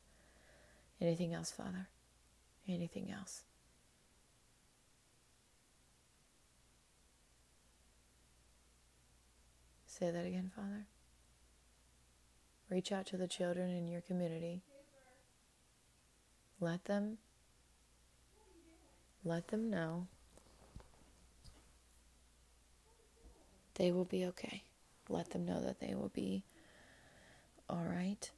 Anything 1.02 1.34
else, 1.34 1.52
Father? 1.52 1.88
Anything 2.68 3.12
else? 3.12 3.44
Say 10.04 10.12
that 10.12 10.26
again, 10.26 10.52
Father. 10.54 10.86
Reach 12.70 12.92
out 12.92 13.06
to 13.06 13.16
the 13.16 13.26
children 13.26 13.70
in 13.70 13.88
your 13.88 14.02
community 14.02 14.62
let 16.64 16.86
them 16.86 17.18
let 19.26 19.50
them 19.50 19.70
know 19.70 20.08
they 23.76 23.92
will 23.92 24.06
be 24.06 24.26
okay. 24.26 24.64
Let 25.10 25.32
them 25.32 25.46
know 25.46 25.62
that 25.62 25.80
they 25.80 25.94
will 25.96 26.12
be 26.14 26.44
all 27.70 27.84
right. 27.84 28.30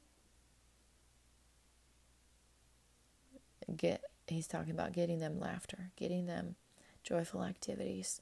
Get 3.76 4.02
he's 4.26 4.48
talking 4.48 4.72
about 4.72 4.92
getting 4.92 5.20
them 5.20 5.38
laughter, 5.38 5.90
getting 5.96 6.26
them 6.26 6.56
joyful 7.04 7.44
activities. 7.44 8.20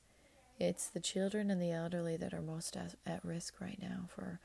It's 0.59 0.87
the 0.87 1.01
children 1.01 1.51
and 1.51 1.61
the 1.61 1.73
elderly 1.73 2.17
that 2.17 2.33
are 2.33 2.43
most 2.43 2.77
at, 2.77 2.95
at 3.05 3.25
risk 3.25 3.61
right 3.61 3.79
now 3.81 4.07
for 4.09 4.41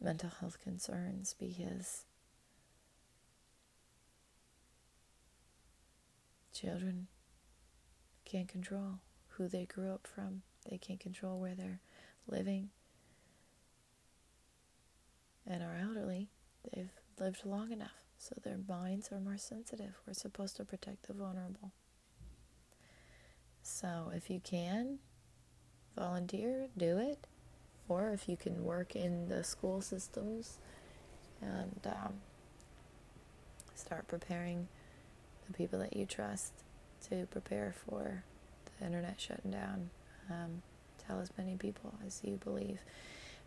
mental 0.00 0.30
health 0.40 0.60
concerns 0.60 1.34
because 1.38 2.04
children 6.52 7.06
can't 8.24 8.48
control 8.48 8.98
who 9.36 9.48
they 9.48 9.66
grew 9.66 9.92
up 9.92 10.06
from. 10.06 10.42
They 10.68 10.78
can't 10.78 11.00
control 11.00 11.38
where 11.38 11.54
they're 11.54 11.80
living. 12.26 12.70
And 15.46 15.62
our 15.62 15.76
elderly, 15.76 16.28
they've 16.74 16.90
lived 17.20 17.42
long 17.44 17.70
enough, 17.70 18.02
so 18.18 18.34
their 18.42 18.58
minds 18.68 19.10
are 19.12 19.20
more 19.20 19.38
sensitive. 19.38 19.94
We're 20.06 20.14
supposed 20.14 20.56
to 20.56 20.64
protect 20.64 21.06
the 21.06 21.14
vulnerable. 21.14 21.70
So 23.62 24.10
if 24.12 24.28
you 24.28 24.40
can 24.40 24.98
volunteer, 25.96 26.66
do 26.76 26.98
it. 26.98 27.18
Or 27.88 28.10
if 28.10 28.28
you 28.28 28.36
can 28.36 28.64
work 28.64 28.96
in 28.96 29.28
the 29.28 29.44
school 29.44 29.80
systems 29.80 30.58
and 31.40 31.80
um, 31.86 32.14
start 33.74 34.08
preparing 34.08 34.68
the 35.46 35.52
people 35.52 35.78
that 35.78 35.96
you 35.96 36.06
trust 36.06 36.52
to 37.08 37.26
prepare 37.26 37.74
for 37.86 38.24
the 38.78 38.86
internet 38.86 39.20
shutting 39.20 39.50
down. 39.52 39.90
Um, 40.30 40.62
tell 41.06 41.20
as 41.20 41.30
many 41.38 41.56
people 41.56 41.94
as 42.04 42.20
you 42.24 42.40
believe. 42.42 42.80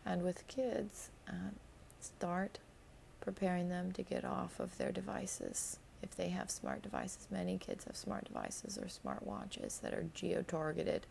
And 0.06 0.24
with 0.24 0.48
kids, 0.48 1.10
um, 1.28 1.56
start 2.00 2.60
preparing 3.22 3.70
them 3.70 3.92
to 3.94 4.02
get 4.02 4.24
off 4.24 4.60
of 4.60 4.78
their 4.78 4.92
devices. 4.92 5.80
If 6.02 6.16
they 6.16 6.30
have 6.30 6.50
smart 6.50 6.82
devices, 6.82 7.28
many 7.30 7.58
kids 7.58 7.84
have 7.84 7.98
smart 7.98 8.26
devices 8.26 8.78
or 8.78 8.88
smart 8.88 9.24
watches 9.24 9.80
that 9.80 9.94
are 9.94 10.06
geo 10.14 10.42
targeted, 10.44 11.06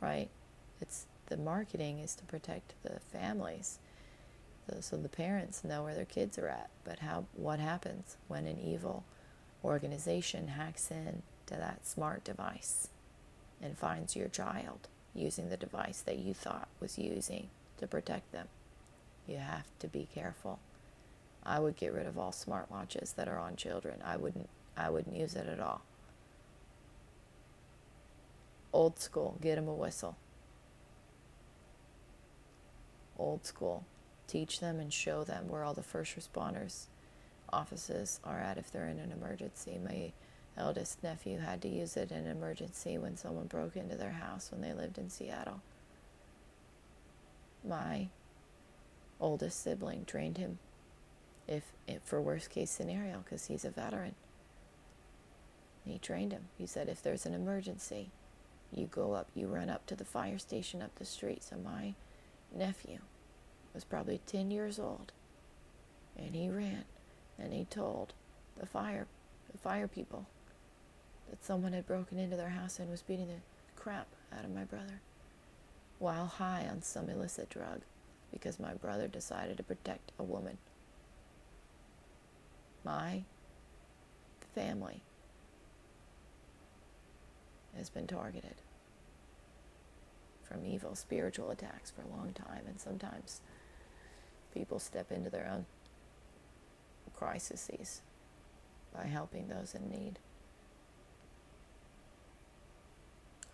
right? 0.00 0.28
It's 0.80 1.06
the 1.26 1.36
marketing 1.36 1.98
is 1.98 2.14
to 2.16 2.24
protect 2.24 2.74
the 2.82 3.00
families. 3.00 3.78
So, 4.68 4.80
so 4.80 4.96
the 4.96 5.08
parents 5.08 5.64
know 5.64 5.82
where 5.82 5.94
their 5.94 6.04
kids 6.04 6.38
are 6.38 6.48
at. 6.48 6.70
But 6.84 7.00
how 7.00 7.26
what 7.34 7.58
happens 7.58 8.16
when 8.28 8.46
an 8.46 8.60
evil 8.60 9.04
organization 9.64 10.48
hacks 10.48 10.90
in 10.90 11.22
to 11.46 11.54
that 11.54 11.86
smart 11.86 12.24
device 12.24 12.88
and 13.60 13.76
finds 13.76 14.16
your 14.16 14.28
child 14.28 14.88
using 15.14 15.48
the 15.48 15.56
device 15.56 16.00
that 16.02 16.18
you 16.18 16.34
thought 16.34 16.68
was 16.80 16.98
using 16.98 17.48
to 17.78 17.86
protect 17.86 18.32
them. 18.32 18.48
You 19.26 19.38
have 19.38 19.66
to 19.80 19.88
be 19.88 20.08
careful. 20.14 20.58
I 21.44 21.58
would 21.60 21.76
get 21.76 21.92
rid 21.92 22.06
of 22.06 22.18
all 22.18 22.32
smartwatches 22.32 23.14
that 23.14 23.28
are 23.28 23.38
on 23.38 23.56
children. 23.56 24.00
I 24.04 24.16
wouldn't 24.16 24.48
I 24.76 24.90
wouldn't 24.90 25.16
use 25.16 25.34
it 25.34 25.46
at 25.46 25.60
all. 25.60 25.82
Old 28.72 28.98
school, 28.98 29.38
get 29.40 29.54
them 29.56 29.68
a 29.68 29.72
whistle. 29.72 30.16
Old 33.18 33.46
school, 33.46 33.84
teach 34.26 34.60
them 34.60 34.78
and 34.78 34.92
show 34.92 35.24
them 35.24 35.48
where 35.48 35.64
all 35.64 35.74
the 35.74 35.82
first 35.82 36.16
responders 36.16 36.86
offices 37.52 38.20
are 38.24 38.40
at 38.40 38.58
if 38.58 38.70
they're 38.70 38.88
in 38.88 38.98
an 38.98 39.12
emergency. 39.12 39.78
My 39.82 40.12
eldest 40.56 41.02
nephew 41.02 41.38
had 41.38 41.62
to 41.62 41.68
use 41.68 41.96
it 41.96 42.10
in 42.10 42.18
an 42.18 42.36
emergency 42.36 42.98
when 42.98 43.16
someone 43.16 43.46
broke 43.46 43.76
into 43.76 43.96
their 43.96 44.12
house 44.12 44.50
when 44.50 44.60
they 44.60 44.72
lived 44.72 44.98
in 44.98 45.10
Seattle. 45.10 45.60
My 47.66 48.08
oldest 49.20 49.62
sibling 49.62 50.04
trained 50.04 50.38
him 50.38 50.58
if, 51.48 51.72
if 51.86 52.02
for 52.02 52.20
worst 52.20 52.50
case 52.50 52.70
scenario 52.70 53.22
because 53.24 53.46
he's 53.46 53.64
a 53.64 53.70
veteran. 53.70 54.14
He 55.84 55.98
trained 55.98 56.32
him. 56.32 56.46
He 56.58 56.66
said 56.66 56.88
if 56.88 57.02
there's 57.02 57.26
an 57.26 57.34
emergency, 57.34 58.10
you 58.72 58.86
go 58.86 59.12
up, 59.12 59.28
you 59.34 59.46
run 59.46 59.70
up 59.70 59.86
to 59.86 59.94
the 59.94 60.04
fire 60.04 60.38
station 60.38 60.82
up 60.82 60.94
the 60.96 61.04
street. 61.04 61.44
So 61.44 61.56
my 61.56 61.94
nephew 62.56 62.98
was 63.74 63.84
probably 63.84 64.20
10 64.26 64.50
years 64.50 64.78
old 64.78 65.12
and 66.16 66.34
he 66.34 66.48
ran 66.48 66.84
and 67.38 67.52
he 67.52 67.64
told 67.64 68.14
the 68.58 68.66
fire 68.66 69.06
the 69.52 69.58
fire 69.58 69.86
people 69.86 70.26
that 71.30 71.44
someone 71.44 71.72
had 71.72 71.86
broken 71.86 72.18
into 72.18 72.36
their 72.36 72.50
house 72.50 72.78
and 72.78 72.90
was 72.90 73.02
beating 73.02 73.28
the 73.28 73.80
crap 73.80 74.06
out 74.36 74.44
of 74.44 74.54
my 74.54 74.64
brother 74.64 75.00
while 75.98 76.26
high 76.26 76.66
on 76.70 76.82
some 76.82 77.08
illicit 77.08 77.48
drug 77.48 77.80
because 78.32 78.60
my 78.60 78.74
brother 78.74 79.08
decided 79.08 79.56
to 79.56 79.62
protect 79.62 80.12
a 80.18 80.22
woman. 80.22 80.58
My 82.84 83.22
family 84.54 85.02
has 87.76 87.88
been 87.88 88.06
targeted 88.06 88.54
from 90.48 90.64
evil 90.64 90.94
spiritual 90.94 91.50
attacks 91.50 91.90
for 91.90 92.02
a 92.02 92.16
long 92.16 92.32
time, 92.32 92.62
and 92.66 92.80
sometimes 92.80 93.40
people 94.54 94.78
step 94.78 95.10
into 95.10 95.30
their 95.30 95.48
own 95.52 95.66
crises 97.14 98.02
by 98.94 99.06
helping 99.06 99.48
those 99.48 99.74
in 99.74 99.90
need. 99.90 100.18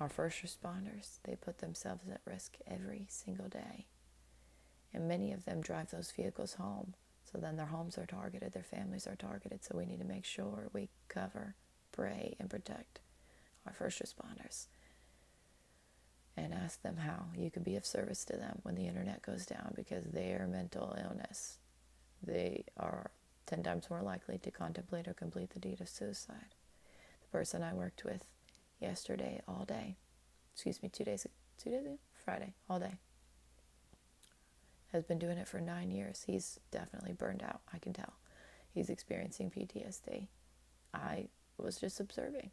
Our 0.01 0.09
first 0.09 0.43
responders, 0.43 1.19
they 1.25 1.37
put 1.37 1.59
themselves 1.59 2.03
at 2.11 2.21
risk 2.25 2.57
every 2.67 3.07
single 3.09 3.49
day. 3.49 3.87
And 4.93 5.07
many 5.07 5.33
of 5.33 5.45
them 5.45 5.61
drive 5.61 5.91
those 5.91 6.11
vehicles 6.11 6.55
home. 6.55 6.95
So 7.31 7.39
then 7.39 7.57
their 7.57 7.67
homes 7.67 7.97
are 7.97 8.07
targeted, 8.07 8.53
their 8.53 8.63
families 8.65 9.07
are 9.07 9.17
targeted. 9.17 9.65
So 9.65 9.79
we 9.79 9.87
need 9.87 10.01
to 10.01 10.05
make 10.05 10.25
sure 10.25 10.69
we 10.73 10.89
cover, 11.09 11.55
pray, 11.93 12.35
and 12.39 12.51
protect 12.51 13.01
our 13.65 13.73
first 13.73 14.03
responders. 14.03 14.67
And 16.37 16.55
ask 16.55 16.81
them 16.83 16.97
how 16.97 17.27
you 17.37 17.51
can 17.51 17.63
be 17.63 17.77
of 17.77 17.85
service 17.85 18.25
to 18.25 18.37
them 18.37 18.61
when 18.63 18.75
the 18.75 18.87
internet 18.87 19.21
goes 19.21 19.45
down 19.45 19.75
because 19.77 20.05
their 20.05 20.49
mental 20.51 20.97
illness, 21.03 21.59
they 22.23 22.65
are 22.79 23.11
10 23.47 23.63
times 23.63 23.91
more 23.91 24.01
likely 24.01 24.39
to 24.39 24.51
contemplate 24.51 25.07
or 25.07 25.13
complete 25.13 25.51
the 25.51 25.61
deed 25.61 25.81
of 25.83 25.91
suicide. 25.91 26.55
The 27.23 27.39
person 27.39 27.63
I 27.63 27.75
worked 27.75 28.05
with 28.05 28.27
yesterday 28.81 29.43
all 29.47 29.65
day. 29.67 29.97
Excuse 30.55 30.83
me, 30.83 30.89
two 30.89 31.05
days, 31.05 31.27
two 31.63 31.71
days 31.71 31.99
Friday, 32.25 32.55
all 32.69 32.79
day. 32.79 32.95
Has 34.93 35.05
been 35.05 35.19
doing 35.19 35.39
it 35.39 35.49
for 35.49 35.61
nine 35.61 35.91
years. 35.91 36.25
He's 36.27 36.59
definitely 36.71 37.13
burned 37.13 37.43
out. 37.43 37.61
I 37.73 37.79
can 37.79 37.93
tell. 37.93 38.15
He's 38.73 38.91
experiencing 38.91 39.51
PTSD. 39.51 40.29
I 40.95 41.29
was 41.57 41.79
just 41.79 42.01
observing. 42.01 42.51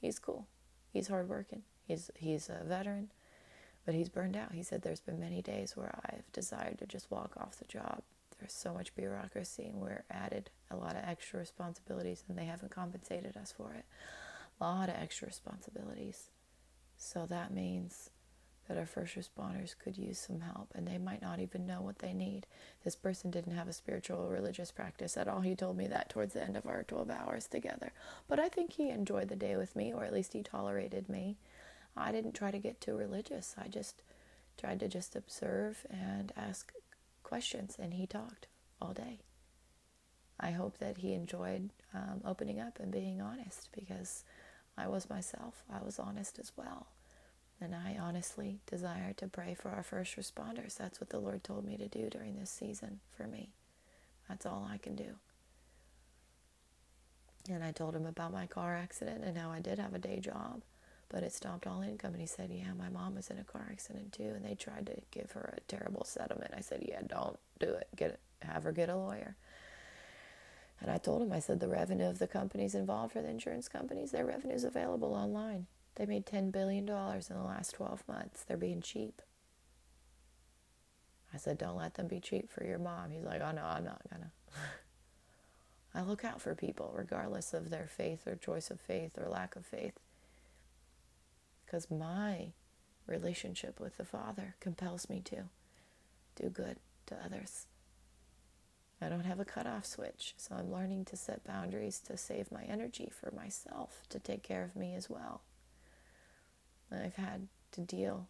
He's 0.00 0.18
cool. 0.18 0.46
He's 0.92 1.08
hardworking. 1.08 1.62
He's 1.86 2.10
he's 2.16 2.48
a 2.48 2.64
veteran, 2.64 3.10
but 3.84 3.94
he's 3.94 4.08
burned 4.08 4.36
out. 4.36 4.52
He 4.52 4.62
said 4.62 4.82
there's 4.82 5.00
been 5.00 5.20
many 5.20 5.42
days 5.42 5.76
where 5.76 5.98
I've 6.06 6.30
desired 6.32 6.78
to 6.78 6.86
just 6.86 7.10
walk 7.10 7.32
off 7.36 7.58
the 7.58 7.64
job. 7.66 8.02
There's 8.38 8.52
so 8.52 8.72
much 8.72 8.94
bureaucracy, 8.94 9.64
and 9.64 9.76
we're 9.80 10.04
added 10.10 10.50
a 10.70 10.76
lot 10.76 10.96
of 10.96 11.04
extra 11.04 11.40
responsibilities, 11.40 12.24
and 12.28 12.38
they 12.38 12.46
haven't 12.46 12.70
compensated 12.70 13.36
us 13.36 13.52
for 13.56 13.74
it 13.74 13.84
A 14.60 14.64
lot 14.64 14.88
of 14.88 14.96
extra 14.96 15.26
responsibilities. 15.26 16.30
So 16.96 17.26
that 17.26 17.52
means 17.52 18.10
that 18.68 18.78
our 18.78 18.86
first 18.86 19.16
responders 19.16 19.74
could 19.76 19.98
use 19.98 20.18
some 20.18 20.40
help 20.40 20.70
and 20.76 20.86
they 20.86 20.98
might 20.98 21.20
not 21.20 21.40
even 21.40 21.66
know 21.66 21.80
what 21.80 21.98
they 21.98 22.12
need. 22.12 22.46
This 22.84 22.94
person 22.94 23.30
didn't 23.30 23.56
have 23.56 23.66
a 23.66 23.72
spiritual 23.72 24.18
or 24.18 24.28
religious 24.30 24.70
practice 24.70 25.16
at 25.16 25.26
all. 25.26 25.40
He 25.40 25.56
told 25.56 25.76
me 25.76 25.88
that 25.88 26.08
towards 26.08 26.34
the 26.34 26.42
end 26.42 26.56
of 26.56 26.66
our 26.66 26.84
12 26.84 27.10
hours 27.10 27.48
together. 27.48 27.92
But 28.28 28.38
I 28.38 28.48
think 28.48 28.72
he 28.72 28.90
enjoyed 28.90 29.28
the 29.28 29.36
day 29.36 29.56
with 29.56 29.74
me, 29.74 29.92
or 29.92 30.04
at 30.04 30.12
least 30.12 30.34
he 30.34 30.42
tolerated 30.42 31.08
me. 31.08 31.36
I 31.96 32.12
didn't 32.12 32.32
try 32.32 32.50
to 32.50 32.58
get 32.58 32.80
too 32.80 32.96
religious. 32.96 33.54
I 33.58 33.68
just 33.68 34.02
tried 34.58 34.80
to 34.80 34.88
just 34.88 35.16
observe 35.16 35.86
and 35.90 36.32
ask 36.36 36.72
questions, 37.22 37.76
and 37.80 37.94
he 37.94 38.06
talked 38.06 38.46
all 38.80 38.92
day. 38.92 39.20
I 40.38 40.52
hope 40.52 40.78
that 40.78 40.98
he 40.98 41.12
enjoyed 41.12 41.70
um, 41.94 42.22
opening 42.24 42.60
up 42.60 42.80
and 42.80 42.90
being 42.90 43.20
honest 43.20 43.68
because 43.72 44.24
I 44.76 44.88
was 44.88 45.10
myself. 45.10 45.62
I 45.72 45.84
was 45.84 45.98
honest 45.98 46.38
as 46.38 46.52
well. 46.56 46.86
And 47.60 47.74
I 47.74 47.98
honestly 48.00 48.60
desire 48.66 49.12
to 49.18 49.28
pray 49.28 49.54
for 49.54 49.68
our 49.70 49.82
first 49.82 50.16
responders. 50.16 50.76
That's 50.76 50.98
what 50.98 51.10
the 51.10 51.18
Lord 51.18 51.44
told 51.44 51.66
me 51.66 51.76
to 51.76 51.88
do 51.88 52.08
during 52.08 52.38
this 52.38 52.50
season 52.50 53.00
for 53.14 53.26
me. 53.26 53.50
That's 54.28 54.46
all 54.46 54.66
I 54.70 54.78
can 54.78 54.96
do. 54.96 55.16
And 57.50 57.62
I 57.62 57.72
told 57.72 57.94
him 57.94 58.06
about 58.06 58.32
my 58.32 58.46
car 58.46 58.76
accident 58.76 59.24
and 59.24 59.36
how 59.36 59.50
I 59.50 59.60
did 59.60 59.78
have 59.78 59.94
a 59.94 59.98
day 59.98 60.20
job, 60.20 60.62
but 61.10 61.22
it 61.22 61.32
stopped 61.32 61.66
all 61.66 61.82
income. 61.82 62.12
And 62.12 62.20
he 62.20 62.26
said, 62.26 62.50
Yeah, 62.50 62.72
my 62.78 62.88
mom 62.88 63.16
was 63.16 63.28
in 63.30 63.38
a 63.38 63.44
car 63.44 63.66
accident 63.70 64.12
too. 64.12 64.32
And 64.34 64.44
they 64.44 64.54
tried 64.54 64.86
to 64.86 64.96
give 65.10 65.32
her 65.32 65.54
a 65.56 65.60
terrible 65.68 66.04
settlement. 66.04 66.52
I 66.56 66.60
said, 66.60 66.84
Yeah, 66.86 67.00
don't 67.06 67.38
do 67.58 67.72
it. 67.72 67.88
Get. 67.96 68.18
Have 68.42 68.64
her 68.64 68.72
get 68.72 68.88
a 68.88 68.96
lawyer. 68.96 69.36
And 70.80 70.90
I 70.90 70.96
told 70.96 71.22
him, 71.22 71.32
I 71.32 71.40
said, 71.40 71.60
the 71.60 71.68
revenue 71.68 72.08
of 72.08 72.18
the 72.18 72.26
companies 72.26 72.74
involved 72.74 73.12
for 73.12 73.20
the 73.20 73.28
insurance 73.28 73.68
companies, 73.68 74.12
their 74.12 74.24
revenue 74.24 74.54
is 74.54 74.64
available 74.64 75.12
online. 75.14 75.66
They 75.96 76.06
made 76.06 76.24
$10 76.24 76.50
billion 76.50 76.88
in 76.88 77.36
the 77.36 77.42
last 77.44 77.74
12 77.74 78.08
months. 78.08 78.44
They're 78.44 78.56
being 78.56 78.80
cheap. 78.80 79.20
I 81.34 81.36
said, 81.36 81.58
don't 81.58 81.76
let 81.76 81.94
them 81.94 82.08
be 82.08 82.18
cheap 82.18 82.50
for 82.50 82.64
your 82.64 82.78
mom. 82.78 83.10
He's 83.10 83.24
like, 83.24 83.42
oh 83.42 83.52
no, 83.52 83.62
I'm 83.62 83.84
not 83.84 84.00
gonna. 84.10 84.30
I 85.94 86.02
look 86.02 86.24
out 86.24 86.40
for 86.40 86.54
people 86.54 86.92
regardless 86.96 87.52
of 87.52 87.70
their 87.70 87.86
faith 87.86 88.26
or 88.26 88.36
choice 88.36 88.70
of 88.70 88.80
faith 88.80 89.18
or 89.18 89.28
lack 89.28 89.56
of 89.56 89.66
faith. 89.66 89.98
Because 91.70 91.88
my 91.88 92.48
relationship 93.06 93.78
with 93.78 93.96
the 93.96 94.04
Father 94.04 94.56
compels 94.58 95.08
me 95.08 95.20
to 95.26 95.44
do 96.34 96.48
good 96.48 96.78
to 97.06 97.16
others. 97.24 97.66
I 99.00 99.08
don't 99.08 99.24
have 99.24 99.38
a 99.38 99.44
cutoff 99.44 99.86
switch, 99.86 100.34
so 100.36 100.56
I'm 100.56 100.72
learning 100.72 101.04
to 101.06 101.16
set 101.16 101.44
boundaries 101.44 102.00
to 102.00 102.16
save 102.16 102.50
my 102.50 102.64
energy 102.64 103.08
for 103.08 103.30
myself, 103.30 104.02
to 104.08 104.18
take 104.18 104.42
care 104.42 104.64
of 104.64 104.74
me 104.74 104.96
as 104.96 105.08
well. 105.08 105.42
And 106.90 107.04
I've 107.04 107.14
had 107.14 107.46
to 107.72 107.82
deal 107.82 108.26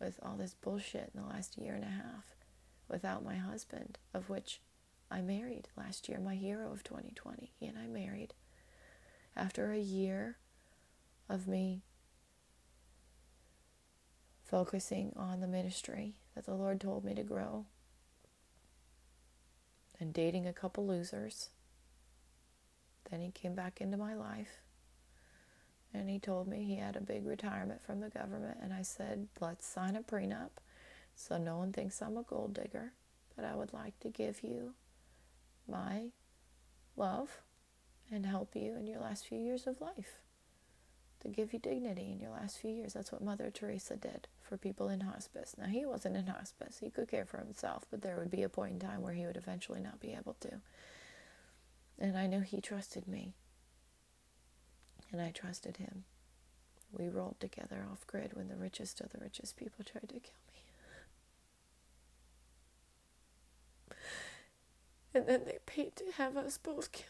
with 0.00 0.18
all 0.22 0.36
this 0.36 0.54
bullshit 0.54 1.10
in 1.14 1.20
the 1.20 1.28
last 1.28 1.58
year 1.58 1.74
and 1.74 1.84
a 1.84 1.88
half 1.88 2.34
without 2.88 3.22
my 3.22 3.36
husband, 3.36 3.98
of 4.14 4.30
which 4.30 4.60
I 5.10 5.20
married 5.20 5.68
last 5.76 6.08
year, 6.08 6.18
my 6.18 6.36
hero 6.36 6.72
of 6.72 6.84
2020. 6.84 7.52
He 7.60 7.66
and 7.66 7.76
I 7.78 7.86
married. 7.86 8.32
After 9.36 9.72
a 9.72 9.78
year 9.78 10.38
of 11.28 11.46
me 11.46 11.82
focusing 14.52 15.14
on 15.16 15.40
the 15.40 15.46
ministry 15.46 16.12
that 16.34 16.44
the 16.44 16.52
Lord 16.52 16.78
told 16.78 17.06
me 17.06 17.14
to 17.14 17.22
grow 17.22 17.64
and 19.98 20.12
dating 20.12 20.46
a 20.46 20.52
couple 20.52 20.86
losers, 20.86 21.48
then 23.10 23.22
he 23.22 23.30
came 23.30 23.54
back 23.54 23.80
into 23.80 23.96
my 23.96 24.14
life 24.14 24.60
and 25.94 26.10
he 26.10 26.18
told 26.18 26.48
me 26.48 26.64
he 26.64 26.76
had 26.76 26.96
a 26.96 27.00
big 27.00 27.26
retirement 27.26 27.80
from 27.80 28.00
the 28.00 28.10
government. 28.10 28.58
And 28.62 28.74
I 28.74 28.82
said, 28.82 29.26
let's 29.40 29.66
sign 29.66 29.96
a 29.96 30.02
prenup 30.02 30.50
so 31.14 31.38
no 31.38 31.56
one 31.56 31.72
thinks 31.72 32.02
I'm 32.02 32.18
a 32.18 32.22
gold 32.22 32.52
digger. 32.52 32.92
But 33.34 33.46
I 33.46 33.54
would 33.54 33.72
like 33.72 33.98
to 34.00 34.10
give 34.10 34.42
you 34.42 34.74
my 35.66 36.08
love 36.94 37.40
and 38.10 38.26
help 38.26 38.54
you 38.54 38.76
in 38.76 38.86
your 38.86 39.00
last 39.00 39.26
few 39.26 39.38
years 39.38 39.66
of 39.66 39.80
life. 39.80 40.16
To 41.22 41.28
give 41.28 41.52
you 41.52 41.60
dignity 41.60 42.10
in 42.10 42.18
your 42.18 42.32
last 42.32 42.58
few 42.58 42.70
years. 42.70 42.94
That's 42.94 43.12
what 43.12 43.22
Mother 43.22 43.50
Teresa 43.50 43.96
did 43.96 44.26
for 44.42 44.56
people 44.56 44.88
in 44.88 45.00
hospice. 45.00 45.54
Now, 45.56 45.66
he 45.66 45.86
wasn't 45.86 46.16
in 46.16 46.26
hospice, 46.26 46.78
he 46.80 46.90
could 46.90 47.08
care 47.08 47.24
for 47.24 47.38
himself, 47.38 47.86
but 47.90 48.02
there 48.02 48.16
would 48.16 48.30
be 48.30 48.42
a 48.42 48.48
point 48.48 48.72
in 48.72 48.80
time 48.80 49.02
where 49.02 49.14
he 49.14 49.24
would 49.24 49.36
eventually 49.36 49.80
not 49.80 50.00
be 50.00 50.12
able 50.12 50.34
to. 50.40 50.60
And 51.98 52.18
I 52.18 52.26
knew 52.26 52.40
he 52.40 52.60
trusted 52.60 53.06
me 53.06 53.34
and 55.12 55.20
I 55.20 55.30
trusted 55.30 55.76
him. 55.76 56.04
We 56.90 57.08
rolled 57.08 57.38
together 57.38 57.86
off 57.90 58.06
grid 58.06 58.34
when 58.34 58.48
the 58.48 58.56
richest 58.56 59.00
of 59.00 59.10
the 59.10 59.18
richest 59.18 59.56
people 59.56 59.84
tried 59.84 60.08
to 60.08 60.20
kill 60.20 60.32
me. 60.48 60.54
And 65.14 65.26
then 65.26 65.42
they 65.44 65.58
paid 65.66 65.94
to 65.96 66.04
have 66.16 66.36
us 66.36 66.58
both 66.58 66.90
killed. 66.92 67.08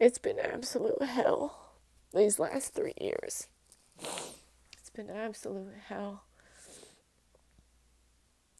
It's 0.00 0.18
been 0.18 0.38
absolute 0.38 1.02
hell 1.02 1.72
these 2.14 2.38
last 2.38 2.74
three 2.74 2.94
years. 3.00 3.48
It's 4.78 4.90
been 4.94 5.10
absolute 5.10 5.74
hell. 5.88 6.24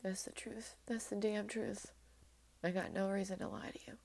That's 0.02 0.22
the 0.22 0.32
truth. 0.32 0.76
That's 0.86 1.06
the 1.06 1.16
damn 1.16 1.48
truth. 1.48 1.92
I 2.62 2.70
got 2.70 2.92
no 2.92 3.08
reason 3.08 3.38
to 3.38 3.48
lie 3.48 3.70
to 3.72 3.78
you. 3.86 3.98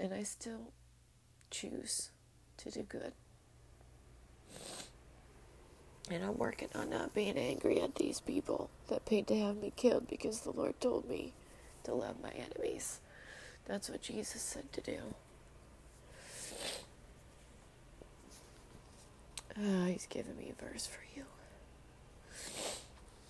and 0.00 0.14
I 0.14 0.22
still 0.22 0.72
choose 1.50 2.10
to 2.58 2.70
do 2.70 2.82
good. 2.82 3.12
And 6.10 6.24
I'm 6.24 6.38
working 6.38 6.68
on 6.74 6.90
not 6.90 7.14
being 7.14 7.36
angry 7.36 7.80
at 7.80 7.94
these 7.94 8.20
people 8.20 8.70
that 8.88 9.04
paid 9.04 9.28
to 9.28 9.38
have 9.38 9.56
me 9.56 9.72
killed 9.76 10.08
because 10.08 10.40
the 10.40 10.50
Lord 10.50 10.80
told 10.80 11.08
me 11.08 11.34
to 11.84 11.94
love 11.94 12.16
my 12.22 12.30
enemies. 12.30 13.00
That's 13.66 13.88
what 13.88 14.02
Jesus 14.02 14.42
said 14.42 14.72
to 14.72 14.80
do. 14.80 14.98
Uh, 19.56 19.86
he's 19.86 20.06
giving 20.06 20.36
me 20.36 20.52
a 20.58 20.64
verse 20.64 20.86
for 20.86 21.02
you. 21.16 21.24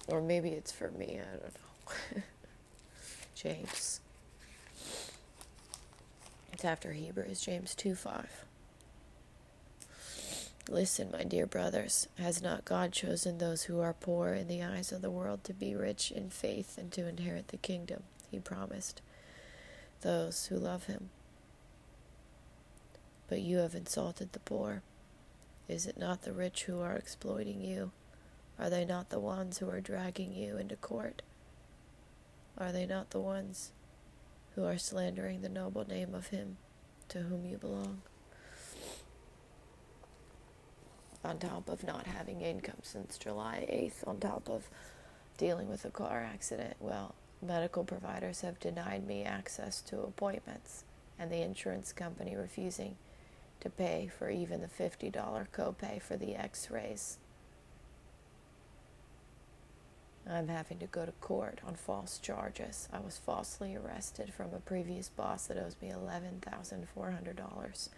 Or 0.09 0.21
maybe 0.21 0.51
it's 0.51 0.73
for 0.73 0.91
me, 0.91 1.19
I 1.21 1.37
don't 1.37 1.55
know. 2.17 2.23
James 3.35 4.01
it's 6.61 6.65
after 6.67 6.93
Hebrews, 6.93 7.41
James 7.41 7.75
2 7.75 7.95
5. 7.95 8.45
Listen, 10.69 11.11
my 11.11 11.25
dear 11.25 11.47
brothers, 11.47 12.07
has 12.19 12.43
not 12.43 12.67
God 12.67 12.93
chosen 12.93 13.39
those 13.39 13.63
who 13.63 13.81
are 13.81 13.95
poor 13.95 14.35
in 14.35 14.47
the 14.47 14.63
eyes 14.63 14.93
of 14.93 15.01
the 15.01 15.11
world 15.11 15.43
to 15.45 15.55
be 15.55 15.75
rich 15.75 16.11
in 16.11 16.29
faith 16.29 16.77
and 16.77 16.93
to 16.93 17.09
inherit 17.09 17.49
the 17.49 17.57
kingdom 17.57 18.03
he 18.31 18.39
promised 18.39 19.03
those 20.01 20.47
who 20.47 20.57
love 20.57 20.85
him? 20.85 21.11
But 23.29 23.41
you 23.41 23.59
have 23.59 23.75
insulted 23.75 24.33
the 24.33 24.41
poor. 24.41 24.83
Is 25.69 25.87
it 25.87 25.99
not 25.99 26.23
the 26.23 26.33
rich 26.33 26.65
who 26.65 26.81
are 26.81 26.97
exploiting 26.97 27.63
you? 27.63 27.93
Are 28.59 28.71
they 28.71 28.85
not 28.85 29.11
the 29.11 29.21
ones 29.21 29.59
who 29.59 29.69
are 29.71 29.81
dragging 29.81 30.35
you 30.35 30.57
into 30.57 30.77
court? 30.77 31.23
Are 32.59 32.73
they 32.73 32.87
not 32.87 33.11
the 33.11 33.21
ones 33.21 33.73
who 34.55 34.65
are 34.65 34.79
slandering 34.79 35.43
the 35.43 35.49
noble 35.49 35.87
name 35.87 36.15
of 36.15 36.29
him 36.29 36.57
to 37.09 37.21
whom 37.21 37.45
you 37.45 37.57
belong. 37.57 38.03
On 41.25 41.39
top 41.39 41.69
of 41.69 41.85
not 41.85 42.07
having 42.07 42.41
income 42.41 42.79
since 42.83 43.19
July 43.19 43.67
8th, 43.71 44.09
on 44.09 44.19
top 44.19 44.49
of 44.49 44.69
dealing 45.37 45.69
with 45.69 45.85
a 45.85 45.91
car 45.91 46.23
accident, 46.23 46.77
well, 46.81 47.15
medical 47.43 47.85
providers 47.85 48.43
have 48.43 48.61
denied 48.61 49.07
me 49.07 49.25
access 49.25 49.81
to 49.83 50.01
appointments, 50.01 50.85
and 51.19 51.31
the 51.31 51.43
insurance 51.43 51.93
company 51.93 52.37
refusing 52.37 52.97
to 53.61 53.71
pay 53.71 54.11
for 54.19 54.31
even 54.31 54.61
the 54.61 54.67
$50 54.67 55.13
copay 55.53 56.01
for 56.01 56.17
the 56.17 56.35
x 56.35 56.71
rays 56.71 57.19
I'm 60.29 60.49
having 60.49 60.79
to 60.79 60.87
go 60.87 61.07
to 61.07 61.13
court 61.13 61.61
on 61.67 61.75
false 61.75 62.19
charges. 62.19 62.89
I 62.93 63.01
was 63.01 63.17
falsely 63.19 63.75
arrested 63.75 64.33
from 64.33 64.55
a 64.55 64.61
previous 64.61 65.09
boss 65.09 65.47
that 65.47 65.57
owes 65.57 65.77
me 65.83 65.91
$11,400 65.91 67.89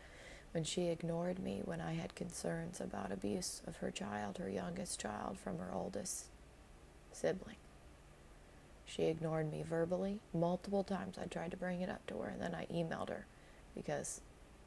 when 0.52 0.64
she 0.64 0.86
ignored 0.88 1.38
me 1.38 1.60
when 1.64 1.80
I 1.80 1.94
had 1.94 2.14
concerns 2.14 2.80
about 2.80 3.12
abuse 3.12 3.60
of 3.66 3.76
her 3.78 3.90
child, 3.90 4.38
her 4.38 4.48
youngest 4.48 5.00
child, 5.00 5.38
from 5.38 5.58
her 5.58 5.72
oldest 5.74 6.26
sibling. 7.12 7.56
She 8.94 9.04
ignored 9.04 9.50
me 9.50 9.62
verbally 9.62 10.20
multiple 10.34 10.84
times. 10.84 11.16
I 11.16 11.24
tried 11.24 11.50
to 11.52 11.56
bring 11.56 11.80
it 11.80 11.88
up 11.88 12.06
to 12.08 12.18
her, 12.18 12.28
and 12.28 12.42
then 12.42 12.54
I 12.54 12.66
emailed 12.66 13.08
her 13.08 13.24
because 13.74 14.20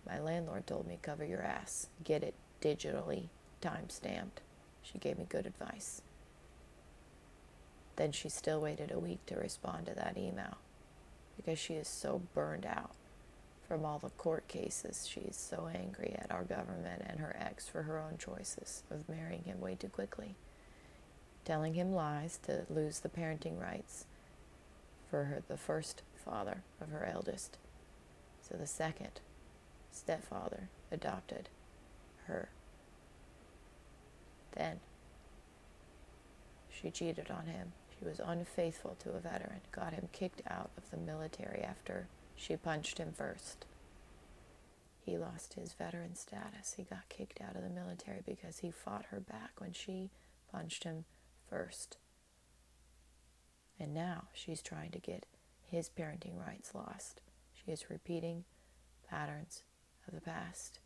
my 0.08 0.20
landlord 0.20 0.66
told 0.66 0.88
me 0.88 0.98
cover 1.00 1.24
your 1.24 1.44
ass, 1.44 1.90
get 2.04 2.24
it 2.24 2.34
digitally 2.60 3.28
time 3.62 3.90
stamped. 3.90 4.42
She 4.82 4.98
gave 4.98 5.20
me 5.20 5.28
good 5.30 5.46
advice. 5.46 6.02
Then 7.98 8.12
she 8.12 8.30
still 8.30 8.60
waited 8.60 8.92
a 8.92 9.00
week 9.00 9.24
to 9.28 9.36
respond 9.36 9.86
to 9.86 9.94
that 9.94 10.18
email 10.18 10.58
because 11.36 11.60
she 11.60 11.76
is 11.76 11.88
so 11.88 12.24
burned 12.34 12.66
out 12.66 12.96
from 13.68 13.86
all 13.86 14.00
the 14.00 14.10
court 14.10 14.48
cases. 14.48 15.08
She's 15.08 15.38
so 15.38 15.70
angry 15.72 16.16
at 16.18 16.32
our 16.32 16.44
government 16.44 17.04
and 17.06 17.20
her 17.20 17.36
ex 17.40 17.68
for 17.68 17.84
her 17.84 18.00
own 18.00 18.18
choices 18.18 18.82
of 18.90 19.08
marrying 19.08 19.44
him 19.44 19.62
way 19.62 19.76
too 19.76 19.90
quickly, 19.90 20.34
telling 21.46 21.76
him 21.76 21.94
lies 21.94 22.40
to 22.44 22.66
lose 22.72 23.00
the 23.02 23.10
parenting 23.10 23.62
rights 23.62 24.06
for 25.10 25.26
her, 25.26 25.42
the 25.48 25.58
first 25.58 26.02
father 26.16 26.64
of 26.82 26.90
her 26.90 27.06
eldest. 27.06 27.58
So 28.42 28.56
the 28.58 28.68
second 28.68 29.22
stepfather 29.92 30.70
adopted 30.92 31.50
her. 32.26 32.50
Then 34.56 34.80
she 36.70 36.92
cheated 36.92 37.32
on 37.32 37.48
him 37.48 37.74
she 37.98 38.06
was 38.06 38.20
unfaithful 38.20 38.96
to 39.00 39.12
a 39.12 39.20
veteran, 39.20 39.62
got 39.72 39.94
him 39.94 40.10
kicked 40.12 40.42
out 40.50 40.72
of 40.78 40.90
the 40.92 40.98
military 40.98 41.62
after 41.62 42.08
she 42.36 42.58
punched 42.58 42.98
him 42.98 43.14
first. 43.14 43.66
He 45.06 45.18
lost 45.18 45.54
his 45.54 45.74
veteran 45.74 46.16
status. 46.16 46.74
He 46.78 46.84
got 46.84 47.08
kicked 47.10 47.40
out 47.40 47.56
of 47.56 47.62
the 47.62 47.70
military 47.70 48.22
because 48.26 48.60
he 48.60 48.72
fought 48.72 49.06
her 49.12 49.20
back 49.20 49.52
when 49.60 49.72
she 49.72 50.10
punched 50.52 50.84
him 50.84 51.06
first. 51.50 51.98
And 53.80 53.94
now 53.94 54.28
she's 54.34 54.62
trying 54.62 54.92
to 54.92 55.00
get 55.00 55.26
his 55.62 55.90
parenting 55.90 56.40
rights 56.40 56.74
lost. 56.74 57.22
She 57.52 57.72
is 57.72 57.90
repeating 57.90 58.46
patterns 59.10 59.64
of 60.08 60.14
the 60.14 60.22
past. 60.22 60.80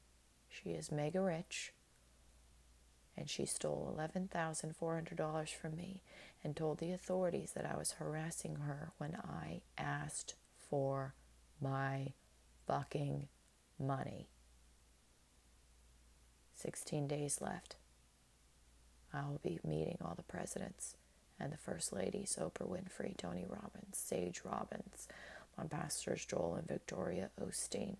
She 0.47 0.71
is 0.71 0.91
mega 0.91 1.21
rich 1.21 1.73
and 3.19 3.29
she 3.29 3.45
stole 3.45 3.93
$11,400 3.97 5.49
from 5.49 5.75
me 5.75 6.01
and 6.41 6.55
told 6.55 6.77
the 6.77 6.93
authorities 6.93 7.51
that 7.53 7.65
I 7.65 7.77
was 7.77 7.93
harassing 7.93 8.55
her 8.55 8.93
when 8.97 9.15
I 9.15 9.61
asked 9.77 10.35
for 10.69 11.15
my 11.61 12.13
fucking 12.65 13.27
money. 13.77 14.29
16 16.53 17.07
days 17.07 17.41
left. 17.41 17.75
I 19.13 19.25
will 19.25 19.41
be 19.43 19.59
meeting 19.65 19.97
all 20.01 20.15
the 20.15 20.23
presidents 20.23 20.95
and 21.39 21.51
the 21.51 21.57
first 21.57 21.93
ladies 21.93 22.37
Oprah 22.39 22.67
Winfrey, 22.67 23.15
Tony 23.15 23.45
Robbins, 23.47 23.97
Sage 23.97 24.41
Robbins, 24.43 25.07
my 25.57 25.65
pastors 25.65 26.25
Joel 26.25 26.55
and 26.55 26.67
Victoria 26.67 27.29
Osteen. 27.41 27.97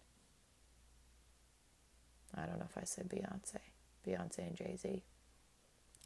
I 2.36 2.46
don't 2.46 2.60
know 2.60 2.68
if 2.70 2.78
I 2.78 2.84
said 2.86 3.10
Beyonce, 3.10 3.58
Beyonce 4.06 4.40
and 4.40 4.56
Jay 4.56 4.76
Z. 4.78 5.04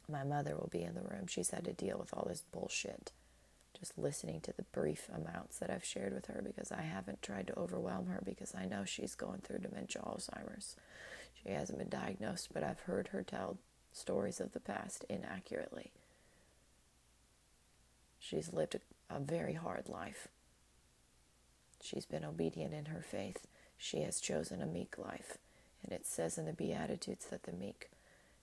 My 0.10 0.24
mother 0.24 0.56
will 0.56 0.70
be 0.72 0.84
in 0.84 0.96
the 0.96 1.02
room. 1.02 1.28
She's 1.28 1.52
had 1.52 1.66
to 1.66 1.74
deal 1.74 1.98
with 1.98 2.14
all 2.14 2.26
this 2.28 2.44
bullshit. 2.52 3.12
Just 3.78 3.98
listening 3.98 4.40
to 4.42 4.54
the 4.54 4.64
brief 4.64 5.10
amounts 5.14 5.60
that 5.60 5.70
I've 5.70 5.84
shared 5.84 6.14
with 6.14 6.28
her 6.28 6.42
because 6.44 6.72
I 6.72 6.82
haven't 6.82 7.22
tried 7.22 7.48
to 7.48 7.60
overwhelm 7.60 8.08
her 8.08 8.22
because 8.24 8.54
I 8.56 8.66
know 8.66 8.86
she's 8.86 9.16
going 9.16 9.42
through 9.42 9.60
dementia, 9.60 10.02
Alzheimer's. 10.04 10.76
She 11.34 11.52
hasn't 11.52 11.80
been 11.80 11.90
diagnosed, 11.90 12.50
but 12.54 12.64
I've 12.64 12.82
heard 12.82 13.10
her 13.10 13.24
tell 13.24 13.58
stories 13.92 14.40
of 14.40 14.54
the 14.54 14.60
past 14.60 15.06
inaccurately. 15.10 15.92
She's 18.24 18.54
lived 18.54 18.76
a, 18.76 19.16
a 19.16 19.20
very 19.20 19.54
hard 19.54 19.90
life. 19.90 20.30
She's 21.82 22.06
been 22.06 22.24
obedient 22.24 22.74
in 22.74 22.86
her 22.86 23.02
faith. 23.02 23.46
She 23.78 24.00
has 24.00 24.22
chosen 24.22 24.62
a 24.62 24.66
meek 24.66 24.98
life. 24.98 25.38
And 25.84 25.92
it 25.92 26.06
says 26.06 26.38
in 26.38 26.46
the 26.46 26.54
Beatitudes 26.54 27.26
that 27.26 27.44
the 27.44 27.52
meek 27.52 27.90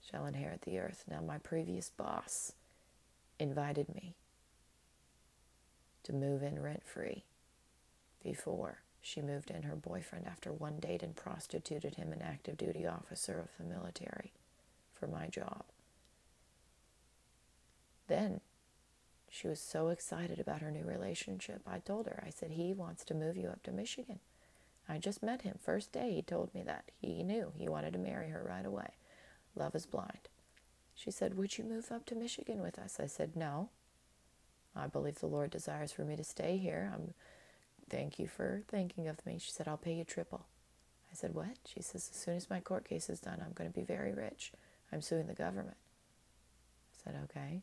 shall 0.07 0.27
inherit 0.27 0.61
the 0.61 0.77
earth. 0.77 1.05
Now, 1.09 1.21
my 1.21 1.39
previous 1.39 1.89
boss 1.89 2.53
invited 3.39 3.93
me 3.95 4.13
to 6.03 6.13
move 6.13 6.43
in 6.43 6.61
rent 6.61 6.83
free 6.85 7.23
before 8.23 8.81
she 9.01 9.19
moved 9.19 9.49
in 9.49 9.63
her 9.63 9.75
boyfriend 9.75 10.27
after 10.27 10.51
one 10.53 10.77
date 10.77 11.01
and 11.01 11.15
prostituted 11.15 11.95
him, 11.95 12.13
an 12.13 12.21
active 12.21 12.55
duty 12.55 12.85
officer 12.85 13.39
of 13.39 13.47
the 13.57 13.73
military, 13.73 14.31
for 14.93 15.07
my 15.07 15.25
job. 15.25 15.63
Then 18.07 18.41
she 19.33 19.47
was 19.47 19.61
so 19.61 19.87
excited 19.87 20.39
about 20.39 20.59
her 20.59 20.71
new 20.71 20.83
relationship. 20.83 21.61
I 21.65 21.79
told 21.79 22.05
her, 22.07 22.21
I 22.25 22.29
said, 22.29 22.51
he 22.51 22.73
wants 22.73 23.05
to 23.05 23.13
move 23.13 23.37
you 23.37 23.47
up 23.47 23.63
to 23.63 23.71
Michigan. 23.71 24.19
I 24.89 24.97
just 24.97 25.23
met 25.23 25.43
him. 25.43 25.57
First 25.57 25.93
day, 25.93 26.11
he 26.13 26.21
told 26.21 26.53
me 26.53 26.63
that. 26.63 26.91
He 26.99 27.23
knew 27.23 27.53
he 27.55 27.69
wanted 27.69 27.93
to 27.93 27.99
marry 27.99 28.29
her 28.29 28.43
right 28.45 28.65
away. 28.65 28.89
Love 29.55 29.73
is 29.73 29.85
blind. 29.85 30.27
She 30.93 31.11
said, 31.11 31.37
Would 31.37 31.57
you 31.57 31.63
move 31.63 31.93
up 31.93 32.05
to 32.07 32.15
Michigan 32.15 32.61
with 32.61 32.77
us? 32.77 32.99
I 32.99 33.05
said, 33.05 33.37
No. 33.37 33.69
I 34.75 34.87
believe 34.87 35.19
the 35.19 35.27
Lord 35.27 35.49
desires 35.49 35.93
for 35.93 36.03
me 36.03 36.17
to 36.17 36.23
stay 36.25 36.57
here. 36.57 36.91
I'm 36.93 37.13
thank 37.89 38.19
you 38.19 38.27
for 38.27 38.63
thinking 38.67 39.07
of 39.07 39.25
me. 39.25 39.37
She 39.39 39.51
said, 39.51 39.65
I'll 39.65 39.77
pay 39.77 39.93
you 39.93 40.03
triple. 40.03 40.45
I 41.09 41.15
said, 41.15 41.33
What? 41.33 41.57
She 41.65 41.81
says, 41.81 42.09
As 42.13 42.19
soon 42.19 42.35
as 42.35 42.49
my 42.49 42.59
court 42.59 42.83
case 42.83 43.09
is 43.09 43.21
done, 43.21 43.41
I'm 43.41 43.53
going 43.53 43.71
to 43.71 43.79
be 43.79 43.85
very 43.85 44.13
rich. 44.13 44.51
I'm 44.91 45.01
suing 45.01 45.27
the 45.27 45.33
government. 45.33 45.77
I 46.93 47.11
said, 47.11 47.19
Okay. 47.29 47.61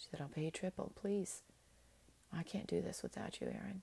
She 0.00 0.06
said, 0.10 0.20
I'll 0.22 0.28
pay 0.28 0.44
you 0.44 0.50
triple, 0.50 0.92
please. 0.94 1.42
I 2.32 2.42
can't 2.42 2.66
do 2.66 2.80
this 2.80 3.02
without 3.02 3.40
you, 3.40 3.48
Erin. 3.48 3.82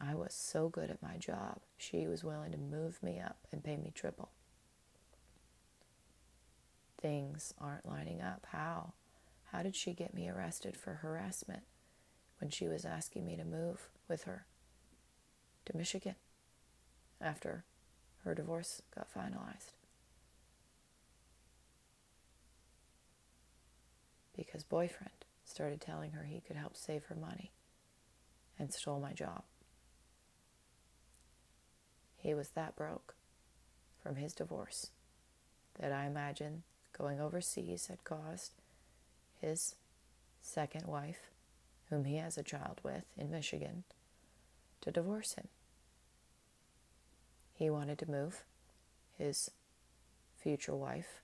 I 0.00 0.14
was 0.14 0.32
so 0.32 0.68
good 0.68 0.90
at 0.90 1.02
my 1.02 1.16
job, 1.16 1.58
she 1.76 2.06
was 2.06 2.22
willing 2.22 2.52
to 2.52 2.58
move 2.58 3.02
me 3.02 3.18
up 3.18 3.38
and 3.50 3.64
pay 3.64 3.76
me 3.76 3.90
triple. 3.94 4.28
Things 7.00 7.52
aren't 7.58 7.88
lining 7.88 8.20
up. 8.20 8.46
How? 8.52 8.92
How 9.52 9.62
did 9.62 9.74
she 9.74 9.94
get 9.94 10.14
me 10.14 10.28
arrested 10.28 10.76
for 10.76 10.94
harassment 10.94 11.62
when 12.38 12.50
she 12.50 12.68
was 12.68 12.84
asking 12.84 13.26
me 13.26 13.36
to 13.36 13.44
move 13.44 13.88
with 14.06 14.24
her 14.24 14.44
to 15.64 15.76
Michigan 15.76 16.14
after 17.20 17.64
her 18.24 18.34
divorce 18.34 18.82
got 18.94 19.12
finalized? 19.12 19.75
Because 24.36 24.62
boyfriend 24.62 25.24
started 25.44 25.80
telling 25.80 26.12
her 26.12 26.24
he 26.24 26.40
could 26.40 26.56
help 26.56 26.76
save 26.76 27.04
her 27.04 27.16
money 27.16 27.52
and 28.58 28.72
stole 28.72 29.00
my 29.00 29.12
job. 29.12 29.42
He 32.16 32.34
was 32.34 32.50
that 32.50 32.76
broke 32.76 33.14
from 34.02 34.16
his 34.16 34.34
divorce 34.34 34.90
that 35.78 35.92
I 35.92 36.06
imagine 36.06 36.62
going 36.96 37.20
overseas 37.20 37.86
had 37.86 38.04
caused 38.04 38.52
his 39.40 39.74
second 40.40 40.86
wife, 40.86 41.30
whom 41.90 42.04
he 42.04 42.16
has 42.16 42.38
a 42.38 42.42
child 42.42 42.80
with 42.82 43.04
in 43.16 43.30
Michigan, 43.30 43.84
to 44.80 44.90
divorce 44.90 45.34
him. 45.34 45.48
He 47.52 47.70
wanted 47.70 47.98
to 48.00 48.10
move 48.10 48.44
his 49.16 49.50
future 50.36 50.74
wife 50.74 51.22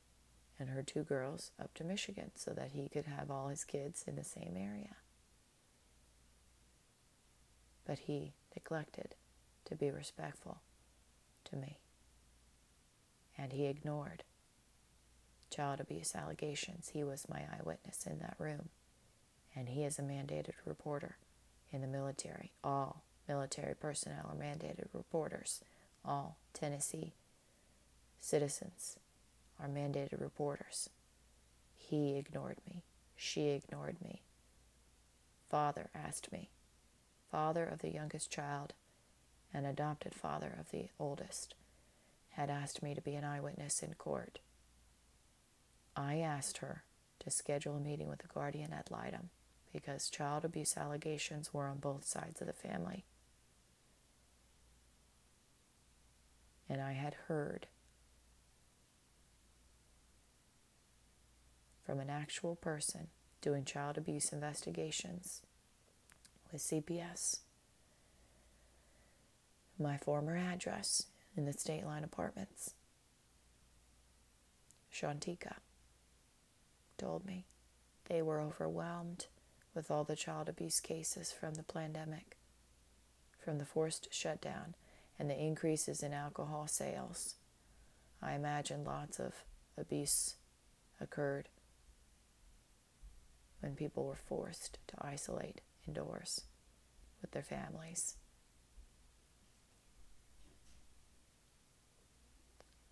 and 0.62 0.70
her 0.70 0.82
two 0.84 1.02
girls 1.02 1.50
up 1.60 1.74
to 1.74 1.82
Michigan 1.82 2.30
so 2.36 2.52
that 2.52 2.70
he 2.70 2.88
could 2.88 3.06
have 3.06 3.32
all 3.32 3.48
his 3.48 3.64
kids 3.64 4.04
in 4.06 4.14
the 4.14 4.22
same 4.22 4.54
area. 4.56 4.94
But 7.84 7.98
he 7.98 8.34
neglected 8.54 9.16
to 9.64 9.74
be 9.74 9.90
respectful 9.90 10.60
to 11.46 11.56
me. 11.56 11.80
And 13.36 13.52
he 13.52 13.66
ignored 13.66 14.22
child 15.50 15.80
abuse 15.80 16.14
allegations. 16.14 16.90
He 16.92 17.02
was 17.02 17.28
my 17.28 17.42
eyewitness 17.58 18.06
in 18.06 18.20
that 18.20 18.36
room. 18.38 18.68
And 19.56 19.68
he 19.68 19.82
is 19.82 19.98
a 19.98 20.02
mandated 20.02 20.54
reporter 20.64 21.16
in 21.72 21.80
the 21.80 21.88
military. 21.88 22.52
All 22.62 23.02
military 23.26 23.74
personnel 23.74 24.30
are 24.30 24.40
mandated 24.40 24.86
reporters. 24.92 25.60
All 26.04 26.36
Tennessee 26.54 27.14
citizens 28.20 29.00
are 29.62 29.68
mandated 29.68 30.20
reporters. 30.20 30.90
He 31.76 32.16
ignored 32.16 32.58
me. 32.68 32.82
She 33.16 33.48
ignored 33.48 33.96
me. 34.02 34.22
Father 35.48 35.90
asked 35.94 36.32
me. 36.32 36.50
Father 37.30 37.64
of 37.64 37.78
the 37.78 37.92
youngest 37.92 38.30
child 38.30 38.74
an 39.54 39.64
adopted 39.64 40.14
father 40.14 40.56
of 40.58 40.70
the 40.70 40.88
oldest, 40.98 41.54
had 42.30 42.48
asked 42.48 42.82
me 42.82 42.94
to 42.94 43.00
be 43.00 43.14
an 43.14 43.24
eyewitness 43.24 43.82
in 43.82 43.94
court. 43.94 44.38
I 45.94 46.18
asked 46.18 46.58
her 46.58 46.84
to 47.20 47.30
schedule 47.30 47.76
a 47.76 47.80
meeting 47.80 48.08
with 48.08 48.20
the 48.20 48.28
guardian 48.28 48.72
ad 48.72 48.90
litem 48.90 49.30
because 49.72 50.08
child 50.08 50.44
abuse 50.44 50.76
allegations 50.76 51.52
were 51.52 51.66
on 51.66 51.78
both 51.78 52.04
sides 52.04 52.40
of 52.40 52.46
the 52.46 52.52
family. 52.52 53.04
And 56.68 56.80
I 56.80 56.92
had 56.92 57.14
heard 57.28 57.66
from 61.84 62.00
an 62.00 62.10
actual 62.10 62.56
person 62.56 63.08
doing 63.40 63.64
child 63.64 63.98
abuse 63.98 64.32
investigations 64.32 65.42
with 66.50 66.62
CPS 66.62 67.40
my 69.78 69.96
former 69.96 70.36
address 70.36 71.06
in 71.36 71.44
the 71.44 71.52
State 71.52 71.84
Line 71.84 72.04
Apartments. 72.04 72.74
Shantika 74.92 75.56
told 76.98 77.24
me 77.24 77.46
they 78.08 78.22
were 78.22 78.40
overwhelmed 78.40 79.26
with 79.74 79.90
all 79.90 80.04
the 80.04 80.16
child 80.16 80.48
abuse 80.48 80.80
cases 80.80 81.32
from 81.32 81.54
the 81.54 81.62
pandemic, 81.62 82.36
from 83.38 83.58
the 83.58 83.64
forced 83.64 84.12
shutdown, 84.12 84.74
and 85.18 85.30
the 85.30 85.38
increases 85.38 86.02
in 86.02 86.12
alcohol 86.12 86.66
sales. 86.66 87.36
I 88.22 88.34
imagine 88.34 88.84
lots 88.84 89.18
of 89.18 89.44
abuse 89.78 90.36
occurred 91.00 91.48
when 93.62 93.74
people 93.74 94.04
were 94.04 94.16
forced 94.16 94.78
to 94.88 94.96
isolate 95.00 95.60
indoors 95.86 96.42
with 97.20 97.30
their 97.30 97.42
families. 97.42 98.16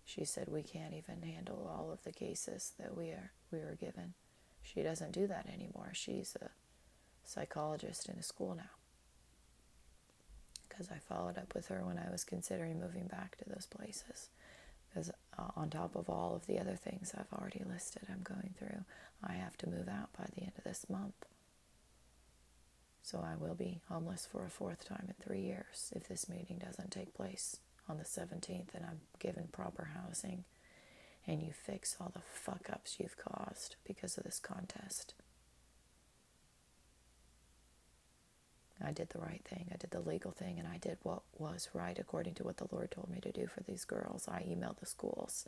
She 0.05 0.25
said 0.25 0.47
we 0.49 0.63
can't 0.63 0.93
even 0.93 1.21
handle 1.21 1.69
all 1.69 1.91
of 1.91 2.03
the 2.03 2.11
cases 2.11 2.73
that 2.79 2.97
we 2.97 3.09
are 3.09 3.31
we 3.51 3.59
were 3.59 3.77
given. 3.79 4.13
She 4.61 4.81
doesn't 4.81 5.11
do 5.11 5.27
that 5.27 5.47
anymore. 5.47 5.91
She's 5.93 6.35
a 6.41 6.49
psychologist 7.23 8.09
in 8.09 8.15
a 8.15 8.23
school 8.23 8.55
now. 8.55 8.71
Because 10.67 10.89
I 10.89 10.99
followed 10.99 11.37
up 11.37 11.53
with 11.53 11.67
her 11.67 11.83
when 11.85 11.97
I 11.97 12.09
was 12.09 12.23
considering 12.23 12.79
moving 12.79 13.07
back 13.07 13.37
to 13.37 13.45
those 13.49 13.65
places. 13.65 14.29
Because 14.89 15.11
uh, 15.37 15.49
on 15.55 15.69
top 15.69 15.95
of 15.95 16.09
all 16.09 16.35
of 16.35 16.47
the 16.47 16.59
other 16.59 16.75
things 16.75 17.13
I've 17.17 17.31
already 17.37 17.63
listed, 17.67 18.03
I'm 18.09 18.23
going 18.23 18.53
through, 18.57 18.83
I 19.23 19.33
have 19.33 19.57
to 19.57 19.69
move 19.69 19.87
out 19.87 20.09
by 20.17 20.25
the 20.35 20.41
end 20.41 20.53
of 20.57 20.63
this 20.63 20.85
month. 20.89 21.25
So 23.03 23.19
I 23.19 23.35
will 23.35 23.55
be 23.55 23.81
homeless 23.89 24.27
for 24.31 24.45
a 24.45 24.49
fourth 24.49 24.85
time 24.87 25.05
in 25.07 25.15
three 25.23 25.41
years 25.41 25.91
if 25.95 26.07
this 26.07 26.29
meeting 26.29 26.59
doesn't 26.63 26.91
take 26.91 27.13
place 27.13 27.57
on 27.89 27.97
the 27.97 28.03
17th 28.03 28.73
and 28.73 28.85
I'm 28.85 29.01
given 29.19 29.47
proper 29.51 29.89
housing 29.95 30.43
and 31.27 31.41
you 31.41 31.51
fix 31.51 31.95
all 31.99 32.11
the 32.13 32.21
fuck 32.21 32.69
ups 32.71 32.97
you've 32.99 33.17
caused 33.17 33.75
because 33.85 34.17
of 34.17 34.23
this 34.23 34.39
contest. 34.39 35.13
I 38.83 38.91
did 38.91 39.09
the 39.09 39.19
right 39.19 39.41
thing. 39.43 39.67
I 39.73 39.77
did 39.77 39.91
the 39.91 39.99
legal 39.99 40.31
thing, 40.31 40.57
and 40.59 40.67
I 40.67 40.77
did 40.77 40.97
what 41.03 41.21
was 41.37 41.69
right 41.73 41.97
according 41.97 42.35
to 42.35 42.43
what 42.43 42.57
the 42.57 42.67
Lord 42.71 42.91
told 42.91 43.09
me 43.09 43.19
to 43.21 43.31
do 43.31 43.47
for 43.47 43.61
these 43.61 43.85
girls. 43.85 44.27
I 44.27 44.43
emailed 44.43 44.79
the 44.79 44.85
schools 44.85 45.45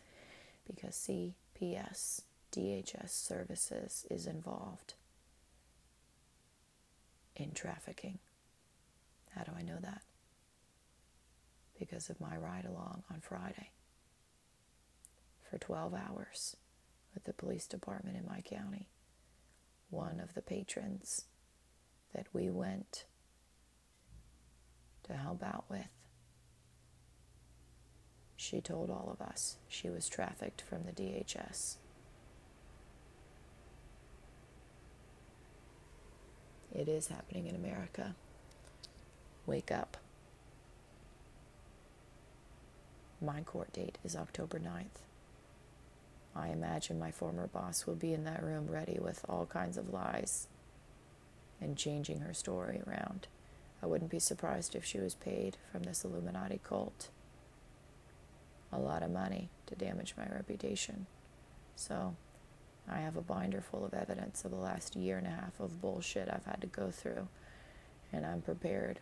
because 0.66 0.96
CPS, 0.96 2.22
DHS 2.52 3.10
services 3.10 4.06
is 4.10 4.28
involved 4.28 4.94
in 7.36 7.52
trafficking. 7.52 8.20
How 9.36 9.44
do 9.44 9.52
I 9.58 9.64
know 9.64 9.78
that? 9.82 10.02
Because 11.80 12.10
of 12.10 12.22
my 12.22 12.38
ride 12.38 12.66
along 12.66 13.04
on 13.12 13.20
Friday 13.20 13.72
for 15.50 15.58
12 15.58 15.94
hours 15.94 16.56
with 17.14 17.24
the 17.26 17.34
police 17.34 17.68
department 17.68 18.18
in 18.18 18.26
my 18.28 18.42
county. 18.42 18.88
One 19.90 20.20
of 20.20 20.34
the 20.34 20.42
patrons 20.42 21.26
that 22.14 22.28
we 22.34 22.50
went 22.50 23.06
to 25.04 25.14
help 25.14 25.44
out 25.44 25.66
with. 25.70 25.88
She 28.36 28.62
told 28.62 28.90
all 28.90 29.10
of 29.12 29.26
us 29.26 29.58
she 29.68 29.90
was 29.90 30.10
trafficked 30.10 30.62
from 30.62 30.84
the 30.84 30.92
DHS. 30.92 31.78
It 36.74 36.90
is 36.90 37.08
happening 37.08 37.48
in 37.48 37.56
America. 37.56 38.16
Wake 39.46 39.72
up. 39.72 39.98
My 43.22 43.42
court 43.42 43.72
date 43.72 43.98
is 44.04 44.16
October 44.16 44.60
9th. 44.60 45.04
I 46.36 46.50
imagine 46.50 47.00
my 47.00 47.12
former 47.12 47.48
boss 47.48 47.86
will 47.86 47.96
be 47.96 48.14
in 48.14 48.24
that 48.26 48.44
room 48.44 48.68
ready 48.68 48.98
with 49.00 49.24
all 49.30 49.46
kinds 49.46 49.78
of 49.78 49.94
lies 49.94 50.48
and 51.62 51.78
changing 51.78 52.22
her 52.22 52.34
story 52.34 52.82
around. 52.86 53.28
I 53.84 53.86
wouldn't 53.86 54.12
be 54.12 54.20
surprised 54.20 54.76
if 54.76 54.86
she 54.86 55.00
was 55.00 55.14
paid 55.14 55.58
from 55.70 55.84
this 55.84 56.06
Illuminati 56.06 56.62
cult 56.64 57.10
a 58.72 58.80
lot 58.80 59.04
of 59.04 59.12
money 59.12 59.50
to 59.66 59.76
damage 59.76 60.16
my 60.18 60.26
reputation. 60.34 61.06
So 61.76 62.16
I 62.90 63.00
have 63.00 63.18
a 63.18 63.22
binder 63.22 63.60
full 63.60 63.84
of 63.84 63.94
evidence 63.94 64.46
of 64.46 64.52
the 64.52 64.58
last 64.58 64.96
year 64.96 65.18
and 65.18 65.28
a 65.28 65.32
half 65.32 65.60
of 65.60 65.82
bullshit 65.82 66.30
I've 66.32 66.46
had 66.46 66.62
to 66.62 66.68
go 66.68 66.92
through, 66.92 67.28
and 68.14 68.26
I'm 68.26 68.42
prepared. 68.42 69.02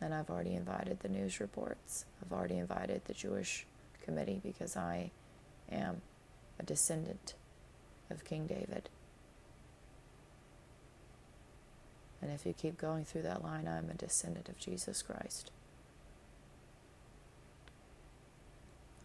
And 0.00 0.14
I've 0.14 0.30
already 0.30 0.54
invited 0.54 1.00
the 1.00 1.08
news 1.08 1.40
reports. 1.40 2.04
I've 2.22 2.32
already 2.32 2.58
invited 2.58 3.02
the 3.04 3.14
Jewish 3.14 3.66
committee 4.04 4.40
because 4.42 4.76
I 4.76 5.10
am 5.70 6.02
a 6.60 6.62
descendant 6.62 7.34
of 8.10 8.24
King 8.24 8.46
David. 8.46 8.90
And 12.22 12.30
if 12.30 12.46
you 12.46 12.52
keep 12.52 12.78
going 12.78 13.04
through 13.04 13.22
that 13.22 13.42
line, 13.42 13.66
I'm 13.66 13.90
a 13.90 13.94
descendant 13.94 14.48
of 14.48 14.56
Jesus 14.56 15.02
Christ. 15.02 15.50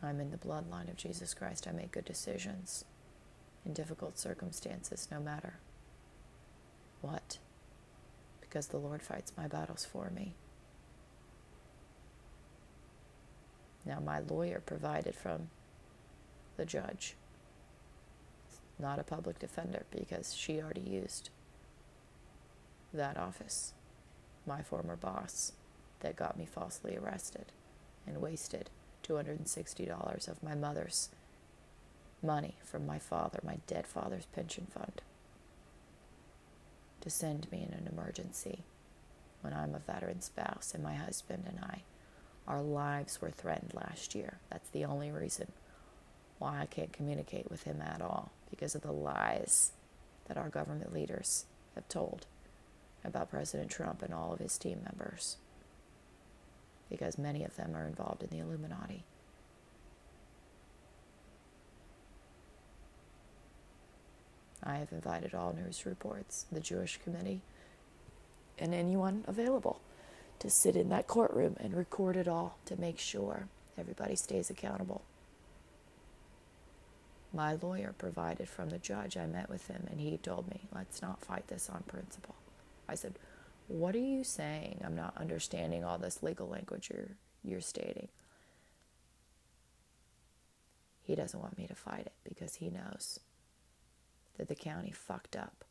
I'm 0.03 0.19
in 0.19 0.29
the 0.29 0.37
bloodline 0.37 0.87
of 0.87 0.97
Jesus 0.97 1.33
Christ. 1.33 1.67
I 1.67 1.71
make 1.71 1.91
good 1.91 2.05
decisions 2.05 2.85
in 3.65 3.73
difficult 3.73 4.19
circumstances, 4.19 5.07
no 5.11 5.19
matter 5.19 5.55
what, 7.01 7.39
because 8.39 8.67
the 8.67 8.77
Lord 8.77 9.01
fights 9.01 9.33
my 9.35 9.47
battles 9.47 9.83
for 9.83 10.11
me. 10.11 10.35
Now, 13.83 13.99
my 13.99 14.19
lawyer 14.19 14.61
provided 14.63 15.15
from 15.15 15.49
the 16.55 16.65
judge, 16.65 17.15
not 18.77 18.99
a 18.99 19.03
public 19.03 19.39
defender, 19.39 19.85
because 19.89 20.35
she 20.35 20.61
already 20.61 20.81
used 20.81 21.31
that 22.93 23.17
office, 23.17 23.73
my 24.45 24.61
former 24.61 24.95
boss, 24.95 25.53
that 25.99 26.15
got 26.15 26.37
me 26.37 26.45
falsely 26.45 26.95
arrested 26.95 27.45
and 28.05 28.21
wasted 28.21 28.69
$260 29.07 30.27
of 30.27 30.43
my 30.43 30.55
mother's 30.55 31.09
money 32.23 32.55
from 32.63 32.85
my 32.85 32.99
father, 32.99 33.39
my 33.43 33.57
dead 33.67 33.87
father's 33.87 34.25
pension 34.27 34.67
fund, 34.69 35.01
to 37.01 37.09
send 37.09 37.51
me 37.51 37.67
in 37.67 37.73
an 37.73 37.87
emergency 37.91 38.63
when 39.41 39.53
I'm 39.53 39.75
a 39.75 39.79
veteran 39.79 40.21
spouse 40.21 40.73
and 40.73 40.83
my 40.83 40.95
husband 40.95 41.43
and 41.47 41.59
I, 41.63 41.81
our 42.47 42.61
lives 42.61 43.21
were 43.21 43.29
threatened 43.29 43.73
last 43.73 44.15
year. 44.15 44.37
That's 44.49 44.69
the 44.69 44.85
only 44.85 45.11
reason 45.11 45.51
why 46.39 46.61
I 46.61 46.65
can't 46.65 46.93
communicate 46.93 47.49
with 47.49 47.63
him 47.63 47.81
at 47.81 48.01
all, 48.01 48.31
because 48.49 48.75
of 48.75 48.81
the 48.81 48.91
lies 48.91 49.71
that 50.27 50.37
our 50.37 50.49
government 50.49 50.93
leaders 50.93 51.45
have 51.75 51.87
told 51.87 52.25
about 53.07 53.29
President 53.29 53.71
Trump 53.71 54.01
and 54.01 54.13
all 54.13 54.33
of 54.33 54.39
his 54.39 54.57
team 54.57 54.79
members, 54.83 55.37
because 56.89 57.17
many 57.17 57.43
of 57.43 57.55
them 57.55 57.75
are 57.75 57.85
involved 57.85 58.23
in 58.23 58.29
the 58.29 58.39
Illuminati. 58.39 59.03
I 64.63 64.75
have 64.75 64.91
invited 64.91 65.33
all 65.33 65.53
news 65.53 65.85
reports, 65.85 66.45
the 66.51 66.59
Jewish 66.59 66.99
committee, 67.03 67.41
and 68.59 68.73
anyone 68.73 69.23
available 69.27 69.79
to 70.39 70.49
sit 70.49 70.75
in 70.75 70.89
that 70.89 71.07
courtroom 71.07 71.55
and 71.59 71.73
record 71.73 72.17
it 72.17 72.27
all 72.27 72.57
to 72.65 72.79
make 72.79 72.99
sure 72.99 73.47
everybody 73.77 74.15
stays 74.15 74.49
accountable. 74.49 75.01
My 77.33 77.57
lawyer 77.61 77.93
provided 77.97 78.49
from 78.49 78.69
the 78.69 78.77
judge. 78.77 79.17
I 79.17 79.25
met 79.25 79.49
with 79.49 79.67
him 79.67 79.87
and 79.89 79.99
he 79.99 80.17
told 80.17 80.49
me, 80.49 80.61
let's 80.73 81.01
not 81.01 81.21
fight 81.21 81.47
this 81.47 81.69
on 81.69 81.83
principle. 81.87 82.35
I 82.87 82.95
said, 82.95 83.17
What 83.67 83.95
are 83.95 83.99
you 83.99 84.23
saying? 84.23 84.81
I'm 84.83 84.95
not 84.95 85.17
understanding 85.17 85.83
all 85.83 85.97
this 85.97 86.23
legal 86.23 86.47
language 86.47 86.89
you're, 86.93 87.17
you're 87.43 87.61
stating. 87.61 88.09
He 91.01 91.15
doesn't 91.15 91.39
want 91.39 91.57
me 91.57 91.67
to 91.67 91.75
fight 91.75 92.05
it 92.05 92.13
because 92.27 92.55
he 92.55 92.69
knows 92.69 93.19
that 94.37 94.49
the 94.49 94.55
county 94.55 94.91
fucked 94.91 95.35
up. 95.35 95.63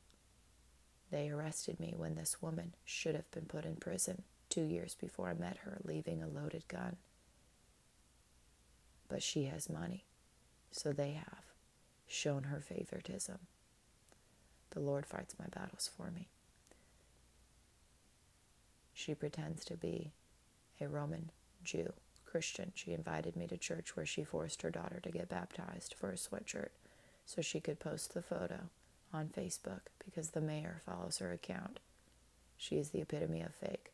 They 1.11 1.29
arrested 1.29 1.79
me 1.79 1.95
when 1.97 2.15
this 2.15 2.43
woman 2.43 2.75
should 2.85 3.15
have 3.15 3.31
been 3.31 3.45
put 3.45 3.65
in 3.65 3.77
prison 3.77 4.23
two 4.49 4.63
years 4.63 4.95
before 4.95 5.29
I 5.29 5.35
met 5.35 5.59
her, 5.59 5.79
leaving 5.85 6.23
a 6.23 6.29
loaded 6.29 6.67
gun. 6.69 6.97
But 9.09 9.23
she 9.23 9.45
has 9.45 9.69
money, 9.69 10.05
so 10.73 10.93
they 10.93 11.13
have 11.13 11.45
shown 12.07 12.45
her 12.45 12.61
favoritism. 12.61 13.39
The 14.71 14.81
Lord 14.81 15.07
fights 15.07 15.37
my 15.39 15.47
battles 15.47 15.89
for 15.97 16.11
me. 16.11 16.29
She 18.99 19.15
pretends 19.15 19.63
to 19.67 19.77
be 19.77 20.13
a 20.81 20.89
Roman 20.89 21.31
Jew, 21.63 21.93
Christian. 22.25 22.73
She 22.75 22.95
invited 22.95 23.37
me 23.37 23.47
to 23.49 23.59
church 23.59 23.95
where 23.95 24.07
she 24.07 24.25
forced 24.25 24.63
her 24.63 24.71
daughter 24.71 25.01
to 25.03 25.11
get 25.11 25.29
baptized 25.29 25.95
for 25.95 26.11
a 26.11 26.15
sweatshirt 26.15 26.71
so 27.27 27.43
she 27.43 27.61
could 27.61 27.79
post 27.79 28.15
the 28.15 28.23
photo 28.23 28.71
on 29.13 29.29
Facebook 29.29 29.83
because 30.03 30.31
the 30.31 30.41
mayor 30.41 30.81
follows 30.87 31.19
her 31.19 31.31
account. 31.31 31.79
She 32.57 32.79
is 32.79 32.89
the 32.89 33.03
epitome 33.03 33.43
of 33.43 33.55
fake. 33.55 33.93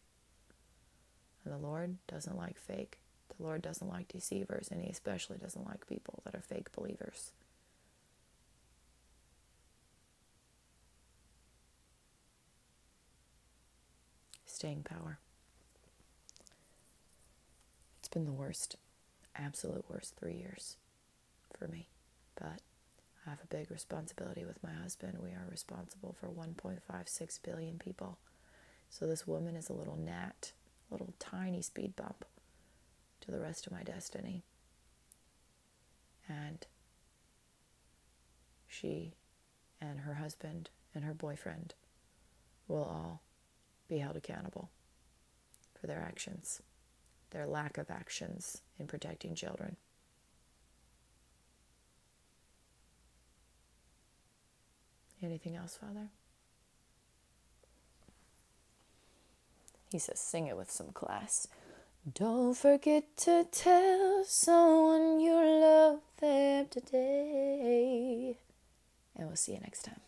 And 1.44 1.52
the 1.52 1.58
Lord 1.58 1.96
doesn't 2.06 2.38
like 2.38 2.56
fake. 2.56 3.00
The 3.36 3.42
Lord 3.42 3.60
doesn't 3.60 3.90
like 3.90 4.06
deceivers, 4.06 4.68
and 4.70 4.80
He 4.80 4.88
especially 4.88 5.38
doesn't 5.38 5.66
like 5.66 5.88
people 5.88 6.22
that 6.24 6.36
are 6.36 6.42
fake 6.42 6.70
believers. 6.70 7.32
Staying 14.62 14.84
power. 14.84 15.18
It's 17.98 18.06
been 18.06 18.26
the 18.26 18.30
worst, 18.30 18.76
absolute 19.34 19.84
worst 19.90 20.14
three 20.14 20.34
years 20.34 20.76
for 21.58 21.66
me. 21.66 21.88
But 22.36 22.60
I 23.26 23.30
have 23.30 23.40
a 23.42 23.52
big 23.52 23.72
responsibility 23.72 24.44
with 24.44 24.62
my 24.62 24.72
husband. 24.72 25.18
We 25.20 25.30
are 25.30 25.48
responsible 25.50 26.14
for 26.20 26.28
1.56 26.28 27.42
billion 27.42 27.78
people. 27.80 28.18
So 28.88 29.08
this 29.08 29.26
woman 29.26 29.56
is 29.56 29.68
a 29.68 29.72
little 29.72 29.96
gnat, 29.96 30.52
little 30.92 31.12
tiny 31.18 31.60
speed 31.60 31.96
bump 31.96 32.24
to 33.22 33.32
the 33.32 33.40
rest 33.40 33.66
of 33.66 33.72
my 33.72 33.82
destiny. 33.82 34.44
And 36.28 36.64
she 38.68 39.14
and 39.80 40.02
her 40.02 40.14
husband 40.14 40.70
and 40.94 41.02
her 41.02 41.14
boyfriend 41.14 41.74
will 42.68 42.84
all 42.84 43.22
be 43.92 43.98
held 43.98 44.16
accountable 44.16 44.70
for 45.78 45.86
their 45.86 46.00
actions, 46.00 46.62
their 47.30 47.46
lack 47.46 47.76
of 47.76 47.90
actions 47.90 48.62
in 48.78 48.86
protecting 48.86 49.34
children. 49.34 49.76
Anything 55.22 55.56
else, 55.56 55.78
Father? 55.78 56.08
He 59.90 59.98
says, 59.98 60.18
sing 60.18 60.46
it 60.46 60.56
with 60.56 60.70
some 60.70 60.88
class. 60.92 61.46
Don't 62.14 62.56
forget 62.56 63.04
to 63.18 63.46
tell 63.52 64.24
someone 64.24 65.20
you 65.20 65.34
love 65.34 66.00
them 66.18 66.66
today. 66.70 68.38
And 69.14 69.26
we'll 69.26 69.36
see 69.36 69.52
you 69.52 69.60
next 69.60 69.82
time. 69.82 70.00